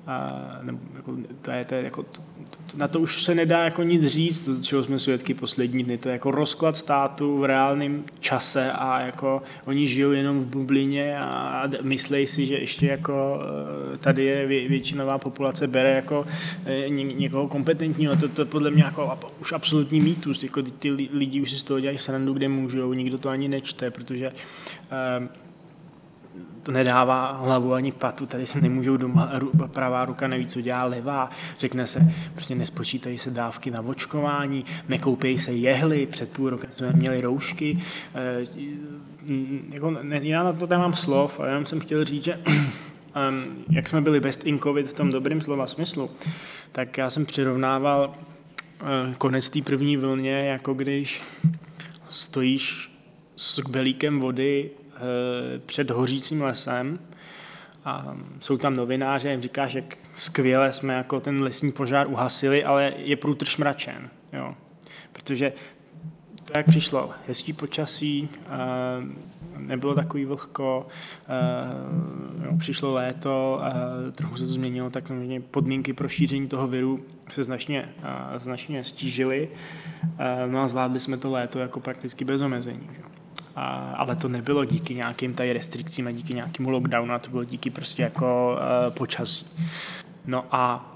a, 0.08 0.60
nebo 0.62 0.80
jako, 0.95 1.18
to 1.41 1.51
je, 1.51 1.66
to 1.66 1.76
je 1.76 1.84
jako, 1.84 2.04
to, 2.04 2.22
to, 2.49 2.78
na 2.78 2.88
to 2.88 2.99
už 2.99 3.24
se 3.24 3.36
nedá 3.36 3.64
jako 3.64 3.84
nic 3.84 4.08
říct, 4.08 4.49
čeho 4.62 4.84
jsme 4.84 4.99
svědky 4.99 5.34
poslední 5.34 5.84
dny. 5.84 5.97
To 5.97 6.10
je 6.10 6.14
jako 6.14 6.32
rozklad 6.32 6.76
státu 6.76 7.38
v 7.38 7.45
reálném 7.45 8.04
čase 8.20 8.72
a 8.72 8.99
jako 8.99 9.41
oni 9.66 9.88
žijou 9.88 10.12
jenom 10.12 10.39
v 10.39 10.45
bublině 10.45 11.18
a 11.18 11.64
myslí 11.82 12.28
si, 12.28 12.45
že 12.45 12.54
ještě 12.58 12.88
jako 12.88 13.39
eh, 13.93 13.97
tady 13.97 14.24
je 14.24 14.45
většinová 14.45 15.18
populace 15.18 15.68
bere 15.68 15.89
jako 15.89 16.26
eh, 16.66 16.89
někoho 16.89 17.47
kompetentního. 17.47 18.16
To, 18.16 18.30
to 18.30 18.45
podle 18.45 18.72
mě 18.72 18.84
jako 18.84 19.20
už 19.41 19.51
absolutní 19.51 20.01
mýtus. 20.01 20.43
Jako 20.43 20.62
ty 20.62 20.91
lidi 20.91 21.41
už 21.41 21.51
si 21.51 21.58
z 21.58 21.64
toho 21.64 21.80
dělají 21.80 21.97
srandu, 21.97 22.34
kde 22.34 22.49
můžou, 22.49 22.93
nikdo 22.93 23.18
to 23.18 23.30
ani 23.30 23.47
nečte, 23.47 23.91
protože 23.91 24.32
uh, 24.32 25.28
to 26.64 26.72
nedává 26.72 27.32
hlavu 27.32 27.74
ani 27.74 27.91
patu, 27.91 28.26
tady 28.26 28.45
se 28.45 28.61
nemůžou 28.61 28.97
doma, 28.97 29.32
pravá 29.68 30.05
ruka 30.05 30.28
neví, 30.28 30.47
co 30.47 30.61
dělá 30.61 30.84
levá, 30.84 31.30
řekne 31.59 31.88
se, 31.88 32.14
prostě 32.34 32.55
nespočítají 32.55 33.18
se 33.18 33.32
dávky 33.32 33.72
na 33.72 33.82
očkování, 33.82 34.66
nekoupějí 34.88 35.39
se 35.39 35.51
jehly, 35.51 36.05
před 36.05 36.30
půl 36.30 36.49
rokem 36.49 36.70
jsme 36.72 36.93
měli 36.93 37.22
roušky, 37.22 37.80
e, 38.16 38.45
jako, 39.70 39.91
ne, 39.91 40.20
já 40.24 40.43
na 40.43 40.53
to 40.53 40.68
nemám 40.68 40.93
slov, 40.93 41.39
ale 41.39 41.49
jenom 41.49 41.66
jsem 41.66 41.80
chtěl 41.80 42.05
říct, 42.05 42.24
že 42.24 42.39
um, 42.47 43.64
jak 43.70 43.88
jsme 43.88 44.01
byli 44.01 44.20
best 44.20 44.45
in 44.45 44.59
covid 44.59 44.88
v 44.88 44.93
tom 44.93 45.09
dobrém 45.09 45.41
slova 45.41 45.68
smyslu, 45.68 46.09
tak 46.72 46.97
já 46.97 47.09
jsem 47.09 47.26
přirovnával 47.26 48.16
uh, 48.82 48.88
konec 49.18 49.49
té 49.49 49.61
první 49.61 49.97
vlně, 49.97 50.45
jako 50.45 50.74
když 50.74 51.22
stojíš 52.09 52.91
s 53.36 53.59
belíkem 53.59 54.20
vody 54.20 54.70
Eh, 54.80 54.82
před 55.66 55.91
hořícím 55.91 56.41
lesem 56.41 56.99
a 57.86 58.16
jsou 58.39 58.58
tam 58.58 58.74
novináři, 58.74 59.30
jim 59.30 59.41
říkáš, 59.41 59.74
jak 59.74 59.97
skvěle 60.16 60.74
jsme 60.74 60.93
jako 60.93 61.20
ten 61.20 61.41
lesní 61.41 61.72
požár 61.72 62.08
uhasili, 62.08 62.64
ale 62.64 62.93
je 62.97 63.16
průtrž 63.16 63.58
mračen, 63.58 64.10
jo. 64.34 64.56
Protože 65.14 65.54
to, 66.45 66.58
jak 66.58 66.66
přišlo, 66.66 67.12
hezký 67.28 67.54
počasí, 67.54 68.30
eh, 68.45 68.49
nebylo 69.58 69.95
takový 69.95 70.26
vlhko, 70.26 70.88
eh, 71.28 72.45
jo, 72.45 72.58
přišlo 72.58 72.93
léto, 72.93 73.62
trochu 74.16 74.38
se 74.38 74.45
to 74.45 74.51
změnilo, 74.51 74.89
tak 74.89 75.08
samozřejmě 75.08 75.41
podmínky 75.41 75.93
pro 75.93 76.10
šíření 76.10 76.47
toho 76.47 76.68
viru 76.68 77.04
se 77.30 77.43
značně, 77.43 77.89
značně 78.36 78.84
stížily, 78.84 79.49
no 80.47 80.62
a 80.62 80.68
zvládli 80.68 80.99
jsme 80.99 81.18
to 81.18 81.32
léto 81.32 81.60
jako 81.60 81.80
prakticky 81.80 82.26
bez 82.26 82.41
omezení. 82.41 82.89
Jo 82.99 83.12
a, 83.56 83.93
ale 83.97 84.16
to 84.16 84.30
nebylo 84.30 84.66
díky 84.66 84.95
nějakým 84.95 85.34
tady 85.34 85.54
restrikcím 85.54 86.08
a 86.08 86.12
díky 86.12 86.34
nějakému 86.34 86.70
lockdownu, 86.70 87.14
a 87.14 87.20
to 87.20 87.30
bylo 87.30 87.43
díky 87.43 87.70
prostě 87.70 88.04
jako 88.04 88.58
uh, 88.88 88.93
počasí. 88.93 89.47
No 90.26 90.45
a 90.51 90.89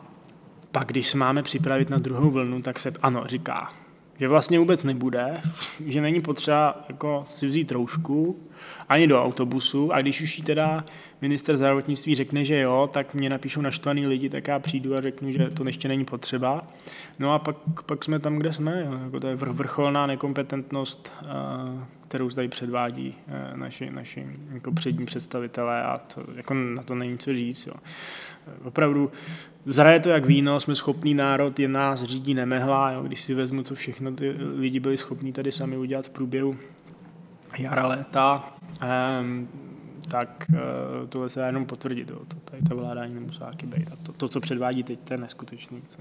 pak, 0.71 0.87
když 0.87 1.07
se 1.07 1.17
máme 1.17 1.43
připravit 1.43 1.89
na 1.89 1.97
druhou 1.97 2.31
vlnu, 2.31 2.61
tak 2.61 2.79
se 2.79 2.93
ano 3.01 3.23
říká, 3.27 3.73
že 4.19 4.27
vlastně 4.27 4.59
vůbec 4.59 4.83
nebude, 4.83 5.41
že 5.85 6.01
není 6.01 6.21
potřeba 6.21 6.85
jako 6.89 7.25
si 7.29 7.47
vzít 7.47 7.71
roušku 7.71 8.46
ani 8.89 9.07
do 9.07 9.23
autobusu 9.23 9.93
a 9.93 10.01
když 10.01 10.21
už 10.21 10.37
jí 10.37 10.43
teda 10.43 10.85
minister 11.21 11.57
zdravotnictví 11.57 12.15
řekne, 12.15 12.45
že 12.45 12.59
jo, 12.59 12.89
tak 12.93 13.13
mě 13.13 13.29
napíšou 13.29 13.61
naštvaný 13.61 14.07
lidi, 14.07 14.29
tak 14.29 14.47
já 14.47 14.59
přijdu 14.59 14.95
a 14.95 15.01
řeknu, 15.01 15.31
že 15.31 15.49
to 15.49 15.67
ještě 15.67 15.87
není 15.87 16.05
potřeba. 16.05 16.67
No 17.19 17.33
a 17.33 17.39
pak, 17.39 17.55
pak 17.85 18.03
jsme 18.03 18.19
tam, 18.19 18.35
kde 18.35 18.53
jsme. 18.53 18.83
Jo. 18.85 18.99
Jako 19.03 19.19
to 19.19 19.27
je 19.27 19.35
vrcholná 19.35 20.07
nekompetentnost, 20.07 21.13
kterou 22.07 22.29
tady 22.29 22.47
předvádí 22.47 23.15
e, 23.27 23.57
naši, 23.57 23.89
naši 23.91 24.25
jako 24.53 24.71
přední 24.71 25.05
představitelé 25.05 25.83
a 25.83 25.97
to, 25.97 26.23
jako 26.35 26.53
na 26.53 26.83
to 26.83 26.95
není 26.95 27.17
co 27.17 27.33
říct. 27.33 27.67
Jo. 27.67 27.73
Opravdu 28.63 29.11
zraje 29.65 29.99
to 29.99 30.09
jak 30.09 30.25
víno, 30.25 30.59
jsme 30.59 30.75
schopný 30.75 31.13
národ, 31.13 31.59
je 31.59 31.67
nás 31.67 32.03
řídí 32.03 32.33
nemehla, 32.33 32.91
jo. 32.91 33.03
když 33.03 33.21
si 33.21 33.33
vezmu, 33.33 33.63
co 33.63 33.75
všechno 33.75 34.11
ty 34.11 34.35
lidi 34.55 34.79
byli 34.79 34.97
schopní 34.97 35.33
tady 35.33 35.51
sami 35.51 35.77
udělat 35.77 36.05
v 36.05 36.09
průběhu 36.09 36.57
jara, 37.59 37.87
léta, 37.87 38.53
um, 39.21 39.47
tak 40.09 40.45
uh, 40.49 41.07
tohle 41.09 41.29
se 41.29 41.39
dá 41.39 41.45
jenom 41.45 41.65
potvrdit. 41.65 42.09
Jo. 42.09 42.19
To, 42.27 42.35
tady 42.51 42.63
ta 42.69 42.75
vláda 42.75 43.01
ani 43.01 43.13
nemusí 43.13 43.39
taky 43.39 43.65
být. 43.65 43.91
A 43.91 43.95
to, 44.03 44.13
to, 44.13 44.27
co 44.27 44.39
předvádí 44.39 44.83
teď, 44.83 44.99
to 44.99 45.13
je 45.13 45.17
neskutečný. 45.17 45.81
Co, 45.89 45.97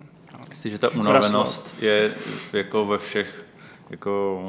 Myslíš, 0.51 0.73
že 0.73 0.79
ta 0.79 0.89
unavenost 0.89 1.77
je 1.83 2.15
jako 2.53 2.87
ve 2.87 2.99
všech 2.99 3.45
jako 3.91 4.41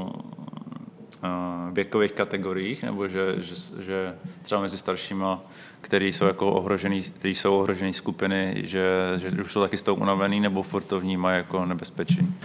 uh, 1.24 1.74
věkových 1.74 2.12
kategoriích, 2.12 2.84
nebo 2.84 3.08
že, 3.08 3.36
že, 3.38 3.56
že 3.84 4.16
třeba 4.44 4.62
mezi 4.62 4.78
staršíma, 4.78 5.42
který 5.82 6.14
jsou 6.14 6.26
jako 6.26 6.52
ohrožený, 6.52 7.04
který 7.04 7.36
jsou 7.36 7.60
ohrožený 7.60 7.94
skupiny, 7.94 8.62
že, 8.64 8.84
že 9.18 9.32
už 9.32 9.52
jsou 9.52 9.62
taky 9.62 9.78
z 9.78 9.84
toho 9.84 9.96
unavený, 9.96 10.40
nebo 10.40 10.64
furt 10.64 10.84
to 10.84 11.00
vnímají 11.00 11.38
jako 11.38 11.66
nebezpečí? 11.66 12.36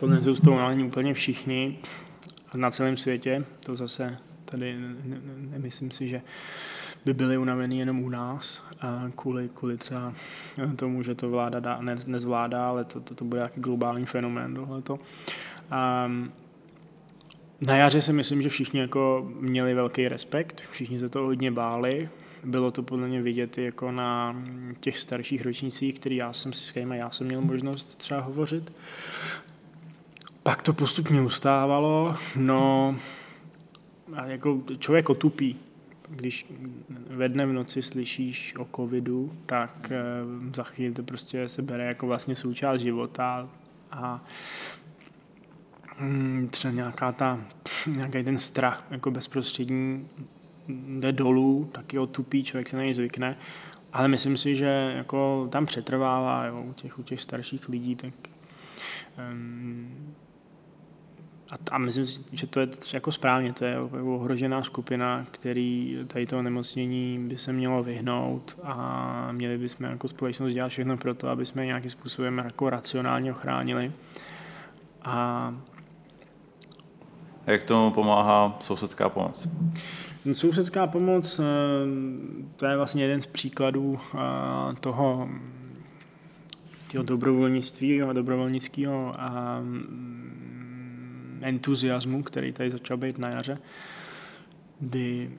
Podle 0.00 0.14
mě 0.16 0.24
jsou 0.24 0.34
z 0.34 0.40
toho 0.40 0.56
unavení 0.56 0.84
úplně 0.84 1.14
všichni 1.14 1.78
na 2.54 2.70
celém 2.70 2.96
světě. 2.96 3.44
To 3.66 3.76
zase 3.76 4.18
tady 4.44 4.76
nemyslím 5.50 5.90
si, 5.90 6.08
že 6.08 6.22
by 7.04 7.14
byli 7.14 7.38
unavení 7.38 7.78
jenom 7.78 8.00
u 8.00 8.08
nás 8.08 8.62
kvůli, 9.16 9.50
kvůli 9.54 9.76
třeba 9.76 10.14
tomu, 10.76 11.02
že 11.02 11.14
to 11.14 11.30
vláda 11.30 11.60
dá, 11.60 11.80
ne, 11.80 11.96
nezvládá, 12.06 12.68
ale 12.68 12.84
to, 12.84 13.00
to, 13.00 13.14
to 13.14 13.24
bude 13.24 13.38
nějaký 13.38 13.60
globální 13.60 14.06
fenomén 14.06 14.54
tohleto. 14.54 14.98
Um, 16.04 16.32
na 17.66 17.76
jaře 17.76 18.00
si 18.00 18.12
myslím, 18.12 18.42
že 18.42 18.48
všichni 18.48 18.80
jako 18.80 19.30
měli 19.40 19.74
velký 19.74 20.08
respekt, 20.08 20.62
všichni 20.70 20.98
se 20.98 21.08
to 21.08 21.22
hodně 21.22 21.50
báli, 21.50 22.08
bylo 22.44 22.70
to 22.70 22.82
podle 22.82 23.08
mě 23.08 23.22
vidět 23.22 23.58
jako 23.58 23.92
na 23.92 24.42
těch 24.80 24.98
starších 24.98 25.44
ročnících, 25.44 25.94
který 25.94 26.16
já 26.16 26.32
jsem 26.32 26.52
si 26.52 26.64
s 26.64 26.76
já 26.76 27.10
jsem 27.10 27.26
měl 27.26 27.40
možnost 27.40 27.98
třeba 27.98 28.20
hovořit. 28.20 28.72
Pak 30.42 30.62
to 30.62 30.72
postupně 30.72 31.22
ustávalo, 31.22 32.16
no 32.36 32.96
a 34.16 34.26
jako 34.26 34.62
člověk 34.78 35.10
otupí. 35.10 35.56
Když 36.08 36.46
ve 36.88 37.28
dne 37.28 37.46
v 37.46 37.52
noci 37.52 37.82
slyšíš 37.82 38.54
o 38.58 38.66
covidu, 38.76 39.32
tak 39.46 39.90
eh, 39.90 40.00
za 40.54 40.62
chvíli 40.62 40.94
to 40.94 41.02
prostě 41.02 41.48
se 41.48 41.62
bere 41.62 41.84
jako 41.84 42.06
vlastně 42.06 42.36
součást 42.36 42.80
života 42.80 43.48
a 43.90 44.24
mm, 46.00 46.48
třeba 46.50 46.74
nějaká 46.74 47.12
ta, 47.12 47.40
nějaký 47.86 48.24
ten 48.24 48.38
strach 48.38 48.86
jako 48.90 49.10
bezprostřední 49.10 50.08
jde 50.68 51.12
dolů, 51.12 51.68
taky 51.72 51.98
otupí, 51.98 52.44
člověk 52.44 52.68
se 52.68 52.76
na 52.76 52.82
něj 52.82 52.94
zvykne, 52.94 53.36
ale 53.92 54.08
myslím 54.08 54.36
si, 54.36 54.56
že 54.56 54.94
jako 54.96 55.48
tam 55.52 55.66
přetrvává 55.66 56.46
jo, 56.46 56.62
u, 56.62 56.72
těch, 56.72 56.98
u 56.98 57.02
těch 57.02 57.20
starších 57.20 57.68
lidí, 57.68 57.96
tak 57.96 58.14
um, 59.32 60.14
a, 61.50 61.54
a 61.70 61.78
myslím 61.78 62.06
si, 62.06 62.22
že 62.32 62.46
to 62.46 62.60
je 62.60 62.68
jako 62.92 63.12
správně, 63.12 63.52
to 63.52 63.64
je 63.64 63.80
ohrožená 64.02 64.62
skupina, 64.62 65.26
který 65.30 65.98
tady 66.06 66.26
toho 66.26 66.42
nemocnění 66.42 67.18
by 67.28 67.38
se 67.38 67.52
mělo 67.52 67.82
vyhnout 67.82 68.58
a 68.62 69.28
měli 69.32 69.58
bychom 69.58 69.86
jako 69.86 70.08
společnost 70.08 70.52
dělat 70.52 70.68
všechno 70.68 70.96
pro 70.96 71.14
to, 71.14 71.28
aby 71.28 71.46
jsme 71.46 71.66
nějakým 71.66 71.90
způsobem 71.90 72.38
jako 72.38 72.70
racionálně 72.70 73.32
ochránili. 73.32 73.92
A 75.02 75.54
jak 77.46 77.62
tomu 77.62 77.90
pomáhá 77.90 78.56
sousedská 78.60 79.08
pomoc? 79.08 79.48
Sousedská 80.32 80.86
pomoc, 80.86 81.38
eh, 81.38 81.42
to 82.56 82.66
je 82.66 82.76
vlastně 82.76 83.02
jeden 83.02 83.22
z 83.22 83.26
příkladů 83.26 83.98
eh, 84.14 84.18
toho, 84.80 85.28
toho 86.92 87.04
dobrovolnictví, 87.04 88.00
dobrovolnického 88.12 89.12
a 89.18 89.60
entuziasmu, 91.42 92.22
který 92.22 92.52
tady 92.52 92.70
začal 92.70 92.96
být 92.96 93.18
na 93.18 93.28
jaře, 93.28 93.58
kdy 94.80 95.30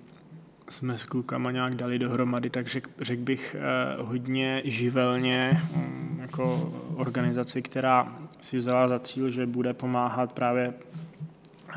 jsme 0.69 0.97
s 0.97 1.03
klukama 1.03 1.51
nějak 1.51 1.75
dali 1.75 1.99
dohromady, 1.99 2.49
tak 2.49 2.67
řekl 2.67 2.91
řek 3.01 3.19
bych 3.19 3.55
eh, 3.59 4.01
hodně 4.01 4.61
živelně 4.65 5.51
hm, 5.53 6.17
jako 6.21 6.73
organizaci, 6.95 7.61
která 7.61 8.15
si 8.41 8.57
vzala 8.57 8.87
za 8.87 8.99
cíl, 8.99 9.31
že 9.31 9.45
bude 9.45 9.73
pomáhat 9.73 10.31
právě 10.31 10.73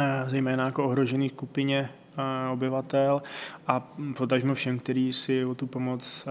eh, 0.01 0.25
zejména 0.27 0.65
jako 0.65 0.85
ohrožený 0.85 1.29
skupině 1.29 1.89
eh, 1.89 2.51
obyvatel 2.53 3.23
a 3.67 3.81
potažmo 4.17 4.55
všem, 4.55 4.79
kteří 4.79 5.13
si 5.13 5.45
o 5.45 5.55
tu 5.55 5.67
pomoc 5.67 6.27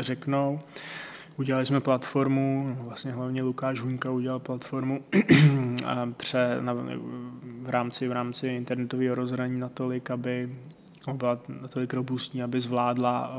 řeknou. 0.00 0.60
Udělali 1.36 1.66
jsme 1.66 1.80
platformu, 1.80 2.76
vlastně 2.80 3.12
hlavně 3.12 3.42
Lukáš 3.42 3.80
Huňka 3.80 4.10
udělal 4.10 4.38
platformu 4.38 5.04
a 5.84 6.08
pře, 6.16 6.56
na, 6.60 6.72
v, 7.62 7.70
rámci, 7.70 8.08
v 8.08 8.12
rámci 8.12 8.48
internetového 8.48 9.14
rozhraní 9.14 9.60
natolik, 9.60 10.10
aby 10.10 10.56
byla 11.12 11.38
natolik 11.60 11.94
robustní, 11.94 12.42
aby 12.42 12.60
zvládla 12.60 13.36
uh, 13.36 13.38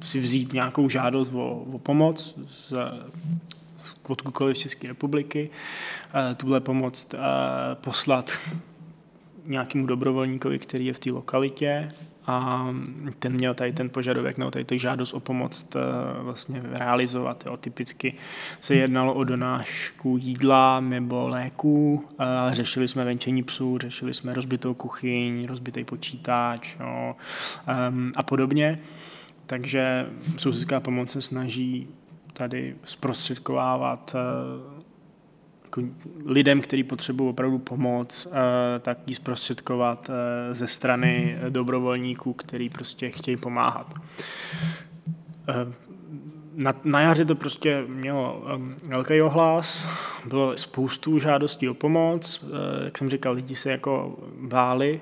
si 0.00 0.20
vzít 0.20 0.52
nějakou 0.52 0.88
žádost 0.88 1.30
o, 1.34 1.50
o 1.72 1.78
pomoc 1.78 2.38
z, 2.50 2.72
z 3.76 3.96
odkudkoliv 4.08 4.58
České 4.58 4.88
republiky, 4.88 5.50
uh, 6.14 6.34
tuhle 6.36 6.60
pomoc 6.60 7.14
uh, 7.14 7.20
poslat 7.74 8.30
nějakému 9.44 9.86
dobrovolníkovi, 9.86 10.58
který 10.58 10.86
je 10.86 10.92
v 10.92 10.98
té 10.98 11.12
lokalitě 11.12 11.88
a 12.26 12.68
ten 13.18 13.32
měl 13.32 13.54
tady 13.54 13.72
ten 13.72 13.90
požadavek, 13.90 14.38
no 14.38 14.50
tady 14.50 14.64
tu 14.64 14.78
žádost 14.78 15.12
o 15.12 15.20
pomoc 15.20 15.66
vlastně 16.18 16.62
realizovat. 16.72 17.44
Jo. 17.46 17.56
Typicky 17.56 18.14
se 18.60 18.74
jednalo 18.74 19.14
o 19.14 19.24
donášku 19.24 20.16
jídla 20.20 20.80
nebo 20.80 21.28
léků, 21.28 22.04
ale 22.18 22.54
řešili 22.54 22.88
jsme 22.88 23.04
venčení 23.04 23.42
psů, 23.42 23.78
řešili 23.78 24.14
jsme 24.14 24.34
rozbitou 24.34 24.74
kuchyň, 24.74 25.46
rozbitý 25.46 25.84
počítač 25.84 26.76
jo, 26.80 27.16
a 28.16 28.22
podobně. 28.22 28.78
Takže 29.46 30.06
sousedská 30.36 30.80
pomoc 30.80 31.10
se 31.10 31.20
snaží 31.20 31.88
tady 32.32 32.76
zprostředkovávat 32.84 34.16
jako 35.76 35.92
lidem, 36.24 36.60
kteří 36.60 36.82
potřebují 36.82 37.30
opravdu 37.30 37.58
pomoc, 37.58 38.28
eh, 38.30 38.78
tak 38.78 38.98
ji 39.06 39.14
zprostředkovat 39.14 40.10
eh, 40.10 40.54
ze 40.54 40.66
strany 40.66 41.38
dobrovolníků, 41.48 42.32
který 42.32 42.68
prostě 42.68 43.10
chtějí 43.10 43.36
pomáhat. 43.36 43.94
Eh, 45.48 45.54
na, 46.54 46.74
na 46.84 47.00
jaře 47.00 47.24
to 47.24 47.34
prostě 47.34 47.84
mělo 47.88 48.46
velký 48.88 49.22
ohlas, 49.22 49.88
bylo 50.24 50.56
spoustu 50.56 51.18
žádostí 51.18 51.68
o 51.68 51.74
pomoc, 51.74 52.44
jak 52.84 52.98
jsem 52.98 53.10
říkal, 53.10 53.34
lidi 53.34 53.56
se 53.56 53.70
jako 53.70 54.18
báli 54.40 55.00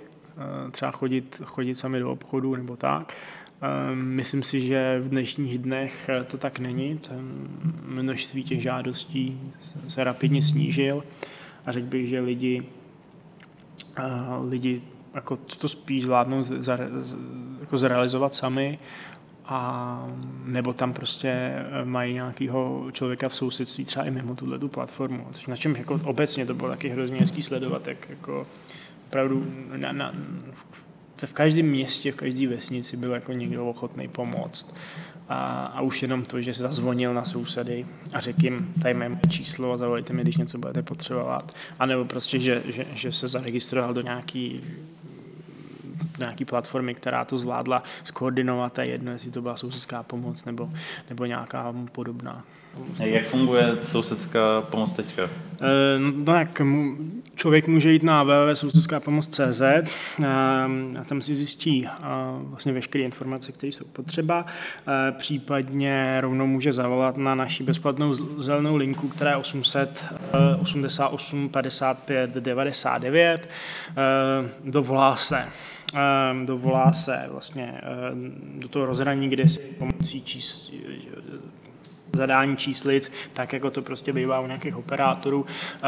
třeba 0.70 0.90
chodit, 0.90 1.42
chodit 1.44 1.74
sami 1.74 1.98
do 1.98 2.12
obchodu 2.12 2.56
nebo 2.56 2.76
tak. 2.76 3.14
Ehm, 3.62 3.98
myslím 3.98 4.42
si, 4.42 4.60
že 4.60 5.00
v 5.00 5.08
dnešních 5.08 5.58
dnech 5.58 6.08
eh, 6.08 6.24
to 6.24 6.38
tak 6.38 6.58
není. 6.58 6.98
Ten 6.98 7.48
množství 7.84 8.44
těch 8.44 8.62
žádostí 8.62 9.40
se 9.88 10.04
rapidně 10.04 10.42
snížil 10.42 11.04
a 11.66 11.72
řekl 11.72 11.86
bych, 11.86 12.08
že 12.08 12.20
lidi, 12.20 12.62
eh, 13.98 14.02
lidi 14.48 14.82
jako 15.14 15.36
to 15.36 15.68
spíš 15.68 16.02
zvládnou 16.02 16.42
jako 17.60 17.76
zrealizovat 17.76 18.34
sami 18.34 18.78
a 19.44 20.08
nebo 20.44 20.72
tam 20.72 20.92
prostě 20.92 21.28
eh, 21.28 21.84
mají 21.84 22.14
nějakého 22.14 22.86
člověka 22.92 23.28
v 23.28 23.34
sousedství, 23.34 23.84
třeba 23.84 24.04
i 24.04 24.10
mimo 24.10 24.34
tuhle 24.34 24.58
tu 24.58 24.68
platformu. 24.68 25.26
Což 25.30 25.46
na 25.46 25.56
čem 25.56 25.76
jako 25.76 26.00
obecně 26.04 26.46
to 26.46 26.54
bylo 26.54 26.68
taky 26.68 26.88
hrozně 26.88 27.20
hezký 27.20 27.42
sledovat, 27.42 27.88
jak 27.88 28.10
jako 28.10 28.46
opravdu 29.06 29.46
na, 29.76 29.92
na, 29.92 30.12
v 30.52 30.91
každém 31.32 31.66
městě, 31.66 32.12
v 32.12 32.16
každé 32.16 32.48
vesnici 32.48 32.96
byl 32.96 33.12
jako 33.12 33.32
někdo 33.32 33.66
ochotný 33.66 34.08
pomoct. 34.08 34.74
A, 35.28 35.64
a 35.64 35.80
už 35.80 36.02
jenom 36.02 36.24
to, 36.24 36.42
že 36.42 36.54
se 36.54 36.62
zazvonil 36.62 37.14
na 37.14 37.24
sousedy 37.24 37.86
a 38.12 38.20
řekl 38.20 38.44
jim, 38.44 38.72
tady 38.82 38.94
máme 38.94 39.20
číslo 39.28 39.72
a 39.72 39.76
zavolejte 39.76 40.12
mi, 40.12 40.22
když 40.22 40.36
něco 40.36 40.58
budete 40.58 40.82
potřebovat. 40.82 41.54
A 41.78 41.86
nebo 41.86 42.04
prostě, 42.04 42.38
že, 42.38 42.62
že, 42.66 42.86
že 42.94 43.12
se 43.12 43.28
zaregistroval 43.28 43.94
do 43.94 44.00
nějaký 44.00 44.60
nějaký 46.22 46.44
platformy, 46.44 46.94
která 46.94 47.24
to 47.24 47.38
zvládla 47.38 47.82
skoordinovat 48.04 48.78
a 48.78 48.82
jedno, 48.82 49.12
jestli 49.12 49.30
to 49.30 49.42
byla 49.42 49.56
sousedská 49.56 50.02
pomoc 50.02 50.44
nebo, 50.44 50.70
nebo 51.10 51.24
nějaká 51.24 51.74
podobná. 51.92 52.44
Jak 52.98 53.24
funguje 53.24 53.76
sousedská 53.82 54.60
pomoc 54.60 54.92
teďka? 54.92 55.22
Eh, 55.22 55.98
no 55.98 56.34
jak 56.34 56.62
člověk 57.34 57.68
může 57.68 57.92
jít 57.92 58.02
na 58.02 58.22
www.sousedskápomoc.cz 58.22 59.60
eh, 59.60 59.86
a 61.00 61.04
tam 61.04 61.22
si 61.22 61.34
zjistí 61.34 61.86
eh, 61.86 61.90
vlastně 62.42 62.72
veškeré 62.72 63.04
informace, 63.04 63.52
které 63.52 63.72
jsou 63.72 63.84
potřeba. 63.84 64.46
Případně 65.18 66.20
rovnou 66.20 66.46
může 66.46 66.72
zavolat 66.72 67.16
na 67.16 67.34
naši 67.34 67.62
bezplatnou 67.62 68.14
zelenou 68.14 68.76
linku, 68.76 69.08
která 69.08 69.30
je 69.30 69.36
800 69.36 70.04
88 70.60 71.48
55 71.48 72.30
99. 72.30 73.48
Dovolá 74.64 75.16
se 75.16 75.44
dovolá 76.44 76.92
se 76.92 77.26
vlastně 77.28 77.80
do 78.58 78.68
toho 78.68 78.86
rozhraní, 78.86 79.28
kde 79.28 79.48
si 79.48 79.58
pomocí 79.58 80.22
čísl, 80.22 80.72
zadání 82.16 82.56
číslic, 82.56 83.12
tak 83.32 83.52
jako 83.52 83.70
to 83.70 83.82
prostě 83.82 84.12
bývá 84.12 84.40
u 84.40 84.46
nějakých 84.46 84.76
operátorů, 84.76 85.46
eh, 85.74 85.80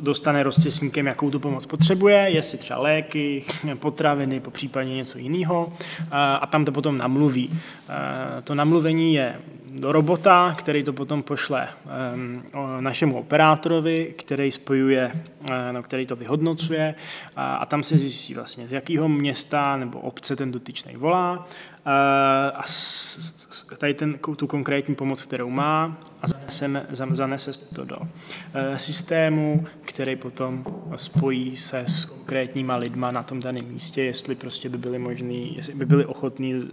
dostane 0.00 0.42
rozcesníkem, 0.42 1.06
jakou 1.06 1.30
tu 1.30 1.40
pomoc 1.40 1.66
potřebuje, 1.66 2.16
jestli 2.16 2.58
třeba 2.58 2.80
léky, 2.80 3.44
potraviny, 3.74 4.40
po 4.40 4.50
případě 4.50 4.90
něco 4.90 5.18
jiného 5.18 5.72
eh, 5.72 6.06
a 6.12 6.46
tam 6.46 6.64
to 6.64 6.72
potom 6.72 6.98
namluví. 6.98 7.50
Eh, 7.88 8.42
to 8.42 8.54
namluvení 8.54 9.14
je 9.14 9.40
robota, 9.82 10.54
který 10.58 10.84
to 10.84 10.92
potom 10.92 11.22
pošle 11.22 11.68
našemu 12.80 13.18
operátorovi, 13.18 14.14
který 14.18 14.52
spojuje, 14.52 15.12
no, 15.72 15.82
který 15.82 16.06
to 16.06 16.16
vyhodnocuje 16.16 16.94
a 17.36 17.66
tam 17.66 17.82
se 17.82 17.98
zjistí 17.98 18.34
vlastně, 18.34 18.68
z 18.68 18.72
jakého 18.72 19.08
města 19.08 19.76
nebo 19.76 20.00
obce 20.00 20.36
ten 20.36 20.52
dotyčný 20.52 20.96
volá 20.96 21.46
a 21.84 22.64
tady 23.78 23.94
ten, 23.94 24.18
tu 24.36 24.46
konkrétní 24.46 24.94
pomoc, 24.94 25.22
kterou 25.22 25.50
má 25.50 25.98
a 26.22 26.26
zanese, 26.26 26.86
zanese 27.12 27.52
to 27.74 27.84
do 27.84 27.96
eh, 28.54 28.78
systému, 28.78 29.66
který 29.80 30.16
potom 30.16 30.64
spojí 30.96 31.56
se 31.56 31.78
s 31.78 32.04
konkrétníma 32.04 32.76
lidma 32.76 33.10
na 33.10 33.22
tom 33.22 33.40
daném 33.40 33.64
místě, 33.64 34.02
jestli 34.02 34.34
prostě 34.34 34.68
by 34.68 34.78
byli 34.78 34.98
možný, 34.98 35.56
jestli 35.56 35.74
by 35.74 35.86
byli 35.86 36.06
ochotní 36.06 36.68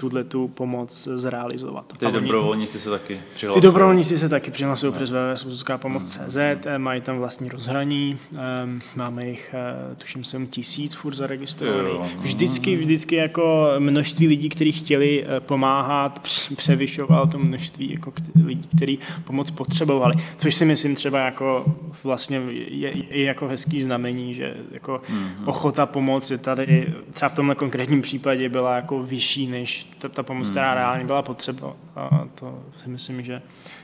tuhle 0.00 0.24
tu 0.24 0.48
pomoc 0.48 1.08
zrealizovat. 1.14 1.92
Ty 1.98 2.06
dobrovolníci 2.06 2.80
se 2.80 2.90
taky 2.90 3.20
přihlasují? 3.34 3.60
Ty 3.60 3.66
dobrovolníci 3.66 4.18
se 4.18 4.28
taky 4.28 4.50
přihlasují 4.50 4.92
přes 4.92 5.10
www.pomoc.cz, 5.10 6.36
hmm. 6.36 6.78
mají 6.78 7.00
tam 7.00 7.18
vlastní 7.18 7.48
rozhraní, 7.48 8.18
ehm, 8.38 8.80
máme 8.96 9.26
jich, 9.26 9.54
eh, 9.54 9.94
tuším, 9.94 10.24
7 10.24 10.46
tisíc 10.46 10.94
furt 10.94 11.14
zaregistrovaných. 11.14 12.16
Vždycky, 12.16 12.76
vždycky 12.76 13.16
jako 13.16 13.74
množství 13.78 14.28
lidí, 14.28 14.35
kteří 14.36 14.72
chtěli 14.72 15.24
eh, 15.24 15.40
pomáhat, 15.40 16.18
převyšoval 16.56 17.26
to 17.26 17.38
množství 17.38 17.90
jako 17.90 18.12
lidí, 18.44 18.68
kteří 18.76 18.98
pomoc 19.24 19.50
potřebovali. 19.50 20.14
Což 20.36 20.54
si 20.54 20.64
myslím 20.64 20.94
třeba 20.94 21.18
jako 21.18 21.64
vlastně 22.04 22.42
je, 22.68 22.92
je 23.10 23.24
jako 23.24 23.48
hezký 23.48 23.82
znamení, 23.82 24.34
že 24.34 24.54
jako 24.70 24.96
mm-hmm. 24.96 25.48
ochota 25.48 25.86
pomoct 25.86 26.30
je 26.30 26.38
tady, 26.38 26.94
třeba 27.12 27.28
v 27.28 27.34
tomhle 27.34 27.54
konkrétním 27.54 28.02
případě 28.02 28.48
byla 28.48 28.76
jako 28.76 29.02
vyšší 29.02 29.46
než 29.46 29.88
ta, 29.98 30.08
ta 30.08 30.22
pomoc, 30.22 30.48
mm-hmm. 30.48 30.50
která 30.50 30.68
mhm. 30.68 30.78
reálně 30.78 31.04
byla 31.04 31.22
potřeba. 31.22 31.72
A 31.96 32.24
to 32.34 32.58
si 32.76 32.88
myslím, 32.88 33.22
že 33.22 33.42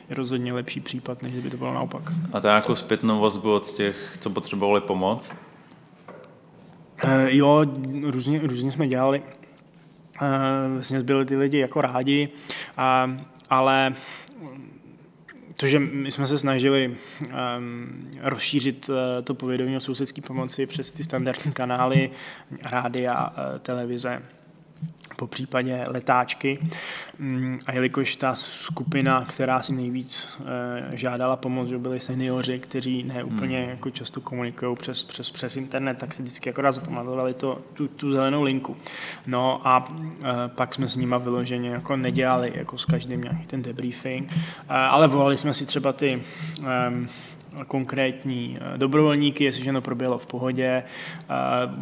je 0.09 0.16
rozhodně 0.16 0.53
lepší 0.53 0.80
případ, 0.80 1.22
než 1.22 1.32
by 1.32 1.50
to 1.50 1.57
bylo 1.57 1.74
naopak. 1.74 2.03
A 2.32 2.40
to 2.40 2.46
nějakou 2.46 2.76
zpětnou 2.76 3.20
vazbu 3.20 3.55
od 3.55 3.70
těch, 3.74 4.16
co 4.20 4.30
potřebovali 4.30 4.80
pomoc? 4.80 5.32
Uh, 7.05 7.11
jo, 7.28 7.64
různě, 8.03 8.40
různě 8.42 8.72
jsme 8.72 8.88
dělali. 8.88 9.22
Uh, 10.22 10.74
vlastně 10.74 11.02
byli 11.02 11.24
ty 11.24 11.36
lidi 11.36 11.58
jako 11.58 11.80
rádi, 11.80 12.28
uh, 12.78 13.20
ale 13.50 13.92
to, 15.56 15.66
že 15.66 15.78
my 15.78 16.12
jsme 16.12 16.26
se 16.26 16.38
snažili 16.38 16.96
um, 17.22 18.10
rozšířit 18.20 18.88
uh, 18.88 18.94
to 19.24 19.34
povědomí 19.34 19.76
o 19.76 19.80
sousedské 19.80 20.22
pomoci 20.22 20.66
přes 20.66 20.90
ty 20.90 21.04
standardní 21.04 21.52
kanály, 21.52 22.10
rádia, 22.62 23.28
uh, 23.28 23.58
televize, 23.58 24.22
po 25.16 25.26
případě 25.26 25.84
letáčky. 25.86 26.58
Mm, 27.18 27.58
a 27.66 27.72
jelikož 27.72 28.16
ta 28.16 28.34
skupina, 28.34 29.24
která 29.24 29.62
si 29.62 29.72
nejvíc 29.72 30.28
eh, 30.40 30.96
žádala 30.96 31.36
pomoc, 31.36 31.68
že 31.68 31.78
byli 31.78 32.00
seniori, 32.00 32.58
kteří 32.58 33.02
ne 33.02 33.24
úplně 33.24 33.60
hmm. 33.60 33.70
jako 33.70 33.90
často 33.90 34.20
komunikují 34.20 34.76
přes, 34.76 35.04
přes, 35.04 35.30
přes 35.30 35.56
internet, 35.56 35.98
tak 35.98 36.14
si 36.14 36.22
vždycky 36.22 36.50
akorát 36.50 36.72
zapamatovali 36.72 37.34
to, 37.34 37.62
tu, 37.74 37.88
tu 37.88 38.10
zelenou 38.10 38.42
linku. 38.42 38.76
No 39.26 39.68
a 39.68 39.94
eh, 39.98 40.24
pak 40.48 40.74
jsme 40.74 40.88
s 40.88 40.96
nima 40.96 41.18
vyloženě 41.18 41.70
jako 41.70 41.96
nedělali 41.96 42.52
jako 42.54 42.78
s 42.78 42.84
každým 42.84 43.20
nějaký 43.20 43.46
ten 43.46 43.62
debriefing, 43.62 44.32
eh, 44.32 44.64
ale 44.68 45.08
volali 45.08 45.36
jsme 45.36 45.54
si 45.54 45.66
třeba 45.66 45.92
ty 45.92 46.22
ehm, 46.66 47.08
konkrétní 47.66 48.59
eh, 48.61 48.78
dobrovolníky, 48.78 49.44
jestli 49.44 49.61
všechno 49.61 49.80
proběhlo 49.80 50.18
v 50.18 50.26
pohodě. 50.26 50.82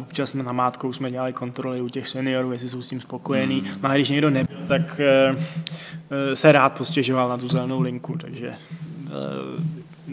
Občas 0.01 0.29
jsme 0.29 0.43
na 0.43 0.51
mátkou 0.51 0.93
jsme 0.93 1.11
dělali 1.11 1.33
kontroly 1.33 1.81
u 1.81 1.89
těch 1.89 2.07
seniorů, 2.07 2.51
jestli 2.51 2.69
jsou 2.69 2.81
s 2.81 2.89
tím 2.89 3.01
spokojení. 3.01 3.59
Hmm. 3.59 3.81
No 3.83 3.89
a 3.89 3.93
když 3.93 4.09
někdo 4.09 4.29
nebyl, 4.29 4.57
tak 4.67 4.99
eh, 4.99 5.35
eh, 6.11 6.35
se 6.35 6.51
rád 6.51 6.77
postěžoval 6.77 7.29
na 7.29 7.37
tu 7.37 7.47
zelenou 7.47 7.81
linku, 7.81 8.17
takže 8.17 8.53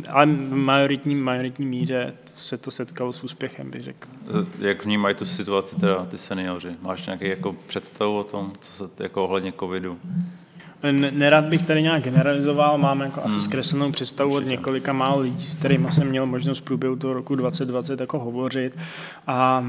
ale 0.09 0.27
v 0.27 0.55
majoritní, 0.55 1.15
majoritní 1.15 1.67
míře 1.67 2.15
se 2.35 2.57
to 2.57 2.71
setkalo 2.71 3.13
s 3.13 3.25
úspěchem, 3.25 3.71
bych 3.71 3.81
řekl. 3.81 4.09
Jak 4.59 4.85
vnímají 4.85 5.15
tu 5.15 5.27
situaci 5.27 5.77
teda 5.77 6.05
ty 6.05 6.19
seniori? 6.19 6.77
Máš 6.83 7.07
nějaký 7.07 7.29
jako 7.29 7.57
představu 7.67 8.19
o 8.19 8.25
tom, 8.25 8.53
co 8.61 8.73
se 8.73 8.91
jako 8.99 9.25
ohledně 9.25 9.53
covidu? 9.53 9.99
Nerad 11.11 11.45
bych 11.45 11.67
tady 11.67 11.83
nějak 11.83 12.03
generalizoval, 12.03 12.79
mám 12.79 13.01
jako 13.01 13.21
asi 13.21 13.33
hmm. 13.33 13.43
zkreslenou 13.43 13.93
představu 13.93 14.35
od 14.35 14.47
několika 14.47 14.93
málo 14.93 15.21
lidí, 15.21 15.45
s 15.45 15.57
kterými 15.57 15.93
jsem 15.93 16.09
měl 16.09 16.27
možnost 16.27 16.59
v 16.59 16.63
průběhu 16.63 16.97
toho 16.97 17.15
roku 17.15 17.35
2020 17.35 18.01
jako 18.01 18.19
hovořit. 18.19 18.77
A 19.27 19.67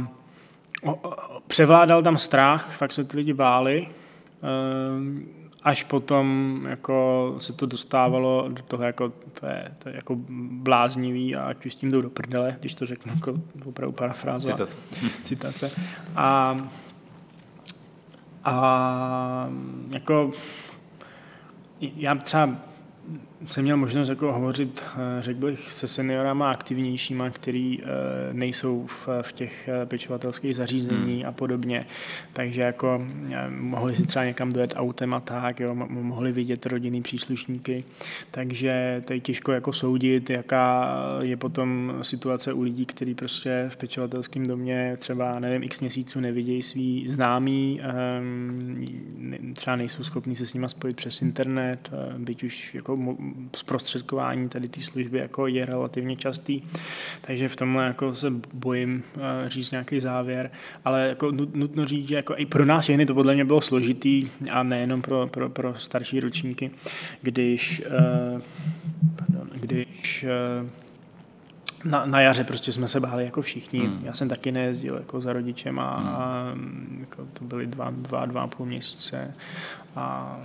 převládal 1.48 2.04
tam 2.04 2.18
strach, 2.18 2.76
fakt 2.76 2.92
se 2.92 3.04
ty 3.04 3.18
lidi 3.18 3.34
báli, 3.34 3.88
ehm, 4.42 5.26
až 5.64 5.84
potom 5.84 6.60
jako 6.70 7.36
se 7.38 7.54
to 7.54 7.66
dostávalo 7.66 8.46
do 8.50 8.64
toho, 8.64 8.84
jako, 8.84 9.14
to, 9.40 9.46
je, 9.46 9.72
to 9.84 9.90
je 9.90 9.96
jako 9.96 10.16
bláznivý 10.52 11.36
a 11.36 11.44
ať 11.44 11.66
už 11.66 11.74
s 11.74 11.76
tím 11.76 11.92
jdou 11.92 12.02
do 12.02 12.10
prdele, 12.10 12.56
když 12.60 12.76
to 12.76 12.86
řeknu 12.86 13.14
jako 13.16 13.34
opravdu 13.66 13.92
parafrázovat. 13.92 14.58
Citace. 14.58 14.78
Citace. 15.24 15.72
A, 16.16 16.58
a 18.46 19.50
jako 19.90 20.32
já 21.82 22.16
třeba 22.16 22.50
jsem 23.48 23.64
měl 23.64 23.78
možnost 23.78 24.10
jako 24.10 24.34
hovořit, 24.34 24.84
eh, 24.96 25.22
řekl 25.22 25.40
bych, 25.40 25.72
se 25.72 25.88
seniorama 25.88 26.52
aktivnějšíma, 26.52 27.30
který 27.30 27.80
eh, 27.82 27.86
nejsou 28.34 28.86
v, 28.88 29.10
v 29.22 29.34
těch 29.34 29.68
eh, 29.68 29.86
pečovatelských 29.86 30.56
zařízení 30.56 31.20
hmm. 31.20 31.30
a 31.30 31.32
podobně. 31.32 31.86
Takže 32.34 32.62
jako 32.62 33.08
mohli 33.50 33.96
si 33.96 34.06
třeba 34.06 34.26
někam 34.26 34.50
dojet 34.50 34.74
autem 34.76 35.14
a 35.14 35.20
tak, 35.20 35.60
jo, 35.60 35.76
mohli 35.90 36.32
vidět 36.32 36.66
rodinný 36.66 37.02
příslušníky. 37.02 37.84
Takže 38.32 39.04
to 39.06 39.14
je 39.14 39.20
těžko 39.20 39.52
jako 39.52 39.74
soudit, 39.74 40.30
jaká 40.30 40.96
je 41.22 41.38
potom 41.38 41.94
situace 42.02 42.54
u 42.54 42.62
lidí, 42.62 42.86
kteří 42.86 43.16
prostě 43.16 43.66
v 43.70 43.78
pečovatelském 43.78 44.46
domě 44.46 44.98
třeba, 45.00 45.40
nevím, 45.40 45.64
x 45.64 45.80
měsíců 45.80 46.20
nevidějí 46.20 46.64
svý 46.64 47.06
známí, 47.10 47.82
ehm, 47.84 48.86
třeba 49.54 49.76
nejsou 49.76 50.04
schopni 50.04 50.36
se 50.36 50.46
s 50.46 50.54
nima 50.54 50.68
spojit 50.68 50.98
přes 50.98 51.22
internet, 51.22 51.90
byť 52.18 52.44
už 52.44 52.76
jako 52.76 52.98
zprostředkování 53.56 54.50
tady 54.50 54.70
té 54.70 54.82
služby 54.82 55.18
jako 55.18 55.48
je 55.48 55.66
relativně 55.66 56.16
častý, 56.16 56.62
takže 57.22 57.50
v 57.50 57.56
tomhle 57.56 57.86
jako 57.86 58.16
se 58.16 58.28
bojím 58.54 59.04
eh, 59.18 59.50
říct 59.50 59.72
nějaký 59.72 60.00
závěr, 60.00 60.52
ale 60.86 61.08
jako 61.08 61.32
nutno 61.32 61.86
říct, 61.86 62.08
že 62.08 62.16
jako 62.16 62.34
i 62.38 62.46
pro 62.46 62.66
nás 62.66 62.84
všechny 62.84 63.06
to 63.06 63.14
podle 63.14 63.34
mě 63.34 63.46
bylo 63.46 63.62
složitý 63.62 64.30
a 64.52 64.64
nejenom 64.64 65.02
pro, 65.02 65.28
pro, 65.28 65.50
pro 65.50 65.76
starší 65.76 66.20
ročníky, 66.20 66.72
když, 67.22 67.82
eh, 67.86 68.42
pardon, 69.16 69.50
když 69.54 70.24
eh, 70.24 70.70
na, 71.84 72.06
na 72.06 72.22
jaře 72.22 72.44
prostě 72.44 72.72
jsme 72.72 72.88
se 72.88 73.00
báli 73.00 73.24
jako 73.24 73.42
všichni. 73.42 73.80
Hmm. 73.80 74.02
Já 74.04 74.14
jsem 74.14 74.30
taky 74.30 74.52
nejezdil 74.52 74.96
jako 74.96 75.22
za 75.22 75.34
rodičem 75.34 75.80
a, 75.80 75.98
hmm. 75.98 76.08
a 76.08 76.54
jako 77.00 77.28
to 77.34 77.46
byly 77.46 77.68
dva, 77.68 77.90
dva, 77.92 78.26
dva 78.26 78.42
a 78.42 78.48
půl 78.48 78.66
měsíce 78.66 79.34
a 79.96 80.38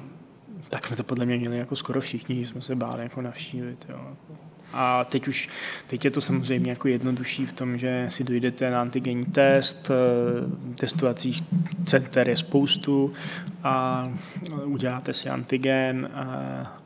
tak 0.71 0.87
jsme 0.87 0.97
to 0.97 1.05
podle 1.05 1.27
mě 1.27 1.37
měli 1.37 1.59
jako 1.59 1.77
skoro 1.77 2.01
všichni, 2.01 2.37
že 2.37 2.47
jsme 2.47 2.63
se 2.63 2.75
báli 2.75 3.03
jako 3.03 3.23
navštívit. 3.23 3.87
Jo. 3.89 4.17
A 4.73 5.05
teď 5.05 5.29
už, 5.29 5.49
teď 5.87 6.05
je 6.05 6.11
to 6.11 6.21
samozřejmě 6.21 6.71
jako 6.71 6.89
jednodušší 6.89 7.47
v 7.47 7.53
tom, 7.53 7.79
že 7.79 8.07
si 8.09 8.25
dojdete 8.25 8.71
na 8.71 8.81
antigenní 8.81 9.25
test, 9.25 9.91
eh, 9.91 10.75
testovacích 10.75 11.43
center 11.85 12.29
je 12.29 12.37
spoustu 12.37 13.13
a 13.63 14.09
uděláte 14.65 15.13
si 15.13 15.29
antigen 15.29 16.09
a, 16.15 16.25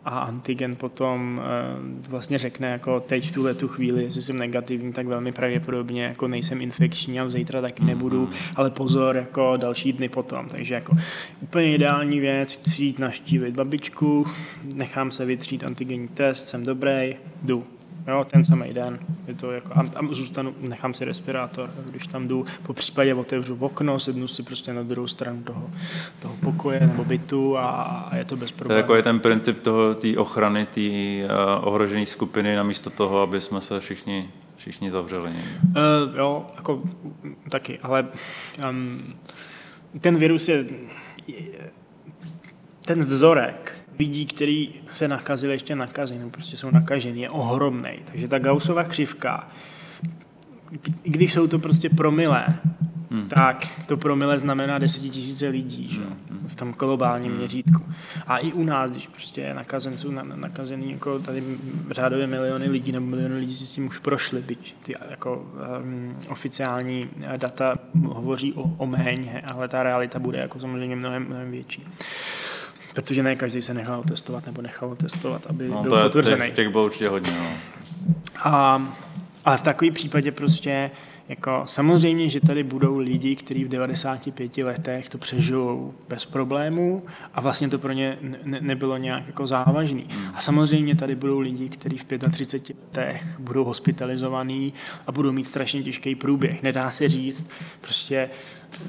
a 0.08 0.18
antigen 0.18 0.76
potom 0.76 1.40
eh, 1.42 2.08
vlastně 2.08 2.38
řekne 2.38 2.68
jako 2.68 3.00
teď 3.00 3.28
v 3.28 3.34
tuhle 3.34 3.54
tu 3.54 3.68
chvíli, 3.68 4.02
jestli 4.02 4.22
jsem 4.22 4.38
negativní, 4.38 4.92
tak 4.92 5.06
velmi 5.06 5.32
pravděpodobně 5.32 6.02
jako 6.02 6.28
nejsem 6.28 6.60
infekční 6.60 7.20
a 7.20 7.28
zítra 7.28 7.60
taky 7.60 7.84
nebudu, 7.84 8.20
mhm. 8.20 8.34
ale 8.56 8.70
pozor, 8.70 9.16
jako 9.16 9.56
další 9.56 9.92
dny 9.92 10.08
potom. 10.08 10.46
Takže 10.46 10.74
jako 10.74 10.96
úplně 11.40 11.74
ideální 11.74 12.20
věc, 12.20 12.78
jít 12.78 12.98
naštívit 12.98 13.54
babičku, 13.54 14.26
nechám 14.74 15.10
se 15.10 15.24
vytřít 15.24 15.64
antigenní 15.64 16.08
test, 16.08 16.48
jsem 16.48 16.64
dobrý, 16.64 17.16
jdu 17.42 17.64
jo, 18.06 18.24
ten 18.30 18.44
samý 18.44 18.74
den. 18.74 18.98
Je 19.26 19.34
to 19.34 19.52
jako, 19.52 19.72
a, 19.74 19.80
a 19.80 20.06
zůstanu, 20.10 20.54
nechám 20.60 20.94
si 20.94 21.04
respirátor, 21.04 21.70
když 21.90 22.06
tam 22.06 22.28
jdu, 22.28 22.46
po 22.62 22.74
případě 22.74 23.14
otevřu 23.14 23.56
okno, 23.60 24.00
sednu 24.00 24.28
si 24.28 24.42
prostě 24.42 24.72
na 24.72 24.82
druhou 24.82 25.08
stranu 25.08 25.42
toho, 25.42 25.70
toho 26.22 26.34
pokoje 26.42 26.80
nebo 26.80 27.04
bytu 27.04 27.58
a, 27.58 27.70
a 28.10 28.16
je 28.16 28.24
to 28.24 28.36
bez 28.36 28.52
problémů. 28.52 28.68
To 28.68 28.78
je 28.78 28.82
jako 28.82 28.94
je 28.94 29.02
ten 29.02 29.20
princip 29.20 29.62
toho, 29.62 29.94
té 29.94 30.16
ochrany, 30.16 30.66
té 30.66 30.80
uh, 30.80 31.68
ohrožené 31.68 32.06
skupiny, 32.06 32.56
namísto 32.56 32.90
toho, 32.90 33.20
aby 33.20 33.40
jsme 33.40 33.60
se 33.60 33.80
všichni, 33.80 34.30
všichni 34.56 34.90
zavřeli. 34.90 35.30
Uh, 35.30 36.16
jo, 36.16 36.46
jako 36.56 36.82
taky, 37.50 37.78
ale 37.78 38.06
um, 38.70 39.02
ten 40.00 40.16
virus 40.16 40.48
je, 40.48 40.64
ten 42.84 43.04
vzorek 43.04 43.77
lidí, 43.98 44.26
kteří 44.26 44.74
se 44.88 45.08
nakazili, 45.08 45.52
ještě 45.52 45.76
nakazí, 45.76 46.18
nebo 46.18 46.30
prostě 46.30 46.56
jsou 46.56 46.70
nakaženi, 46.70 47.20
je 47.20 47.30
ohromný. 47.30 47.90
Takže 48.04 48.28
ta 48.28 48.38
Gaussova 48.38 48.84
křivka, 48.84 49.48
i 51.04 51.10
když 51.10 51.32
jsou 51.32 51.46
to 51.46 51.58
prostě 51.58 51.88
promilé, 51.88 52.46
hmm. 53.10 53.28
tak 53.28 53.66
to 53.86 53.96
promile 53.96 54.38
znamená 54.38 54.78
desetitisíce 54.78 55.48
lidí 55.48 55.88
že? 55.88 56.00
Hmm. 56.00 56.48
v 56.48 56.56
tom 56.56 56.72
globálním 56.72 57.30
hmm. 57.30 57.38
měřítku. 57.38 57.82
A 58.26 58.38
i 58.38 58.52
u 58.52 58.64
nás, 58.64 58.90
když 58.90 59.06
prostě 59.06 59.40
je 59.40 59.54
nakazenců 59.54 60.10
na, 60.10 60.22
nakazený 60.22 60.92
jako 60.92 61.18
tady 61.18 61.42
řádově 61.90 62.26
miliony 62.26 62.68
lidí 62.68 62.92
nebo 62.92 63.06
miliony 63.06 63.34
lidí 63.34 63.54
si 63.54 63.66
s 63.66 63.70
tím 63.70 63.86
už 63.86 63.98
prošli, 63.98 64.42
byť 64.42 64.76
ty 64.82 64.94
jako 65.10 65.46
um, 65.82 66.16
oficiální 66.28 67.10
data 67.36 67.78
hovoří 68.04 68.52
o, 68.52 68.62
o 68.62 68.86
méně, 68.86 69.42
ale 69.46 69.68
ta 69.68 69.82
realita 69.82 70.18
bude 70.18 70.38
jako 70.38 70.60
samozřejmě 70.60 70.96
mnohem, 70.96 71.26
mnohem 71.26 71.50
větší 71.50 71.86
protože 73.02 73.22
ne 73.22 73.36
každý 73.36 73.62
se 73.62 73.74
nechal 73.74 74.02
testovat 74.02 74.46
nebo 74.46 74.62
nechal 74.62 74.96
testovat, 74.96 75.46
aby 75.46 75.68
no, 75.68 75.82
byl 75.82 75.90
to 75.90 76.02
potvrzený. 76.02 76.46
Těch, 76.46 76.54
těch 76.54 76.68
bylo 76.68 76.84
určitě 76.84 77.08
hodně. 77.08 77.32
No. 77.32 77.46
A, 78.44 78.82
ale 79.44 79.56
v 79.56 79.62
takovém 79.62 79.94
případě 79.94 80.32
prostě 80.32 80.90
jako 81.28 81.62
samozřejmě, 81.66 82.28
že 82.28 82.40
tady 82.40 82.62
budou 82.62 82.98
lidi, 82.98 83.36
kteří 83.36 83.64
v 83.64 83.68
95 83.68 84.56
letech 84.58 85.08
to 85.08 85.18
přežijou 85.18 85.94
bez 86.08 86.26
problémů 86.26 87.02
a 87.34 87.40
vlastně 87.40 87.68
to 87.68 87.78
pro 87.78 87.92
ně 87.92 88.18
ne, 88.44 88.58
nebylo 88.60 88.96
nějak 88.96 89.26
jako 89.26 89.46
závažný. 89.46 90.06
Hmm. 90.10 90.34
A 90.34 90.40
samozřejmě 90.40 90.96
tady 90.96 91.14
budou 91.14 91.38
lidi, 91.38 91.68
kteří 91.68 91.98
v 91.98 92.04
35 92.30 92.76
letech 92.82 93.24
budou 93.38 93.64
hospitalizovaní 93.64 94.72
a 95.06 95.12
budou 95.12 95.32
mít 95.32 95.44
strašně 95.44 95.82
těžký 95.82 96.14
průběh. 96.14 96.62
Nedá 96.62 96.90
se 96.90 97.08
říct, 97.08 97.50
prostě 97.80 98.30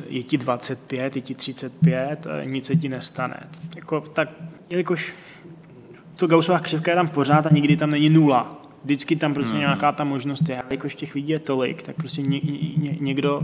je 0.07 0.23
ti 0.23 0.37
25, 0.37 1.15
je 1.15 1.21
ti 1.21 1.35
35, 1.35 2.27
nic 2.43 2.65
se 2.65 2.75
ti 2.75 2.89
nestane. 2.89 3.47
Jako, 3.75 4.01
tak, 4.01 4.29
jelikož 4.69 5.13
to 6.15 6.27
Gaussová 6.27 6.59
křivka 6.59 6.91
je 6.91 6.95
tam 6.95 7.07
pořád 7.07 7.45
a 7.45 7.49
nikdy 7.53 7.77
tam 7.77 7.89
není 7.89 8.09
nula, 8.09 8.61
vždycky 8.83 9.15
tam 9.15 9.33
prostě 9.33 9.53
mm. 9.53 9.59
nějaká 9.59 9.91
ta 9.91 10.03
možnost 10.03 10.49
je. 10.49 10.61
A 10.61 10.65
jakož 10.69 10.95
těch 10.95 11.15
lidí 11.15 11.29
je 11.29 11.39
tolik, 11.39 11.83
tak 11.83 11.95
prostě 11.95 12.21
ně, 12.21 12.39
ně, 12.77 12.97
někdo 12.99 13.41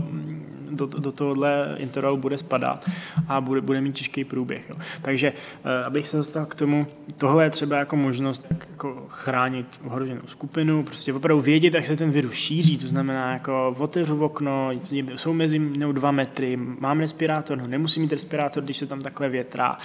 do, 0.70 0.86
do 0.86 1.12
tohohle 1.12 1.76
intervalu 1.78 2.16
bude 2.16 2.38
spadat 2.38 2.90
a 3.28 3.40
bude, 3.40 3.60
bude 3.60 3.80
mít 3.80 3.94
těžký 3.94 4.24
průběh. 4.24 4.70
Jo. 4.70 4.76
Takže 5.02 5.32
eh, 5.64 5.84
abych 5.84 6.08
se 6.08 6.16
dostal 6.16 6.46
k 6.46 6.54
tomu, 6.54 6.86
tohle 7.16 7.44
je 7.44 7.50
třeba 7.50 7.76
jako 7.76 7.96
možnost 7.96 8.46
jak 8.50 8.66
jako 8.76 9.06
chránit 9.08 9.80
ohroženou 9.84 10.20
skupinu, 10.26 10.82
prostě 10.82 11.12
opravdu 11.12 11.42
vědět, 11.42 11.74
jak 11.74 11.86
se 11.86 11.96
ten 11.96 12.10
virus 12.10 12.34
šíří, 12.34 12.78
to 12.78 12.88
znamená 12.88 13.32
jako 13.32 13.74
otevřu 13.78 14.24
okno, 14.24 14.70
jsou 15.14 15.32
mezi 15.32 15.58
mnou 15.58 15.92
dva 15.92 16.10
metry, 16.10 16.56
mám 16.56 17.00
respirátor, 17.00 17.58
no 17.58 17.66
nemusím 17.66 18.02
mít 18.02 18.12
respirátor, 18.12 18.64
když 18.64 18.76
se 18.76 18.86
tam 18.86 19.00
takhle 19.00 19.28
větrá, 19.28 19.78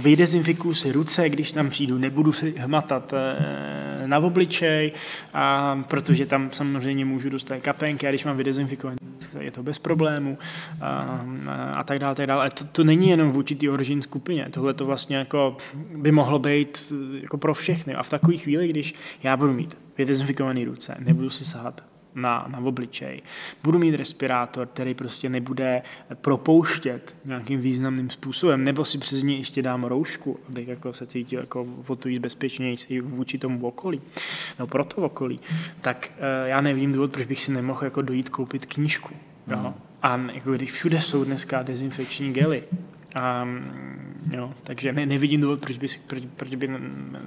vydezinfikuju 0.00 0.74
si 0.74 0.92
ruce, 0.92 1.28
když 1.28 1.52
tam 1.52 1.70
přijdu, 1.70 1.98
nebudu 1.98 2.32
si 2.32 2.54
hmatat 2.58 3.12
eh, 3.12 4.06
na 4.06 4.18
obličej, 4.18 4.92
a, 5.34 5.78
protože 5.88 6.26
tam 6.26 6.48
samozřejmě 6.52 7.04
můžu 7.04 7.30
dostat 7.30 7.60
kapenky 7.60 8.06
a 8.06 8.10
když 8.10 8.24
mám 8.24 8.36
vydezinfikovaný, 8.36 8.98
je 9.38 9.50
to 9.50 9.62
bez 9.62 9.75
problémů 9.78 10.38
a, 10.80 11.20
a 11.74 11.84
tak 11.84 11.98
dále, 11.98 12.14
tak 12.14 12.26
dále. 12.26 12.40
Ale 12.40 12.50
to, 12.50 12.64
to 12.64 12.84
není 12.84 13.08
jenom 13.08 13.30
v 13.30 13.36
určitý 13.36 13.68
origin 13.68 14.02
skupině, 14.02 14.46
tohle 14.50 14.74
to 14.74 14.86
vlastně 14.86 15.16
jako 15.16 15.56
by 15.96 16.12
mohlo 16.12 16.38
být 16.38 16.92
jako 17.20 17.38
pro 17.38 17.54
všechny. 17.54 17.94
A 17.94 18.02
v 18.02 18.10
takové 18.10 18.36
chvíli, 18.36 18.68
když 18.68 18.94
já 19.22 19.36
budu 19.36 19.52
mít 19.52 19.78
vydezinfikované 19.98 20.64
ruce, 20.64 20.96
nebudu 20.98 21.30
si 21.30 21.44
sahat 21.44 21.84
na, 22.16 22.46
na 22.48 22.58
obličej. 22.58 23.22
Budu 23.64 23.78
mít 23.78 23.94
respirátor, 23.94 24.66
který 24.66 24.94
prostě 24.94 25.28
nebude 25.28 25.82
propouštět 26.14 27.14
nějakým 27.24 27.60
významným 27.60 28.10
způsobem, 28.10 28.64
nebo 28.64 28.84
si 28.84 28.98
přes 28.98 29.22
něj 29.22 29.38
ještě 29.38 29.62
dám 29.62 29.84
roušku, 29.84 30.38
abych 30.48 30.68
jako 30.68 30.92
se 30.92 31.06
cítil 31.06 31.40
jako 31.40 31.66
o 31.86 31.96
to 31.96 32.08
víc 32.08 32.18
bezpečnější 32.18 33.00
vůči 33.00 33.38
tomu 33.38 33.66
okolí, 33.66 34.02
no 34.58 34.66
pro 34.66 34.84
to 34.84 34.96
okolí, 34.96 35.40
tak 35.80 36.12
uh, 36.16 36.48
já 36.48 36.60
nevím 36.60 36.92
důvod, 36.92 37.12
proč 37.12 37.26
bych 37.26 37.42
si 37.42 37.52
nemohl 37.52 37.84
jako 37.84 38.02
dojít 38.02 38.28
koupit 38.28 38.66
knížku. 38.66 39.14
Jo? 39.46 39.74
A 40.02 40.16
jako 40.16 40.52
když 40.52 40.72
všude 40.72 41.00
jsou 41.00 41.24
dneska 41.24 41.62
dezinfekční 41.62 42.32
gely, 42.32 42.64
a 43.14 43.46
Jo, 44.30 44.54
takže 44.62 44.92
ne, 44.92 45.06
nevidím 45.06 45.40
důvod, 45.40 45.60
proč 45.60 45.78
by, 45.78 45.86
proč, 46.06 46.22
proč 46.36 46.54
by 46.54 46.68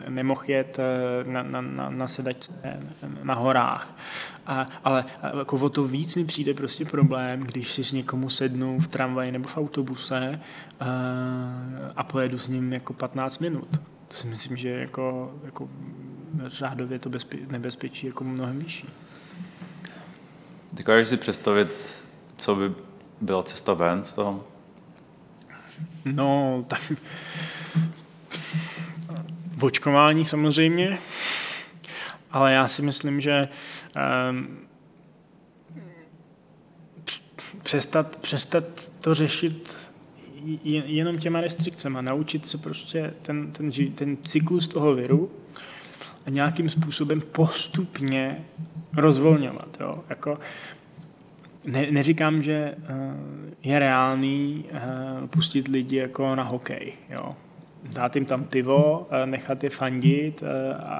nemohl 0.09 0.41
jet 0.47 0.79
eh, 0.79 1.23
na, 1.23 1.43
na, 1.43 1.61
na, 1.61 1.89
na 1.89 2.07
sedačce 2.07 2.79
na 3.23 3.33
horách. 3.33 3.97
A, 4.45 4.67
ale 4.83 5.05
jako 5.37 5.57
o 5.57 5.69
to 5.69 5.83
víc 5.83 6.15
mi 6.15 6.25
přijde 6.25 6.53
prostě 6.53 6.85
problém, 6.85 7.39
když 7.39 7.73
si 7.73 7.83
s 7.83 7.91
někomu 7.91 8.29
sednu 8.29 8.79
v 8.79 8.87
tramvaji 8.87 9.31
nebo 9.31 9.49
v 9.49 9.57
autobuse 9.57 10.39
a, 10.79 10.85
eh, 10.85 11.91
a 11.95 12.03
pojedu 12.03 12.37
s 12.37 12.47
ním 12.47 12.73
jako 12.73 12.93
15 12.93 13.39
minut. 13.39 13.79
To 14.07 14.15
si 14.15 14.27
myslím, 14.27 14.57
že 14.57 14.69
jako, 14.69 15.33
jako 15.43 15.69
řádově 16.45 16.99
to 16.99 17.09
bezpe, 17.09 17.37
nebezpečí 17.49 18.07
jako 18.07 18.23
mnohem 18.23 18.59
vyšší. 18.59 18.89
Dokážeš 20.73 21.09
si 21.09 21.17
představit, 21.17 21.98
co 22.39 22.55
by 22.55 22.71
byla 23.21 23.43
cesta 23.43 23.73
ven 23.73 24.03
z 24.03 24.13
toho? 24.13 24.47
No, 26.05 26.65
tak 26.67 26.91
v 29.55 29.63
očkování 29.63 30.25
samozřejmě, 30.25 30.99
ale 32.31 32.53
já 32.53 32.67
si 32.67 32.81
myslím, 32.81 33.21
že 33.21 33.47
um, 34.29 34.57
přestat, 37.63 38.15
přestat 38.15 38.91
to 39.01 39.13
řešit 39.13 39.77
jenom 40.85 41.17
těma 41.17 41.41
restrikcemi, 41.41 41.97
naučit 42.01 42.47
se 42.47 42.57
prostě 42.57 43.13
ten, 43.21 43.51
ten, 43.51 43.71
ten 43.95 44.17
cyklus 44.23 44.67
toho 44.67 44.95
viru 44.95 45.31
a 46.25 46.29
nějakým 46.29 46.69
způsobem 46.69 47.21
postupně 47.21 48.45
rozvolňovat. 48.97 49.77
Jo? 49.79 50.03
Jako, 50.09 50.39
ne, 51.65 51.91
neříkám, 51.91 52.41
že 52.41 52.53
eh, 52.53 52.75
je 53.63 53.79
reálný 53.79 54.65
eh, 54.71 54.79
pustit 55.27 55.67
lidi 55.67 55.95
jako 55.95 56.35
na 56.35 56.43
hokej. 56.43 56.93
Jo? 57.09 57.35
Dát 57.83 58.15
jim 58.15 58.25
tam 58.25 58.43
pivo, 58.43 59.07
eh, 59.11 59.25
nechat 59.25 59.63
je 59.63 59.69
fandit 59.69 60.43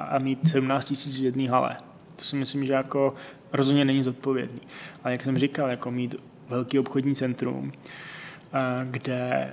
a 0.08 0.18
mít 0.18 0.48
17 0.48 0.84
tisíc 0.84 1.20
v 1.20 1.24
jedné 1.24 1.50
hale. 1.50 1.76
To 2.16 2.24
si 2.24 2.36
myslím, 2.36 2.66
že 2.66 2.72
jako 2.72 3.14
rozhodně 3.52 3.84
není 3.84 4.02
zodpovědný. 4.02 4.60
Ale 5.04 5.12
jak 5.12 5.22
jsem 5.22 5.38
říkal, 5.38 5.70
jako 5.70 5.90
mít 5.90 6.14
velký 6.48 6.78
obchodní 6.78 7.14
centrum, 7.14 7.72
kde 8.84 9.52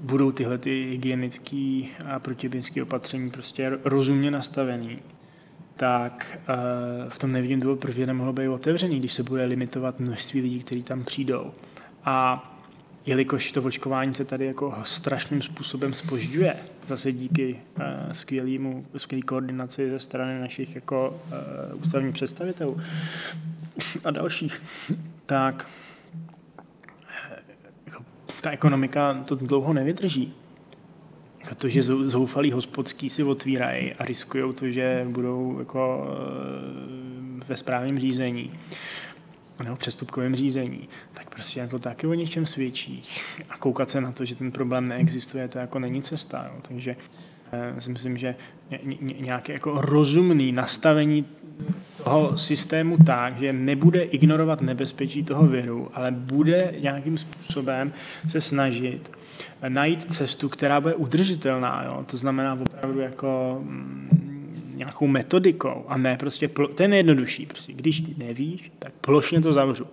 budou 0.00 0.32
tyhle 0.32 0.58
ty 0.58 0.86
hygienické 0.90 1.82
a 2.06 2.18
protiepidemické 2.18 2.82
opatření 2.82 3.30
prostě 3.30 3.78
rozumně 3.84 4.30
nastavený 4.30 4.98
tak 5.78 6.38
uh, 6.48 7.10
v 7.10 7.18
tom 7.18 7.30
nevidím 7.30 7.60
důvod, 7.60 7.80
proč 7.80 7.94
by 7.94 8.06
nemohlo 8.06 8.32
být 8.32 8.48
otevřený, 8.48 8.98
když 8.98 9.12
se 9.12 9.22
bude 9.22 9.44
limitovat 9.44 10.00
množství 10.00 10.40
lidí, 10.40 10.60
kteří 10.60 10.82
tam 10.82 11.04
přijdou. 11.04 11.52
A 12.04 12.44
jelikož 13.06 13.52
to 13.52 13.62
očkování 13.62 14.14
se 14.14 14.24
tady 14.24 14.46
jako 14.46 14.74
strašným 14.82 15.42
způsobem 15.42 15.92
spožďuje, 15.92 16.56
zase 16.86 17.12
díky 17.12 17.60
uh, 17.76 18.12
skvělému, 18.12 18.86
skvělé 18.96 19.22
koordinaci 19.22 19.90
ze 19.90 19.98
strany 19.98 20.40
našich 20.40 20.74
jako 20.74 21.20
uh, 21.72 21.80
ústavních 21.80 22.14
představitelů 22.14 22.80
a 24.04 24.10
dalších, 24.10 24.62
tak 25.26 25.66
jako, 27.86 28.04
ta 28.40 28.50
ekonomika 28.50 29.14
to 29.14 29.34
dlouho 29.34 29.72
nevydrží. 29.72 30.34
Protože 31.48 31.82
zoufalí 31.82 32.52
hospodský 32.52 33.08
si 33.08 33.24
otvírají 33.24 33.94
a 33.94 34.04
riskují 34.04 34.54
to, 34.54 34.70
že 34.70 35.06
budou 35.08 35.58
jako 35.58 36.06
eh, 37.40 37.44
ve 37.48 37.56
správním 37.56 37.98
řízení 37.98 38.52
nebo 39.64 39.76
přestupkovém 39.76 40.34
řízení, 40.36 40.88
tak 41.14 41.30
prostě 41.30 41.60
jako 41.60 41.78
taky 41.78 42.06
o 42.06 42.14
něčem 42.14 42.46
svědčí. 42.46 43.02
A 43.50 43.58
koukat 43.58 43.88
se 43.88 44.00
na 44.00 44.12
to, 44.12 44.24
že 44.24 44.34
ten 44.34 44.52
problém 44.52 44.88
neexistuje, 44.88 45.48
to 45.48 45.58
jako 45.58 45.78
není 45.78 46.02
cesta. 46.02 46.46
Jo. 46.48 46.60
Takže 46.68 46.96
já 47.52 47.80
si 47.80 47.90
myslím, 47.90 48.18
že 48.18 48.34
nějaké 49.20 49.52
jako 49.52 49.80
rozumné 49.80 50.52
nastavení 50.52 51.26
toho 52.04 52.38
systému 52.38 52.96
tak, 53.06 53.36
že 53.36 53.52
nebude 53.52 54.02
ignorovat 54.02 54.60
nebezpečí 54.60 55.24
toho 55.24 55.46
viru, 55.46 55.90
ale 55.94 56.10
bude 56.10 56.74
nějakým 56.80 57.18
způsobem 57.18 57.92
se 58.28 58.40
snažit 58.40 59.17
najít 59.68 60.12
cestu, 60.12 60.48
která 60.48 60.80
bude 60.80 60.94
udržitelná. 60.94 61.84
Jo? 61.84 62.04
To 62.10 62.16
znamená 62.16 62.58
opravdu 62.60 63.00
jako 63.00 63.58
mm, 63.62 64.72
nějakou 64.74 65.06
metodikou 65.06 65.84
a 65.88 65.96
ne 65.96 66.16
prostě, 66.16 66.48
plo, 66.48 66.68
to 66.68 66.82
je 66.82 66.88
nejjednodušší. 66.88 67.46
Prostě, 67.46 67.72
když 67.72 68.02
nevíš, 68.16 68.72
tak 68.78 68.92
plošně 69.00 69.40
to 69.40 69.52
zavřu. 69.52 69.86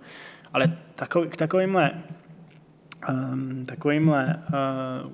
Ale 0.52 0.76
takový, 0.94 1.28
k 1.28 1.36
takovýmhle, 1.36 2.02
um, 3.08 3.64
takovýmhle 3.66 4.42
uh, 5.04 5.12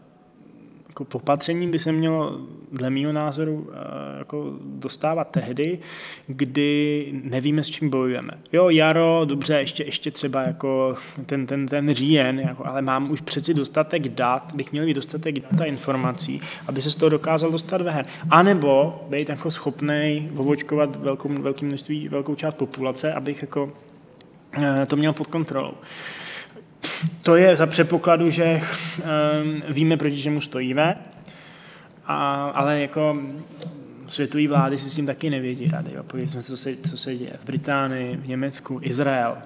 jako 0.93 1.07
opatřením 1.13 1.71
by 1.71 1.79
se 1.79 1.93
mělo 1.93 2.39
dle 2.73 2.91
mého 2.91 3.13
názoru 3.13 3.71
eh, 3.73 4.19
jako 4.19 4.53
dostávat 4.63 5.25
tehdy, 5.25 5.79
kdy 6.27 7.07
nevíme, 7.25 7.65
s 7.65 7.71
čím 7.71 7.91
bojujeme. 7.91 8.31
Jo, 8.53 8.69
jaro, 8.71 9.23
dobře, 9.25 9.55
ještě, 9.55 9.85
ještě 9.85 10.11
třeba 10.11 10.43
jako 10.43 10.95
ten, 11.27 11.47
ten, 11.47 11.67
ten 11.67 11.95
říjen, 11.95 12.41
jako, 12.41 12.67
ale 12.67 12.83
mám 12.83 13.11
už 13.11 13.21
přeci 13.21 13.55
dostatek 13.55 14.09
dat, 14.09 14.53
bych 14.55 14.73
měl 14.73 14.85
mít 14.85 14.95
dostatek 14.95 15.41
dat 15.41 15.61
a 15.61 15.65
informací, 15.65 16.41
aby 16.67 16.83
se 16.83 16.91
z 16.91 16.97
toho 16.97 17.11
dokázal 17.11 17.51
dostat 17.51 17.83
ven. 17.83 18.05
A 18.31 18.43
nebo 18.43 19.05
být 19.09 19.29
jako 19.29 19.51
schopný 19.51 20.31
ovočkovat 20.37 20.97
velkou, 20.97 21.29
velký 21.29 21.65
množství, 21.65 22.09
velkou 22.09 22.35
část 22.35 22.55
populace, 22.55 23.13
abych 23.13 23.43
jako 23.43 23.73
eh, 24.63 24.87
to 24.87 24.97
měl 24.97 25.13
pod 25.13 25.27
kontrolou. 25.27 25.75
To 27.23 27.37
je 27.37 27.57
za 27.57 27.67
předpokladu, 27.67 28.31
že 28.31 28.61
um, 29.43 29.63
víme, 29.69 29.97
proti 29.97 30.23
čemu 30.23 30.41
stojíme, 30.41 30.99
a, 32.07 32.45
ale 32.55 32.81
jako 32.81 33.17
světové 34.09 34.49
vlády 34.49 34.79
si 34.79 34.91
s 34.91 34.95
tím 34.95 35.07
taky 35.07 35.31
nevědí 35.31 35.67
rady. 35.67 35.91
Pověděli 36.07 36.43
co 36.43 36.57
se, 36.57 36.77
co 36.77 36.97
se 36.97 37.17
děje 37.17 37.33
v 37.43 37.47
Británii, 37.47 38.17
v 38.17 38.29
Německu, 38.29 38.81
Izrael. 38.83 39.37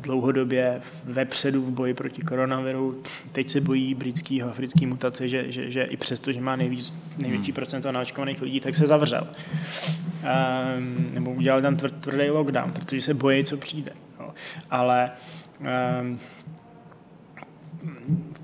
Dlouhodobě 0.00 0.80
vepředu 1.04 1.62
v 1.62 1.70
boji 1.70 1.94
proti 1.94 2.22
koronaviru. 2.22 3.02
Teď 3.32 3.50
se 3.50 3.60
bojí 3.60 3.94
britského 3.94 4.50
africké 4.50 4.86
mutace, 4.86 5.28
že, 5.28 5.52
že, 5.52 5.70
že 5.70 5.82
i 5.82 5.96
přesto, 5.96 6.32
že 6.32 6.40
má 6.40 6.56
nejvíc, 6.56 6.96
největší 7.18 7.50
hmm. 7.50 7.54
procento 7.54 7.92
naočkovaných 7.92 8.42
lidí, 8.42 8.60
tak 8.60 8.74
se 8.74 8.86
zavřel. 8.86 9.28
Um, 9.28 11.10
nebo 11.14 11.30
udělal 11.30 11.62
tam 11.62 11.76
tvr, 11.76 11.90
tvrdý 11.90 12.30
lockdown, 12.30 12.72
protože 12.72 13.02
se 13.02 13.14
bojí, 13.14 13.44
co 13.44 13.56
přijde. 13.56 13.92
Jo. 14.20 14.30
Ale 14.70 15.10
um, 16.00 16.18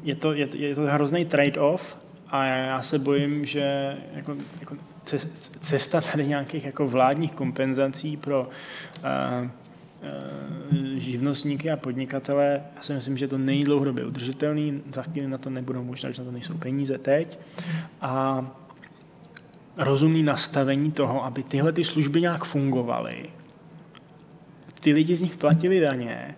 je 0.03 0.15
to, 0.15 0.33
je, 0.33 0.49
je 0.57 0.75
to 0.75 0.81
hrozný 0.81 1.25
trade-off 1.25 1.97
a 2.29 2.45
já 2.45 2.83
se 2.83 2.99
bojím, 2.99 3.45
že 3.45 3.97
jako, 4.15 4.37
jako 4.61 4.77
cesta 5.61 6.01
tady 6.01 6.27
nějakých 6.27 6.65
jako 6.65 6.87
vládních 6.87 7.33
kompenzací 7.33 8.17
pro 8.17 8.41
uh, 8.41 9.49
živnostníky 10.97 11.71
a 11.71 11.77
podnikatele, 11.77 12.63
já 12.77 12.83
si 12.83 12.93
myslím, 12.93 13.17
že 13.17 13.29
to 13.29 13.39
není 13.39 13.65
dlouhodobě 13.65 14.07
udržitelný, 14.07 14.83
taky 14.91 15.27
na 15.27 15.39
to 15.39 15.51
nebudou 15.51 15.85
možná, 15.85 16.11
že 16.11 16.23
na 16.23 16.27
to 16.27 16.33
nejsou 16.33 16.55
peníze 16.55 16.99
teď. 16.99 17.39
A 18.01 18.45
rozumný 19.77 20.23
nastavení 20.23 20.93
toho, 20.93 21.25
aby 21.25 21.43
tyhle 21.43 21.73
ty 21.73 21.85
služby 21.85 22.21
nějak 22.21 22.45
fungovaly, 22.45 23.31
ty 24.81 24.93
lidi 24.93 25.17
z 25.17 25.23
nich 25.23 25.37
platili 25.37 25.81
daně, 25.81 26.35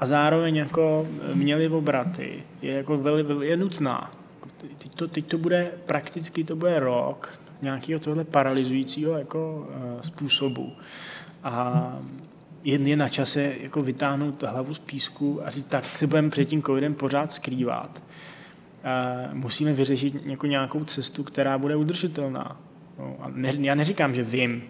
a 0.00 0.06
zároveň 0.06 0.56
jako 0.56 1.06
měli 1.34 1.68
obraty, 1.68 2.42
je 2.62 2.72
jako 2.72 2.98
veli, 2.98 3.22
veli, 3.22 3.46
je 3.46 3.56
nutná. 3.56 4.10
Teď 4.78 4.94
to, 4.94 5.08
teď 5.08 5.26
to 5.26 5.38
bude 5.38 5.72
prakticky, 5.86 6.44
to 6.44 6.56
bude 6.56 6.80
rok 6.80 7.38
nějakého 7.62 8.00
tohle 8.00 8.24
paralyzujícího 8.24 9.18
jako 9.18 9.68
uh, 9.68 10.00
způsobu. 10.00 10.72
A 11.44 11.92
jen 12.64 12.86
je 12.86 12.96
na 12.96 13.08
čase 13.08 13.54
jako 13.60 13.82
vytáhnout 13.82 14.42
hlavu 14.42 14.74
z 14.74 14.78
písku 14.78 15.46
a 15.46 15.50
říct, 15.50 15.64
tak 15.64 15.84
se 15.84 16.06
budeme 16.06 16.30
před 16.30 16.44
tím 16.44 16.62
covidem 16.62 16.94
pořád 16.94 17.32
skrývat. 17.32 18.02
Uh, 18.84 19.34
musíme 19.34 19.72
vyřešit 19.72 20.14
jako 20.24 20.46
nějakou 20.46 20.84
cestu, 20.84 21.24
která 21.24 21.58
bude 21.58 21.76
udržitelná. 21.76 22.60
No, 22.98 23.16
a 23.20 23.30
ne, 23.34 23.52
já 23.60 23.74
neříkám, 23.74 24.14
že 24.14 24.22
vím, 24.22 24.62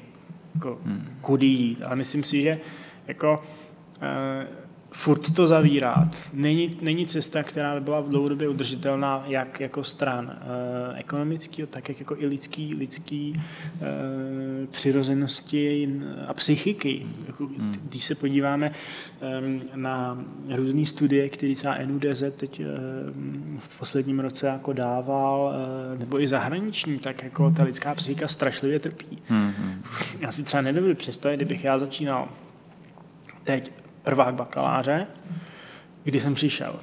jako, 0.54 0.78
hmm. 0.84 1.16
kudy 1.20 1.46
jít, 1.46 1.82
ale 1.82 1.96
myslím 1.96 2.22
si, 2.22 2.42
že 2.42 2.58
jako, 3.06 3.44
uh, 3.96 4.65
furt 4.90 5.34
to 5.34 5.46
zavírat. 5.46 6.30
Není, 6.32 6.70
není 6.80 7.06
cesta, 7.06 7.42
která 7.42 7.74
by 7.74 7.80
byla 7.80 8.00
dlouhodobě 8.00 8.48
udržitelná 8.48 9.24
jak 9.26 9.60
jako 9.60 9.84
stran 9.84 10.30
e, 10.30 10.98
ekonomický, 10.98 11.62
tak 11.70 11.88
jak 11.88 12.00
jako 12.00 12.16
i 12.18 12.26
lidský, 12.26 12.74
lidský 12.74 13.34
e, 13.34 14.66
přirozenosti 14.66 15.94
a 16.26 16.34
psychiky. 16.34 17.06
Jako, 17.26 17.46
hmm. 17.46 17.72
Když 17.88 18.04
se 18.04 18.14
podíváme 18.14 18.66
e, 18.66 19.76
na 19.76 20.24
různé 20.54 20.86
studie, 20.86 21.28
které 21.28 21.54
třeba 21.54 21.78
NUDZ 21.86 22.22
teď 22.36 22.60
e, 22.60 22.64
v 23.58 23.78
posledním 23.78 24.20
roce 24.20 24.46
jako 24.46 24.72
dával, 24.72 25.54
e, 25.94 25.98
nebo 25.98 26.20
i 26.20 26.28
zahraniční, 26.28 26.98
tak 26.98 27.22
jako 27.22 27.50
ta 27.50 27.64
lidská 27.64 27.94
psychika 27.94 28.28
strašlivě 28.28 28.78
trpí. 28.78 29.18
Hmm. 29.28 29.82
Já 30.20 30.32
si 30.32 30.42
třeba 30.42 30.60
nedovedu 30.60 30.94
představit, 30.94 31.36
kdybych 31.36 31.64
já 31.64 31.78
začínal 31.78 32.28
teď 33.44 33.85
prvák 34.06 34.34
bakaláře, 34.34 35.06
kdy 36.04 36.20
jsem 36.20 36.34
přišel. 36.34 36.80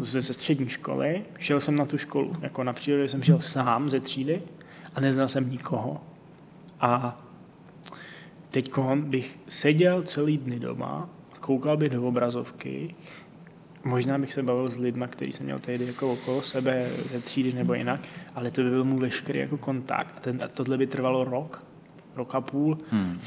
ze, 0.00 0.22
ze 0.22 0.34
střední 0.34 0.68
školy, 0.68 1.24
šel 1.38 1.60
jsem 1.60 1.76
na 1.76 1.86
tu 1.86 1.98
školu. 1.98 2.36
Jako 2.40 2.64
na 2.64 2.72
přírodě 2.72 3.08
jsem 3.08 3.22
šel 3.22 3.40
sám 3.40 3.88
ze 3.88 4.00
třídy 4.00 4.42
a 4.94 5.00
neznal 5.00 5.28
jsem 5.28 5.50
nikoho. 5.50 6.00
A 6.80 7.22
teď 8.50 8.72
bych 8.94 9.38
seděl 9.48 10.02
celý 10.02 10.38
dny 10.38 10.58
doma 10.58 11.08
a 11.32 11.38
koukal 11.38 11.76
bych 11.76 11.90
do 11.90 12.08
obrazovky. 12.08 12.94
Možná 13.84 14.18
bych 14.18 14.32
se 14.32 14.42
bavil 14.42 14.70
s 14.70 14.78
lidmi, 14.78 15.04
který 15.10 15.32
jsem 15.32 15.46
měl 15.46 15.58
tehdy 15.58 15.86
jako 15.86 16.12
okolo 16.12 16.42
sebe 16.42 16.90
ze 17.12 17.20
třídy 17.20 17.52
nebo 17.52 17.74
jinak, 17.74 18.00
ale 18.34 18.50
to 18.50 18.62
by 18.62 18.70
byl 18.70 18.84
mu 18.84 18.98
veškerý 18.98 19.38
jako 19.38 19.58
kontakt. 19.58 20.16
A, 20.16 20.20
ten, 20.20 20.38
a 20.44 20.48
tohle 20.48 20.78
by 20.78 20.86
trvalo 20.86 21.24
rok, 21.24 21.64
rok 22.16 22.34
a 22.34 22.40
půl. 22.40 22.78
Hmm. 22.90 23.20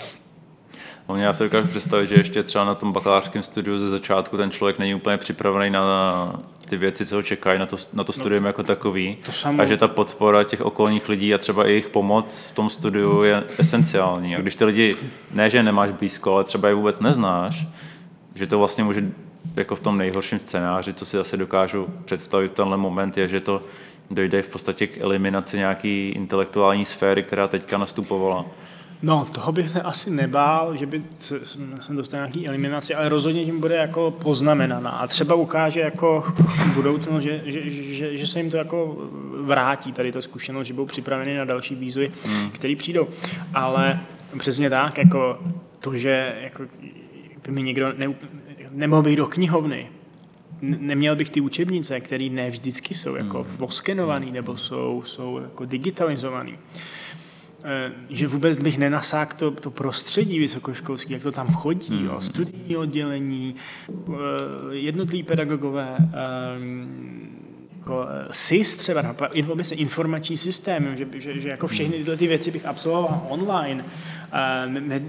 Hlavně 1.07 1.25
já 1.25 1.33
se 1.33 1.43
dokážu 1.43 1.67
představit, 1.67 2.07
že 2.07 2.15
ještě 2.15 2.43
třeba 2.43 2.65
na 2.65 2.75
tom 2.75 2.91
bakalářském 2.91 3.43
studiu 3.43 3.79
ze 3.79 3.89
začátku 3.89 4.37
ten 4.37 4.51
člověk 4.51 4.79
není 4.79 4.95
úplně 4.95 5.17
připravený 5.17 5.69
na 5.69 6.39
ty 6.69 6.77
věci, 6.77 7.05
co 7.05 7.15
ho 7.15 7.23
čekají, 7.23 7.59
na 7.59 7.65
to, 7.65 7.77
na 7.93 8.03
to 8.03 8.09
no, 8.09 8.13
studium 8.13 8.43
no, 8.43 8.49
jako 8.49 8.63
takový. 8.63 9.17
To 9.25 9.31
samo... 9.31 9.61
A 9.61 9.65
že 9.65 9.77
ta 9.77 9.87
podpora 9.87 10.43
těch 10.43 10.61
okolních 10.61 11.09
lidí 11.09 11.33
a 11.33 11.37
třeba 11.37 11.65
i 11.65 11.69
jejich 11.69 11.89
pomoc 11.89 12.47
v 12.51 12.55
tom 12.55 12.69
studiu 12.69 13.23
je 13.23 13.43
esenciální. 13.57 14.35
A 14.35 14.41
když 14.41 14.55
ty 14.55 14.65
lidi, 14.65 14.95
ne 15.31 15.49
že 15.49 15.63
nemáš 15.63 15.91
blízko, 15.91 16.33
ale 16.33 16.43
třeba 16.43 16.67
je 16.67 16.73
vůbec 16.73 16.99
neznáš, 16.99 17.67
že 18.35 18.47
to 18.47 18.59
vlastně 18.59 18.83
může 18.83 19.11
jako 19.55 19.75
v 19.75 19.79
tom 19.79 19.97
nejhorším 19.97 20.39
scénáři, 20.39 20.93
co 20.93 21.05
si 21.05 21.17
asi 21.17 21.37
dokážu 21.37 21.87
představit 22.05 22.51
tenhle 22.51 22.77
moment, 22.77 23.17
je, 23.17 23.27
že 23.27 23.39
to 23.39 23.63
dojde 24.11 24.41
v 24.41 24.47
podstatě 24.47 24.87
k 24.87 25.01
eliminaci 25.01 25.57
nějaký 25.57 26.09
intelektuální 26.09 26.85
sféry, 26.85 27.23
která 27.23 27.47
teďka 27.47 27.77
nastupovala. 27.77 28.45
No, 29.01 29.25
toho 29.25 29.51
bych 29.51 29.69
se 29.69 29.81
asi 29.81 30.11
nebál, 30.11 30.77
že 30.77 30.85
by 30.85 31.03
jsem 31.81 31.95
dostal 31.95 32.19
nějaký 32.19 32.47
eliminaci, 32.47 32.95
ale 32.95 33.09
rozhodně 33.09 33.45
tím 33.45 33.59
bude 33.59 33.75
jako 33.75 34.11
poznamenaná. 34.11 34.89
A 34.89 35.07
třeba 35.07 35.35
ukáže 35.35 35.79
jako 35.79 36.23
budoucnost, 36.73 37.23
že, 37.23 37.41
že, 37.45 37.69
že, 37.69 38.17
že 38.17 38.27
se 38.27 38.39
jim 38.39 38.49
to 38.49 38.57
jako 38.57 38.97
vrátí, 39.41 39.91
tady 39.91 40.11
ta 40.11 40.21
zkušenost, 40.21 40.67
že 40.67 40.73
budou 40.73 40.85
připraveni 40.85 41.37
na 41.37 41.45
další 41.45 41.75
výzvy, 41.75 42.11
hmm. 42.25 42.49
které 42.49 42.75
přijdou. 42.75 43.07
Ale 43.53 43.99
přesně 44.39 44.69
tak, 44.69 44.97
jako 44.97 45.39
to, 45.79 45.97
že 45.97 46.35
jako 46.41 46.63
by 47.45 47.51
mi 47.51 47.63
někdo 47.63 47.93
ne, 47.97 48.07
nemohl 48.71 49.01
být 49.03 49.15
do 49.15 49.27
knihovny, 49.27 49.89
neměl 50.61 51.15
bych 51.15 51.29
ty 51.29 51.41
učebnice, 51.41 51.99
které 51.99 52.29
ne 52.29 52.49
vždycky 52.49 52.93
jsou 52.93 53.15
jako 53.15 53.43
hmm. 53.43 53.55
oskenované 53.59 54.25
nebo 54.25 54.57
jsou, 54.57 55.03
jsou 55.05 55.39
jako 55.39 55.65
digitalizované. 55.65 56.51
Eh, 57.67 57.91
že 58.09 58.27
vůbec 58.27 58.61
bych 58.61 58.77
nenasák 58.77 59.33
to, 59.33 59.51
to 59.51 59.71
prostředí 59.71 60.39
vysokoškolské, 60.39 61.13
jak 61.13 61.23
to 61.23 61.31
tam 61.31 61.47
chodí, 61.47 62.03
jo, 62.03 62.21
studijní 62.21 62.77
oddělení, 62.77 63.55
eh, 63.89 64.13
jednotliví 64.69 65.23
pedagogové, 65.23 65.97
eh, 65.99 66.05
jako 67.77 68.07
SIS 68.31 68.75
třeba, 68.75 69.15
obecně 69.49 69.77
informační 69.77 70.37
systém, 70.37 70.95
že, 70.95 71.07
že, 71.13 71.39
že 71.39 71.49
jako 71.49 71.67
všechny 71.67 71.97
tyhle 71.97 72.17
ty 72.17 72.27
věci 72.27 72.51
bych 72.51 72.65
absolvoval 72.65 73.27
online. 73.29 73.85
Ne, 74.67 75.01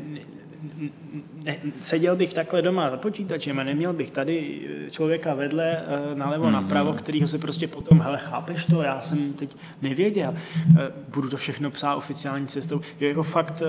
ne, 1.47 1.57
seděl 1.81 2.17
bych 2.17 2.35
takhle 2.35 2.63
doma 2.63 2.91
za 2.91 2.97
počítačem 2.97 3.59
a 3.59 3.65
neměl 3.65 3.93
bych 3.93 4.11
tady 4.11 4.61
eh, 4.87 4.91
člověka 4.91 5.35
vedle 5.35 5.79
eh, 5.79 6.15
nalevo 6.15 6.47
mm-hmm. 6.47 6.53
napravo, 6.53 6.93
kterýho 6.93 7.29
se 7.29 7.39
prostě 7.39 7.69
potom, 7.69 8.01
hele, 8.01 8.19
chápeš 8.19 8.67
to, 8.67 8.83
já 8.83 9.01
jsem 9.01 9.33
teď 9.33 9.57
nevěděl, 9.83 10.35
eh, 10.35 10.93
budu 11.09 11.29
to 11.29 11.37
všechno 11.37 11.71
psát 11.71 11.97
oficiální 11.97 12.47
cestou. 12.47 12.81
Je 13.01 13.09
jako 13.09 13.23
fakt 13.23 13.63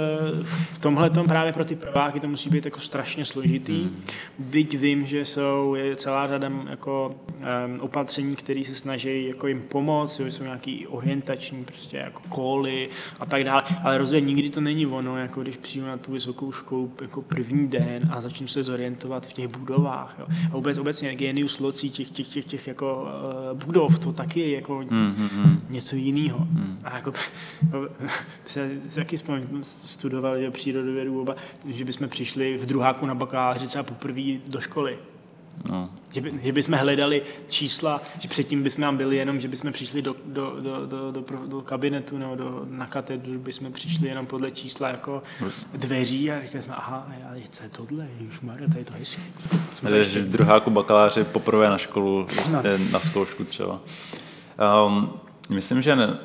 v 0.48 0.80
tomhle 0.80 1.10
tom 1.10 1.28
právě 1.28 1.54
pro 1.54 1.66
ty 1.66 1.76
prváky 1.76 2.20
to 2.20 2.28
musí 2.28 2.49
být 2.49 2.66
jako 2.66 2.80
strašně 2.80 3.26
složitý, 3.26 3.84
mm. 3.84 4.04
byť 4.40 4.78
vím, 4.78 5.06
že 5.06 5.26
jsou 5.26 5.76
je 5.76 5.95
celá 5.95 6.28
řada 6.28 6.52
jako 6.70 7.16
um, 7.28 7.80
opatření, 7.80 8.36
které 8.36 8.64
se 8.64 8.76
snaží 8.76 9.28
jako 9.28 9.48
jim 9.48 9.62
pomoct, 9.62 10.20
jsou 10.20 10.44
nějaký 10.44 10.88
orientační 10.88 11.66
prostě 11.66 11.98
jako 11.98 12.22
koly 12.30 12.90
a 13.20 13.26
tak 13.26 13.44
dále, 13.44 13.64
ale 13.84 13.98
rozhodně 13.98 14.28
nikdy 14.28 14.49
to 14.49 14.62
není 14.62 14.86
ono, 14.86 15.18
jako 15.18 15.41
když 15.41 15.58
přijdu 15.58 15.88
na 15.88 15.98
tu 15.98 16.12
vysokou 16.12 16.52
školu 16.52 16.91
jako 17.02 17.22
první 17.22 17.66
den 17.69 18.10
a 18.11 18.22
začnu 18.22 18.48
se 18.48 18.64
zorientovat 18.64 19.26
v 19.26 19.34
těch 19.34 19.48
budovách. 19.48 20.15
Jo. 20.19 20.26
A 20.52 20.56
vůbec 20.56 20.77
obecně 20.77 21.15
genius 21.15 21.60
locí 21.60 21.89
těch, 21.89 22.10
těch, 22.10 22.27
těch, 22.27 22.45
těch 22.45 22.68
jako 22.68 23.07
uh, 23.53 23.64
budov, 23.64 23.99
to 23.99 24.11
taky 24.11 24.39
je 24.39 24.52
jako 24.52 24.81
mm, 24.89 25.30
mm, 25.35 25.61
něco 25.69 25.95
jiného. 25.95 26.39
Mm. 26.39 26.80
A 26.84 26.95
jako 26.95 27.14
se, 28.48 28.69
se 28.88 28.99
taky 28.99 29.18
vzpomínám, 29.18 29.64
studoval 29.64 30.39
že 30.39 30.52
přírodovědu 30.52 31.22
oba, 31.22 31.35
že 31.68 31.85
bychom 31.85 32.10
přišli 32.10 32.57
v 32.57 32.65
druháku 32.65 33.06
na 33.06 33.15
bakaláři 33.15 33.68
třeba 33.68 33.84
poprvé 33.84 34.38
do 34.48 34.61
školy. 34.61 34.98
No. 35.70 35.90
Že, 36.14 36.22
by, 36.22 36.34
že 36.44 36.52
bychom 36.52 36.78
hledali 36.78 37.22
čísla, 37.48 38.02
že 38.20 38.28
předtím 38.28 38.64
bychom 38.64 38.82
tam 38.82 38.98
byli 38.98 39.16
jenom, 39.16 39.40
že 39.40 39.48
bychom 39.48 39.72
přišli 39.72 40.02
do, 40.02 40.16
do, 40.26 40.56
do, 40.62 40.86
do, 40.86 41.12
do, 41.12 41.24
do 41.48 41.62
kabinetu 41.62 42.18
nebo 42.18 42.36
do, 42.36 42.66
na 42.70 42.86
katedru, 42.86 43.40
bychom 43.40 43.72
přišli 43.72 44.08
jenom 44.08 44.26
podle 44.26 44.52
čísla 44.52 44.90
jako 44.90 45.24
dveří 45.74 46.32
a 46.32 46.42
řekli 46.42 46.62
jsme, 46.62 46.74
aha, 46.74 47.12
já, 47.20 47.36
co 47.50 47.64
je 47.64 47.70
tohle, 47.70 48.08
už 48.30 48.42
Maria, 48.42 48.70
to 48.72 48.78
je 48.78 48.86
to 48.86 48.94
hezký. 49.00 49.22
Jsme 49.74 50.04
že 50.04 50.22
v 50.22 50.30
druháku 50.30 50.70
bakaláři 50.70 51.24
poprvé 51.24 51.70
na 51.70 51.78
školu, 51.78 52.28
vlastně 52.36 52.78
no. 52.78 52.86
na 52.92 53.00
zkoušku 53.00 53.44
třeba. 53.44 53.80
Um, 54.88 55.14
myslím, 55.50 55.82
že 55.82 55.96
ne, 55.96 56.18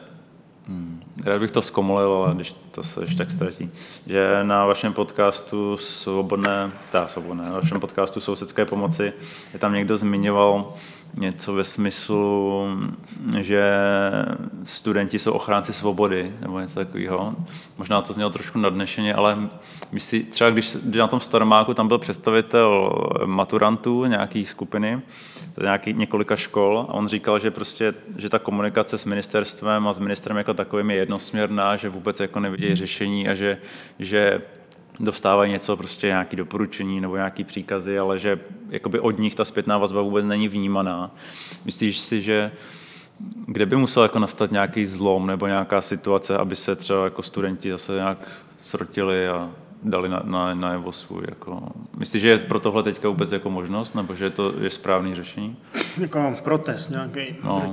Hmm. 0.68 1.02
Rád 1.26 1.40
bych 1.40 1.50
to 1.50 1.62
zkomolil, 1.62 2.12
ale 2.12 2.34
když 2.34 2.54
to 2.70 2.82
se 2.82 3.02
ještě 3.02 3.16
tak 3.16 3.32
ztratí. 3.32 3.70
Že 4.06 4.38
na 4.42 4.66
vašem 4.66 4.92
podcastu 4.92 5.76
Svobodné, 5.76 6.68
ta 6.90 7.08
svobodné, 7.08 7.44
na 7.44 7.52
vašem 7.52 7.80
podcastu 7.80 8.20
Sousedské 8.20 8.64
pomoci 8.64 9.12
je 9.52 9.58
tam 9.58 9.74
někdo 9.74 9.96
zmiňoval 9.96 10.74
něco 11.16 11.54
ve 11.54 11.64
smyslu, 11.64 12.66
že 13.40 13.74
studenti 14.64 15.18
jsou 15.18 15.32
ochránci 15.32 15.72
svobody, 15.72 16.32
nebo 16.40 16.60
něco 16.60 16.74
takového. 16.74 17.34
Možná 17.78 18.02
to 18.02 18.12
znělo 18.12 18.30
trošku 18.30 18.58
nadnešeně, 18.58 19.14
ale 19.14 19.38
myslí, 19.92 20.24
třeba 20.24 20.50
když, 20.50 20.76
když 20.76 20.96
na 20.98 21.06
tom 21.06 21.20
Staromáku 21.20 21.74
tam 21.74 21.88
byl 21.88 21.98
představitel 21.98 22.92
maturantů 23.24 24.04
nějaký 24.04 24.44
skupiny, 24.44 25.00
nějaký, 25.62 25.92
několika 25.92 26.36
škol 26.36 26.86
a 26.88 26.94
on 26.94 27.08
říkal, 27.08 27.38
že 27.38 27.50
prostě, 27.50 27.94
že 28.16 28.28
ta 28.28 28.38
komunikace 28.38 28.98
s 28.98 29.04
ministerstvem 29.04 29.88
a 29.88 29.92
s 29.92 29.98
ministrem 29.98 30.36
jako 30.36 30.54
takovým 30.54 30.90
je 30.90 30.96
jednosměrná, 30.96 31.76
že 31.76 31.88
vůbec 31.88 32.20
jako 32.20 32.40
nevidí 32.40 32.74
řešení 32.74 33.28
a 33.28 33.34
že, 33.34 33.58
že 33.98 34.42
dostávají 35.00 35.52
něco, 35.52 35.76
prostě 35.76 36.06
nějaké 36.06 36.36
doporučení 36.36 37.00
nebo 37.00 37.16
nějaké 37.16 37.44
příkazy, 37.44 37.98
ale 37.98 38.18
že 38.18 38.40
jakoby 38.70 39.00
od 39.00 39.18
nich 39.18 39.34
ta 39.34 39.44
zpětná 39.44 39.78
vazba 39.78 40.02
vůbec 40.02 40.24
není 40.26 40.48
vnímaná. 40.48 41.10
Myslíš 41.64 41.98
si, 41.98 42.22
že 42.22 42.52
kde 43.46 43.66
by 43.66 43.76
musel 43.76 44.02
jako 44.02 44.18
nastat 44.18 44.52
nějaký 44.52 44.86
zlom 44.86 45.26
nebo 45.26 45.46
nějaká 45.46 45.82
situace, 45.82 46.36
aby 46.38 46.56
se 46.56 46.76
třeba 46.76 47.04
jako 47.04 47.22
studenti 47.22 47.70
zase 47.70 47.92
nějak 47.92 48.18
srotili 48.60 49.28
a 49.28 49.50
dali 49.82 50.08
na, 50.08 50.22
na, 50.24 50.54
na 50.54 50.72
jeho 50.72 50.92
svůj. 50.92 51.22
Jako. 51.28 51.62
Myslíš, 51.96 52.22
že 52.22 52.28
je 52.28 52.38
pro 52.38 52.60
tohle 52.60 52.82
teďka 52.82 53.08
vůbec 53.08 53.32
jako 53.32 53.50
možnost, 53.50 53.94
nebo 53.94 54.14
že 54.14 54.30
to 54.30 54.52
je 54.60 54.70
správný 54.70 55.14
řešení? 55.14 55.56
Jako 55.98 56.36
protest 56.44 56.90
nějaký. 56.90 57.36
No. 57.44 57.72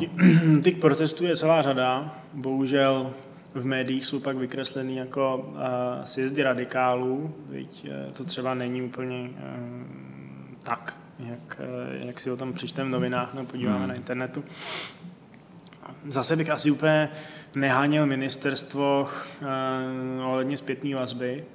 Těch 0.63 0.77
protestů 0.77 1.25
je 1.25 1.37
celá 1.37 1.61
řada. 1.61 2.15
Bohužel 2.33 3.11
v 3.53 3.65
médiích 3.65 4.05
jsou 4.05 4.19
pak 4.19 4.37
vykreslený 4.37 4.95
jako 4.95 5.37
uh, 5.37 5.57
sjezdy 6.03 6.43
radikálů, 6.43 7.35
byť 7.49 7.87
uh, 7.87 8.13
to 8.13 8.23
třeba 8.23 8.53
není 8.53 8.81
úplně 8.81 9.19
uh, 9.19 9.29
tak, 10.63 10.97
jak, 11.19 11.61
uh, 11.99 12.07
jak 12.07 12.19
si 12.19 12.31
o 12.31 12.37
tom 12.37 12.53
přečtem 12.53 12.87
v 12.87 12.89
novinách 12.89 13.33
nebo 13.33 13.47
podíváme 13.47 13.79
hmm. 13.79 13.87
na 13.87 13.93
internetu. 13.93 14.43
Zase 16.05 16.35
bych 16.35 16.49
asi 16.49 16.71
úplně 16.71 17.09
neháněl 17.55 18.05
ministerstvo 18.05 19.07
uh, 19.41 20.25
ohledně 20.25 20.57
zpětné 20.57 20.95
vazby, 20.95 21.45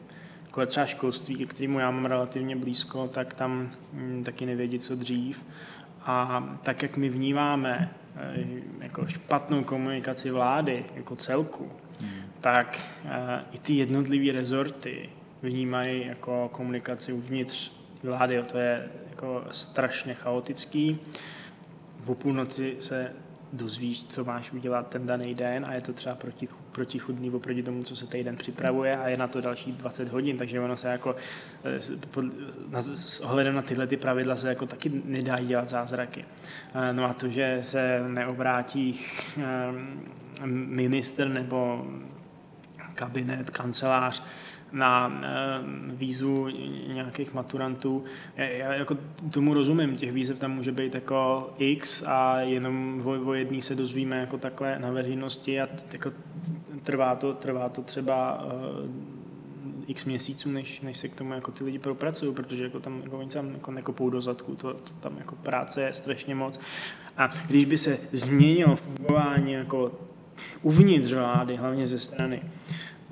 jako 0.46 0.66
třeba 0.66 0.86
školství, 0.86 1.36
ke 1.36 1.46
kterému 1.46 1.78
já 1.78 1.90
mám 1.90 2.04
relativně 2.04 2.56
blízko, 2.56 3.08
tak 3.08 3.34
tam 3.34 3.70
hm, 3.92 4.22
taky 4.24 4.46
nevědí, 4.46 4.78
co 4.78 4.96
dřív. 4.96 5.44
A 6.06 6.44
tak, 6.62 6.82
jak 6.82 6.96
my 6.96 7.08
vnímáme 7.08 7.90
jako 8.80 9.06
špatnou 9.06 9.64
komunikaci 9.64 10.30
vlády 10.30 10.84
jako 10.94 11.16
celku, 11.16 11.70
tak 12.44 12.80
eh, 13.04 13.44
i 13.52 13.58
ty 13.58 13.74
jednotlivé 13.74 14.32
rezorty 14.32 15.10
vnímají 15.42 16.06
jako 16.06 16.48
komunikaci 16.52 17.12
uvnitř 17.12 17.72
vlády. 18.02 18.42
To 18.52 18.58
je 18.58 18.88
jako 19.10 19.44
strašně 19.50 20.14
chaotický. 20.14 20.98
V 22.00 22.14
půlnoci 22.14 22.76
se 22.78 23.12
dozvíš, 23.52 24.04
co 24.04 24.24
máš 24.24 24.52
udělat 24.52 24.88
ten 24.88 25.06
daný 25.06 25.34
den 25.34 25.64
a 25.64 25.74
je 25.74 25.80
to 25.80 25.92
třeba 25.92 26.14
proti, 26.14 26.48
protichudný 26.72 27.30
oproti 27.30 27.62
tomu, 27.62 27.84
co 27.84 27.96
se 27.96 28.06
týden 28.06 28.36
připravuje 28.36 28.96
a 28.96 29.08
je 29.08 29.16
na 29.16 29.26
to 29.26 29.40
další 29.40 29.72
20 29.72 30.08
hodin, 30.08 30.36
takže 30.36 30.60
ono 30.60 30.76
se 30.76 30.88
jako 30.88 31.16
eh, 31.64 31.80
s 32.96 33.20
ohledem 33.20 33.54
na 33.54 33.62
tyhle 33.62 33.86
ty 33.86 33.96
pravidla 33.96 34.36
se 34.36 34.48
jako 34.48 34.66
taky 34.66 35.02
nedá 35.04 35.40
dělat 35.40 35.68
zázraky. 35.68 36.24
Eh, 36.74 36.92
no 36.92 37.04
a 37.04 37.14
to, 37.14 37.28
že 37.28 37.58
se 37.62 38.04
neobrátí 38.08 39.00
minister 40.66 41.28
nebo 41.28 41.86
kabinet, 42.94 43.50
kancelář 43.50 44.22
na 44.72 45.10
výzvu 45.88 46.48
nějakých 46.88 47.34
maturantů. 47.34 48.04
Já 48.36 48.74
jako 48.74 48.96
tomu 49.30 49.54
rozumím, 49.54 49.96
těch 49.96 50.12
výzev 50.12 50.38
tam 50.38 50.52
může 50.52 50.72
být 50.72 50.94
jako 50.94 51.50
x 51.58 52.02
a 52.06 52.40
jenom 52.40 53.02
o, 53.04 53.34
jedný 53.34 53.62
se 53.62 53.74
dozvíme 53.74 54.16
jako 54.16 54.38
takhle 54.38 54.78
na 54.78 54.90
veřejnosti 54.90 55.60
a 55.60 55.68
jako 55.92 56.12
trvá 56.82 57.16
to, 57.16 57.32
trvá 57.32 57.68
to 57.68 57.82
třeba 57.82 58.46
x 59.86 60.04
měsíců, 60.04 60.50
než, 60.50 60.80
než 60.80 60.96
se 60.96 61.08
k 61.08 61.14
tomu 61.14 61.32
jako 61.32 61.52
ty 61.52 61.64
lidi 61.64 61.78
propracují, 61.78 62.34
protože 62.34 62.64
jako 62.64 62.80
tam 62.80 63.00
jako 63.02 63.18
oni 63.18 63.28
tam 63.28 63.52
jako 63.52 63.70
nekopou 63.70 64.10
do 64.10 64.20
zadku, 64.20 64.54
to, 64.54 64.74
to, 64.74 64.92
tam 65.00 65.16
jako 65.18 65.36
práce 65.36 65.82
je 65.82 65.92
strašně 65.92 66.34
moc. 66.34 66.60
A 67.16 67.30
když 67.46 67.64
by 67.64 67.78
se 67.78 67.98
změnilo 68.12 68.76
fungování 68.76 69.52
jako 69.52 69.92
uvnitř 70.62 71.12
vlády, 71.12 71.56
hlavně 71.56 71.86
ze 71.86 71.98
strany, 71.98 72.42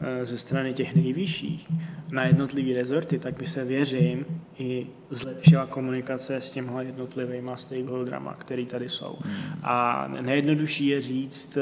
eh, 0.01 0.27
ze 0.27 0.39
strany 0.39 0.75
těch 0.75 0.95
nejvyšších, 0.95 1.69
na 2.13 2.25
jednotlivé 2.25 2.75
rezorty, 2.75 3.19
tak 3.19 3.37
by 3.37 3.47
se, 3.47 3.65
věřím, 3.65 4.25
i 4.59 4.87
zlepšila 5.11 5.67
komunikace 5.67 6.37
s 6.37 6.51
těmhle 6.51 6.85
jednotlivými 6.85 7.51
stakeholderama, 7.55 8.35
který 8.35 8.67
tady 8.67 8.89
jsou. 8.89 9.19
Hmm. 9.25 9.35
A 9.63 10.09
nejjednodušší 10.21 10.87
je 10.87 11.03
říct, 11.03 11.59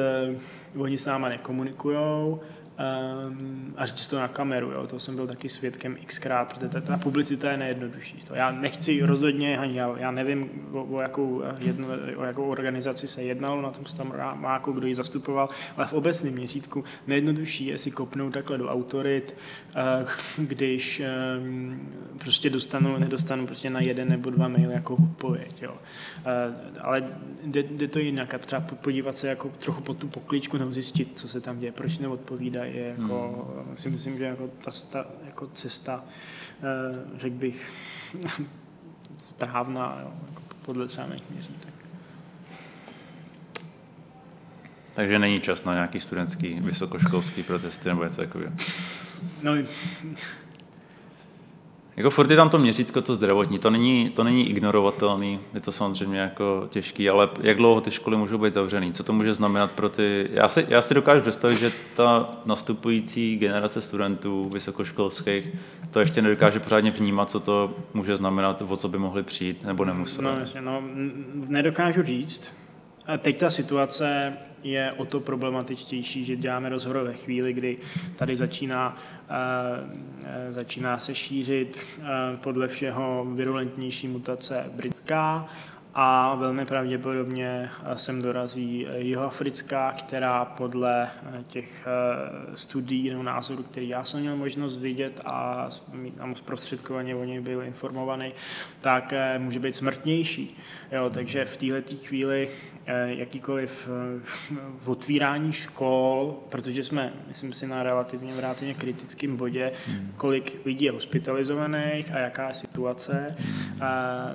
uh, 0.75 0.83
oni 0.83 0.99
s 0.99 1.07
náma 1.07 1.29
nekomunikujou, 1.29 2.41
um, 2.81 3.75
a 3.77 3.87
říct 3.87 4.09
to 4.09 4.19
na 4.19 4.29
kameru, 4.29 4.71
jo. 4.71 4.87
to 4.87 4.99
jsem 4.99 5.17
byl 5.17 5.27
taky 5.27 5.49
svědkem 5.49 5.97
xkrát, 6.07 6.55
protože 6.55 6.69
ta, 6.69 6.81
ta 6.81 6.99
publicita 6.99 7.51
je 7.51 7.57
nejjednodušší. 7.57 8.19
Já 8.35 8.51
nechci 8.51 9.03
rozhodně, 9.03 9.59
ani 9.59 9.79
já, 9.79 9.99
já 9.99 10.11
nevím, 10.11 10.51
o, 10.73 10.85
o, 10.85 11.01
jakou 11.01 11.43
jedno, 11.59 11.89
o 12.17 12.25
jakou 12.25 12.45
organizaci 12.45 13.09
se 13.09 13.23
jednalo, 13.23 13.63
na 13.63 13.71
tom 13.71 13.87
se 13.87 13.97
tam 13.97 14.15
má 14.35 14.53
jako 14.53 14.73
kdo 14.73 14.87
ji 14.87 14.95
zastupoval, 14.95 15.49
ale 15.77 15.87
v 15.87 15.93
obecném 15.93 16.33
měřítku 16.33 16.85
nejjednodušší 17.07 17.67
je 17.67 17.79
si 17.79 17.91
kopnout 17.91 18.35
takhle 18.35 18.59
do 18.59 18.69
autorit, 18.69 19.35
uh, 20.39 20.47
když 20.47 21.03
um, 21.39 21.81
prostě 22.19 22.51
dostanu, 22.51 22.99
nedostanu 22.99 23.47
prostě 23.47 23.71
na 23.71 23.81
jeden 23.81 24.09
nebo 24.09 24.31
dva 24.31 24.49
maily 24.49 24.75
jako 24.75 24.95
odpověď. 24.95 25.63
Jo. 25.63 25.73
Uh, 25.73 25.77
ale 26.81 27.05
jde, 27.45 27.63
jde, 27.63 27.89
to 27.89 27.99
jinak 27.99 28.35
a 28.35 28.39
třeba 28.39 28.61
podívat 28.61 29.17
se 29.17 29.29
jako 29.29 29.49
trochu 29.49 29.83
pod 29.83 29.97
tu 29.97 30.09
poklíčku 30.09 30.59
nebo 30.59 30.73
zjistit, 30.73 31.19
co 31.19 31.29
se 31.29 31.41
tam 31.41 31.59
děje, 31.59 31.73
proč 31.73 31.99
neodpovídají, 31.99 32.70
je 32.71 32.95
jako, 32.99 33.49
hmm. 33.67 33.77
si 33.77 33.91
myslím, 33.91 34.19
že 34.19 34.25
jako 34.25 34.51
ta, 34.65 34.71
ta 34.91 35.07
jako 35.27 35.47
cesta, 35.47 36.05
eh, 36.63 37.19
řekl 37.19 37.37
bych, 37.37 37.73
správná, 39.19 39.99
jo, 40.01 40.13
jako 40.29 40.43
podle 40.65 40.89
třeba 40.89 41.07
mých 41.07 41.31
měřítek. 41.31 41.75
Takže 44.95 45.19
není 45.19 45.41
čas 45.41 45.65
na 45.65 45.75
nějaký 45.75 46.01
studentský, 46.01 46.61
vysokoškolský 46.61 47.43
protesty 47.43 47.89
nebo 47.89 48.05
něco 48.05 48.17
takového? 48.17 48.53
No, 49.43 49.53
jako 52.01 52.11
furt 52.11 52.31
je 52.31 52.37
tam 52.37 52.49
to 52.49 52.59
měřítko, 52.59 53.03
to 53.03 53.15
zdravotní, 53.15 53.59
to 53.59 53.71
není, 53.71 54.11
to 54.11 54.25
není 54.25 54.51
ignorovatelný, 54.51 55.41
je 55.55 55.61
to 55.61 55.73
samozřejmě 55.73 56.19
jako 56.19 56.67
těžký, 56.71 57.11
ale 57.11 57.29
jak 57.41 57.57
dlouho 57.57 57.81
ty 57.81 57.91
školy 57.91 58.17
můžou 58.17 58.39
být 58.39 58.55
zavřený, 58.55 58.93
co 58.93 59.05
to 59.05 59.13
může 59.13 59.35
znamenat 59.35 59.71
pro 59.71 59.89
ty... 59.89 60.29
Já 60.33 60.49
si, 60.49 60.67
já 60.69 60.83
si 60.83 60.95
dokážu 60.95 61.21
představit, 61.21 61.59
že 61.59 61.73
ta 61.97 62.29
nastupující 62.45 63.37
generace 63.37 63.83
studentů 63.83 64.51
vysokoškolských 64.53 65.49
to 65.91 66.01
ještě 66.01 66.23
nedokáže 66.23 66.61
pořádně 66.61 66.91
vnímat, 66.91 67.31
co 67.31 67.41
to 67.41 67.75
může 67.95 68.17
znamenat, 68.17 68.63
o 68.69 68.77
co 68.77 68.89
by 68.89 68.99
mohli 68.99 69.23
přijít, 69.23 69.65
nebo 69.65 69.85
nemuseli. 69.85 70.29
No, 70.61 70.61
no, 70.61 70.83
nedokážu 71.49 72.03
říct. 72.03 72.53
A 73.07 73.19
teď 73.19 73.39
ta 73.39 73.51
situace 73.51 74.33
je 74.63 74.93
o 74.93 75.05
to 75.05 75.21
problematičtější, 75.21 76.25
že 76.25 76.37
děláme 76.37 76.69
rozhovor 76.69 77.03
ve 77.03 77.15
chvíli, 77.15 77.53
kdy 77.53 77.77
tady 78.17 78.37
začíná, 78.37 78.97
uh, 79.31 80.51
začíná 80.51 80.99
se 80.99 81.15
šířit 81.15 81.87
uh, 81.99 82.05
podle 82.37 82.69
všeho 82.69 83.27
virulentnější 83.35 84.09
mutace 84.09 84.71
britská 84.75 85.49
a 85.95 86.35
velmi 86.35 86.67
pravděpodobně 86.67 87.71
sem 87.95 88.23
dorazí 88.23 88.87
jihoafrická, 88.97 89.93
která 89.93 90.45
podle 90.45 91.09
těch 91.49 91.89
studií 92.55 93.11
nebo 93.11 93.23
názorů, 93.23 93.63
který 93.63 93.89
já 93.89 94.05
jsem 94.05 94.21
měl 94.21 94.37
možnost 94.37 94.79
vidět 94.79 95.21
a 95.25 95.69
tam 96.17 96.37
zprostředkovaně 96.37 97.15
o 97.15 97.25
něj 97.25 97.41
byl 97.41 97.63
informovaný, 97.63 98.33
tak 98.81 99.15
může 99.39 99.61
být 99.61 99.77
smrtnější. 99.77 100.57
Jo, 100.93 101.11
takže 101.11 101.45
v 101.45 101.57
této 101.57 101.97
chvíli 101.97 102.49
Eh, 102.80 102.80
jakýkoliv 103.07 103.89
eh, 103.89 104.61
otvírání 104.91 105.53
škol, 105.53 106.39
protože 106.49 106.85
jsme, 106.85 107.13
myslím 107.29 107.53
si, 107.53 107.67
na 107.67 107.83
relativně 107.83 108.41
relativně 108.41 108.75
kritickém 108.75 109.37
bodě, 109.37 109.73
hmm. 109.87 110.13
kolik 110.17 110.67
lidí 110.67 110.85
je 110.85 110.93
hospitalizovaných 110.93 112.13
a 112.13 112.19
jaká 112.19 112.49
je 112.49 112.55
situace, 112.55 113.37
hmm. 113.39 113.79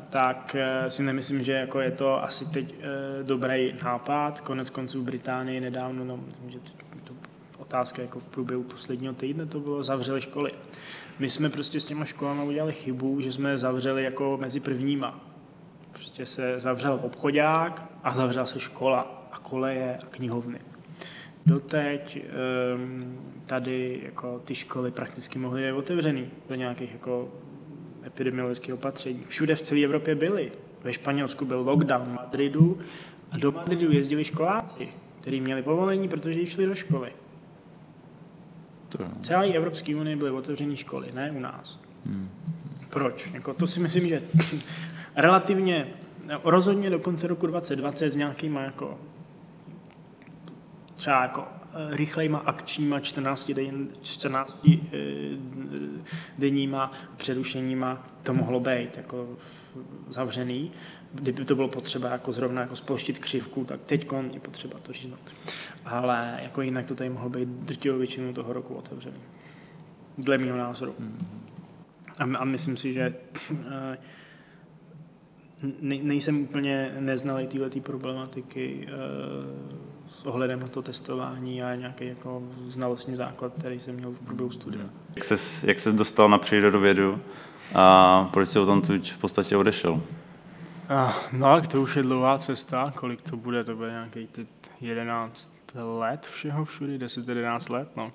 tak 0.10 0.56
eh, 0.60 0.90
si 0.90 1.04
nemyslím, 1.04 1.44
že 1.44 1.52
jako 1.52 1.80
je 1.80 1.92
to 1.92 2.24
asi 2.24 2.46
teď 2.46 2.76
dobrý 3.24 3.74
nápad. 3.84 4.42
Konec 4.42 4.70
konců 4.70 5.02
v 5.02 5.06
Británii 5.06 5.60
nedávno, 5.60 6.06
no, 6.06 6.18
myslím, 6.18 6.50
že 6.50 6.60
to 7.04 7.14
otázka 7.58 8.02
jako 8.02 8.20
v 8.20 8.24
průběhu 8.24 8.64
posledního 8.64 9.14
týdne 9.14 9.46
to 9.46 9.60
bylo, 9.60 9.84
zavřeli 9.84 10.22
školy. 10.22 10.52
My 11.20 11.30
jsme 11.30 11.50
prostě 11.50 11.80
s 11.80 11.86
těma 11.86 12.06
školama 12.06 12.44
udělali 12.44 12.74
chybu, 12.74 13.22
že 13.22 13.32
jsme 13.32 13.58
zavřeli 13.58 14.04
jako 14.04 14.38
mezi 14.42 14.60
prvníma 14.60 15.35
Prostě 15.96 16.26
se 16.26 16.60
zavřel 16.60 17.00
obchodák 17.04 17.86
a 18.04 18.14
zavřela 18.14 18.46
se 18.46 18.60
škola 18.60 19.28
a 19.32 19.40
koleje 19.40 19.98
a 19.98 20.06
knihovny. 20.06 20.60
Doteď 21.46 22.26
um, 22.76 23.20
tady 23.46 24.02
jako 24.06 24.40
ty 24.40 24.56
školy 24.56 24.92
prakticky 24.92 25.40
mohly 25.40 25.62
být 25.62 25.72
otevřený 25.72 26.30
do 26.50 26.56
nějakých 26.56 26.94
jako 26.94 27.30
epidemiologických 28.06 28.74
opatření. 28.74 29.24
Všude 29.28 29.56
v 29.56 29.62
celé 29.62 29.82
Evropě 29.82 30.16
byly. 30.16 30.52
Ve 30.84 30.94
Španělsku 30.94 31.46
byl 31.46 31.60
lockdown 31.60 32.06
v 32.06 32.14
Madridu 32.14 32.80
a 33.32 33.38
do 33.38 33.52
Madridu 33.52 33.92
jezdili 33.92 34.24
školáci, 34.24 34.90
kteří 35.22 35.42
měli 35.42 35.64
povolení, 35.64 36.10
protože 36.10 36.46
šli 36.46 36.66
do 36.66 36.76
školy. 36.76 37.12
To... 38.90 38.98
V 39.06 39.22
celé 39.22 39.48
Evropské 39.48 39.96
unii 39.96 40.16
byly 40.16 40.32
otevřené 40.32 40.76
školy, 40.76 41.12
ne 41.14 41.32
u 41.32 41.40
nás. 41.40 41.80
Hmm. 42.06 42.30
Proč? 42.90 43.30
Jako 43.34 43.54
to 43.54 43.68
si 43.68 43.80
myslím, 43.80 44.08
že 44.08 44.22
relativně, 45.16 45.88
rozhodně 46.44 46.90
do 46.90 47.00
konce 47.00 47.28
roku 47.28 47.48
2020 47.48 48.10
s 48.10 48.16
nějakýma 48.16 48.62
jako 48.62 49.00
třeba 50.96 51.22
jako 51.22 51.48
eh, 51.48 51.98
rychlejma 51.98 52.38
akčníma 52.38 53.00
14, 53.00 53.52
den, 53.52 53.88
14 54.02 54.68
eh, 54.68 54.98
denníma 56.38 56.92
přerušeníma 57.18 58.08
to 58.24 58.34
mohlo 58.34 58.60
být 58.60 58.98
jako 58.98 59.38
zavřený. 60.10 60.72
Kdyby 61.14 61.46
to 61.46 61.56
bylo 61.56 61.68
potřeba 61.68 62.10
jako 62.10 62.32
zrovna 62.32 62.62
jako 62.62 62.76
sploštit 62.76 63.20
křivku, 63.20 63.66
tak 63.66 63.80
teď 63.86 64.08
je 64.34 64.40
potřeba 64.40 64.80
to 64.80 64.94
říct. 64.94 65.14
Ale 65.86 66.40
jako 66.44 66.62
jinak 66.62 66.86
to 66.86 66.96
tady 66.96 67.10
mohlo 67.10 67.30
být 67.30 67.50
drtivou 67.50 67.98
většinu 67.98 68.34
toho 68.34 68.54
roku 68.54 68.74
otevřený. 68.74 69.18
Dle 70.18 70.38
mého 70.38 70.58
názoru. 70.58 70.96
Mm-hmm. 71.00 72.36
A, 72.36 72.38
a 72.38 72.46
myslím 72.46 72.78
si, 72.78 72.94
že 72.94 73.16
eh, 73.52 73.98
ne, 75.82 75.96
nejsem 76.02 76.42
úplně 76.42 76.92
neznalý 77.00 77.48
této 77.48 77.80
problematiky 77.80 78.88
uh, 78.88 80.10
s 80.10 80.26
ohledem 80.26 80.60
na 80.60 80.68
to 80.68 80.82
testování 80.82 81.64
a 81.64 81.76
nějaký 81.76 82.08
jako 82.08 82.44
znalostní 82.68 83.16
základ, 83.16 83.54
který 83.60 83.80
jsem 83.80 83.96
měl 83.96 84.12
v 84.12 84.26
průběhu 84.26 84.52
studia. 84.52 84.84
Jak 85.16 85.24
ses, 85.24 85.64
jak 85.64 85.80
ses 85.80 85.94
dostal 85.94 86.30
na 86.30 86.38
přírodovědu 86.38 87.20
a 87.76 88.30
proč 88.34 88.50
jsi 88.50 88.60
o 88.60 88.66
tom 88.66 88.82
tu 88.82 88.94
v 89.02 89.18
podstatě 89.18 89.58
odešel? 89.58 89.92
Uh, 89.94 90.02
no, 91.32 91.62
to 91.62 91.82
už 91.82 91.96
je 91.96 92.04
dlouhá 92.04 92.38
cesta, 92.38 92.94
kolik 92.96 93.22
to 93.22 93.38
bude, 93.38 93.64
to 93.64 93.76
bude 93.76 93.90
nějaký 93.90 94.28
11 94.82 95.52
let 95.76 96.26
všeho 96.26 96.66
všude, 96.66 96.98
10-11 96.98 97.74
let, 97.74 97.90
no. 97.96 98.12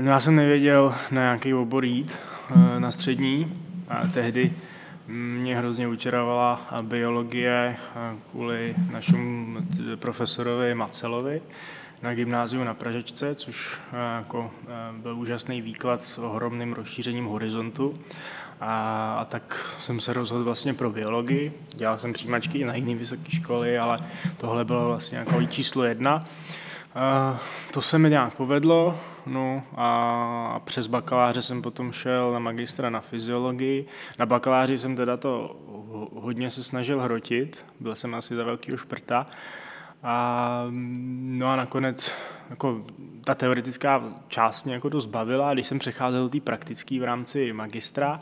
No 0.00 0.10
já 0.10 0.20
jsem 0.20 0.36
nevěděl 0.36 0.94
na 1.10 1.22
nějaký 1.22 1.54
obor 1.54 1.84
jít, 1.84 2.18
uh, 2.50 2.80
na 2.80 2.90
střední, 2.90 3.52
a 3.88 4.06
tehdy 4.06 4.52
mě 5.06 5.56
hrozně 5.56 5.88
učarovala 5.88 6.66
biologie 6.82 7.76
kvůli 8.30 8.74
našemu 8.90 9.56
profesorovi 9.96 10.74
Macelovi 10.74 11.42
na 12.02 12.14
gymnáziu 12.14 12.64
na 12.64 12.74
Pražečce, 12.74 13.34
což 13.34 13.78
jako 14.16 14.50
byl 14.92 15.18
úžasný 15.18 15.62
výklad 15.62 16.02
s 16.02 16.18
ohromným 16.18 16.72
rozšířením 16.72 17.24
horizontu. 17.24 17.98
A, 18.60 19.16
a 19.20 19.24
tak 19.24 19.76
jsem 19.78 20.00
se 20.00 20.12
rozhodl 20.12 20.44
vlastně 20.44 20.74
pro 20.74 20.90
biologii. 20.90 21.52
Dělal 21.74 21.98
jsem 21.98 22.12
přijímačky 22.12 22.64
na 22.64 22.74
jiné 22.74 22.94
vysoké 22.94 23.30
školy, 23.30 23.78
ale 23.78 23.98
tohle 24.36 24.64
bylo 24.64 24.86
vlastně 24.86 25.18
jako 25.18 25.44
číslo 25.44 25.84
jedna. 25.84 26.24
To 27.70 27.82
se 27.82 27.98
mi 27.98 28.10
nějak 28.10 28.34
povedlo, 28.34 28.98
no 29.26 29.62
a 29.76 30.60
přes 30.64 30.86
bakaláře 30.86 31.42
jsem 31.42 31.62
potom 31.62 31.92
šel 31.92 32.32
na 32.32 32.38
magistra 32.38 32.90
na 32.90 33.00
fyziologii. 33.00 33.86
Na 34.18 34.26
bakaláři 34.26 34.78
jsem 34.78 34.96
teda 34.96 35.16
to 35.16 35.56
hodně 36.14 36.50
se 36.50 36.64
snažil 36.64 37.00
hrotit, 37.00 37.66
byl 37.80 37.94
jsem 37.94 38.14
asi 38.14 38.36
za 38.36 38.44
velkýho 38.44 38.78
šprta 38.78 39.26
A, 40.02 40.64
no 41.22 41.48
a 41.48 41.56
nakonec 41.56 42.14
jako 42.50 42.84
ta 43.24 43.34
teoretická 43.34 44.02
část 44.28 44.64
mě 44.64 44.74
jako 44.74 44.88
dost 44.88 45.06
bavila, 45.06 45.54
když 45.54 45.66
jsem 45.66 45.78
přecházel 45.78 46.22
do 46.22 46.28
té 46.28 46.40
praktické 46.40 47.00
v 47.00 47.04
rámci 47.04 47.52
magistra, 47.52 48.20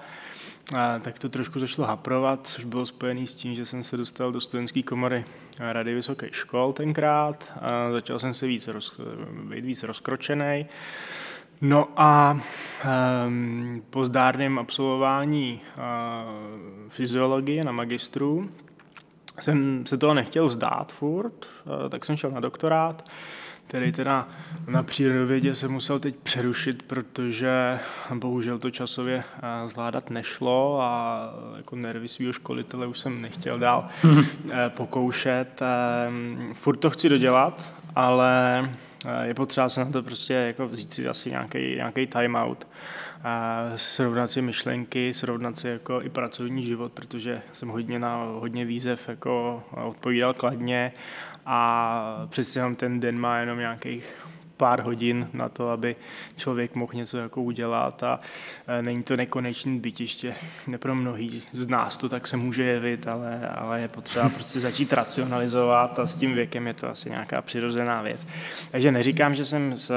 tak 1.01 1.19
to 1.19 1.29
trošku 1.29 1.61
začalo 1.61 1.89
haprovat, 1.89 2.47
což 2.47 2.65
bylo 2.65 2.87
spojené 2.87 3.27
s 3.27 3.35
tím, 3.35 3.55
že 3.55 3.67
jsem 3.67 3.83
se 3.83 3.97
dostal 3.97 4.33
do 4.33 4.41
studentské 4.41 4.83
komory 4.83 5.25
Rady 5.59 5.95
vysokých 5.95 6.37
škol 6.37 6.73
tenkrát. 6.73 7.53
A 7.61 7.93
začal 7.93 8.19
jsem 8.19 8.35
se 8.35 8.47
víc, 8.47 8.69
roz, 8.69 9.01
být 9.49 9.65
víc 9.65 9.83
rozkročený. 9.83 10.67
No 11.61 11.89
a 11.97 12.41
um, 13.27 13.83
po 13.91 14.05
zdárném 14.05 14.59
absolvování 14.59 15.61
uh, 15.79 15.83
fyziologie 16.89 17.65
na 17.65 17.73
magistru 17.73 18.51
jsem 19.41 19.87
se 19.87 19.99
toho 19.99 20.15
nechtěl 20.15 20.47
vzdát 20.47 20.93
furt, 20.93 21.47
uh, 21.83 21.89
tak 21.89 22.05
jsem 22.05 22.17
šel 22.17 22.31
na 22.31 22.41
doktorát, 22.41 23.09
který 23.71 23.93
teda 23.93 24.29
na 24.69 24.83
přírodovědě 24.83 25.55
se 25.55 25.69
musel 25.69 25.99
teď 25.99 26.17
přerušit, 26.23 26.83
protože 26.83 27.79
bohužel 28.15 28.59
to 28.59 28.71
časově 28.71 29.17
uh, 29.17 29.69
zvládat 29.69 30.11
nešlo 30.11 30.79
a 30.83 31.21
jako 31.57 31.77
nervy 31.77 32.09
svého 32.09 32.33
školitele 32.33 32.87
už 32.87 32.99
jsem 32.99 33.23
nechtěl 33.23 33.59
dál 33.59 33.89
uh, 34.05 34.21
pokoušet. 34.69 35.61
Um, 36.09 36.55
furt 36.55 36.77
to 36.77 36.91
chci 36.91 37.09
dodělat, 37.09 37.75
ale 37.95 38.71
je 39.23 39.35
potřeba 39.35 39.69
se 39.69 39.85
na 39.85 39.91
to 39.91 40.03
prostě 40.03 40.35
jako 40.35 40.69
vzít 40.69 40.93
si 40.93 41.09
asi 41.09 41.31
nějaký, 41.31 41.75
nějaký 41.75 42.07
timeout, 42.07 42.69
srovnat 43.77 44.31
si 44.31 44.43
myšlenky, 44.43 45.15
srovnat 45.15 45.59
si 45.59 45.69
jako 45.69 46.03
i 46.03 46.09
pracovní 46.09 46.63
život, 46.63 46.93
protože 46.93 47.43
jsem 47.53 47.69
hodně 47.69 47.99
na 47.99 48.17
hodně 48.17 48.65
výzev 48.65 49.09
jako 49.09 49.63
odpovídal 49.73 50.35
kladně 50.35 50.93
a 51.53 52.27
přece 52.29 52.75
ten 52.77 53.01
den 53.01 53.19
má 53.19 53.39
jenom 53.39 53.59
nějakých 53.59 54.15
pár 54.61 54.81
hodin 54.81 55.29
na 55.33 55.49
to, 55.49 55.71
aby 55.71 55.97
člověk 56.37 56.75
mohl 56.75 56.93
něco 56.95 57.17
jako 57.19 57.43
udělat 57.43 58.03
a 58.03 58.21
e, 58.67 58.83
není 58.83 59.03
to 59.03 59.17
nekonečný 59.17 59.81
bytiště. 59.81 60.35
Pro 60.79 60.95
mnohý 60.95 61.43
z 61.53 61.67
nás 61.67 61.97
to 61.97 62.09
tak 62.09 62.27
se 62.27 62.37
může 62.37 62.63
jevit, 62.63 63.09
ale, 63.09 63.49
ale 63.49 63.81
je 63.81 63.89
potřeba 63.89 64.29
prostě 64.35 64.61
začít 64.61 64.93
racionalizovat 64.93 65.99
a 65.99 66.07
s 66.07 66.15
tím 66.15 66.35
věkem 66.35 66.67
je 66.67 66.75
to 66.75 66.89
asi 66.89 67.11
nějaká 67.11 67.43
přirozená 67.43 68.03
věc. 68.03 68.27
Takže 68.71 68.93
neříkám, 68.93 69.35
že 69.35 69.45
jsem 69.45 69.79
z, 69.79 69.91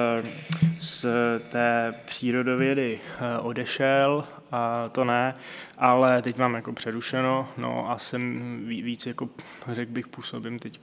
z 0.79 1.05
té 1.51 1.91
přírodovědy 2.05 2.99
e, 3.19 3.39
odešel, 3.39 4.23
a 4.51 4.89
to 4.91 5.03
ne, 5.03 5.33
ale 5.77 6.21
teď 6.21 6.37
mám 6.37 6.53
jako 6.53 6.73
přerušeno, 6.73 7.47
no 7.57 7.91
a 7.91 7.97
jsem 7.99 8.59
víc 8.65 9.05
jako, 9.05 9.29
řekl 9.71 9.91
bych, 9.91 10.07
působím 10.07 10.59
teď 10.59 10.79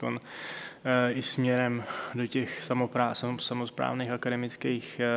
i 1.11 1.21
směrem 1.21 1.83
do 2.15 2.27
těch 2.27 2.69
samozprávných 3.37 4.11
akademických 4.11 5.01
eh, 5.03 5.07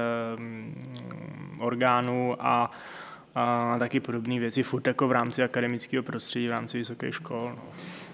orgánů 1.58 2.36
a 2.38 2.70
a 3.34 3.76
taky 3.78 4.00
podobné 4.00 4.40
věci, 4.40 4.62
furt 4.62 4.86
jako 4.86 5.08
v 5.08 5.12
rámci 5.12 5.42
akademického 5.42 6.02
prostředí, 6.02 6.48
v 6.48 6.50
rámci 6.50 6.78
vysoké 6.78 7.12
škol. 7.12 7.52
No. 7.56 7.62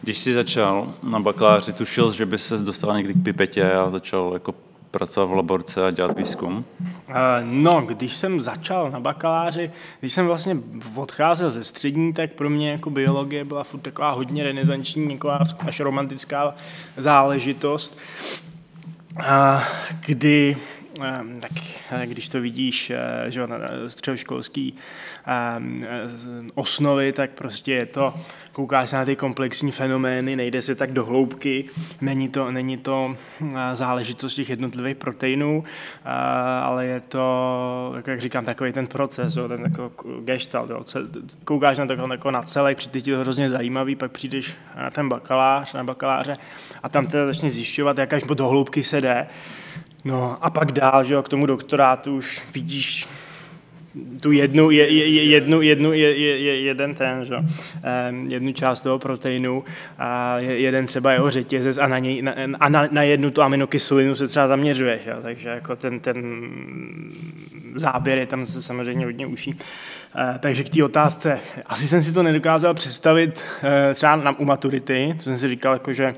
Když 0.03 0.19
jsi 0.19 0.33
začal 0.33 0.95
na 1.03 1.21
bakaláři, 1.21 1.73
tušil, 1.73 2.13
že 2.13 2.27
by 2.27 2.39
se 2.39 2.59
dostal 2.59 2.97
někdy 2.97 3.15
k 3.15 3.23
pipetě 3.23 3.73
a 3.73 3.91
začal 3.91 4.31
jako 4.35 4.55
pracovat 4.91 5.27
v 5.27 5.33
laborce 5.33 5.87
a 5.87 5.91
dělat 5.91 6.17
výzkum? 6.17 6.65
Eh, 7.09 7.15
no, 7.45 7.81
když 7.81 8.17
jsem 8.17 8.41
začal 8.41 8.91
na 8.91 9.01
bakaláři, 9.01 9.71
když 10.01 10.13
jsem 10.13 10.27
vlastně 10.27 10.57
odcházel 10.95 11.51
ze 11.51 11.65
střední, 11.65 12.13
tak 12.13 12.33
pro 12.33 12.51
mě 12.51 12.71
jako 12.71 12.91
biologie 12.91 13.45
byla 13.45 13.65
furt 13.65 13.81
taková 13.81 14.11
hodně 14.11 14.45
renesanční, 14.45 15.09
taková 15.09 15.39
až 15.59 15.81
romantická 15.81 16.55
záležitost, 16.97 17.99
eh, 19.21 19.61
kdy 20.07 20.57
tak 21.41 21.51
eh, 21.91 22.07
když 22.07 22.29
to 22.29 22.41
vidíš, 22.41 22.91
eh, 22.91 23.31
že 23.31 23.43
středoškolský 23.87 24.75
ehm, 25.27 25.85
osnovy, 26.55 27.13
tak 27.13 27.31
prostě 27.31 27.73
je 27.73 27.87
to, 27.87 28.15
koukáš 28.53 28.93
na 28.93 29.05
ty 29.05 29.17
komplexní 29.17 29.71
fenomény, 29.71 30.37
nejde 30.37 30.63
se 30.63 30.75
tak 30.75 30.93
do 30.93 31.05
hloubky, 31.05 31.65
není 32.01 32.29
to, 32.29 32.53
není 32.53 32.77
to 32.77 33.17
eh, 33.43 33.77
záležitost 33.77 34.35
těch 34.35 34.51
jednotlivých 34.51 34.97
proteinů, 34.97 35.65
ale 36.63 36.87
je 36.87 37.01
to, 37.01 37.95
jak 38.07 38.21
říkám, 38.21 38.45
takový 38.45 38.73
ten 38.73 38.87
proces, 38.87 39.39
ten 39.49 39.61
jako 39.63 39.93
gestalt, 40.25 40.71
koukáš 41.45 41.79
na 41.79 41.87
to 41.87 41.93
jako 41.93 42.31
na 42.31 42.43
celé, 42.43 42.75
přijde 42.75 43.01
ti 43.01 43.11
to 43.11 43.21
hrozně 43.21 43.51
zajímavý, 43.51 43.97
pak 43.97 44.13
přijdeš 44.13 44.55
na 44.77 44.91
ten 44.91 45.09
bakalář, 45.09 45.75
na 45.75 45.85
bakaláře 45.85 46.39
a 46.83 46.89
tam 46.89 47.07
teda 47.07 47.27
začne 47.27 47.51
zjišťovat, 47.51 47.99
jak 47.99 48.13
až 48.13 48.23
do 48.23 48.49
hloubky 48.49 48.85
se 48.85 49.01
jde, 49.01 49.27
No 50.05 50.45
a 50.45 50.51
pak 50.51 50.73
dál, 50.73 51.05
že 51.05 51.15
jo, 51.15 51.23
k 51.23 51.29
tomu 51.29 51.47
doktorátu 51.47 52.17
už 52.17 52.43
vidíš 52.55 53.09
tu 54.23 54.33
jednu, 54.33 54.71
je, 54.71 54.93
je, 54.93 55.25
jednu, 55.25 55.63
jednu 55.63 55.93
je, 55.93 56.17
je, 56.19 56.61
jeden 56.61 56.95
ten, 56.95 57.25
že? 57.25 57.37
Um, 57.37 58.27
jednu 58.29 58.53
část 58.53 58.83
toho 58.83 58.99
proteinu 58.99 59.65
a 59.99 60.39
jeden 60.39 60.87
třeba 60.87 61.13
jeho 61.13 61.31
řetězec 61.31 61.79
a 61.79 61.89
na, 61.89 61.99
něj, 61.99 62.23
na, 62.23 62.35
a 62.61 62.69
na, 62.69 62.89
na 62.91 63.03
jednu 63.03 63.31
tu 63.31 63.43
aminokyselinu 63.43 64.17
se 64.17 64.29
třeba 64.29 64.49
zaměřuješ, 64.49 65.01
jo? 65.07 65.17
takže 65.23 65.49
jako 65.49 65.77
ten, 65.77 66.01
ten 66.01 66.49
záběr 67.75 68.19
je 68.19 68.27
tam 68.27 68.47
samozřejmě 68.47 69.07
hodně 69.07 69.27
uší. 69.27 69.55
Uh, 69.55 70.39
takže 70.39 70.65
k 70.65 70.69
té 70.69 70.85
otázce, 70.85 71.39
asi 71.67 71.89
jsem 71.89 72.03
si 72.03 72.13
to 72.13 72.23
nedokázal 72.23 72.75
představit 72.75 73.45
uh, 73.63 73.95
třeba 73.95 74.17
na, 74.17 74.39
u 74.39 74.45
maturity, 74.45 75.15
to 75.17 75.23
jsem 75.23 75.37
si 75.37 75.49
říkal, 75.49 75.73
jako, 75.73 75.93
že 75.93 76.15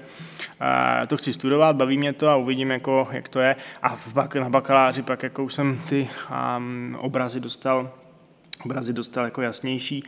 to 1.06 1.16
chci 1.16 1.32
studovat, 1.32 1.76
baví 1.76 1.98
mě 1.98 2.12
to 2.12 2.28
a 2.28 2.36
uvidím, 2.36 2.70
jako, 2.70 3.08
jak 3.10 3.28
to 3.28 3.40
je. 3.40 3.56
A 3.82 3.96
v 3.96 4.12
bak, 4.12 4.36
na 4.36 4.48
bakaláři 4.48 5.02
pak 5.02 5.22
jako 5.22 5.48
jsem 5.48 5.80
ty 5.88 6.08
um, 6.56 6.96
obrazy 7.00 7.40
dostal, 7.40 7.90
obrazy 8.64 8.92
dostal 8.92 9.24
jako 9.24 9.42
jasnější, 9.42 10.02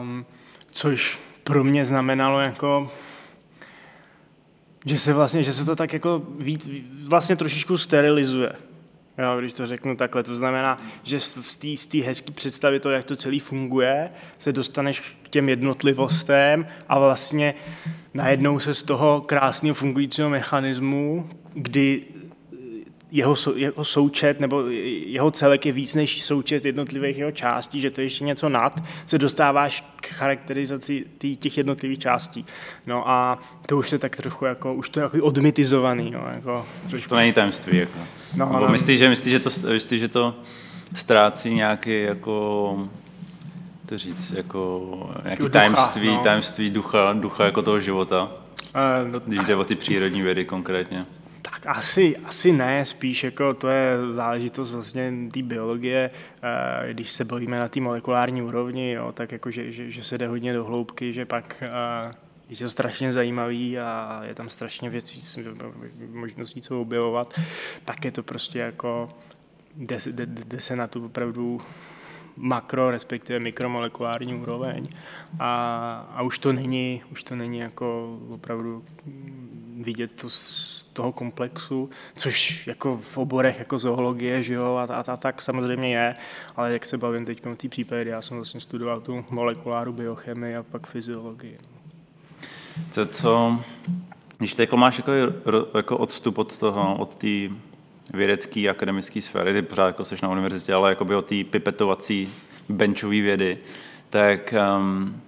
um, 0.00 0.26
což 0.70 1.20
pro 1.44 1.64
mě 1.64 1.84
znamenalo 1.84 2.40
jako 2.40 2.90
že 4.86 4.98
se 4.98 5.12
vlastně, 5.12 5.42
že 5.42 5.52
se 5.52 5.64
to 5.64 5.76
tak 5.76 5.92
jako 5.92 6.22
víc, 6.38 6.70
vlastně 7.08 7.36
trošičku 7.36 7.78
sterilizuje. 7.78 8.52
Jo, 9.18 9.38
když 9.38 9.52
to 9.52 9.66
řeknu 9.66 9.96
takhle, 9.96 10.22
to 10.22 10.36
znamená, 10.36 10.78
že 11.02 11.20
z 11.20 11.86
té 11.86 11.98
hezké 11.98 12.32
představy 12.32 12.80
toho, 12.80 12.92
jak 12.92 13.04
to 13.04 13.16
celé 13.16 13.40
funguje, 13.40 14.10
se 14.38 14.52
dostaneš 14.52 15.16
k 15.22 15.28
těm 15.28 15.48
jednotlivostem 15.48 16.66
a 16.88 16.98
vlastně 16.98 17.54
najednou 18.16 18.60
se 18.60 18.74
z 18.74 18.82
toho 18.82 19.20
krásného 19.20 19.74
fungujícího 19.74 20.30
mechanismu, 20.30 21.28
kdy 21.54 22.04
jeho, 23.10 23.34
jeho 23.56 23.84
součet 23.84 24.40
nebo 24.40 24.64
jeho 25.06 25.30
celek 25.30 25.66
je 25.66 25.72
víc 25.72 25.94
než 25.94 26.24
součet 26.24 26.64
jednotlivých 26.64 27.18
jeho 27.18 27.30
částí, 27.30 27.80
že 27.80 27.90
to 27.90 28.00
je 28.00 28.04
ještě 28.04 28.24
něco 28.24 28.48
nad, 28.48 28.84
se 29.06 29.18
dostáváš 29.18 29.84
k 29.96 30.06
charakterizaci 30.06 31.04
tý, 31.18 31.36
těch 31.36 31.58
jednotlivých 31.58 31.98
částí. 31.98 32.46
No 32.86 33.08
a 33.08 33.38
to 33.66 33.78
už 33.78 33.92
je 33.92 33.98
tak 33.98 34.16
trochu 34.16 34.44
jako, 34.44 34.74
už 34.74 34.88
to 34.88 35.00
je 35.00 35.04
jako 35.04 35.18
odmitizovaný. 35.26 36.10
No, 36.10 36.26
jako, 36.34 36.66
trošku. 36.90 37.08
To 37.08 37.16
není 37.16 37.32
tajemství. 37.32 37.78
Jako. 37.78 37.98
No, 38.36 38.58
no, 38.60 38.68
myslíš, 38.68 38.98
že, 38.98 39.08
myslí, 39.08 39.30
že, 39.30 39.40
to, 39.40 39.50
myslí, 39.72 39.98
že 39.98 40.08
to 40.08 40.34
ztrácí 40.94 41.54
nějaký 41.54 42.02
jako 42.02 42.88
to 43.86 43.98
říct, 43.98 44.32
jako 44.32 45.10
nějaký 45.24 45.42
ducha, 45.42 45.52
tajemství, 45.52 46.08
no. 46.08 46.18
tajemství 46.18 46.70
ducha, 46.70 47.12
ducha 47.12 47.44
jako 47.44 47.62
toho 47.62 47.80
života, 47.80 48.22
uh, 48.22 49.10
no, 49.10 49.20
když 49.20 49.40
jde 49.40 49.56
o 49.56 49.64
ty 49.64 49.74
přírodní 49.74 50.22
vědy 50.22 50.44
konkrétně. 50.44 51.06
Tak 51.42 51.66
asi, 51.66 52.16
asi 52.16 52.52
ne, 52.52 52.84
spíš 52.84 53.24
jako 53.24 53.54
to 53.54 53.68
je 53.68 53.90
záležitost 54.14 54.70
vlastně 54.70 55.12
té 55.32 55.42
biologie, 55.42 56.10
uh, 56.42 56.90
když 56.92 57.12
se 57.12 57.24
bavíme 57.24 57.58
na 57.58 57.68
té 57.68 57.80
molekulární 57.80 58.42
úrovni, 58.42 58.92
jo, 58.92 59.12
tak 59.12 59.32
jako, 59.32 59.50
že, 59.50 59.72
že, 59.72 59.90
že 59.90 60.04
se 60.04 60.18
jde 60.18 60.28
hodně 60.28 60.52
do 60.52 60.64
hloubky, 60.64 61.12
že 61.12 61.24
pak 61.24 61.62
uh, 61.62 62.14
je 62.48 62.56
to 62.56 62.68
strašně 62.68 63.12
zajímavý 63.12 63.78
a 63.78 64.20
je 64.24 64.34
tam 64.34 64.48
strašně 64.48 64.90
věcí, 64.90 65.44
možností 66.12 66.60
co 66.60 66.80
objevovat, 66.80 67.40
tak 67.84 68.04
je 68.04 68.12
to 68.12 68.22
prostě 68.22 68.58
jako, 68.58 69.08
jde, 69.76 69.98
jde, 70.06 70.26
jde 70.26 70.60
se 70.60 70.76
na 70.76 70.86
tu 70.86 71.04
opravdu 71.04 71.60
makro, 72.36 72.90
respektive 72.90 73.40
mikromolekulární 73.40 74.34
úroveň 74.34 74.88
a, 75.38 76.08
a 76.14 76.22
už 76.22 76.38
to 76.38 76.52
není, 76.52 77.02
už 77.12 77.22
to 77.24 77.36
není 77.36 77.58
jako 77.58 78.18
opravdu 78.28 78.84
vidět 79.76 80.20
to 80.20 80.30
z 80.30 80.84
toho 80.92 81.12
komplexu, 81.12 81.90
což 82.14 82.66
jako 82.66 82.98
v 83.02 83.18
oborech 83.18 83.58
jako 83.58 83.78
zoologie, 83.78 84.42
že 84.42 84.54
jo, 84.54 84.74
a, 84.74 84.84
a, 84.94 85.00
a 85.12 85.16
tak 85.16 85.42
samozřejmě 85.42 85.94
je, 85.94 86.16
ale 86.56 86.72
jak 86.72 86.86
se 86.86 86.98
bavím 86.98 87.24
teď 87.24 87.46
v 87.46 87.56
té 87.56 87.68
případě, 87.68 88.10
já 88.10 88.22
jsem 88.22 88.36
vlastně 88.36 88.60
studoval 88.60 89.00
tu 89.00 89.24
molekuláru 89.30 89.92
biochemii 89.92 90.56
a 90.56 90.62
pak 90.62 90.86
fyziologii. 90.86 91.58
To, 92.94 93.06
co, 93.06 93.60
když 94.38 94.54
teď 94.54 94.72
máš 94.72 94.98
jako, 94.98 95.12
jako 95.76 95.98
odstup 95.98 96.38
od 96.38 96.56
toho, 96.56 96.96
od 96.98 97.14
té 97.14 97.48
vědecké 98.14 98.68
akademické 98.68 99.22
sféry, 99.22 99.52
ty 99.52 99.62
pořád 99.62 99.86
jako 99.86 100.04
jsi 100.04 100.16
na 100.22 100.28
univerzitě, 100.28 100.74
ale 100.74 100.90
jako 100.90 101.04
by 101.04 101.14
o 101.14 101.22
té 101.22 101.44
pipetovací 101.44 102.32
benchové 102.68 103.20
vědy, 103.20 103.58
tak 104.10 104.54
um, 104.78 105.22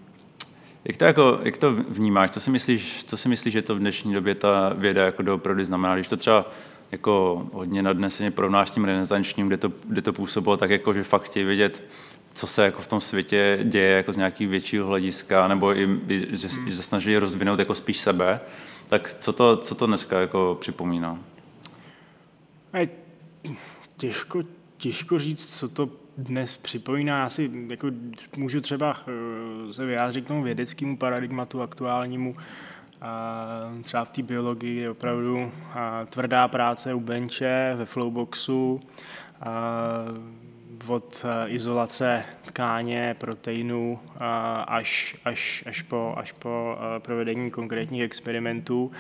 Jak 0.85 0.97
to, 0.97 1.05
jako, 1.05 1.39
jak 1.43 1.57
to 1.57 1.73
vnímáš? 1.73 2.31
Co 2.31 2.41
si, 2.41 2.51
myslíš, 2.51 3.05
co 3.05 3.17
si 3.17 3.29
myslíš, 3.29 3.53
že 3.53 3.63
to 3.63 3.75
v 3.75 3.79
dnešní 3.79 4.15
době 4.15 4.35
ta 4.35 4.73
věda 4.77 5.05
jako 5.05 5.23
doopravdy 5.23 5.65
znamená? 5.65 5.95
Když 5.95 6.09
to 6.09 6.17
třeba 6.17 6.51
jako 6.93 7.47
hodně 7.53 7.83
nadneseně 7.83 8.31
porovnáš 8.31 8.69
s 8.69 8.73
tím 8.73 8.85
renesančním, 8.85 9.47
kde 9.47 9.57
to, 9.57 9.73
kde 9.85 10.03
to 10.03 10.13
působilo 10.13 10.57
tak 10.57 10.71
jako, 10.71 10.93
že 10.93 11.03
fakt 11.03 11.23
chtějí 11.23 11.45
vědět, 11.45 11.83
co 12.35 12.47
se 12.47 12.65
jako 12.65 12.83
v 12.83 12.87
tom 12.87 13.01
světě 13.01 13.59
děje 13.65 13.97
jako 13.97 14.13
z 14.13 14.17
nějaký 14.17 14.47
většího 14.47 14.87
hlediska, 14.87 15.49
nebo 15.49 15.77
i, 15.77 15.89
že, 16.31 16.49
že 16.67 16.77
se 16.77 16.83
snaží 16.83 17.19
rozvinout 17.19 17.59
jako 17.59 17.75
spíš 17.75 17.99
sebe, 17.99 18.41
tak 18.89 19.17
co 19.21 19.33
to, 19.33 19.57
co 19.57 19.75
to 19.75 19.87
dneska 19.87 20.21
jako 20.21 20.57
připomíná? 20.61 21.19
Těžko, 23.97 24.43
těžko 24.77 25.19
říct, 25.19 25.59
co 25.59 25.69
to 25.69 25.91
dnes 26.19 26.57
připomíná. 26.57 27.19
Já 27.19 27.29
si 27.29 27.51
jako, 27.69 27.89
můžu 28.37 28.61
třeba 28.61 28.97
eh, 29.09 29.73
se 29.73 29.87
vyjádřit 29.87 30.25
k 30.25 30.29
tomu 30.29 30.43
vědeckému 30.43 30.97
paradigmatu 30.97 31.63
aktuálnímu, 31.63 32.37
třeba 33.83 34.05
v 34.05 34.11
té 34.11 34.23
biologii, 34.23 34.79
kde 34.79 34.91
opravdu 34.91 35.53
tvrdá 36.07 36.49
práce 36.49 36.95
u 36.95 37.01
benče, 37.01 37.75
ve 37.77 37.85
flowboxu, 37.85 38.81
od 40.87 41.25
eh, 41.25 41.49
izolace 41.49 42.25
tkáně, 42.43 43.17
proteinů 43.19 44.01
eh, 44.05 44.19
až, 44.67 45.17
až, 45.25 45.65
až 45.67 45.83
po, 45.83 46.15
až 46.17 46.33
po 46.33 46.79
eh, 46.79 47.01
provedení 47.01 47.51
konkrétních 47.51 48.03
experimentů 48.03 48.91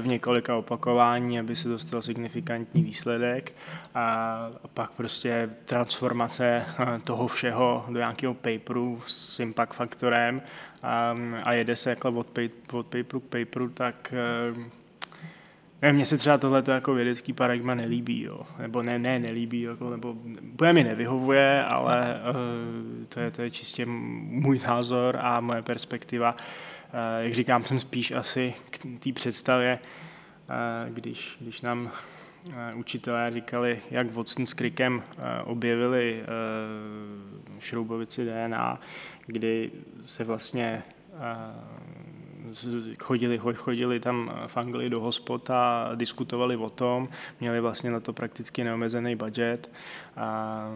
v 0.00 0.06
několika 0.06 0.56
opakování, 0.56 1.40
aby 1.40 1.56
se 1.56 1.68
dostal 1.68 2.02
signifikantní 2.02 2.82
výsledek. 2.82 3.54
A 3.94 4.50
pak 4.74 4.90
prostě 4.90 5.50
transformace 5.64 6.64
toho 7.04 7.28
všeho 7.28 7.84
do 7.88 7.98
nějakého 7.98 8.34
paperu 8.34 9.02
s 9.06 9.40
impact 9.40 9.74
faktorem. 9.74 10.42
A 11.44 11.52
jede 11.52 11.76
se 11.76 11.90
jako 11.90 12.08
od, 12.08 12.26
paperu 12.90 13.20
k 13.20 13.24
paperu, 13.24 13.68
tak 13.68 14.14
ne, 15.82 15.92
mně 15.92 16.06
se 16.06 16.18
třeba 16.18 16.38
tohle 16.38 16.62
jako 16.68 16.94
vědecký 16.94 17.32
paradigma 17.32 17.74
nelíbí, 17.74 18.22
jo. 18.22 18.40
nebo 18.58 18.82
ne, 18.82 18.98
ne, 18.98 19.18
nelíbí, 19.18 19.60
jako, 19.60 19.90
nebo 19.90 20.14
bude 20.42 20.72
mi 20.72 20.84
nevyhovuje, 20.84 21.64
ale 21.64 22.20
uh, 22.30 23.04
to, 23.08 23.20
je, 23.20 23.30
to 23.30 23.42
je 23.42 23.50
čistě 23.50 23.86
můj 23.86 24.60
názor 24.68 25.18
a 25.20 25.40
moje 25.40 25.62
perspektiva. 25.62 26.32
Uh, 26.32 27.00
jak 27.18 27.34
říkám, 27.34 27.64
jsem 27.64 27.80
spíš 27.80 28.10
asi 28.10 28.54
k 28.70 28.78
té 28.98 29.12
představě, 29.12 29.78
uh, 30.88 30.94
když, 30.94 31.36
když 31.40 31.60
nám 31.60 31.90
uh, 32.46 32.78
učitelé 32.78 33.30
říkali, 33.32 33.80
jak 33.90 34.10
Watson 34.10 34.46
s 34.46 34.54
Crickem 34.54 34.96
uh, 34.96 35.24
objevili 35.44 36.22
uh, 36.22 37.58
šroubovici 37.58 38.24
DNA, 38.24 38.80
kdy 39.26 39.70
se 40.04 40.24
vlastně 40.24 40.82
chodili, 42.98 43.40
chodili 43.54 44.00
tam 44.00 44.32
v 44.46 44.56
Anglii 44.56 44.88
do 44.88 45.00
hospod 45.00 45.50
a 45.50 45.90
diskutovali 45.94 46.56
o 46.56 46.70
tom, 46.70 47.08
měli 47.40 47.60
vlastně 47.60 47.90
na 47.90 48.00
to 48.00 48.12
prakticky 48.12 48.64
neomezený 48.64 49.16
budget 49.16 49.70
a, 50.16 50.70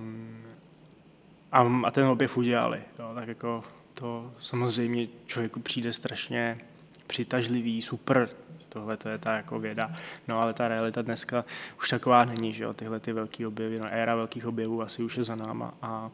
a, 1.53 1.67
a 1.85 1.91
ten 1.91 2.05
objev 2.05 2.37
udělali. 2.37 2.81
Jo, 2.99 3.11
tak 3.15 3.29
jako 3.29 3.65
to 3.95 4.33
samozřejmě 4.41 5.07
člověku 5.27 5.61
přijde 5.61 5.93
strašně 5.93 6.59
přitažlivý, 7.07 7.83
super, 7.83 8.29
tohle 8.69 8.97
to 8.97 9.09
je 9.09 9.19
ta 9.19 9.37
jako 9.37 9.61
věda. 9.61 9.93
No 10.29 10.41
ale 10.41 10.55
ta 10.55 10.69
realita 10.69 11.03
dneska 11.03 11.45
už 11.79 11.89
taková 11.89 12.25
není, 12.25 12.53
že 12.53 12.65
jo, 12.65 12.73
tyhle 12.73 13.01
ty 13.01 13.13
velký 13.13 13.47
objevy, 13.47 13.79
no 13.79 13.87
éra 13.87 14.17
velkých 14.17 14.47
objevů 14.47 14.83
asi 14.83 15.03
už 15.03 15.17
je 15.17 15.25
za 15.25 15.35
náma 15.35 15.75
a, 15.83 15.89
a 15.89 16.11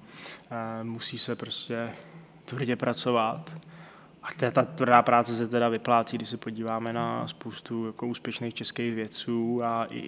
musí 0.82 1.18
se 1.18 1.36
prostě 1.36 1.92
tvrdě 2.44 2.76
pracovat 2.76 3.56
a 4.28 4.50
ta 4.50 4.64
tvrdá 4.64 5.02
práce 5.02 5.34
se 5.34 5.48
teda 5.48 5.68
vyplácí, 5.68 6.16
když 6.16 6.28
se 6.28 6.36
podíváme 6.36 6.92
na 6.92 7.26
spoustu 7.28 7.86
jako 7.86 8.06
úspěšných 8.06 8.54
českých 8.54 8.94
vědců 8.94 9.64
a 9.64 9.86
i, 9.90 10.00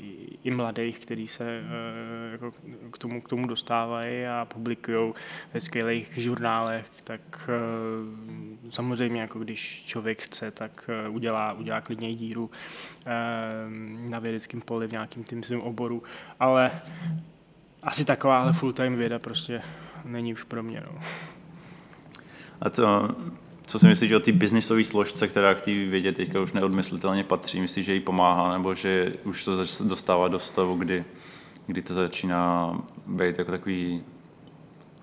i 0.45 0.51
mladých, 0.51 0.99
kteří 0.99 1.29
se 1.29 1.45
eh, 1.45 2.33
jako 2.33 2.53
k, 2.91 2.99
tomu, 2.99 3.21
k 3.21 3.29
tomu 3.29 3.47
dostávají 3.47 4.27
a 4.27 4.47
publikují 4.55 5.15
ve 5.55 5.61
skvělých 5.61 6.13
žurnálech, 6.17 6.87
tak 7.05 7.21
eh, 7.49 8.71
samozřejmě 8.71 9.21
jako 9.21 9.39
když 9.39 9.85
člověk 9.87 10.23
chce, 10.23 10.51
tak 10.51 10.91
eh, 11.05 11.09
udělá, 11.09 11.53
udělá 11.53 11.81
klidně 11.81 12.15
díru 12.15 12.51
na 14.11 14.19
vědeckém 14.19 14.61
poli 14.61 14.87
v 14.87 14.93
nějakým 14.93 15.25
tím 15.25 15.43
svým 15.43 15.61
oboru, 15.61 16.03
ale 16.41 16.71
asi 17.83 18.05
takováhle 18.05 18.53
full-time 18.53 18.97
věda 18.97 19.19
prostě 19.19 19.63
není 20.05 20.33
už 20.33 20.43
pro 20.43 20.63
mě. 20.63 20.83
No. 20.87 20.99
A 22.61 22.71
to 22.71 23.09
co 23.71 23.79
si 23.79 23.87
myslíš 23.87 24.13
o 24.13 24.21
té 24.21 24.33
biznisové 24.33 24.85
složce, 24.85 25.29
která 25.29 25.55
k 25.55 25.61
té 25.61 25.71
vědě 25.71 26.13
teďka 26.13 26.41
už 26.41 26.53
neodmyslitelně 26.53 27.25
patří? 27.25 27.61
Myslíš, 27.61 27.87
že 27.87 27.95
jí 27.95 28.01
pomáhá, 28.01 28.53
nebo 28.53 28.75
že 28.75 29.13
už 29.25 29.45
to 29.45 29.65
dostává 29.85 30.29
do 30.29 30.39
stavu, 30.39 30.77
kdy, 30.77 31.05
kdy 31.67 31.83
to 31.83 31.95
začíná 31.95 32.75
být 33.07 33.39
jako 33.39 33.51
takový 33.51 34.03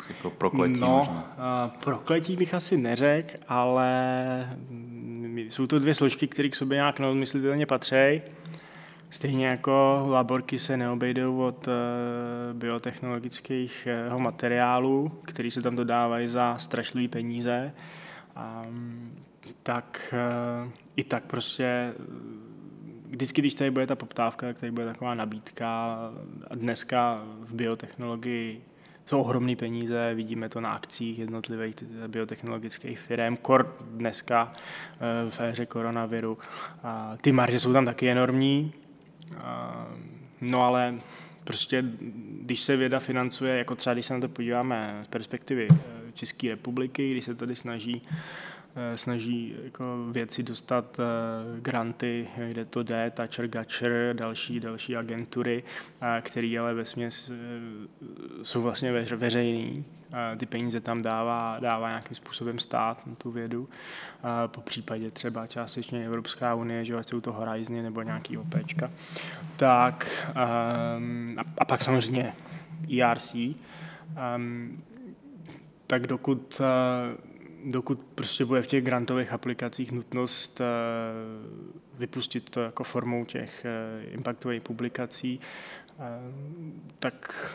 jako 0.09 0.29
prokletí 0.29 0.79
No, 0.79 0.97
možná? 0.97 1.77
prokletí 1.83 2.35
bych 2.35 2.53
asi 2.53 2.77
neřekl, 2.77 3.37
ale 3.47 4.57
jsou 5.35 5.67
to 5.67 5.79
dvě 5.79 5.93
složky, 5.93 6.27
které 6.27 6.49
k 6.49 6.55
sobě 6.55 6.75
nějak 6.75 6.99
neodmyslitelně 6.99 7.65
patří. 7.65 8.21
Stejně 9.09 9.47
jako 9.47 10.05
laborky 10.07 10.59
se 10.59 10.77
neobejdou 10.77 11.37
od 11.37 11.67
biotechnologického 12.53 14.19
materiálu, 14.19 15.11
který 15.23 15.51
se 15.51 15.61
tam 15.61 15.75
dodávají 15.75 16.27
za 16.27 16.57
strašlivé 16.57 17.07
peníze, 17.07 17.73
tak 19.63 20.13
uh, 20.63 20.71
i 20.95 21.03
tak 21.03 21.23
prostě 21.23 21.93
vždycky, 23.09 23.41
když 23.41 23.55
tady 23.55 23.71
bude 23.71 23.87
ta 23.87 23.95
poptávka, 23.95 24.47
tak 24.47 24.57
tady 24.57 24.71
bude 24.71 24.85
taková 24.85 25.15
nabídka. 25.15 25.67
A 26.47 26.55
dneska 26.55 27.21
v 27.39 27.53
biotechnologii 27.53 28.61
jsou 29.05 29.21
ohromné 29.21 29.55
peníze, 29.55 30.13
vidíme 30.15 30.49
to 30.49 30.61
na 30.61 30.73
akcích 30.73 31.19
jednotlivých 31.19 31.75
biotechnologických 32.07 32.99
firm, 32.99 33.37
kor 33.37 33.75
dneska 33.91 34.53
uh, 34.53 35.29
v 35.29 35.41
éře 35.41 35.65
koronaviru. 35.65 36.37
Ty 37.21 37.31
marže 37.31 37.59
jsou 37.59 37.73
tam 37.73 37.85
taky 37.85 38.09
enormní, 38.09 38.73
no 40.41 40.61
ale 40.61 40.99
prostě 41.43 41.83
když 42.41 42.61
se 42.61 42.77
věda 42.77 42.99
financuje, 42.99 43.57
jako 43.57 43.75
třeba 43.75 43.93
když 43.93 44.05
se 44.05 44.13
na 44.13 44.19
to 44.19 44.29
podíváme 44.29 45.01
z 45.03 45.07
perspektivy 45.07 45.67
eh, 45.71 46.06
České 46.17 46.49
republiky, 46.49 47.11
když 47.11 47.25
se 47.25 47.35
tady 47.35 47.55
snaží 47.55 48.01
eh, 48.75 48.97
snaží 48.97 49.55
jako 49.63 49.83
věci 50.11 50.43
dostat 50.43 50.99
eh, 50.99 51.03
granty, 51.61 52.27
kde 52.47 52.65
to 52.65 52.83
jde, 52.83 53.11
Thatcher, 53.11 53.47
Gatcher, 53.47 54.15
další, 54.15 54.59
další 54.59 54.95
agentury, 54.95 55.63
které 56.21 56.55
ale 56.59 56.73
ve 56.73 56.85
směs 56.85 57.31
jsou 58.43 58.61
vlastně 58.61 58.91
veřejný. 58.91 59.85
Ty 60.37 60.45
peníze 60.45 60.81
tam 60.81 61.01
dává, 61.01 61.59
dává 61.59 61.87
nějakým 61.89 62.15
způsobem 62.15 62.59
stát 62.59 63.07
na 63.07 63.15
tu 63.15 63.31
vědu. 63.31 63.69
Po 64.47 64.61
případě 64.61 65.11
třeba 65.11 65.47
částečně 65.47 66.05
Evropská 66.05 66.55
unie, 66.55 66.85
že 66.85 66.95
jsou 67.01 67.21
to 67.21 67.33
Horizony 67.33 67.81
nebo 67.81 68.01
nějaký 68.01 68.37
OPčka. 68.37 68.91
Tak 69.57 70.27
ehm, 70.35 71.35
a, 71.57 71.65
pak 71.65 71.81
samozřejmě 71.81 72.33
ERC. 73.01 73.35
Ehm, 73.35 74.81
tak 75.87 76.07
dokud, 76.07 76.61
eh, 76.61 77.17
dokud 77.65 77.99
prostě 78.15 78.45
bude 78.45 78.61
v 78.61 78.67
těch 78.67 78.83
grantových 78.83 79.33
aplikacích 79.33 79.91
nutnost 79.91 80.61
eh, 80.61 80.65
vypustit 81.97 82.49
to 82.49 82.61
jako 82.61 82.83
formou 82.83 83.25
těch 83.25 83.65
eh, 83.65 84.03
impactových 84.09 84.61
publikací, 84.61 85.39
tak 86.99 87.53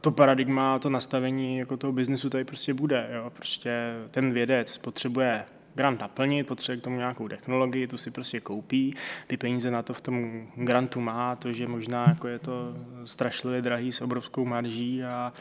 to 0.00 0.10
paradigma, 0.10 0.78
to 0.78 0.90
nastavení 0.90 1.58
jako 1.58 1.76
toho 1.76 1.92
biznesu 1.92 2.30
tady 2.30 2.44
prostě 2.44 2.74
bude. 2.74 3.10
Jo? 3.14 3.30
Prostě 3.30 3.92
ten 4.10 4.32
vědec 4.32 4.78
potřebuje 4.78 5.44
grant 5.74 6.00
naplnit, 6.00 6.46
potřebuje 6.46 6.80
k 6.80 6.84
tomu 6.84 6.96
nějakou 6.96 7.28
technologii, 7.28 7.86
tu 7.86 7.98
si 7.98 8.10
prostě 8.10 8.40
koupí, 8.40 8.94
ty 9.26 9.36
peníze 9.36 9.70
na 9.70 9.82
to 9.82 9.94
v 9.94 10.00
tom 10.00 10.46
grantu 10.56 11.00
má, 11.00 11.36
to, 11.36 11.52
že 11.52 11.68
možná 11.68 12.04
jako 12.08 12.28
je 12.28 12.38
to 12.38 12.74
strašlivě 13.04 13.62
drahý 13.62 13.92
s 13.92 14.00
obrovskou 14.00 14.44
marží 14.44 15.04
a 15.04 15.32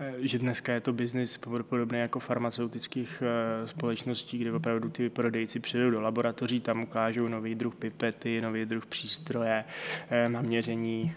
e, 0.00 0.14
že 0.18 0.38
dneska 0.38 0.72
je 0.72 0.80
to 0.80 0.92
biznis 0.92 1.40
podobný 1.68 1.98
jako 1.98 2.20
farmaceutických 2.20 3.22
e, 3.22 3.68
společností, 3.68 4.38
kde 4.38 4.52
opravdu 4.52 4.88
ty 4.88 5.10
prodejci 5.10 5.60
přijdou 5.60 5.90
do 5.90 6.00
laboratoří, 6.00 6.60
tam 6.60 6.82
ukážou 6.82 7.28
nový 7.28 7.54
druh 7.54 7.74
pipety, 7.74 8.40
nový 8.40 8.66
druh 8.66 8.86
přístroje, 8.86 9.64
e, 10.10 10.28
naměření 10.28 11.14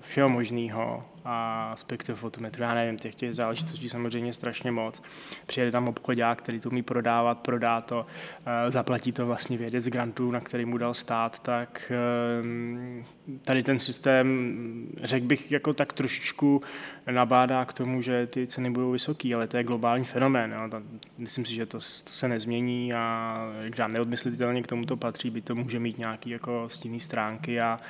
všeho 0.00 0.28
možného 0.28 1.04
a 1.26 1.72
spektrofotometru, 1.76 2.62
já 2.62 2.74
nevím, 2.74 2.98
těch, 2.98 3.14
těch 3.14 3.34
záležitostí 3.34 3.88
samozřejmě 3.88 4.32
strašně 4.32 4.70
moc. 4.70 5.02
Přijede 5.46 5.72
tam 5.72 5.88
obchodák, 5.88 6.38
který 6.38 6.60
to 6.60 6.68
umí 6.68 6.82
prodávat, 6.82 7.38
prodá 7.38 7.80
to, 7.80 8.06
eh, 8.46 8.70
zaplatí 8.70 9.12
to 9.12 9.26
vlastně 9.26 9.58
vědec 9.58 9.88
grantů, 9.88 10.30
na 10.30 10.40
který 10.40 10.64
mu 10.64 10.78
dal 10.78 10.94
stát, 10.94 11.38
tak 11.38 11.92
ehm, 12.40 13.04
tady 13.44 13.62
ten 13.62 13.78
systém, 13.78 14.86
řekl 15.02 15.26
bych, 15.26 15.52
jako 15.52 15.72
tak 15.72 15.92
trošičku 15.92 16.62
nabádá 17.10 17.64
k 17.64 17.72
tomu, 17.72 18.02
že 18.02 18.26
ty 18.26 18.46
ceny 18.46 18.70
budou 18.70 18.90
vysoké, 18.90 19.34
ale 19.34 19.46
to 19.46 19.56
je 19.56 19.64
globální 19.64 20.04
fenomén. 20.04 20.52
Jo. 20.52 20.80
Myslím 21.18 21.44
si, 21.44 21.54
že 21.54 21.66
to, 21.66 21.78
to 21.78 22.10
se 22.10 22.28
nezmění 22.28 22.92
a 22.94 23.36
jak 23.60 23.90
neodmyslitelně 23.90 24.62
k 24.62 24.66
tomuto 24.66 24.96
patří, 24.96 25.30
by 25.30 25.42
to 25.42 25.54
může 25.54 25.78
mít 25.78 25.98
nějaké 25.98 26.30
jako 26.30 26.68
stinné 26.68 27.00
stránky 27.00 27.60
a 27.60 27.80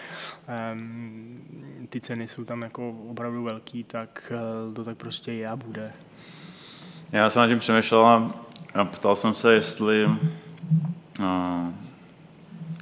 um, 0.72 1.86
ty 1.88 2.00
ceny 2.00 2.28
jsou 2.28 2.44
tam 2.44 2.62
jako 2.62 2.90
opravdu 2.90 3.42
velký, 3.42 3.84
tak 3.84 4.32
uh, 4.68 4.74
to 4.74 4.84
tak 4.84 4.96
prostě 4.96 5.32
je 5.32 5.48
a 5.48 5.56
bude. 5.56 5.92
Já 7.12 7.30
jsem 7.30 7.42
na 7.42 7.48
tím 7.48 7.58
přemýšlel 7.58 8.06
a 8.74 8.84
ptal 8.84 9.16
jsem 9.16 9.34
se, 9.34 9.54
jestli 9.54 10.04
uh, 10.04 10.16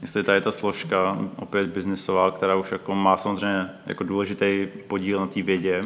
jestli 0.05 0.23
tady 0.23 0.41
ta 0.41 0.53
složka, 0.53 1.19
opět 1.37 1.67
biznisová, 1.67 2.31
která 2.31 2.57
už 2.57 2.73
jako 2.73 2.95
má 2.95 3.17
samozřejmě 3.17 3.71
jako 3.87 4.05
důležitý 4.05 4.69
podíl 4.87 5.21
na 5.21 5.27
té 5.27 5.43
vědě, 5.43 5.85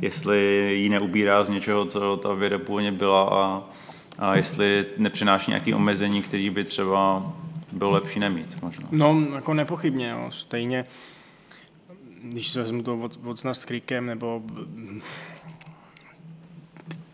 jestli 0.00 0.38
ji 0.74 0.88
neubírá 0.88 1.44
z 1.44 1.48
něčeho, 1.48 1.84
co 1.84 2.16
ta 2.16 2.32
věda 2.32 2.58
původně 2.58 2.92
byla 2.92 3.22
a, 3.22 3.62
a 4.18 4.36
jestli 4.36 4.86
nepřináší 4.96 5.50
nějaké 5.50 5.74
omezení, 5.74 6.22
které 6.22 6.50
by 6.50 6.64
třeba 6.64 7.32
bylo 7.72 7.90
lepší 7.90 8.20
nemít 8.20 8.62
možná. 8.62 8.84
No, 8.90 9.22
jako 9.34 9.54
nepochybně, 9.54 10.08
jo. 10.08 10.26
stejně 10.30 10.84
když 12.22 12.48
se 12.48 12.62
vezmu 12.62 12.82
to 12.82 12.98
od, 12.98 13.18
od 13.24 13.44
s 13.44 13.64
krikem 13.64 14.06
nebo 14.06 14.42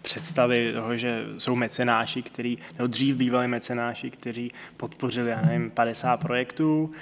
představy 0.05 0.72
toho, 0.72 0.97
že 0.97 1.24
jsou 1.39 1.56
mecenáši, 1.56 2.22
který, 2.22 2.59
nebo 2.78 2.86
dřív 2.86 3.16
bývali 3.16 3.48
mecenáši, 3.48 4.10
kteří 4.10 4.51
podpořili, 4.76 5.31
já 5.31 5.43
nevím, 5.43 5.70
50 5.70 6.16
projektů, 6.16 6.93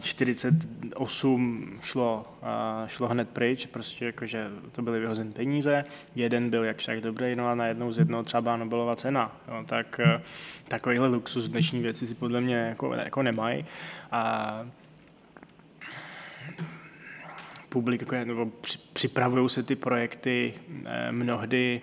48 0.00 1.78
šlo, 1.82 2.26
šlo 2.86 3.08
hned 3.08 3.28
pryč, 3.28 3.66
prostě 3.66 4.04
jakože 4.04 4.50
to 4.72 4.82
byly 4.82 5.00
vyhozen 5.00 5.32
peníze, 5.32 5.84
jeden 6.14 6.50
byl 6.50 6.64
jak 6.64 6.76
však 6.76 7.00
dobrý, 7.00 7.36
no 7.36 7.48
a 7.48 7.54
najednou 7.54 7.92
z 7.92 7.98
jednoho 7.98 8.22
třeba 8.22 8.56
Nobelova 8.56 8.96
cena, 8.96 9.36
jo, 9.48 9.64
tak 9.66 10.00
takovýhle 10.68 11.08
luxus 11.08 11.48
dnešní 11.48 11.82
věci 11.82 12.06
si 12.06 12.14
podle 12.14 12.40
mě 12.40 12.56
jako, 12.56 12.94
jako 12.94 13.22
nemají. 13.22 13.64
A 14.12 14.64
publikuje, 17.72 18.24
nebo 18.24 18.50
připravují 18.92 19.48
se 19.48 19.62
ty 19.62 19.76
projekty 19.76 20.54
eh, 20.84 21.12
mnohdy 21.12 21.82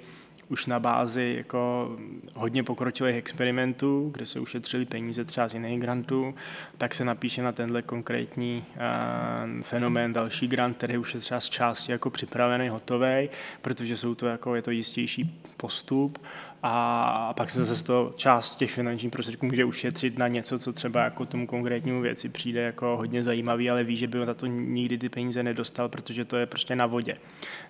už 0.50 0.66
na 0.66 0.80
bázi 0.80 1.34
jako 1.38 1.90
hodně 2.34 2.64
pokročilých 2.64 3.16
experimentů, 3.16 4.10
kde 4.14 4.26
se 4.26 4.40
ušetřili 4.40 4.86
peníze 4.86 5.26
třeba 5.26 5.48
z 5.48 5.54
jiných 5.54 5.80
grantů, 5.80 6.36
tak 6.78 6.96
se 6.96 7.06
napíše 7.06 7.42
na 7.42 7.52
tenhle 7.52 7.82
konkrétní 7.82 8.66
uh, 8.76 9.62
fenomén 9.62 10.14
další 10.14 10.48
grant, 10.48 10.78
který 10.78 10.98
už 10.98 11.14
je 11.14 11.20
třeba 11.20 11.40
z 11.40 11.50
části 11.50 11.92
jako 11.92 12.10
připravený, 12.10 12.70
hotový, 12.70 13.30
protože 13.62 13.98
jsou 13.98 14.16
to 14.16 14.28
jako, 14.28 14.56
je 14.56 14.62
to 14.62 14.72
jistější 14.72 15.42
postup 15.58 16.20
a 16.64 17.34
pak 17.38 17.52
se 17.52 17.66
zase 17.66 17.84
to 17.84 18.14
část 18.16 18.56
těch 18.56 18.72
finančních 18.72 19.12
prostředků 19.12 19.46
může 19.46 19.66
ušetřit 19.66 20.18
na 20.18 20.28
něco, 20.28 20.60
co 20.60 20.74
třeba 20.74 21.04
jako 21.04 21.26
tomu 21.26 21.48
konkrétnímu 21.48 22.02
věci 22.02 22.30
přijde 22.30 22.62
jako 22.62 22.98
hodně 22.98 23.24
zajímavý, 23.24 23.70
ale 23.70 23.84
ví, 23.84 23.98
že 23.98 24.08
by 24.08 24.26
na 24.26 24.34
to 24.34 24.46
nikdy 24.46 24.98
ty 24.98 25.10
peníze 25.10 25.44
nedostal, 25.44 25.90
protože 25.90 26.26
to 26.26 26.38
je 26.38 26.46
prostě 26.46 26.76
na 26.76 26.86
vodě. 26.86 27.18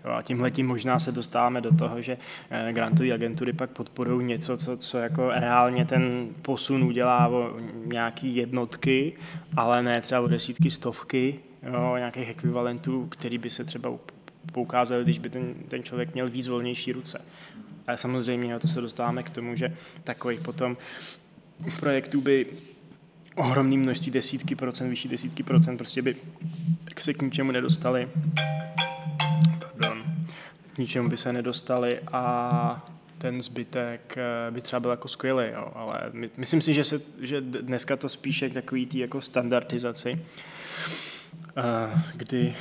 Jo, 0.06 0.12
a 0.12 0.22
tímhle 0.22 0.52
tím 0.52 0.68
možná 0.68 1.00
se 1.00 1.12
dostáváme 1.12 1.62
do 1.62 1.76
toho, 1.76 2.02
že 2.02 2.18
eh, 2.50 2.74
grantové 2.74 3.14
agentury 3.14 3.54
pak 3.54 3.70
podporují 3.70 4.26
něco, 4.26 4.58
co, 4.58 4.78
co 4.78 4.98
jako 4.98 5.30
reálně 5.30 5.86
ten 5.86 6.28
posun 6.42 6.84
udělá 6.84 7.28
o 7.28 7.54
nějaký 7.86 8.36
jednotky, 8.36 9.14
ale 9.56 9.84
ne 9.84 10.02
třeba 10.02 10.22
o 10.22 10.28
desítky, 10.28 10.72
stovky 10.72 11.40
jo, 11.64 11.96
nějakých 11.98 12.30
ekvivalentů, 12.30 13.06
který 13.06 13.38
by 13.38 13.50
se 13.50 13.64
třeba 13.64 13.92
poukázali, 14.54 15.04
když 15.04 15.20
by 15.20 15.30
ten, 15.30 15.54
ten 15.68 15.84
člověk 15.84 16.14
měl 16.14 16.30
víc 16.30 16.48
volnější 16.48 16.92
ruce. 16.92 17.22
Ale 17.90 17.98
samozřejmě 17.98 18.60
to 18.60 18.68
se 18.68 18.82
dostáváme 18.82 19.24
k 19.24 19.30
tomu, 19.30 19.56
že 19.56 19.76
takových 20.04 20.40
potom 20.40 20.78
projektů 21.80 22.22
by 22.22 22.46
ohromný 23.36 23.78
množství 23.78 24.12
desítky 24.12 24.56
procent, 24.56 24.90
vyšší 24.90 25.08
desítky 25.08 25.44
procent 25.44 25.78
prostě 25.78 26.02
by 26.02 26.16
tak 26.84 27.02
se 27.02 27.14
k 27.14 27.22
ničemu 27.22 27.52
nedostali. 27.52 28.10
Pardon. 29.60 30.04
K 30.74 30.78
ničemu 30.78 31.10
by 31.10 31.18
se 31.18 31.34
nedostali 31.34 32.00
a 32.12 32.90
ten 33.18 33.42
zbytek 33.42 34.18
eh, 34.18 34.52
by 34.52 34.62
třeba 34.62 34.80
byl 34.80 34.92
jako 34.92 35.08
skvělý, 35.08 35.46
jo. 35.54 35.72
ale 35.76 36.02
my, 36.12 36.30
myslím 36.38 36.62
si, 36.62 36.74
že, 36.74 36.84
se, 36.84 37.02
že 37.22 37.42
dneska 37.42 37.96
to 37.96 38.10
spíše 38.10 38.50
k 38.50 38.54
takový 38.54 38.86
tý 38.86 39.00
jako 39.00 39.22
standardizaci, 39.22 40.26
eh, 41.58 42.02
kdy 42.16 42.56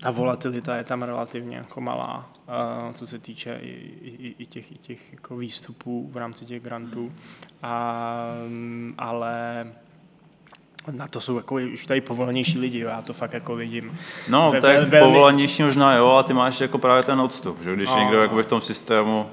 ta 0.00 0.10
volatilita 0.10 0.76
je 0.76 0.84
tam 0.84 1.02
relativně 1.02 1.56
jako 1.56 1.80
malá, 1.80 2.33
co 2.92 3.06
se 3.06 3.18
týče 3.18 3.58
i, 3.62 3.70
i, 4.02 4.34
i 4.38 4.46
těch, 4.46 4.72
i 4.72 4.74
těch 4.74 5.12
jako 5.12 5.36
výstupů 5.36 6.10
v 6.12 6.16
rámci 6.16 6.44
těch 6.44 6.62
grantů. 6.62 7.12
A, 7.62 8.24
ale 8.98 9.66
na 10.90 11.08
to 11.08 11.20
jsou 11.20 11.36
jako 11.36 11.54
už 11.54 11.86
tady 11.86 12.00
povolanější 12.00 12.58
lidi, 12.58 12.78
já 12.78 13.02
to 13.02 13.12
fakt 13.12 13.32
jako 13.32 13.56
vidím. 13.56 13.98
No, 14.28 14.50
ve, 14.52 14.60
tak 14.60 14.88
velmi... 14.88 15.06
povolanější 15.06 15.62
možná 15.62 15.94
jo, 15.94 16.10
a 16.10 16.22
ty 16.22 16.32
máš 16.32 16.60
jako 16.60 16.78
právě 16.78 17.02
ten 17.02 17.20
odstup, 17.20 17.62
že 17.62 17.76
když 17.76 17.90
a... 17.90 17.98
někdo 17.98 18.22
jako 18.22 18.42
v 18.42 18.46
tom 18.46 18.60
systému 18.60 19.26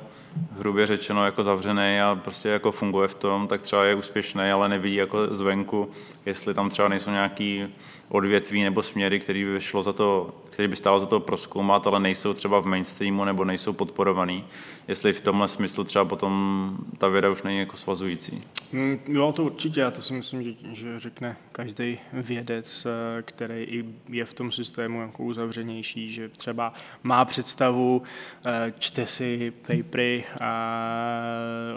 hrubě 0.60 0.88
řečeno 0.88 1.26
jako 1.26 1.44
zavřený 1.44 2.02
a 2.02 2.20
prostě 2.24 2.50
jako 2.50 2.72
funguje 2.72 3.08
v 3.08 3.16
tom, 3.16 3.48
tak 3.48 3.62
třeba 3.62 3.86
je 3.86 3.96
úspěšný, 3.96 4.42
ale 4.42 4.70
nevidí 4.70 4.96
jako 4.96 5.34
zvenku, 5.34 5.90
jestli 6.26 6.54
tam 6.54 6.70
třeba 6.70 6.88
nejsou 6.88 7.12
nějaký 7.12 7.68
odvětví 8.12 8.64
nebo 8.64 8.84
směry, 8.84 9.20
který 9.20 9.46
by, 9.46 9.62
šlo 9.62 9.84
za 9.84 9.94
to, 9.94 10.36
který 10.50 10.68
by 10.68 10.76
stálo 10.76 11.00
za 11.00 11.06
to 11.06 11.20
proskoumat, 11.20 11.88
ale 11.88 12.00
nejsou 12.00 12.34
třeba 12.34 12.60
v 12.60 12.66
mainstreamu 12.66 13.26
nebo 13.26 13.46
nejsou 13.46 13.74
podporovaný. 13.74 14.46
Jestli 14.88 15.14
v 15.14 15.22
tomhle 15.22 15.48
smyslu 15.48 15.84
třeba 15.84 16.06
potom 16.06 16.78
ta 16.98 17.08
věda 17.08 17.30
už 17.30 17.44
není 17.44 17.60
jako 17.60 17.78
svazující. 17.78 18.44
Mm, 18.72 19.00
jo, 19.08 19.32
to 19.32 19.44
určitě. 19.44 19.80
Já 19.80 19.92
to 19.92 20.02
si 20.02 20.14
myslím, 20.14 20.44
že, 20.44 20.54
že 20.72 21.00
řekne 21.00 21.38
každý 21.52 22.00
vědec, 22.14 22.86
eh, 22.86 23.22
který 23.22 23.84
je 24.10 24.26
v 24.26 24.34
tom 24.34 24.52
systému 24.52 25.02
jako 25.02 25.24
uzavřenější, 25.24 26.14
že 26.14 26.30
třeba 26.30 26.74
má 27.04 27.26
představu, 27.26 28.02
eh, 28.46 28.74
čte 28.80 29.06
si 29.06 29.54
papery 29.68 30.21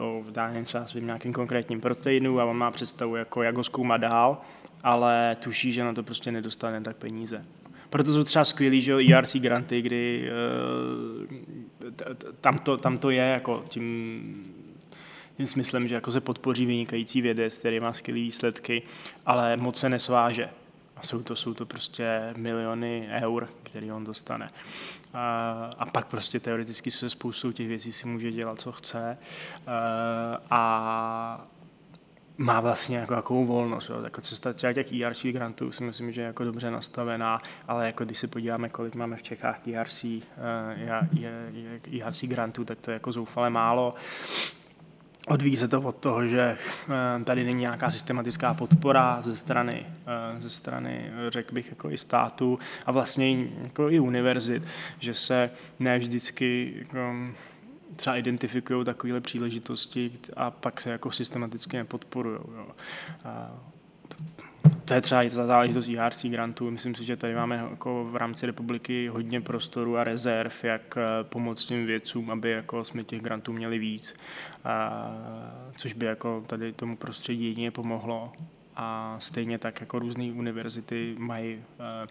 o 0.00 0.24
dání 0.30 0.64
třeba 0.64 0.86
svým 0.86 1.06
nějakým 1.06 1.32
konkrétním 1.32 1.80
proteinu 1.80 2.40
a 2.40 2.44
on 2.44 2.56
má 2.56 2.70
představu, 2.70 3.16
jako 3.16 3.42
jak 3.42 3.56
ho 3.56 3.64
zkoumat 3.64 4.00
dál 4.00 4.38
ale 4.84 5.36
tuší, 5.42 5.72
že 5.72 5.84
na 5.84 5.92
to 5.92 6.02
prostě 6.02 6.32
nedostane 6.32 6.80
tak 6.80 6.96
peníze. 6.96 7.44
Proto 7.90 8.12
jsou 8.12 8.24
třeba 8.24 8.44
skvělý, 8.44 8.82
že 8.82 8.94
ERC 8.94 9.36
granty, 9.36 9.82
kdy 9.82 10.30
uh, 11.88 11.92
tam, 12.40 12.58
to, 12.58 12.76
tam 12.76 12.96
to 12.96 13.10
je 13.10 13.22
jako 13.22 13.64
tím, 13.68 14.44
tím 15.36 15.46
smyslem, 15.46 15.88
že 15.88 15.94
jako 15.94 16.12
se 16.12 16.20
podpoří 16.20 16.66
vynikající 16.66 17.20
vědec, 17.20 17.58
který 17.58 17.80
má 17.80 17.92
skvělé 17.92 18.20
výsledky, 18.20 18.82
ale 19.26 19.56
moc 19.56 19.78
se 19.78 19.88
nesváže. 19.88 20.48
A 20.96 21.02
jsou 21.02 21.22
to, 21.22 21.36
jsou 21.36 21.54
to 21.54 21.66
prostě 21.66 22.34
miliony 22.36 23.08
eur, 23.10 23.48
který 23.62 23.92
on 23.92 24.04
dostane. 24.04 24.50
A, 25.14 25.70
a 25.78 25.86
pak 25.86 26.06
prostě 26.06 26.40
teoreticky 26.40 26.90
se 26.90 27.10
spoustou 27.10 27.52
těch 27.52 27.68
věcí 27.68 27.92
si 27.92 28.06
může 28.06 28.32
dělat, 28.32 28.60
co 28.60 28.72
chce. 28.72 29.18
A, 30.50 31.46
má 32.38 32.60
vlastně 32.60 32.96
jako 32.96 33.14
jakou 33.14 33.44
volnost. 33.44 33.88
Jo. 33.88 34.00
Jako 34.04 34.20
cesta 34.20 34.52
třeba 34.52 34.72
těch 34.72 34.92
ERC 34.92 35.22
grantů 35.26 35.72
si 35.72 35.84
myslím, 35.84 36.12
že 36.12 36.20
je 36.20 36.26
jako 36.26 36.44
dobře 36.44 36.70
nastavená, 36.70 37.42
ale 37.68 37.86
jako 37.86 38.04
když 38.04 38.18
se 38.18 38.26
podíváme, 38.26 38.68
kolik 38.68 38.94
máme 38.94 39.16
v 39.16 39.22
Čechách 39.22 39.68
ERC, 39.68 40.04
ERC 42.00 42.24
grantů, 42.24 42.64
tak 42.64 42.78
to 42.80 42.90
je 42.90 42.92
jako 42.92 43.12
zoufale 43.12 43.50
málo. 43.50 43.94
Odvíjí 45.28 45.56
se 45.56 45.68
to 45.68 45.80
od 45.80 45.96
toho, 45.96 46.26
že 46.28 46.40
eh, 47.20 47.24
tady 47.24 47.44
není 47.44 47.60
nějaká 47.60 47.90
systematická 47.90 48.54
podpora 48.54 49.22
ze 49.22 49.36
strany, 49.36 49.86
eh, 50.06 50.40
ze 50.40 50.50
strany 50.50 51.10
řekl 51.28 51.54
bych, 51.54 51.68
jako 51.68 51.90
i 51.90 51.98
státu 51.98 52.58
a 52.86 52.92
vlastně 52.92 53.46
jako 53.62 53.90
i 53.90 54.00
univerzit, 54.00 54.62
že 54.98 55.14
se 55.14 55.50
ne 55.78 55.98
vždycky 55.98 56.74
jako, 56.78 57.14
třeba 57.96 58.16
identifikují 58.16 58.84
takovéhle 58.84 59.20
příležitosti 59.20 60.12
a 60.36 60.50
pak 60.50 60.80
se 60.80 60.90
jako 60.90 61.10
systematicky 61.10 61.76
nepodporují. 61.76 62.38
To 64.84 64.94
je 64.94 65.00
třeba 65.00 65.22
i 65.22 65.30
ta 65.30 65.46
záležitost 65.46 65.88
IRC 65.88 66.24
grantů. 66.24 66.70
Myslím 66.70 66.94
si, 66.94 67.04
že 67.04 67.16
tady 67.16 67.34
máme 67.34 67.56
jako 67.70 68.04
v 68.04 68.16
rámci 68.16 68.46
republiky 68.46 69.08
hodně 69.08 69.40
prostoru 69.40 69.96
a 69.96 70.04
rezerv, 70.04 70.52
jak 70.62 70.96
eh, 70.96 71.24
pomoct 71.24 71.64
těm 71.64 71.86
vědcům, 71.86 72.30
aby 72.30 72.50
jako 72.50 72.84
jsme 72.84 73.04
těch 73.04 73.20
grantů 73.20 73.52
měli 73.52 73.78
víc, 73.78 74.14
a, 74.64 75.10
což 75.76 75.92
by 75.92 76.06
jako 76.06 76.44
tady 76.46 76.72
tomu 76.72 76.96
prostředí 76.96 77.44
jedině 77.44 77.70
pomohlo. 77.70 78.32
a 78.76 79.16
stejně 79.18 79.58
tak 79.58 79.80
jako 79.80 79.98
různé 79.98 80.24
univerzity 80.24 81.14
mají 81.18 81.54
eh, 81.54 82.06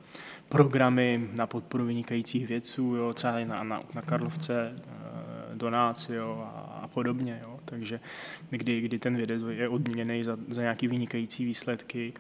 programy 0.49 1.29
na 1.35 1.47
podporu 1.47 1.85
vynikajících 1.85 2.47
vědců, 2.47 2.95
jo, 2.95 3.13
třeba 3.13 3.39
i 3.39 3.45
na, 3.45 3.63
na, 3.63 3.81
na 3.93 4.01
Karlovce, 4.01 4.75
eh, 4.77 5.55
Donácio 5.55 6.51
a, 6.55 6.62
a 6.83 6.87
podobně. 6.87 7.41
Jo. 7.43 7.59
Takže 7.65 7.99
kdy, 8.49 8.81
kdy 8.81 8.99
ten 8.99 9.15
vědec 9.15 9.43
je 9.49 9.69
odměněný 9.69 10.23
za, 10.23 10.37
za 10.49 10.61
nějaké 10.61 10.87
vynikající 10.87 11.45
výsledky, 11.45 12.13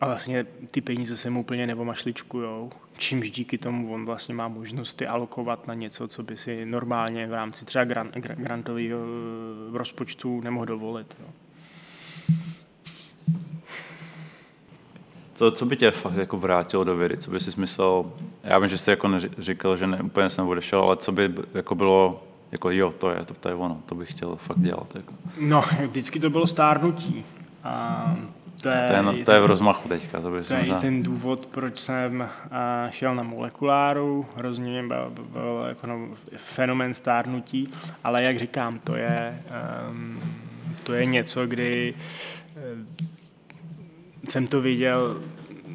a 0.00 0.06
vlastně 0.06 0.46
ty 0.70 0.80
peníze 0.80 1.16
se 1.16 1.30
mu 1.30 1.40
úplně 1.40 1.66
nevomašličkujou, 1.66 2.70
čímž 2.98 3.30
díky 3.30 3.58
tomu 3.58 3.94
on 3.94 4.04
vlastně 4.04 4.34
má 4.34 4.48
možnost 4.48 4.94
ty 4.94 5.06
alokovat 5.06 5.66
na 5.66 5.74
něco, 5.74 6.08
co 6.08 6.22
by 6.22 6.36
si 6.36 6.66
normálně 6.66 7.26
v 7.26 7.32
rámci 7.32 7.64
třeba 7.64 7.84
grant, 7.84 8.14
grantového 8.14 9.00
eh, 9.00 9.78
rozpočtu 9.78 10.40
nemohl 10.40 10.66
dovolit. 10.66 11.16
Jo. 11.20 11.26
Co, 15.34 15.50
co 15.50 15.66
by 15.66 15.76
tě 15.76 15.90
fakt 15.90 16.16
jako 16.16 16.36
vrátilo 16.36 16.84
do 16.84 16.96
vědy? 16.96 17.16
Co 17.16 17.30
by 17.30 17.40
si 17.40 17.60
myslel? 17.60 18.12
Já 18.44 18.58
vím, 18.58 18.68
že 18.68 18.78
jsi 18.78 18.90
jako 18.90 19.08
říkal, 19.38 19.76
že 19.76 19.86
ne, 19.86 20.02
úplně 20.02 20.30
jsem 20.30 20.48
odešel, 20.48 20.80
ale 20.80 20.96
co 20.96 21.12
by 21.12 21.34
jako 21.54 21.74
bylo, 21.74 22.24
jako 22.52 22.70
jo, 22.70 22.92
to 22.92 23.10
je, 23.10 23.24
to, 23.24 23.34
to 23.34 23.48
je 23.48 23.54
ono, 23.54 23.80
to 23.86 23.94
bych 23.94 24.10
chtěl 24.10 24.36
fakt 24.36 24.60
dělat. 24.60 24.94
Jako. 24.94 25.12
No, 25.40 25.64
vždycky 25.88 26.20
to 26.20 26.30
bylo 26.30 26.46
stárnutí. 26.46 27.24
A 27.64 28.14
to 28.62 28.68
je, 28.68 28.84
to 28.86 28.92
je, 28.92 29.24
to 29.24 29.32
je 29.32 29.40
v 29.40 29.46
rozmachu 29.46 29.88
teďka. 29.88 30.20
To, 30.20 30.30
by 30.30 30.42
to 30.42 30.54
je 30.54 30.74
ten 30.80 31.02
důvod, 31.02 31.46
proč 31.46 31.78
jsem 31.78 32.28
šel 32.90 33.14
na 33.14 33.22
molekuláru, 33.22 34.26
hrozně 34.36 34.82
byl, 34.82 35.10
byl, 35.10 35.24
byl 35.24 35.64
jako 35.68 35.86
no, 35.86 36.08
fenomen 36.36 36.94
stárnutí, 36.94 37.68
ale 38.04 38.22
jak 38.22 38.38
říkám, 38.38 38.78
to 38.78 38.96
je, 38.96 39.42
um, 39.90 40.20
to 40.82 40.94
je 40.94 41.04
něco, 41.04 41.46
kdy 41.46 41.94
um, 42.74 42.86
jsem 44.28 44.46
to 44.46 44.60
viděl 44.60 45.20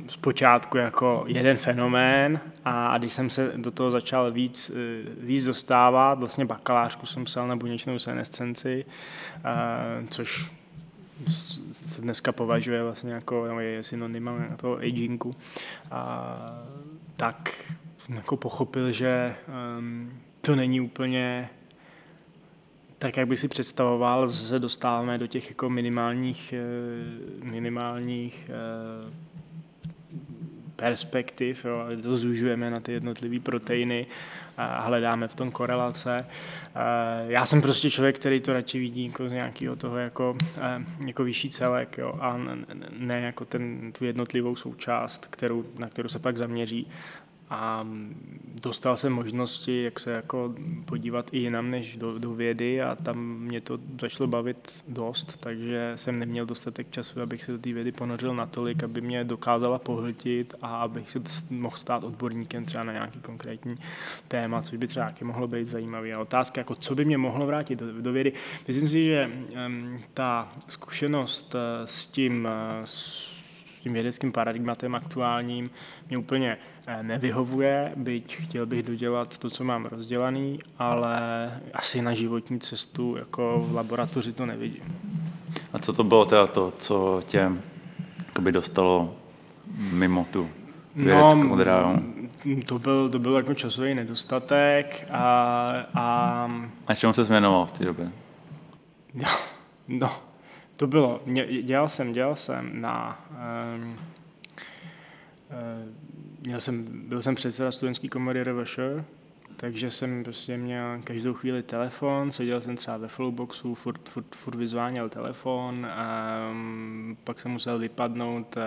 zpočátku 0.07 0.77
jako 0.77 1.23
jeden 1.27 1.57
fenomén 1.57 2.39
a 2.65 2.97
když 2.97 3.13
jsem 3.13 3.29
se 3.29 3.53
do 3.55 3.71
toho 3.71 3.91
začal 3.91 4.31
víc, 4.31 4.71
eh, 4.75 5.09
víc 5.19 5.45
dostávat, 5.45 6.19
vlastně 6.19 6.45
bakalářku 6.45 7.05
jsem 7.05 7.23
psal 7.23 7.47
na 7.47 7.55
buněčnou 7.55 7.99
senescenci, 7.99 8.85
což 10.09 10.51
se 11.71 12.01
dneska 12.01 12.31
považuje 12.31 12.83
vlastně 12.83 13.13
jako, 13.13 13.47
no 13.47 13.59
je 13.59 13.83
synonyma 13.83 14.31
na 14.31 14.57
toho 14.57 14.77
agingu, 14.77 15.35
a 15.91 16.37
tak 17.15 17.65
jsem 17.97 18.15
jako 18.15 18.37
pochopil, 18.37 18.91
že 18.91 19.35
um, 19.77 20.19
to 20.41 20.55
není 20.55 20.81
úplně 20.81 21.49
tak, 22.97 23.17
jak 23.17 23.27
bych 23.27 23.39
si 23.39 23.47
představoval, 23.47 24.27
se 24.27 24.59
dostáváme 24.59 25.17
do 25.17 25.27
těch 25.27 25.49
jako 25.49 25.69
minimálních, 25.69 26.53
eh, 26.53 27.45
minimálních 27.45 28.49
eh, 28.49 29.11
perspektiv, 30.75 31.65
jo, 31.65 31.85
to 32.03 32.17
zužujeme 32.17 32.71
na 32.71 32.79
ty 32.79 32.91
jednotlivé 32.91 33.39
proteiny 33.39 34.07
a 34.57 34.81
hledáme 34.81 35.27
v 35.27 35.35
tom 35.35 35.51
korelace. 35.51 36.25
Já 37.27 37.45
jsem 37.45 37.61
prostě 37.61 37.89
člověk, 37.89 38.19
který 38.19 38.41
to 38.41 38.53
radši 38.53 38.79
vidí 38.79 39.05
jako 39.05 39.29
z 39.29 39.31
nějakého 39.31 39.75
toho 39.75 39.97
jako, 39.97 40.37
jako 41.07 41.23
vyšší 41.23 41.49
celek 41.49 41.97
jo, 41.97 42.13
a 42.19 42.39
ne 42.97 43.21
jako 43.21 43.45
ten, 43.45 43.91
tu 43.97 44.05
jednotlivou 44.05 44.55
součást, 44.55 45.27
kterou, 45.29 45.65
na 45.77 45.89
kterou 45.89 46.09
se 46.09 46.19
pak 46.19 46.37
zaměří 46.37 46.87
a 47.49 47.87
dostal 48.63 48.97
jsem 48.97 49.13
možnosti, 49.13 49.83
jak 49.83 49.99
se 49.99 50.11
jako 50.11 50.55
podívat 50.85 51.29
i 51.31 51.37
jinam 51.37 51.69
než 51.69 51.97
do, 51.97 52.19
do 52.19 52.33
vědy 52.33 52.81
a 52.81 52.95
tam 52.95 53.39
mě 53.39 53.61
to 53.61 53.79
začalo 54.01 54.27
bavit 54.27 54.83
dost, 54.87 55.37
takže 55.37 55.93
jsem 55.95 56.19
neměl 56.19 56.45
dostatek 56.45 56.91
času, 56.91 57.21
abych 57.21 57.43
se 57.43 57.51
do 57.51 57.57
té 57.57 57.73
vědy 57.73 57.91
ponořil 57.91 58.35
natolik, 58.35 58.83
aby 58.83 59.01
mě 59.01 59.23
dokázala 59.23 59.79
pohltit 59.79 60.55
a 60.61 60.77
abych 60.77 61.11
se 61.11 61.19
mohl 61.49 61.77
stát 61.77 62.03
odborníkem 62.03 62.65
třeba 62.65 62.83
na 62.83 62.93
nějaký 62.93 63.19
konkrétní 63.19 63.75
téma, 64.27 64.61
což 64.61 64.77
by 64.77 64.87
třeba 64.87 65.05
taky 65.05 65.25
mohlo 65.25 65.47
být 65.47 65.65
zajímavý. 65.65 66.13
A 66.13 66.19
otázka, 66.19 66.61
jako 66.61 66.75
co 66.75 66.95
by 66.95 67.05
mě 67.05 67.17
mohlo 67.17 67.45
vrátit 67.45 67.79
do, 67.79 68.01
do 68.01 68.11
vědy. 68.11 68.33
Myslím 68.67 68.89
si, 68.89 69.05
že 69.05 69.31
um, 69.67 69.99
ta 70.13 70.51
zkušenost 70.67 71.55
uh, 71.55 71.61
s 71.85 72.05
tím, 72.05 72.47
uh, 72.79 72.85
s 72.85 73.34
tím 73.85 73.93
vědeckým 73.93 74.31
paradigmatem 74.31 74.95
aktuálním 74.95 75.69
mě 76.09 76.17
úplně 76.17 76.57
eh, 76.87 77.03
nevyhovuje, 77.03 77.91
byť 77.95 78.35
chtěl 78.35 78.65
bych 78.65 78.83
dodělat 78.83 79.37
to, 79.37 79.49
co 79.49 79.63
mám 79.63 79.85
rozdělaný, 79.85 80.59
ale 80.79 81.17
asi 81.73 82.01
na 82.01 82.13
životní 82.13 82.59
cestu 82.59 83.15
jako 83.17 83.59
v 83.67 83.75
laboratoři 83.75 84.33
to 84.33 84.45
nevidím. 84.45 84.83
A 85.73 85.79
co 85.79 85.93
to 85.93 86.03
bylo 86.03 86.25
teda 86.25 86.47
to, 86.47 86.73
co 86.77 87.23
tě 87.25 87.51
by 88.39 88.51
dostalo 88.51 89.15
mimo 89.77 90.27
tu 90.31 90.49
vědeckou 90.95 91.43
no, 91.43 91.55
dráhu? 91.55 92.01
To 92.65 92.79
byl, 92.79 93.09
to 93.09 93.19
byl 93.19 93.35
jako 93.35 93.53
časový 93.53 93.95
nedostatek 93.95 95.07
a... 95.11 95.69
A, 95.93 96.49
a 96.87 96.95
čemu 96.95 97.13
se 97.13 97.23
změnoval 97.23 97.65
v 97.65 97.71
té 97.71 97.85
době? 97.85 98.11
No, 99.17 99.27
no, 99.87 100.11
to 100.77 100.87
bylo, 100.87 101.21
dělal 101.61 101.89
jsem, 101.89 102.13
dělal 102.13 102.35
jsem 102.35 102.81
na, 102.81 103.25
um, 103.75 103.99
měl 106.41 106.59
jsem, 106.59 106.85
byl 107.09 107.21
jsem 107.21 107.35
předseda 107.35 107.71
studentské 107.71 108.07
komory 108.07 108.43
RVŠ, 108.43 108.79
takže 109.57 109.91
jsem 109.91 110.23
prostě 110.23 110.57
měl 110.57 111.01
každou 111.03 111.33
chvíli 111.33 111.63
telefon, 111.63 112.31
seděl 112.31 112.61
jsem 112.61 112.75
třeba 112.75 112.97
ve 112.97 113.07
flowboxu, 113.07 113.75
furt, 113.75 114.09
furt, 114.09 114.35
furt 114.35 114.55
vyzváněl 114.55 115.09
telefon, 115.09 115.85
a 115.85 116.37
um, 116.51 117.17
pak 117.23 117.41
jsem 117.41 117.51
musel 117.51 117.79
vypadnout 117.79 118.57
uh, 118.57 118.63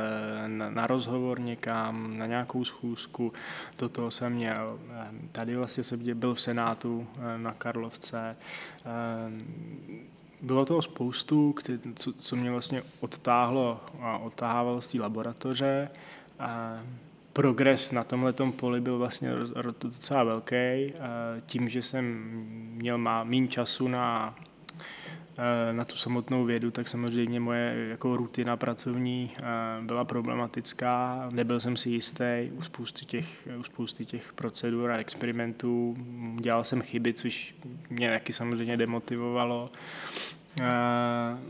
na, 0.46 0.70
na 0.70 0.86
rozhovor 0.86 1.40
někam, 1.40 2.18
na 2.18 2.26
nějakou 2.26 2.64
schůzku, 2.64 3.32
do 3.78 3.88
toho 3.88 4.10
jsem 4.10 4.32
měl, 4.32 4.78
um, 5.10 5.28
tady 5.32 5.56
vlastně 5.56 5.84
jsem 5.84 6.00
byl 6.14 6.34
v 6.34 6.40
Senátu 6.40 6.98
uh, 6.98 7.24
na 7.36 7.52
Karlovce, 7.52 8.36
bylo 10.42 10.64
toho 10.64 10.82
spoustu, 10.82 11.52
který, 11.52 11.78
co, 11.94 12.12
co 12.12 12.36
mě 12.36 12.50
vlastně 12.50 12.82
odtáhlo 13.00 13.80
a 14.00 14.18
odtáhalo 14.18 14.80
z 14.80 14.86
té 14.86 15.00
laboratoře. 15.00 15.90
A 16.38 16.80
progres 17.32 17.92
na 17.92 18.04
tomhle 18.04 18.32
poli 18.32 18.80
byl 18.80 18.98
vlastně 18.98 19.30
docela 19.80 20.24
velký. 20.24 20.94
Tím, 21.46 21.68
že 21.68 21.82
jsem 21.82 22.04
měl 22.74 22.98
má, 22.98 23.24
méně 23.24 23.48
času 23.48 23.88
na, 23.88 24.34
na 25.72 25.84
tu 25.84 25.96
samotnou 25.96 26.44
vědu, 26.44 26.70
tak 26.70 26.88
samozřejmě 26.88 27.40
moje 27.40 27.86
jako 27.88 28.16
rutina 28.16 28.56
pracovní 28.56 29.30
byla 29.80 30.04
problematická. 30.04 31.28
Nebyl 31.32 31.60
jsem 31.60 31.76
si 31.76 31.90
jistý 31.90 32.50
u 32.52 32.62
spousty 32.62 33.04
těch, 33.04 33.48
u 33.58 33.62
spousty 33.62 34.04
těch 34.04 34.32
procedur 34.32 34.90
a 34.90 34.98
experimentů. 34.98 35.96
Dělal 36.40 36.64
jsem 36.64 36.82
chyby, 36.82 37.14
což 37.14 37.54
mě 37.90 38.10
taky 38.10 38.32
samozřejmě 38.32 38.76
demotivovalo. 38.76 39.70
Uh, 40.60 40.66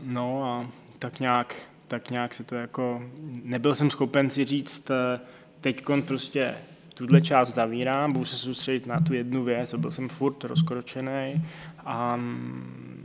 no 0.03 0.43
a 0.43 0.67
tak 0.99 1.19
nějak, 1.19 1.55
tak 1.87 2.09
nějak 2.09 2.33
se 2.33 2.43
to 2.43 2.55
jako, 2.55 3.03
nebyl 3.43 3.75
jsem 3.75 3.89
schopen 3.89 4.29
si 4.29 4.45
říct, 4.45 4.91
eh, 4.91 5.19
teď 5.61 5.85
prostě 6.07 6.55
tuhle 6.93 7.21
část 7.21 7.53
zavírám, 7.53 8.13
budu 8.13 8.25
se 8.25 8.37
soustředit 8.37 8.87
na 8.87 8.99
tu 8.99 9.13
jednu 9.13 9.43
věc, 9.43 9.73
byl 9.73 9.91
jsem 9.91 10.09
furt 10.09 10.43
rozkročený 10.43 11.45
a 11.85 12.15
mm, 12.15 12.98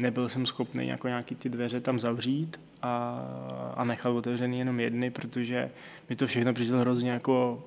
nebyl 0.00 0.28
jsem 0.28 0.46
schopný 0.46 0.88
jako 0.88 1.08
nějaký 1.08 1.34
ty 1.34 1.48
dveře 1.48 1.80
tam 1.80 1.98
zavřít 1.98 2.60
a, 2.82 3.22
a 3.76 3.84
nechal 3.84 4.16
otevřený 4.16 4.58
jenom 4.58 4.80
jedny, 4.80 5.10
protože 5.10 5.70
mi 6.08 6.16
to 6.16 6.26
všechno 6.26 6.52
přišlo 6.52 6.78
hrozně 6.78 7.10
jako 7.10 7.64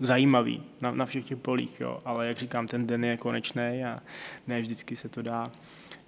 zajímavý 0.00 0.62
na, 0.80 0.90
na 0.90 1.06
všech 1.06 1.24
těch 1.24 1.38
polích, 1.38 1.80
jo. 1.80 2.00
ale 2.04 2.26
jak 2.26 2.38
říkám, 2.38 2.66
ten 2.66 2.86
den 2.86 3.04
je 3.04 3.16
konečný 3.16 3.84
a 3.84 4.00
ne 4.46 4.60
vždycky 4.60 4.96
se 4.96 5.08
to 5.08 5.22
dá 5.22 5.52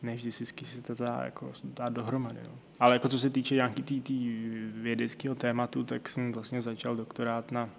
ne 0.02 0.14
vždycky 0.14 0.64
se 0.64 0.82
to 0.82 0.94
dá, 0.94 1.20
jako, 1.24 1.52
dá 1.64 1.88
dohromady. 1.88 2.40
No. 2.44 2.58
Ale 2.80 2.94
jako 2.94 3.08
co 3.08 3.18
se 3.18 3.30
týče 3.30 3.54
nějaký 3.54 3.82
tý, 3.82 4.00
tý 4.00 4.28
vědeckého 4.74 5.34
tématu, 5.34 5.84
tak 5.84 6.08
jsem 6.08 6.32
vlastně 6.32 6.62
začal 6.62 6.96
doktorát 6.96 7.52
na 7.52 7.70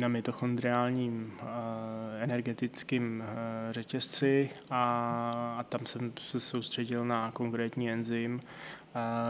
na 0.00 0.08
mitochondriálním 0.08 1.32
energetickém 2.20 3.24
řetězci 3.70 4.50
a, 4.70 5.56
a 5.58 5.62
tam 5.62 5.86
jsem 5.86 6.12
se 6.30 6.40
soustředil 6.40 7.04
na 7.04 7.30
konkrétní 7.30 7.90
enzym. 7.90 8.40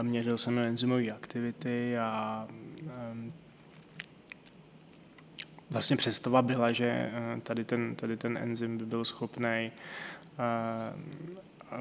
Měřil 0.01 0.37
jsem 0.37 0.59
enzymové 0.59 1.07
aktivity 1.07 1.97
a 1.97 2.47
vlastně 5.69 5.95
představa 5.95 6.41
byla, 6.41 6.71
že 6.71 7.11
tady 7.43 7.63
ten, 7.63 7.95
tady 7.95 8.17
ten 8.17 8.37
enzym 8.37 8.77
by 8.77 8.85
byl 8.85 9.05
schopný 9.05 9.71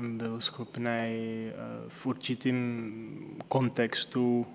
byl 0.01 0.41
schopný 0.41 0.87
eh, 0.87 1.53
v 1.89 2.07
určitém 2.07 2.93
kontextu 3.49 4.47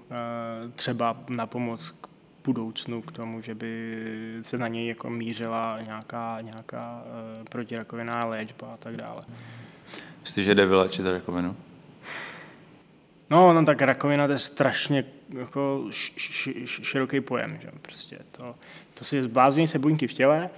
třeba 0.75 1.23
na 1.29 1.47
pomoc 1.47 1.89
k 1.89 2.07
budoucnu 2.45 3.01
k 3.01 3.11
tomu, 3.11 3.41
že 3.41 3.55
by 3.55 3.95
se 4.41 4.57
na 4.57 4.67
něj 4.67 4.87
jako 4.87 5.09
mířila 5.09 5.79
nějaká, 5.81 6.37
nějaká 6.41 7.03
eh, 7.05 7.43
protirakovinná 7.43 8.25
léčba 8.25 8.67
a 8.73 8.77
tak 8.77 8.97
dále. 8.97 9.23
Myslíš, 10.21 10.45
že 10.45 10.55
jde 10.55 10.65
vylečit 10.65 11.05
rakovinu? 11.05 11.55
No, 13.29 13.53
no 13.53 13.65
tak 13.65 13.81
rakovina 13.81 14.27
to 14.27 14.31
je 14.33 14.39
strašně 14.39 15.05
jako 15.37 15.85
š, 15.89 16.13
š, 16.17 16.53
š, 16.65 16.79
široký 16.83 17.21
pojem. 17.21 17.59
Že? 17.61 17.69
Prostě 17.81 18.19
to, 18.31 18.55
to 18.93 19.05
si 19.05 19.23
zblázní 19.23 19.67
se 19.67 19.79
buňky 19.79 20.07
v 20.07 20.13
těle 20.13 20.49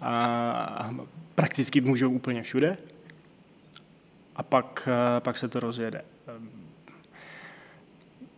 a 0.00 0.90
prakticky 1.34 1.80
můžou 1.80 2.10
úplně 2.10 2.42
všude 2.42 2.76
a 4.36 4.42
pak, 4.42 4.88
pak 5.20 5.36
se 5.36 5.48
to 5.48 5.60
rozjede. 5.60 6.02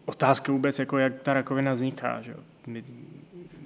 Otázka 0.07 0.53
vůbec, 0.53 0.79
jako 0.79 0.99
jak 0.99 1.23
ta 1.23 1.35
rakovina 1.35 1.75
vzniká. 1.75 2.23
Že? 2.23 2.35
My, 2.67 2.85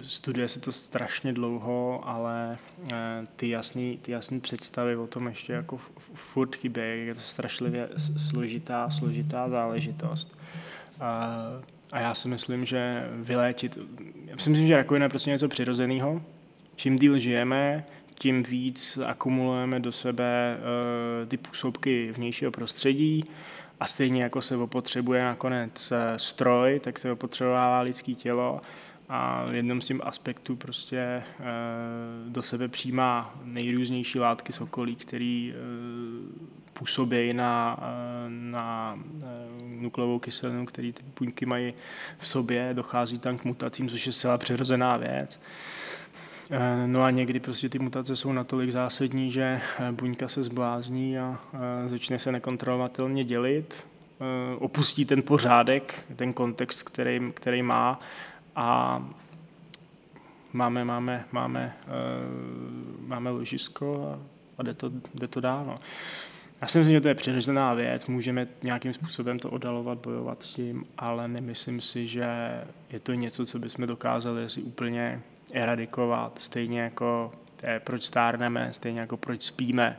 studuje 0.02 0.48
se 0.48 0.60
to 0.60 0.72
strašně 0.72 1.32
dlouho, 1.32 2.00
ale 2.04 2.58
eh, 2.92 3.26
ty 3.36 3.48
jasné 3.48 3.96
ty 4.02 4.12
jasný 4.12 4.40
představy 4.40 4.96
o 4.96 5.06
tom 5.06 5.26
ještě 5.26 5.52
jako 5.52 5.76
furt 6.14 6.56
chybí. 6.56 6.80
Je 6.82 7.14
to 7.14 7.20
strašlivě 7.20 7.88
složitá, 8.30 8.90
složitá 8.90 9.48
záležitost. 9.48 10.38
A, 11.00 11.36
a 11.92 12.00
já 12.00 12.14
si 12.14 12.28
myslím, 12.28 12.64
že 12.64 13.08
vyléčit, 13.14 13.78
já 14.26 14.38
si 14.38 14.50
myslím, 14.50 14.66
že 14.66 14.76
rakovina 14.76 15.04
je 15.04 15.08
prostě 15.08 15.30
něco 15.30 15.48
přirozeného. 15.48 16.22
Čím 16.76 16.96
díl 16.96 17.18
žijeme, 17.18 17.84
tím 18.14 18.42
víc 18.42 18.98
akumulujeme 19.06 19.80
do 19.80 19.92
sebe 19.92 20.56
uh, 20.58 21.28
ty 21.28 21.36
působky 21.36 22.12
vnějšího 22.12 22.50
prostředí 22.50 23.24
a 23.80 23.86
stejně 23.86 24.22
jako 24.22 24.42
se 24.42 24.56
opotřebuje 24.56 25.24
nakonec 25.24 25.92
eh, 25.92 26.18
stroj, 26.18 26.80
tak 26.80 26.98
se 26.98 27.12
opotřebovává 27.12 27.80
lidské 27.80 28.14
tělo 28.14 28.60
a 29.12 29.44
v 29.44 29.54
jednom 29.54 29.80
z 29.80 29.84
těch 29.84 29.96
aspektů 30.02 30.56
prostě 30.56 30.98
e, 30.98 31.22
do 32.28 32.42
sebe 32.42 32.68
přijímá 32.68 33.34
nejrůznější 33.44 34.18
látky 34.18 34.52
z 34.52 34.60
okolí, 34.60 34.96
které 34.96 35.50
e, 35.50 35.54
působí 36.72 37.32
na, 37.32 37.80
na 38.28 38.98
nukleovou 39.66 40.18
kyselinu, 40.18 40.66
který 40.66 40.92
ty 40.92 41.02
buňky 41.18 41.46
mají 41.46 41.74
v 42.18 42.26
sobě, 42.26 42.70
dochází 42.72 43.18
tam 43.18 43.38
k 43.38 43.44
mutacím, 43.44 43.88
což 43.88 44.06
je 44.06 44.12
zcela 44.12 44.38
přirozená 44.38 44.96
věc. 44.96 45.40
E, 46.50 46.86
no 46.86 47.02
a 47.02 47.10
někdy 47.10 47.40
prostě 47.40 47.68
ty 47.68 47.78
mutace 47.78 48.16
jsou 48.16 48.32
natolik 48.32 48.70
zásadní, 48.70 49.32
že 49.32 49.60
buňka 49.90 50.28
se 50.28 50.42
zblázní 50.42 51.18
a 51.18 51.38
začne 51.86 52.18
se 52.18 52.32
nekontrolovatelně 52.32 53.24
dělit, 53.24 53.86
opustí 54.58 55.04
ten 55.04 55.22
pořádek, 55.22 56.04
ten 56.16 56.32
kontext, 56.32 56.82
který, 56.82 57.32
který 57.34 57.62
má 57.62 58.00
a 58.56 59.00
máme, 60.52 60.84
máme, 60.84 61.24
máme, 61.32 61.76
máme 63.06 63.30
ložisko 63.30 64.14
a, 64.14 64.18
a 64.58 64.62
jde, 64.62 64.74
to, 64.74 64.90
jde 65.14 65.28
to 65.28 65.40
dál. 65.40 65.64
No. 65.66 65.74
Já 66.60 66.66
si 66.66 66.78
myslím, 66.78 66.94
že 66.94 67.00
to 67.00 67.08
je 67.08 67.14
přirozená 67.14 67.74
věc, 67.74 68.06
můžeme 68.06 68.48
nějakým 68.62 68.92
způsobem 68.92 69.38
to 69.38 69.50
odalovat, 69.50 69.98
bojovat 69.98 70.42
s 70.42 70.48
tím, 70.48 70.84
ale 70.98 71.28
nemyslím 71.28 71.80
si, 71.80 72.06
že 72.06 72.26
je 72.90 73.00
to 73.00 73.12
něco, 73.12 73.46
co 73.46 73.58
bychom 73.58 73.86
dokázali 73.86 74.50
si 74.50 74.62
úplně 74.62 75.22
eradikovat, 75.54 76.38
stejně 76.40 76.80
jako 76.80 77.32
je, 77.62 77.80
proč 77.84 78.02
stárneme, 78.02 78.68
stejně 78.72 79.00
jako 79.00 79.16
proč 79.16 79.42
spíme. 79.42 79.98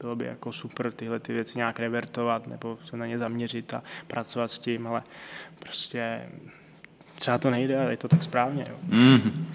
Bylo 0.00 0.16
by 0.16 0.24
jako 0.24 0.52
super 0.52 0.92
tyhle 0.92 1.20
ty 1.20 1.32
věci 1.32 1.58
nějak 1.58 1.80
revertovat 1.80 2.46
nebo 2.46 2.78
se 2.84 2.96
na 2.96 3.06
ně 3.06 3.18
zaměřit 3.18 3.74
a 3.74 3.82
pracovat 4.06 4.50
s 4.50 4.58
tím, 4.58 4.86
ale 4.86 5.02
prostě 5.58 6.22
třeba 7.14 7.38
to 7.38 7.50
nejde, 7.50 7.80
ale 7.80 7.90
je 7.90 7.96
to 7.96 8.08
tak 8.08 8.22
správně. 8.22 8.66
Jo. 8.70 8.76
Mm. 8.82 9.46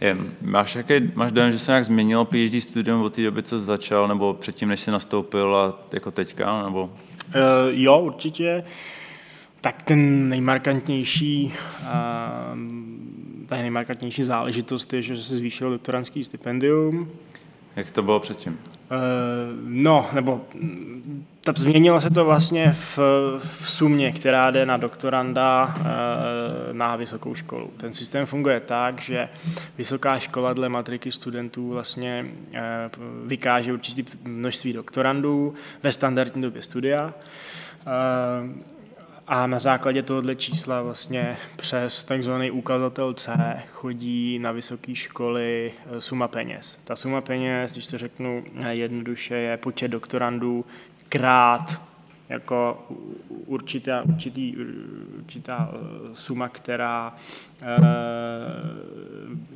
Je, 0.00 0.16
máš, 0.42 0.76
jaký, 0.76 0.94
máš 1.14 1.32
dojem, 1.32 1.52
že 1.52 1.58
se 1.58 1.72
nějak 1.72 1.84
změnilo 1.84 2.24
PhD 2.24 2.62
studium 2.62 3.02
od 3.02 3.14
té 3.14 3.22
doby, 3.22 3.42
co 3.42 3.60
začal, 3.60 4.08
nebo 4.08 4.34
předtím, 4.34 4.68
než 4.68 4.80
jsi 4.80 4.90
nastoupil 4.90 5.56
a 5.56 5.78
jako 5.92 6.10
teďka? 6.10 6.62
Nebo? 6.64 6.84
Uh, 6.84 6.90
jo, 7.70 8.00
určitě. 8.00 8.64
Tak 9.60 9.82
ten 9.82 10.28
nejmarkantnější, 10.28 11.54
uh, 11.80 11.88
ta 13.46 13.56
nejmarkantnější 13.56 14.22
záležitost 14.22 14.92
je, 14.92 15.02
že 15.02 15.16
se 15.16 15.36
zvýšilo 15.36 15.70
doktorantský 15.70 16.24
stipendium. 16.24 17.10
Jak 17.76 17.90
to 17.90 18.02
bylo 18.02 18.20
předtím? 18.20 18.52
Uh, 18.52 18.98
no, 19.64 20.06
nebo 20.12 20.40
ta, 21.44 21.52
změnilo 21.56 22.00
se 22.00 22.10
to 22.10 22.24
vlastně 22.24 22.72
v, 22.72 22.98
v 23.38 23.70
sumě, 23.70 24.12
která 24.12 24.50
jde 24.50 24.66
na 24.66 24.76
doktoranda 24.76 25.74
e, 25.78 26.72
na 26.72 26.96
vysokou 26.96 27.34
školu. 27.34 27.70
Ten 27.76 27.92
systém 27.92 28.26
funguje 28.26 28.60
tak, 28.60 29.00
že 29.00 29.28
vysoká 29.78 30.18
škola 30.18 30.52
dle 30.52 30.68
matriky 30.68 31.12
studentů 31.12 31.68
vlastně 31.68 32.26
e, 32.54 32.60
vykáže 33.26 33.72
určitý 33.72 34.04
množství 34.24 34.72
doktorandů 34.72 35.54
ve 35.82 35.92
standardní 35.92 36.42
době 36.42 36.62
studia. 36.62 37.14
A 39.26 39.46
na 39.46 39.58
základě 39.58 40.02
tohohle 40.02 40.36
čísla 40.36 40.82
vlastně 40.82 41.36
přes 41.56 42.02
takzvaný 42.02 42.50
ukazatel 42.50 43.14
C 43.14 43.62
chodí 43.72 44.38
na 44.38 44.52
vysoké 44.52 44.94
školy 44.94 45.72
suma 45.98 46.28
peněz. 46.28 46.78
Ta 46.84 46.96
suma 46.96 47.20
peněz, 47.20 47.72
když 47.72 47.86
to 47.86 47.98
řeknu 47.98 48.44
jednoduše, 48.68 49.34
je 49.34 49.56
počet 49.56 49.88
doktorandů, 49.88 50.64
krát 51.08 51.80
jako 52.28 52.86
určitá, 53.28 54.02
určitý, 54.02 54.56
určitá 55.18 55.70
eh, 55.72 55.78
suma, 56.14 56.48
která 56.48 57.14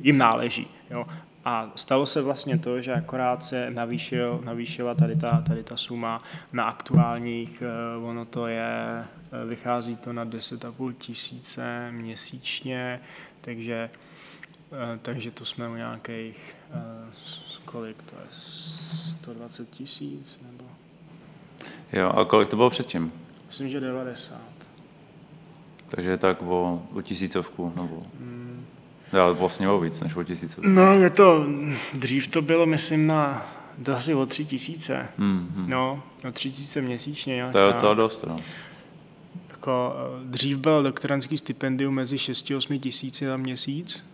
jim 0.01 0.17
náleží. 0.17 0.67
Jo. 0.89 1.05
A 1.45 1.71
stalo 1.75 2.05
se 2.05 2.21
vlastně 2.21 2.57
to, 2.57 2.81
že 2.81 2.93
akorát 2.93 3.43
se 3.43 3.69
navýšil, 3.69 4.41
navýšila 4.45 4.95
tady 4.95 5.15
ta, 5.15 5.43
tady 5.47 5.63
ta 5.63 5.77
suma 5.77 6.23
na 6.53 6.63
aktuálních, 6.63 7.63
ono 8.03 8.25
to 8.25 8.47
je, 8.47 9.03
vychází 9.45 9.95
to 9.95 10.13
na 10.13 10.25
10,5 10.25 10.93
tisíce 10.93 11.91
měsíčně, 11.91 12.99
takže, 13.41 13.89
e, 14.93 14.99
takže 15.01 15.31
to 15.31 15.45
jsme 15.45 15.69
u 15.69 15.75
nějakých, 15.75 16.55
e, 16.71 16.81
kolik 17.65 18.01
to 18.01 18.15
je, 18.15 18.27
120 18.29 19.69
tisíc 19.69 20.39
nebo 20.45 20.69
Jo, 21.93 22.09
a 22.09 22.25
kolik 22.25 22.47
to 22.47 22.55
bylo 22.55 22.69
předtím? 22.69 23.11
Myslím, 23.47 23.69
že 23.69 23.79
90. 23.79 24.37
Takže 25.89 26.17
tak 26.17 26.41
o, 26.41 26.83
o 26.93 27.01
tisícovku, 27.01 27.73
nebo... 27.75 28.03
Hmm. 28.19 28.65
Já 29.13 29.31
vlastně 29.31 29.69
o 29.69 29.79
víc 29.79 30.01
než 30.01 30.15
o 30.15 30.23
tisícovku. 30.23 30.69
No, 30.69 30.93
je 30.93 31.09
to, 31.09 31.45
dřív 31.93 32.27
to 32.27 32.41
bylo, 32.41 32.65
myslím, 32.65 33.07
na 33.07 33.45
asi 33.95 34.13
o 34.13 34.25
tři 34.25 34.45
tisíce. 34.45 35.07
Hmm, 35.17 35.51
hmm. 35.55 35.69
No, 35.69 36.03
o 36.27 36.31
tři 36.31 36.51
tisíce 36.51 36.81
měsíčně. 36.81 37.49
To 37.51 37.57
je 37.57 37.65
docela 37.65 37.93
dost, 37.93 38.25
no. 38.27 38.37
Jako, 39.59 39.95
eh, 39.95 40.23
dřív 40.23 40.57
byl 40.57 40.83
doktorantský 40.83 41.37
stipendium 41.37 41.93
mezi 41.93 42.17
6 42.17 42.51
a 42.51 42.57
8 42.57 42.79
tisíci 42.79 43.25
za 43.25 43.37
měsíc. 43.37 44.05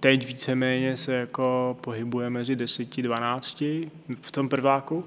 Teď 0.00 0.26
víceméně 0.26 0.96
se 0.96 1.12
jako 1.12 1.76
pohybuje 1.80 2.30
mezi 2.30 2.56
10 2.56 2.98
a 2.98 3.02
12 3.02 3.90
v 4.20 4.32
tom 4.32 4.48
prváku. 4.48 5.04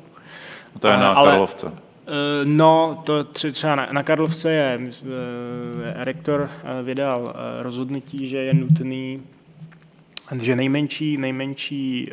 To 0.79 0.87
je 0.87 0.97
na 0.97 1.13
ale, 1.13 1.29
Karlovce. 1.29 1.67
Eh, 1.67 2.45
no, 2.45 3.01
to 3.05 3.23
třeba 3.23 3.75
na, 3.75 3.87
na 3.91 4.03
Karlovce 4.03 4.51
je, 4.51 4.79
eh, 4.81 6.03
rektor 6.03 6.49
eh, 6.49 6.83
vydal 6.83 7.35
rozhodnutí, 7.61 8.29
že 8.29 8.37
je 8.37 8.53
nutný 8.53 9.21
že 10.41 10.55
nejmenší, 10.55 11.17
nejmenší 11.17 12.11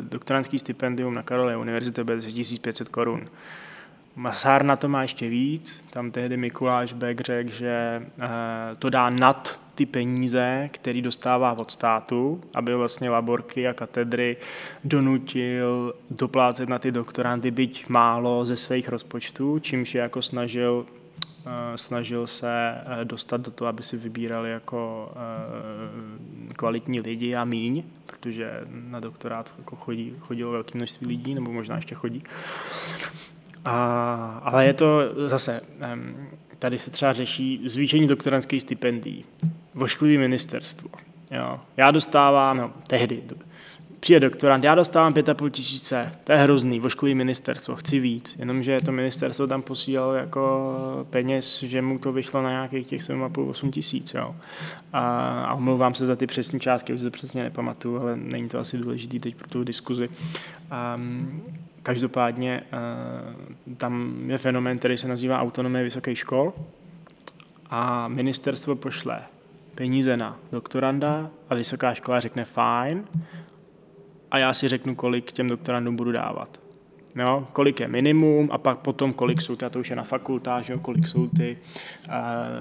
doktorantský 0.00 0.58
stipendium 0.58 1.14
na 1.14 1.22
Karlově 1.22 1.56
univerzitě 1.56 2.04
bude 2.04 2.20
1500 2.20 2.88
korun. 2.88 3.28
Masár 4.20 4.64
na 4.64 4.76
to 4.76 4.88
má 4.88 5.02
ještě 5.02 5.28
víc, 5.28 5.84
tam 5.90 6.10
tehdy 6.10 6.36
Mikuláš 6.36 6.92
Beck 6.92 7.20
řekl, 7.20 7.50
že 7.50 8.02
to 8.78 8.90
dá 8.90 9.10
nad 9.10 9.60
ty 9.74 9.86
peníze, 9.86 10.68
který 10.72 11.02
dostává 11.02 11.52
od 11.52 11.70
státu, 11.70 12.40
aby 12.54 12.74
vlastně 12.74 13.10
laborky 13.10 13.68
a 13.68 13.72
katedry 13.72 14.36
donutil 14.84 15.94
doplácet 16.10 16.68
na 16.68 16.78
ty 16.78 16.92
doktorandy 16.92 17.50
byť 17.50 17.88
málo 17.88 18.44
ze 18.44 18.56
svých 18.56 18.88
rozpočtů, 18.88 19.58
čímž 19.58 19.94
je 19.94 20.00
jako 20.00 20.22
snažil 20.22 20.86
eh, 21.46 21.78
snažil 21.78 22.26
se 22.26 22.74
eh, 22.74 23.04
dostat 23.04 23.40
do 23.40 23.50
toho, 23.50 23.68
aby 23.68 23.82
si 23.82 23.96
vybírali 23.96 24.50
jako 24.50 25.12
eh, 25.12 26.54
kvalitní 26.54 27.00
lidi 27.00 27.34
a 27.34 27.44
míň, 27.44 27.82
protože 28.06 28.60
na 28.68 29.00
doktorát 29.00 29.54
jako 29.58 29.76
chodí, 29.76 30.14
chodilo 30.18 30.52
velké 30.52 30.78
množství 30.78 31.06
lidí, 31.06 31.34
nebo 31.34 31.52
možná 31.52 31.76
ještě 31.76 31.94
chodí. 31.94 32.22
A, 33.64 34.40
ale 34.44 34.66
je 34.66 34.74
to 34.74 35.00
zase, 35.26 35.60
tady 36.58 36.78
se 36.78 36.90
třeba 36.90 37.12
řeší 37.12 37.62
zvýšení 37.66 38.06
doktorantských 38.06 38.62
stipendií, 38.62 39.24
vošklivý 39.74 40.18
ministerstvo. 40.18 40.88
Jo. 41.30 41.58
Já 41.76 41.90
dostávám, 41.90 42.56
no, 42.56 42.72
tehdy, 42.86 43.22
přijde 44.00 44.20
doktorant, 44.20 44.64
já 44.64 44.74
dostávám 44.74 45.12
5,5 45.12 45.50
tisíce, 45.50 46.12
to 46.24 46.32
je 46.32 46.38
hrozný, 46.38 46.80
vošklivý 46.80 47.14
ministerstvo, 47.14 47.76
chci 47.76 47.98
víc, 47.98 48.36
jenomže 48.38 48.80
to 48.84 48.92
ministerstvo 48.92 49.46
tam 49.46 49.62
posílalo 49.62 50.14
jako 50.14 51.06
peněz, 51.10 51.62
že 51.62 51.82
mu 51.82 51.98
to 51.98 52.12
vyšlo 52.12 52.42
na 52.42 52.50
nějakých 52.50 52.86
těch 52.86 53.00
7,5-8 53.00 53.70
tisíc, 53.70 54.14
jo. 54.14 54.36
A, 54.92 55.00
a 55.44 55.54
omlouvám 55.54 55.94
se 55.94 56.06
za 56.06 56.16
ty 56.16 56.26
přesné 56.26 56.60
částky, 56.60 56.94
už 56.94 57.00
se 57.00 57.10
přesně 57.10 57.42
nepamatuju, 57.42 58.00
ale 58.00 58.16
není 58.16 58.48
to 58.48 58.58
asi 58.58 58.78
důležitý 58.78 59.20
teď 59.20 59.34
pro 59.34 59.48
tu 59.48 59.64
diskuzi. 59.64 60.08
A, 60.70 61.00
každopádně 61.82 62.62
tam 63.76 64.22
je 64.30 64.38
fenomén, 64.38 64.78
který 64.78 64.98
se 64.98 65.08
nazývá 65.08 65.40
autonomie 65.40 65.84
vysokých 65.84 66.18
škol 66.18 66.52
a 67.70 68.08
ministerstvo 68.08 68.76
pošle 68.76 69.22
peníze 69.74 70.16
na 70.16 70.38
doktoranda 70.52 71.30
a 71.48 71.54
vysoká 71.54 71.94
škola 71.94 72.20
řekne 72.20 72.44
fajn 72.44 73.04
a 74.30 74.38
já 74.38 74.54
si 74.54 74.68
řeknu, 74.68 74.94
kolik 74.94 75.32
těm 75.32 75.48
doktorandům 75.48 75.96
budu 75.96 76.12
dávat. 76.12 76.60
Jo, 77.20 77.46
kolik 77.52 77.80
je 77.80 77.88
minimum 77.88 78.48
a 78.52 78.58
pak 78.58 78.78
potom, 78.78 79.12
kolik 79.12 79.42
jsou, 79.42 79.56
to 79.56 79.80
už 79.80 79.90
je 79.90 79.96
na 79.96 80.02
fakultách, 80.02 80.68
jo, 80.68 80.78
kolik 80.78 81.08
jsou 81.08 81.28
ty 81.28 81.58
uh, 82.08 82.14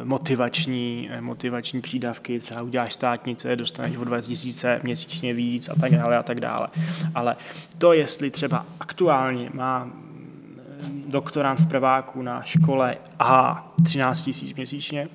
motivační, 0.04 1.10
eh, 1.12 1.22
motivační 1.22 1.82
přídavky, 1.82 2.40
třeba 2.40 2.62
uděláš 2.62 2.94
státnice, 2.94 3.56
dostaneš 3.56 3.98
o 3.98 4.04
2000 4.04 4.80
měsíčně 4.84 5.34
víc 5.34 5.70
a 5.70 5.76
tak 5.80 5.92
dále 5.92 6.18
a 6.18 6.24
tak 6.24 6.40
dále. 6.40 6.68
Ale 7.16 7.36
to, 7.78 7.94
jestli 7.94 8.32
třeba 8.32 8.66
aktuálně 8.80 9.50
má 9.54 9.90
doktorant 11.08 11.60
v 11.60 11.68
prváku 11.68 12.22
na 12.22 12.44
škole 12.44 12.98
A 13.20 13.72
13 13.84 14.30
000 14.44 14.54
měsíčně, 14.56 15.10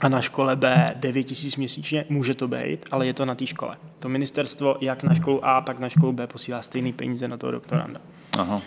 a 0.00 0.08
na 0.08 0.20
škole 0.20 0.56
B 0.56 0.94
9 0.96 1.24
tisíc 1.24 1.56
měsíčně, 1.56 2.04
může 2.08 2.34
to 2.34 2.48
být, 2.48 2.86
ale 2.90 3.06
je 3.06 3.14
to 3.14 3.24
na 3.24 3.34
té 3.34 3.46
škole. 3.46 3.76
To 3.98 4.08
ministerstvo 4.08 4.76
jak 4.80 5.02
na 5.02 5.14
školu 5.14 5.48
A, 5.48 5.60
tak 5.60 5.78
na 5.78 5.88
školu 5.88 6.12
B 6.12 6.26
posílá 6.26 6.62
stejný 6.62 6.92
peníze 6.92 7.28
na 7.28 7.36
toho 7.36 7.52
doktoranda. 7.52 8.00
Aha. 8.38 8.62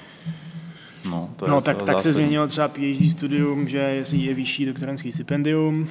No, 1.05 1.29
to 1.35 1.45
je 1.45 1.51
no 1.51 1.61
tak, 1.61 1.83
tak 1.83 2.01
se 2.01 2.13
změnilo 2.13 2.47
třeba 2.47 2.67
PhD 2.67 3.11
studium, 3.11 3.67
že 3.67 4.03
je 4.11 4.33
vyšší 4.33 4.65
doktorantský 4.65 5.11
stipendium, 5.11 5.87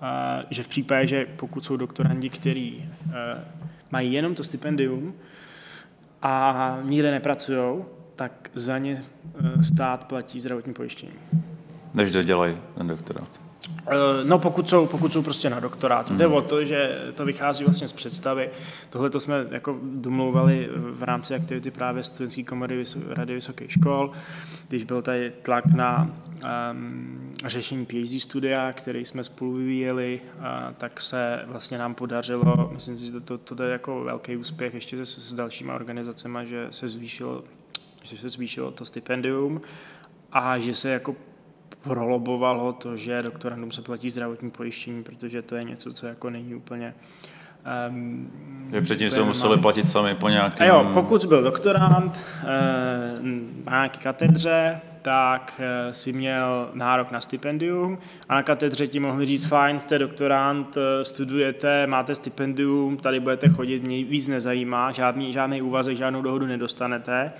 a 0.00 0.40
že 0.50 0.62
v 0.62 0.68
případě, 0.68 1.06
že 1.06 1.26
pokud 1.36 1.64
jsou 1.64 1.76
doktorandi, 1.76 2.30
kteří 2.30 2.88
uh, 3.06 3.12
mají 3.90 4.12
jenom 4.12 4.34
to 4.34 4.44
stipendium 4.44 5.14
a 6.22 6.78
nikde 6.82 7.10
nepracují, 7.10 7.84
tak 8.16 8.50
za 8.54 8.78
ně 8.78 9.04
uh, 9.40 9.62
stát 9.62 10.04
platí 10.04 10.40
zdravotní 10.40 10.74
pojištění. 10.74 11.12
Než 11.94 12.10
dodělají 12.10 12.56
ten 12.78 12.88
doktorát. 12.88 13.40
Eh, 13.90 14.24
no 14.24 14.38
pokud 14.38 14.68
jsou, 14.68 14.86
pokud 14.86 15.12
jsou 15.12 15.22
prostě 15.22 15.50
na 15.50 15.60
doktorát. 15.60 16.10
Mm. 16.10 16.18
Jde 16.18 16.26
o 16.26 16.42
to, 16.42 16.64
že 16.64 16.98
to 17.14 17.24
vychází 17.24 17.64
vlastně 17.64 17.88
z 17.88 17.92
představy. 17.92 18.50
Tohle 18.90 19.10
to 19.10 19.20
jsme 19.20 19.46
jako 19.50 19.78
domlouvali 19.82 20.68
v 20.74 21.02
rámci 21.02 21.34
aktivity 21.34 21.70
právě 21.70 22.02
studentské 22.02 22.42
komory 22.42 22.84
Rady 23.08 23.34
vysokých 23.34 23.72
škol, 23.72 24.10
když 24.68 24.84
byl 24.84 25.02
tady 25.02 25.32
tlak 25.42 25.64
na 25.66 26.10
um, 26.72 27.32
řešení 27.46 27.86
PhD 27.86 28.22
studia, 28.22 28.72
který 28.72 29.04
jsme 29.04 29.24
spolu 29.24 29.52
vyvíjeli, 29.52 30.20
uh, 30.38 30.44
tak 30.78 31.00
se 31.00 31.42
vlastně 31.46 31.78
nám 31.78 31.94
podařilo, 31.94 32.70
myslím 32.74 32.98
si, 32.98 33.06
že 33.06 33.20
to, 33.20 33.38
to, 33.38 33.54
to 33.54 33.62
je 33.62 33.72
jako 33.72 34.04
velký 34.04 34.36
úspěch 34.36 34.74
ještě 34.74 35.06
se, 35.06 35.20
s 35.20 35.34
dalšíma 35.34 35.74
organizacemi, 35.74 36.38
že 36.44 36.66
se 36.70 36.88
zvýšilo, 36.88 37.44
že 38.02 38.18
se 38.18 38.28
zvýšilo 38.28 38.70
to 38.70 38.84
stipendium 38.84 39.60
a 40.32 40.58
že 40.58 40.74
se 40.74 40.90
jako 40.90 41.16
prolobovalo 41.82 42.72
to, 42.72 42.96
že 42.96 43.22
doktorandům 43.22 43.70
se 43.70 43.82
platí 43.82 44.10
zdravotní 44.10 44.50
pojištění, 44.50 45.02
protože 45.02 45.42
to 45.42 45.56
je 45.56 45.64
něco, 45.64 45.92
co 45.92 46.06
jako 46.06 46.30
není 46.30 46.54
úplně 46.54 46.94
Um, 47.88 48.30
že 48.72 48.80
předtím 48.80 49.10
se 49.10 49.22
museli 49.22 49.58
platit 49.58 49.90
sami 49.90 50.14
po 50.14 50.28
nějakém... 50.28 50.68
jo, 50.68 50.90
pokud 50.94 51.24
byl 51.24 51.42
doktorant 51.42 52.16
uh, 52.42 52.48
na 53.64 53.72
nějaké 53.72 53.98
katedře, 53.98 54.80
tak 55.02 55.52
uh, 55.58 55.92
si 55.92 56.12
měl 56.12 56.70
nárok 56.74 57.10
na 57.10 57.20
stipendium 57.20 57.98
a 58.28 58.34
na 58.34 58.42
katedře 58.42 58.86
ti 58.86 59.00
mohli 59.00 59.26
říct, 59.26 59.46
fajn, 59.46 59.80
jste 59.80 59.98
doktorant, 59.98 60.76
uh, 60.76 60.82
studujete, 61.02 61.86
máte 61.86 62.14
stipendium, 62.14 62.96
tady 62.96 63.20
budete 63.20 63.48
chodit, 63.48 63.82
mě 63.82 64.04
víc 64.04 64.28
nezajímá, 64.28 64.92
žádný, 64.92 65.32
žádný 65.32 65.62
úvazek, 65.62 65.96
žádnou 65.96 66.22
dohodu 66.22 66.46
nedostanete. 66.46 67.32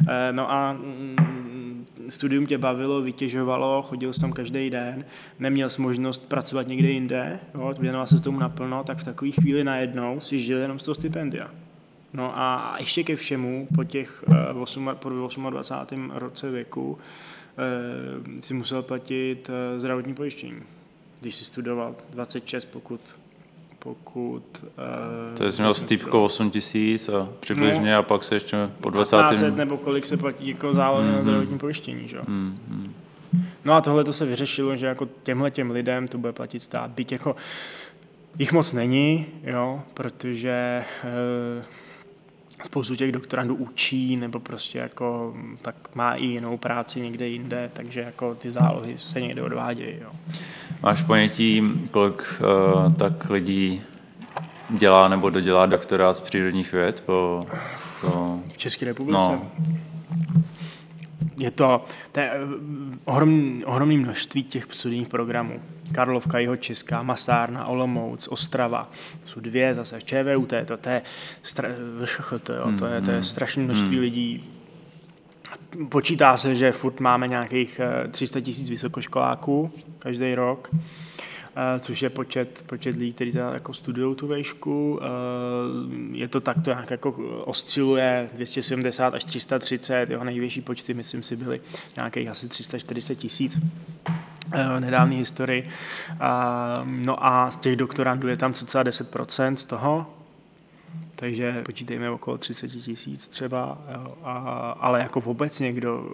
Uh, 0.00 0.08
no 0.32 0.52
a 0.52 0.72
mm, 0.72 1.86
studium 2.08 2.46
tě 2.46 2.58
bavilo, 2.58 3.02
vytěžovalo, 3.02 3.82
chodil 3.82 4.12
jsi 4.12 4.20
tam 4.20 4.32
každý 4.32 4.70
den, 4.70 5.04
neměl 5.38 5.70
jsi 5.70 5.82
možnost 5.82 6.28
pracovat 6.28 6.68
někde 6.68 6.90
jinde, 6.90 7.38
jo, 7.54 7.74
věnoval 7.80 8.06
se 8.06 8.22
tomu 8.22 8.38
naplno, 8.38 8.84
tak 8.84 8.98
v 8.98 9.04
takové 9.04 9.30
chvíli 9.30 9.64
najednou 9.64 10.20
si 10.20 10.38
žil 10.38 10.58
jenom 10.58 10.78
z 10.78 10.84
toho 10.84 10.94
stipendia. 10.94 11.50
No 12.12 12.38
a 12.38 12.76
ještě 12.78 13.04
ke 13.04 13.16
všemu, 13.16 13.68
po 13.74 13.84
těch 13.84 14.24
uh, 14.52 14.62
8, 14.62 14.90
po 14.94 15.08
28. 15.50 16.10
roce 16.14 16.50
věku 16.50 16.90
uh, 16.90 18.40
si 18.40 18.54
musel 18.54 18.82
platit 18.82 19.48
uh, 19.48 19.80
zdravotní 19.80 20.14
pojištění, 20.14 20.62
když 21.20 21.34
si 21.34 21.44
studoval 21.44 21.94
26, 22.10 22.64
pokud 22.64 23.00
pokud... 23.78 24.64
To 25.36 25.52
jsi 25.52 25.62
měl 25.62 25.74
stýpko 25.74 26.24
8 26.24 26.50
tisíc 26.50 27.08
a 27.08 27.28
přibližně 27.40 27.92
no, 27.92 27.98
a 27.98 28.02
pak 28.02 28.24
se 28.24 28.36
ještě 28.36 28.70
po 28.80 28.90
20. 28.90 29.16
15 29.16 29.56
nebo 29.56 29.76
kolik 29.76 30.06
se 30.06 30.16
platí 30.16 30.48
jako 30.48 30.74
zálohy 30.74 31.08
mm-hmm. 31.08 31.16
na 31.16 31.22
zdravotní 31.22 31.58
pojištění, 31.58 32.08
že? 32.08 32.18
Mm-hmm. 32.18 32.90
No 33.64 33.74
a 33.74 33.80
tohle 33.80 34.04
to 34.04 34.12
se 34.12 34.26
vyřešilo, 34.26 34.76
že 34.76 34.86
jako 34.86 35.08
těmhle 35.22 35.50
těm 35.50 35.70
lidem 35.70 36.08
to 36.08 36.18
bude 36.18 36.32
platit 36.32 36.62
stát. 36.62 36.90
Byť 36.90 37.12
jako 37.12 37.36
jich 38.38 38.52
moc 38.52 38.72
není, 38.72 39.26
jo, 39.42 39.82
protože 39.94 40.84
uh, 41.58 41.64
spoustu 42.64 42.96
těch 42.96 43.12
doktorandů 43.12 43.54
učí, 43.54 44.16
nebo 44.16 44.40
prostě 44.40 44.78
jako 44.78 45.34
tak 45.62 45.74
má 45.94 46.14
i 46.14 46.24
jinou 46.24 46.56
práci 46.56 47.00
někde 47.00 47.28
jinde, 47.28 47.70
takže 47.72 48.00
jako 48.00 48.34
ty 48.34 48.50
zálohy 48.50 48.98
se 48.98 49.20
někde 49.20 49.42
odvádějí. 49.42 49.96
Jo. 50.02 50.10
Máš 50.82 51.02
ponětí, 51.02 51.62
kolik 51.90 52.22
uh, 52.40 52.94
tak 52.94 53.30
lidí 53.30 53.82
dělá 54.70 55.08
nebo 55.08 55.30
dodělá 55.30 55.66
doktorát 55.66 56.16
z 56.16 56.20
přírodních 56.20 56.72
věd? 56.72 57.00
Po, 57.06 57.46
po... 58.00 58.38
V 58.52 58.56
České 58.56 58.86
republice? 58.86 59.18
No. 59.18 59.50
Je 61.38 61.50
to, 61.50 61.84
to 62.12 62.20
je 62.20 62.32
ohromný, 63.04 63.64
ohromný 63.64 63.98
množství 63.98 64.42
těch 64.42 64.66
studijních 64.70 65.08
programů. 65.08 65.60
Karlovka, 65.92 66.38
jeho 66.38 66.56
Česká, 66.56 67.02
Masárna, 67.02 67.66
Olomouc, 67.66 68.28
Ostrava. 68.28 68.90
To 69.20 69.28
jsou 69.28 69.40
dvě 69.40 69.74
zase. 69.74 69.98
ČVUT, 70.00 70.52
to, 70.64 70.76
to 70.76 70.88
je 70.88 71.02
stra, 71.42 71.68
VŠHT, 72.04 72.48
jo, 72.48 72.72
to 72.78 72.86
je, 72.86 73.00
to 73.00 73.10
je 73.10 73.16
hmm. 73.16 73.22
strašné 73.22 73.62
množství 73.62 73.96
hmm. 73.96 74.00
lidí. 74.00 74.44
Počítá 75.88 76.36
se, 76.36 76.54
že 76.54 76.72
furt 76.72 77.00
máme 77.00 77.28
nějakých 77.28 77.80
300 78.10 78.38
eh, 78.38 78.42
tisíc 78.42 78.70
vysokoškoláků 78.70 79.72
každý 79.98 80.34
rok 80.34 80.70
eh, 80.74 80.78
což 81.78 82.02
je 82.02 82.10
počet, 82.10 82.64
počet 82.66 82.96
lidí, 82.96 83.12
kteří 83.12 83.38
jako 83.52 83.72
studují 83.72 84.16
tu 84.16 84.26
vejšku. 84.26 85.00
Eh, 85.02 85.06
je 86.12 86.28
to 86.28 86.40
takto 86.40 86.70
nějak 86.70 86.90
jako 86.90 87.10
osciluje 87.44 88.30
270 88.34 89.14
až 89.14 89.24
330, 89.24 90.10
jeho 90.10 90.24
největší 90.24 90.60
počty, 90.60 90.94
myslím 90.94 91.22
si, 91.22 91.36
byly 91.36 91.60
nějakých 91.96 92.28
asi 92.28 92.48
340 92.48 93.14
tisíc. 93.14 93.58
Eh, 94.52 94.80
nedávné 94.80 95.14
historii. 95.14 95.68
No 96.84 97.26
a 97.26 97.50
z 97.50 97.56
těch 97.56 97.76
doktorandů 97.76 98.28
je 98.28 98.36
tam 98.36 98.52
cca 98.52 98.82
10% 98.82 99.54
z 99.54 99.64
toho, 99.64 100.17
takže 101.20 101.62
počítejme 101.66 102.10
okolo 102.10 102.38
30 102.38 102.68
tisíc 102.68 103.28
třeba, 103.28 103.78
a, 104.22 104.32
ale 104.80 105.00
jako 105.00 105.20
vůbec 105.20 105.60
někdo, 105.60 106.12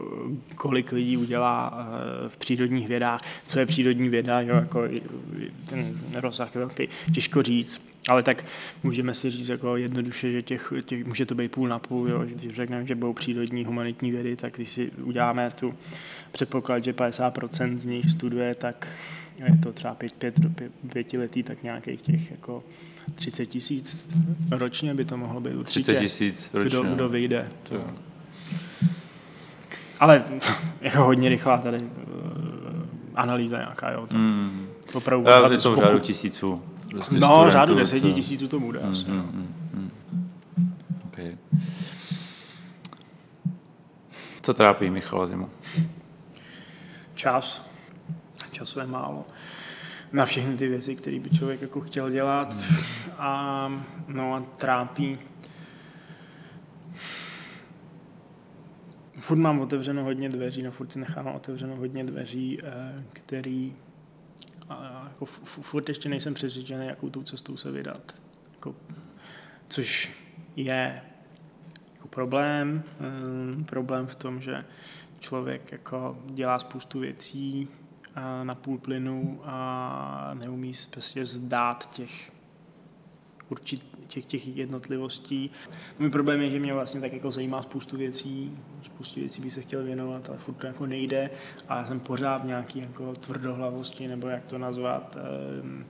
kolik 0.55 0.93
lidí 0.93 1.17
udělá 1.17 1.89
eh, 2.25 2.29
v 2.29 2.37
přírodních 2.37 2.89
vědách, 2.89 3.23
co 3.47 3.59
je 3.59 3.67
přírodní 3.67 4.09
věda, 4.09 4.41
jo, 4.41 4.55
jako 4.55 4.83
ten 5.67 6.01
rozsah 6.15 6.55
je 6.55 6.59
velký, 6.59 6.89
těžko 7.15 7.43
říct. 7.43 7.83
Ale 8.09 8.23
tak 8.23 8.45
můžeme 8.83 9.15
si 9.15 9.31
říct 9.31 9.49
jako 9.49 9.77
jednoduše, 9.77 10.33
že 10.33 10.43
těch, 10.43 10.73
těch, 10.85 11.07
může 11.07 11.27
to 11.27 11.35
být 11.35 11.53
půl 11.53 11.69
na 11.69 11.79
půl, 11.79 12.09
jo, 12.09 12.25
když 12.25 12.55
řekneme, 12.55 12.87
že 12.87 12.95
budou 12.95 13.13
přírodní 13.13 13.65
humanitní 13.65 14.11
vědy, 14.11 14.37
tak 14.37 14.57
když 14.57 14.71
si 14.71 14.91
uděláme 14.91 15.49
tu 15.51 15.75
předpoklad, 16.33 16.85
že 16.85 16.93
50% 16.93 17.77
z 17.77 17.85
nich 17.85 18.11
studuje, 18.11 18.55
tak 18.55 18.89
je 19.39 19.59
to 19.63 19.73
třeba 19.73 19.95
pět, 19.95 20.13
pět, 20.13 20.35
pět, 20.55 20.73
pětiletý, 20.93 21.43
tak 21.43 21.63
nějakých 21.63 22.01
těch 22.01 22.31
jako 22.31 22.65
30 23.15 23.47
tisíc 23.47 24.09
ročně 24.51 24.95
by 24.95 25.05
to 25.05 25.17
mohlo 25.17 25.41
být 25.41 25.55
určitě. 25.55 25.83
30 25.83 26.01
tisíc 26.01 26.51
ročně. 26.55 26.69
Kdo, 26.69 26.83
kdo 26.83 27.09
vyjde. 27.09 27.49
To. 27.63 27.85
Ale 30.01 30.25
jako 30.81 31.05
hodně 31.05 31.29
rychlá 31.29 31.59
tady 31.59 31.79
uh, 31.79 31.85
analýza 33.15 33.57
nějaká, 33.57 33.91
jo. 33.91 34.07
To, 34.07 34.17
mm. 34.17 34.69
Opravdu 34.95 35.29
Já, 35.29 35.53
je 35.53 35.59
to 35.59 35.73
v 35.73 35.79
řádu 35.79 35.99
tisíců. 35.99 36.63
Prostě 36.91 37.19
no, 37.19 37.47
řádu 37.49 37.75
deseti 37.75 38.13
tisíců 38.13 38.49
to 38.49 38.61
bude 38.61 38.81
mm, 38.81 38.91
asi. 38.91 39.09
Mm, 39.09 39.17
mm, 39.17 39.55
mm. 39.75 39.91
Okay. 41.05 41.37
Co 44.43 44.55
trápí 44.55 44.91
Michala 44.91 45.27
Zimu? 45.27 45.51
Čas. 47.15 47.63
Času 48.53 48.81
je 48.81 48.87
málo 48.87 49.25
na 50.15 50.27
všechny 50.27 50.57
ty 50.57 50.69
věci, 50.69 50.97
které 50.97 51.21
by 51.21 51.31
člověk 51.31 51.63
jako 51.63 51.81
chtěl 51.81 52.11
dělat 52.11 52.55
hmm. 52.55 52.85
a, 53.19 53.83
no 54.09 54.35
a 54.35 54.41
trápí. 54.41 55.19
Furt 59.17 59.39
mám 59.39 59.61
otevřeno 59.61 60.05
hodně 60.05 60.29
dveří, 60.29 60.63
no 60.63 60.71
furt 60.71 60.93
si 60.93 60.99
nechám 60.99 61.27
otevřeno 61.27 61.77
hodně 61.77 62.05
dveří, 62.05 62.59
eh, 62.63 63.05
který 63.13 63.75
jako 65.09 65.25
furt 65.45 65.89
ještě 65.89 66.09
nejsem 66.09 66.35
přesvědčený, 66.35 66.87
jakou 66.87 67.11
tou 67.11 67.23
cestou 67.23 67.57
se 67.57 67.71
vydat. 67.71 68.15
Jako, 68.53 68.75
což 69.67 70.13
je 70.57 71.03
jako 71.95 72.09
problém, 72.09 72.83
mm, 73.01 73.65
problém 73.65 74.07
v 74.07 74.15
tom, 74.15 74.41
že 74.41 74.65
člověk 75.21 75.73
jako 75.73 76.19
dělá 76.27 76.59
spoustu 76.59 76.99
věcí, 76.99 77.69
na 78.43 78.55
půl 78.55 78.79
plynu 78.79 79.41
a 79.45 80.31
neumí 80.35 80.73
prostě 80.91 81.27
zdát 81.27 81.91
těch 81.91 82.33
určit 83.49 83.87
těch, 84.09 84.25
těch 84.25 84.57
jednotlivostí. 84.57 85.51
Můj 85.99 86.11
problém 86.11 86.41
je, 86.41 86.51
že 86.51 86.61
mě 86.61 86.73
vlastně 86.73 87.01
tak 87.01 87.13
jako 87.13 87.31
zajímá 87.31 87.63
spoustu 87.63 87.97
věcí, 87.97 88.59
spoustu 88.83 89.21
věcí 89.21 89.43
bych 89.43 89.53
se 89.53 89.63
chtěl 89.63 89.85
věnovat, 89.85 90.29
ale 90.29 90.39
furt 90.39 90.55
to 90.55 90.67
jako 90.67 90.87
nejde 90.87 91.31
a 91.69 91.77
já 91.77 91.87
jsem 91.87 92.01
pořád 92.01 92.43
v 92.43 92.47
nějaký 92.47 92.79
jako 92.79 93.13
tvrdohlavosti, 93.13 94.09
nebo 94.09 94.29
jak 94.29 94.45
to 94.45 94.59
nazvat, 94.59 95.17
ehm, 95.61 95.85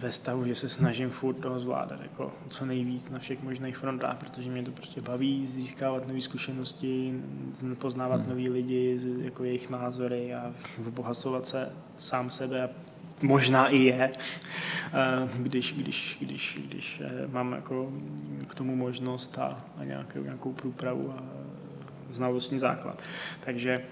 ve 0.00 0.12
stavu, 0.12 0.44
že 0.44 0.54
se 0.54 0.68
snažím 0.68 1.10
furt 1.10 1.34
toho 1.34 1.60
zvládat 1.60 2.00
jako 2.02 2.32
co 2.48 2.66
nejvíc 2.66 3.10
na 3.10 3.18
všech 3.18 3.42
možných 3.42 3.76
frontách, 3.76 4.16
protože 4.16 4.50
mě 4.50 4.62
to 4.62 4.72
prostě 4.72 5.00
baví 5.00 5.46
získávat 5.46 6.08
nové 6.08 6.20
zkušenosti, 6.20 7.14
poznávat 7.78 8.20
hmm. 8.20 8.28
nový 8.28 8.48
lidi, 8.48 9.00
jako 9.22 9.44
jejich 9.44 9.70
názory 9.70 10.34
a 10.34 10.54
obohacovat 10.86 11.46
se 11.46 11.72
sám 11.98 12.30
sebe 12.30 12.62
a 12.62 12.70
možná 13.22 13.68
i 13.68 13.78
je, 13.78 14.12
eh, 14.12 15.28
když, 15.36 15.72
když, 15.72 16.18
když, 16.20 16.58
když 16.68 17.02
eh, 17.04 17.26
mám 17.28 17.52
jako 17.52 17.92
k 18.46 18.54
tomu 18.54 18.76
možnost 18.76 19.38
a, 19.38 19.64
a 19.76 19.84
nějakou, 19.84 20.22
nějakou 20.22 20.52
průpravu 20.52 21.12
a 21.12 21.22
znalostní 22.10 22.58
základ. 22.58 23.02
Takže 23.40 23.82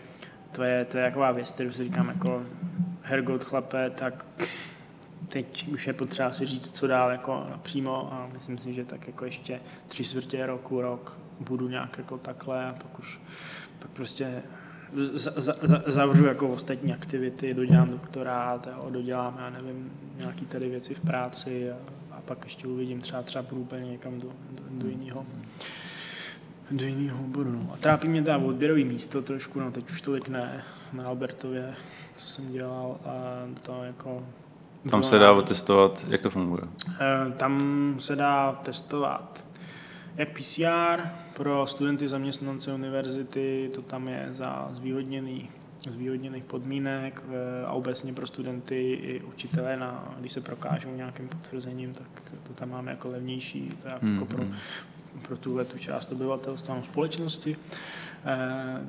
to 0.52 0.62
je, 0.62 0.84
to 0.84 0.98
je 0.98 1.04
taková 1.04 1.32
věc, 1.32 1.52
kterou 1.52 1.72
si 1.72 1.84
říkám 1.84 2.08
jako 2.08 2.42
Hergot 3.02 3.44
chlape, 3.44 3.90
tak 3.90 4.26
teď 5.28 5.68
už 5.68 5.86
je 5.86 5.92
potřeba 5.92 6.32
si 6.32 6.46
říct, 6.46 6.70
co 6.70 6.86
dál 6.86 7.10
jako 7.10 7.46
napřímo 7.50 8.12
a 8.12 8.28
myslím 8.32 8.58
si, 8.58 8.74
že 8.74 8.84
tak 8.84 9.06
jako 9.06 9.24
ještě 9.24 9.60
tři 9.86 10.04
čtvrtě 10.04 10.46
roku, 10.46 10.80
rok 10.80 11.18
budu 11.40 11.68
nějak 11.68 11.98
jako 11.98 12.18
takhle 12.18 12.66
a 12.66 12.72
pak 12.72 12.98
už 12.98 13.20
pak 13.78 13.90
prostě 13.90 14.42
zavřu 15.86 16.26
jako 16.26 16.48
ostatní 16.48 16.92
aktivity, 16.94 17.54
dodělám 17.54 17.90
doktorát, 17.90 18.68
jo, 18.72 18.90
dodělám, 18.90 19.36
já 19.38 19.50
nevím, 19.50 19.92
nějaký 20.16 20.46
tady 20.46 20.68
věci 20.68 20.94
v 20.94 21.00
práci 21.00 21.70
a, 21.70 21.76
a 22.10 22.20
pak 22.20 22.44
ještě 22.44 22.66
uvidím, 22.66 23.00
třeba 23.00 23.22
třeba 23.22 23.42
půjdu 23.42 23.62
úplně 23.62 23.90
někam 23.90 24.20
do, 24.20 24.28
do, 24.50 24.62
do 24.70 24.88
jiného 24.88 25.26
do 26.70 26.86
jiného 26.86 27.24
oboru. 27.24 27.52
No. 27.52 27.70
A 27.74 27.76
trápí 27.76 28.08
mě 28.08 28.22
teda 28.22 28.38
odběrový 28.38 28.84
místo 28.84 29.22
trošku, 29.22 29.60
no 29.60 29.70
teď 29.70 29.90
už 29.90 30.00
tolik 30.00 30.28
ne, 30.28 30.64
na 30.92 31.04
Albertově, 31.04 31.74
co 32.14 32.26
jsem 32.26 32.52
dělal 32.52 33.00
a 33.04 33.12
to 33.62 33.84
jako... 33.84 34.26
Tam 34.90 35.02
se 35.02 35.18
dá 35.18 35.42
testovat, 35.42 36.06
jak 36.08 36.22
to 36.22 36.30
funguje? 36.30 36.62
Eh, 37.00 37.32
tam 37.36 37.94
se 37.98 38.16
dá 38.16 38.52
testovat 38.52 39.44
jak 40.18 40.28
PCR 40.38 41.02
pro 41.36 41.66
studenty 41.66 42.08
zaměstnance 42.08 42.72
univerzity, 42.72 43.70
to 43.74 43.82
tam 43.82 44.08
je 44.08 44.28
za 44.30 44.68
zvýhodněný 44.72 45.48
zvýhodněných 45.90 46.44
podmínek 46.44 47.22
eh, 47.28 47.66
a 47.66 47.72
obecně 47.72 48.12
pro 48.12 48.26
studenty 48.26 48.92
i 48.92 49.20
učitele, 49.20 49.76
na, 49.76 50.14
když 50.18 50.32
se 50.32 50.40
prokážou 50.40 50.96
nějakým 50.96 51.28
potvrzením, 51.28 51.94
tak 51.94 52.32
to 52.46 52.52
tam 52.52 52.70
máme 52.70 52.90
jako 52.90 53.08
levnější, 53.08 53.68
to 53.82 53.88
je 53.88 53.92
jako 53.92 54.06
mm-hmm. 54.06 54.26
pro, 54.26 54.44
pro 55.22 55.36
tuhle 55.36 55.64
tu 55.64 55.78
část 55.78 56.12
obyvatelstva 56.12 56.74
nebo 56.74 56.86
společnosti. 56.86 57.56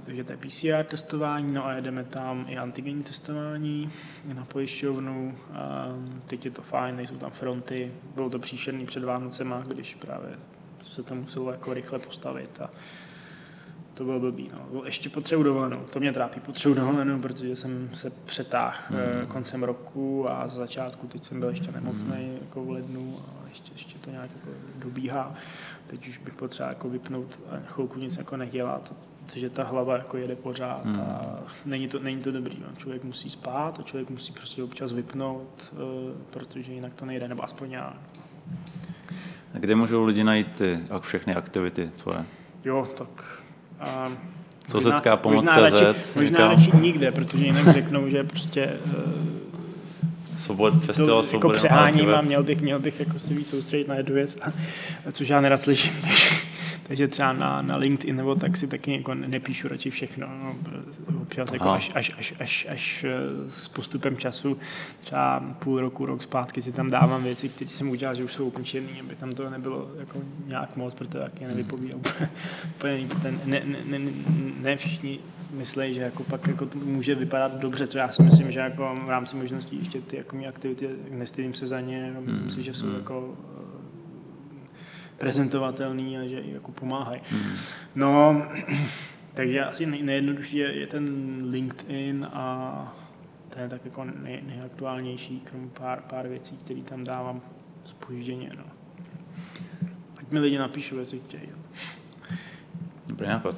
Takže 0.06 0.24
to 0.24 0.32
je 0.34 0.38
PCR 0.38 0.84
testování, 0.84 1.54
no 1.54 1.66
a 1.66 1.74
jedeme 1.74 2.04
tam 2.04 2.46
i 2.48 2.58
antigenní 2.58 3.04
testování 3.04 3.92
na 4.34 4.46
pojišťovnu. 4.46 5.38
E, 5.52 6.28
teď 6.28 6.46
je 6.46 6.52
to 6.52 6.62
fajn, 6.62 6.96
nejsou 6.96 7.18
tam 7.18 7.32
fronty, 7.32 7.92
bylo 8.16 8.30
to 8.30 8.40
příšerný 8.40 8.86
před 8.86 9.04
Vánocema, 9.04 9.64
když 9.68 9.96
právě 9.96 10.30
se 10.84 11.04
to 11.04 11.16
muselo 11.16 11.52
jako 11.52 11.74
rychle 11.74 12.00
postavit 12.00 12.62
a 12.62 12.70
to 13.94 14.06
bylo 14.06 14.20
blbý. 14.20 14.52
No. 14.54 14.86
Ještě 14.86 15.10
potřebuji 15.10 15.44
dovolenou, 15.44 15.78
to 15.78 16.00
mě 16.00 16.14
trápí, 16.14 16.40
potřebuji 16.40 16.76
dovolenou, 16.76 17.22
protože 17.22 17.56
jsem 17.56 17.90
se 17.94 18.10
přetáhl 18.10 18.78
mm. 18.90 19.28
koncem 19.28 19.64
roku 19.64 20.30
a 20.30 20.48
z 20.48 20.54
začátku, 20.54 21.08
teď 21.08 21.24
jsem 21.24 21.40
byl 21.40 21.50
ještě 21.50 21.72
nemocný 21.72 22.28
mm. 22.28 22.38
jako 22.42 22.66
v 22.66 22.70
lednu 22.70 23.18
a 23.20 23.50
ještě, 23.50 23.72
ještě 23.74 24.00
to 24.00 24.10
nějak 24.10 24.30
jako 24.36 24.58
dobíhá. 24.76 25.36
Teď 25.88 26.08
už 26.08 26.18
bych 26.18 26.34
potřeboval 26.34 26.72
jako 26.72 26.90
vypnout 26.90 27.40
a 27.50 27.72
chvilku 27.72 28.00
nic 28.00 28.18
jako 28.18 28.38
nedělat, 28.38 28.94
protože 29.30 29.50
ta 29.50 29.64
hlava 29.64 29.98
jako 29.98 30.18
jede 30.18 30.36
pořád 30.36 30.86
mm. 30.86 31.02
a 31.02 31.38
není 31.66 31.88
to, 31.88 32.00
není 32.00 32.22
to 32.22 32.32
dobrý. 32.32 32.58
No. 32.60 32.68
Člověk 32.78 33.04
musí 33.04 33.30
spát 33.30 33.80
a 33.80 33.84
člověk 33.84 34.10
musí 34.10 34.32
prostě 34.32 34.64
občas 34.64 34.94
vypnout, 34.94 35.74
uh, 35.74 35.80
protože 36.30 36.74
jinak 36.74 36.94
to 36.94 37.06
nejde, 37.06 37.28
nebo 37.28 37.44
aspoň 37.44 37.72
já. 37.72 37.94
A 39.54 39.58
kde 39.60 39.76
můžou 39.76 40.04
lidi 40.04 40.24
najít 40.24 40.48
ty 40.58 40.80
všechny 41.00 41.36
aktivity 41.36 41.92
tvoje? 42.04 42.26
Jo, 42.66 42.88
tak... 42.98 43.44
Um, 44.08 44.18
Sousedská 44.68 45.18
pomoc 45.18 45.36
možná, 45.36 45.60
radši, 45.60 45.86
možná 46.16 46.48
radši 46.48 46.72
nikde, 46.82 47.12
protože 47.12 47.46
jinak 47.46 47.74
řeknou, 47.74 48.10
že 48.10 48.24
prostě 48.24 48.78
uh, 48.86 48.94
Svobod, 50.38 50.84
festival 50.84 51.24
to, 51.24 51.36
jako 51.36 51.50
přeháním 51.50 52.10
a 52.10 52.22
měl 52.22 52.44
bych, 52.44 52.62
měl 52.62 52.80
bych 52.80 53.00
jako 53.00 53.20
se 53.20 53.34
víc 53.34 53.50
soustředit 53.50 53.88
na 53.88 53.96
jednu 53.96 54.16
věc, 54.16 54.38
což 55.12 55.30
já 55.30 55.42
nerad 55.42 55.62
slyším. 55.62 55.94
Takže 56.90 57.08
třeba 57.08 57.34
na, 57.34 57.62
na 57.62 57.78
LinkedIn 57.78 58.16
nebo 58.16 58.36
tak 58.36 58.58
si 58.58 58.68
taky 58.68 58.92
jako 58.92 59.14
nepíšu 59.16 59.68
radši 59.68 59.90
všechno. 59.90 60.28
No, 60.44 60.56
občas 61.22 61.52
jako 61.52 61.70
až, 61.70 61.92
až, 61.96 62.12
až, 62.18 62.34
až, 62.40 62.68
až 62.70 63.04
eh, 63.04 63.50
s 63.50 63.68
postupem 63.68 64.18
času, 64.18 64.58
třeba 65.00 65.40
půl 65.60 65.82
roku, 65.82 66.06
rok 66.06 66.22
zpátky 66.22 66.62
si 66.62 66.72
tam 66.72 66.90
dávám 66.90 67.24
věci, 67.24 67.50
které 67.50 67.70
jsem 67.70 67.90
udělal, 67.90 68.16
že 68.16 68.24
už 68.24 68.34
jsou 68.34 68.46
ukončené, 68.46 68.88
aby 69.00 69.16
tam 69.16 69.32
to 69.32 69.50
nebylo 69.50 69.92
jako 70.00 70.22
nějak 70.46 70.76
moc, 70.76 70.94
protože 70.94 71.20
taky 71.20 71.46
nevypovídám. 71.46 72.02
ten, 73.22 73.42
ne, 73.46 73.62
ne, 73.66 74.00
ne, 74.00 74.12
ne, 74.62 74.78
všichni 74.78 75.20
myslí, 75.52 75.94
že 75.94 76.02
jako 76.02 76.24
pak 76.24 76.48
jako 76.48 76.66
to 76.66 76.80
může 76.80 77.16
vypadat 77.16 77.60
dobře, 77.60 77.88
co 77.88 77.98
já 77.98 78.12
si 78.12 78.24
myslím, 78.24 78.52
že 78.52 78.60
jako 78.60 78.98
v 79.06 79.10
rámci 79.10 79.36
možností 79.36 79.80
ještě 79.80 80.02
ty 80.02 80.18
jako 80.18 80.38
aktivity, 80.50 80.90
nestydím 81.12 81.54
se 81.54 81.68
za 81.68 81.82
ně, 81.82 82.14
myslím 82.20 82.40
hmm. 82.40 82.50
si, 82.50 82.64
že 82.64 82.74
jsou 82.74 82.86
hmm. 82.86 82.96
jako 82.96 83.38
prezentovatelný 85.20 86.18
a 86.18 86.28
že 86.28 86.42
jako 86.46 86.72
pomáhají. 86.72 87.22
Mm. 87.32 87.52
No, 87.96 88.42
takže 89.34 89.66
asi 89.66 89.86
nejjednodušší 89.86 90.58
je, 90.58 90.80
je 90.80 90.88
ten 90.88 91.06
LinkedIn 91.50 92.28
a 92.34 92.98
ten 93.50 93.64
je 93.64 93.70
tak 93.70 93.86
jako 93.86 94.06
nej, 94.06 94.44
nejaktuálnější, 94.48 95.40
krom 95.40 95.70
pár, 95.70 96.02
pár 96.10 96.28
věcí, 96.28 96.58
které 96.58 96.82
tam 96.82 97.04
dávám 97.04 97.42
spožděně. 97.84 98.50
No. 98.58 98.64
Ať 100.18 100.32
mi 100.32 100.40
lidi 100.40 100.58
napíšou, 100.58 100.98
jestli 100.98 101.20
chtějí. 101.20 101.50
Dobrý 103.08 103.28
nápad. 103.28 103.56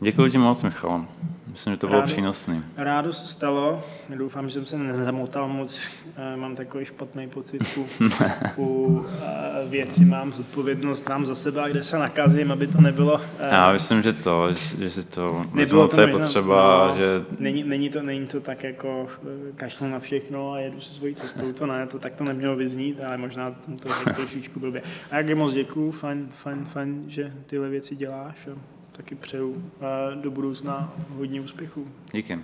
Děkuji 0.00 0.30
ti 0.30 0.38
moc, 0.38 0.62
Michal. 0.62 1.06
Myslím, 1.52 1.72
že 1.72 1.76
to 1.76 1.86
bylo 1.86 2.00
rádo, 2.00 2.12
přínosný. 2.12 2.62
Rádo 2.76 3.12
se 3.12 3.26
stalo. 3.26 3.84
Doufám, 4.08 4.48
že 4.48 4.52
jsem 4.52 4.66
se 4.66 4.78
nezamotal 4.78 5.48
moc. 5.48 5.80
Eh, 6.16 6.36
mám 6.36 6.56
takový 6.56 6.84
špatný 6.84 7.28
pocit 7.28 7.62
u, 7.76 7.86
u 8.62 9.06
eh, 9.22 9.68
věci. 9.68 10.04
Mám 10.04 10.32
zodpovědnost 10.32 11.04
sám 11.04 11.24
za 11.24 11.34
sebe 11.34 11.62
a 11.62 11.68
kde 11.68 11.82
se 11.82 11.98
nakazím, 11.98 12.52
aby 12.52 12.66
to 12.66 12.80
nebylo... 12.80 13.20
Eh, 13.38 13.48
Já 13.54 13.72
myslím, 13.72 14.02
že 14.02 14.12
to, 14.12 14.52
že, 14.52 14.90
si 14.90 15.08
to 15.08 15.44
nebylo 15.54 15.88
to 15.88 15.94
co 15.94 16.00
je 16.00 16.06
potřeba. 16.06 16.88
No, 16.88 16.96
že... 16.96 17.24
není, 17.38 17.64
není, 17.64 17.90
to, 17.90 18.02
není 18.02 18.26
to 18.26 18.40
tak 18.40 18.64
jako 18.64 19.06
kašlu 19.56 19.88
na 19.88 19.98
všechno 19.98 20.52
a 20.52 20.58
jedu 20.58 20.80
se 20.80 20.94
svojí 20.94 21.14
cestou. 21.14 21.52
To 21.52 21.66
ne, 21.66 21.86
to 21.86 21.98
tak 21.98 22.14
to 22.14 22.24
nemělo 22.24 22.56
vyznít, 22.56 23.00
ale 23.08 23.18
možná 23.18 23.54
to 23.82 23.88
je 23.88 24.14
trošičku 24.14 24.60
blbě. 24.60 24.82
A 25.10 25.16
jak 25.16 25.36
moc 25.36 25.52
děkuju, 25.52 25.90
fajn, 25.90 26.28
fajn, 26.30 26.64
fajn, 26.64 27.04
že 27.08 27.32
tyhle 27.46 27.68
věci 27.68 27.96
děláš 27.96 28.48
taky 28.92 29.14
přeju 29.14 29.70
do 30.14 30.30
budoucna 30.30 30.92
hodně 31.08 31.40
úspěchů. 31.40 31.88
Díky. 32.12 32.38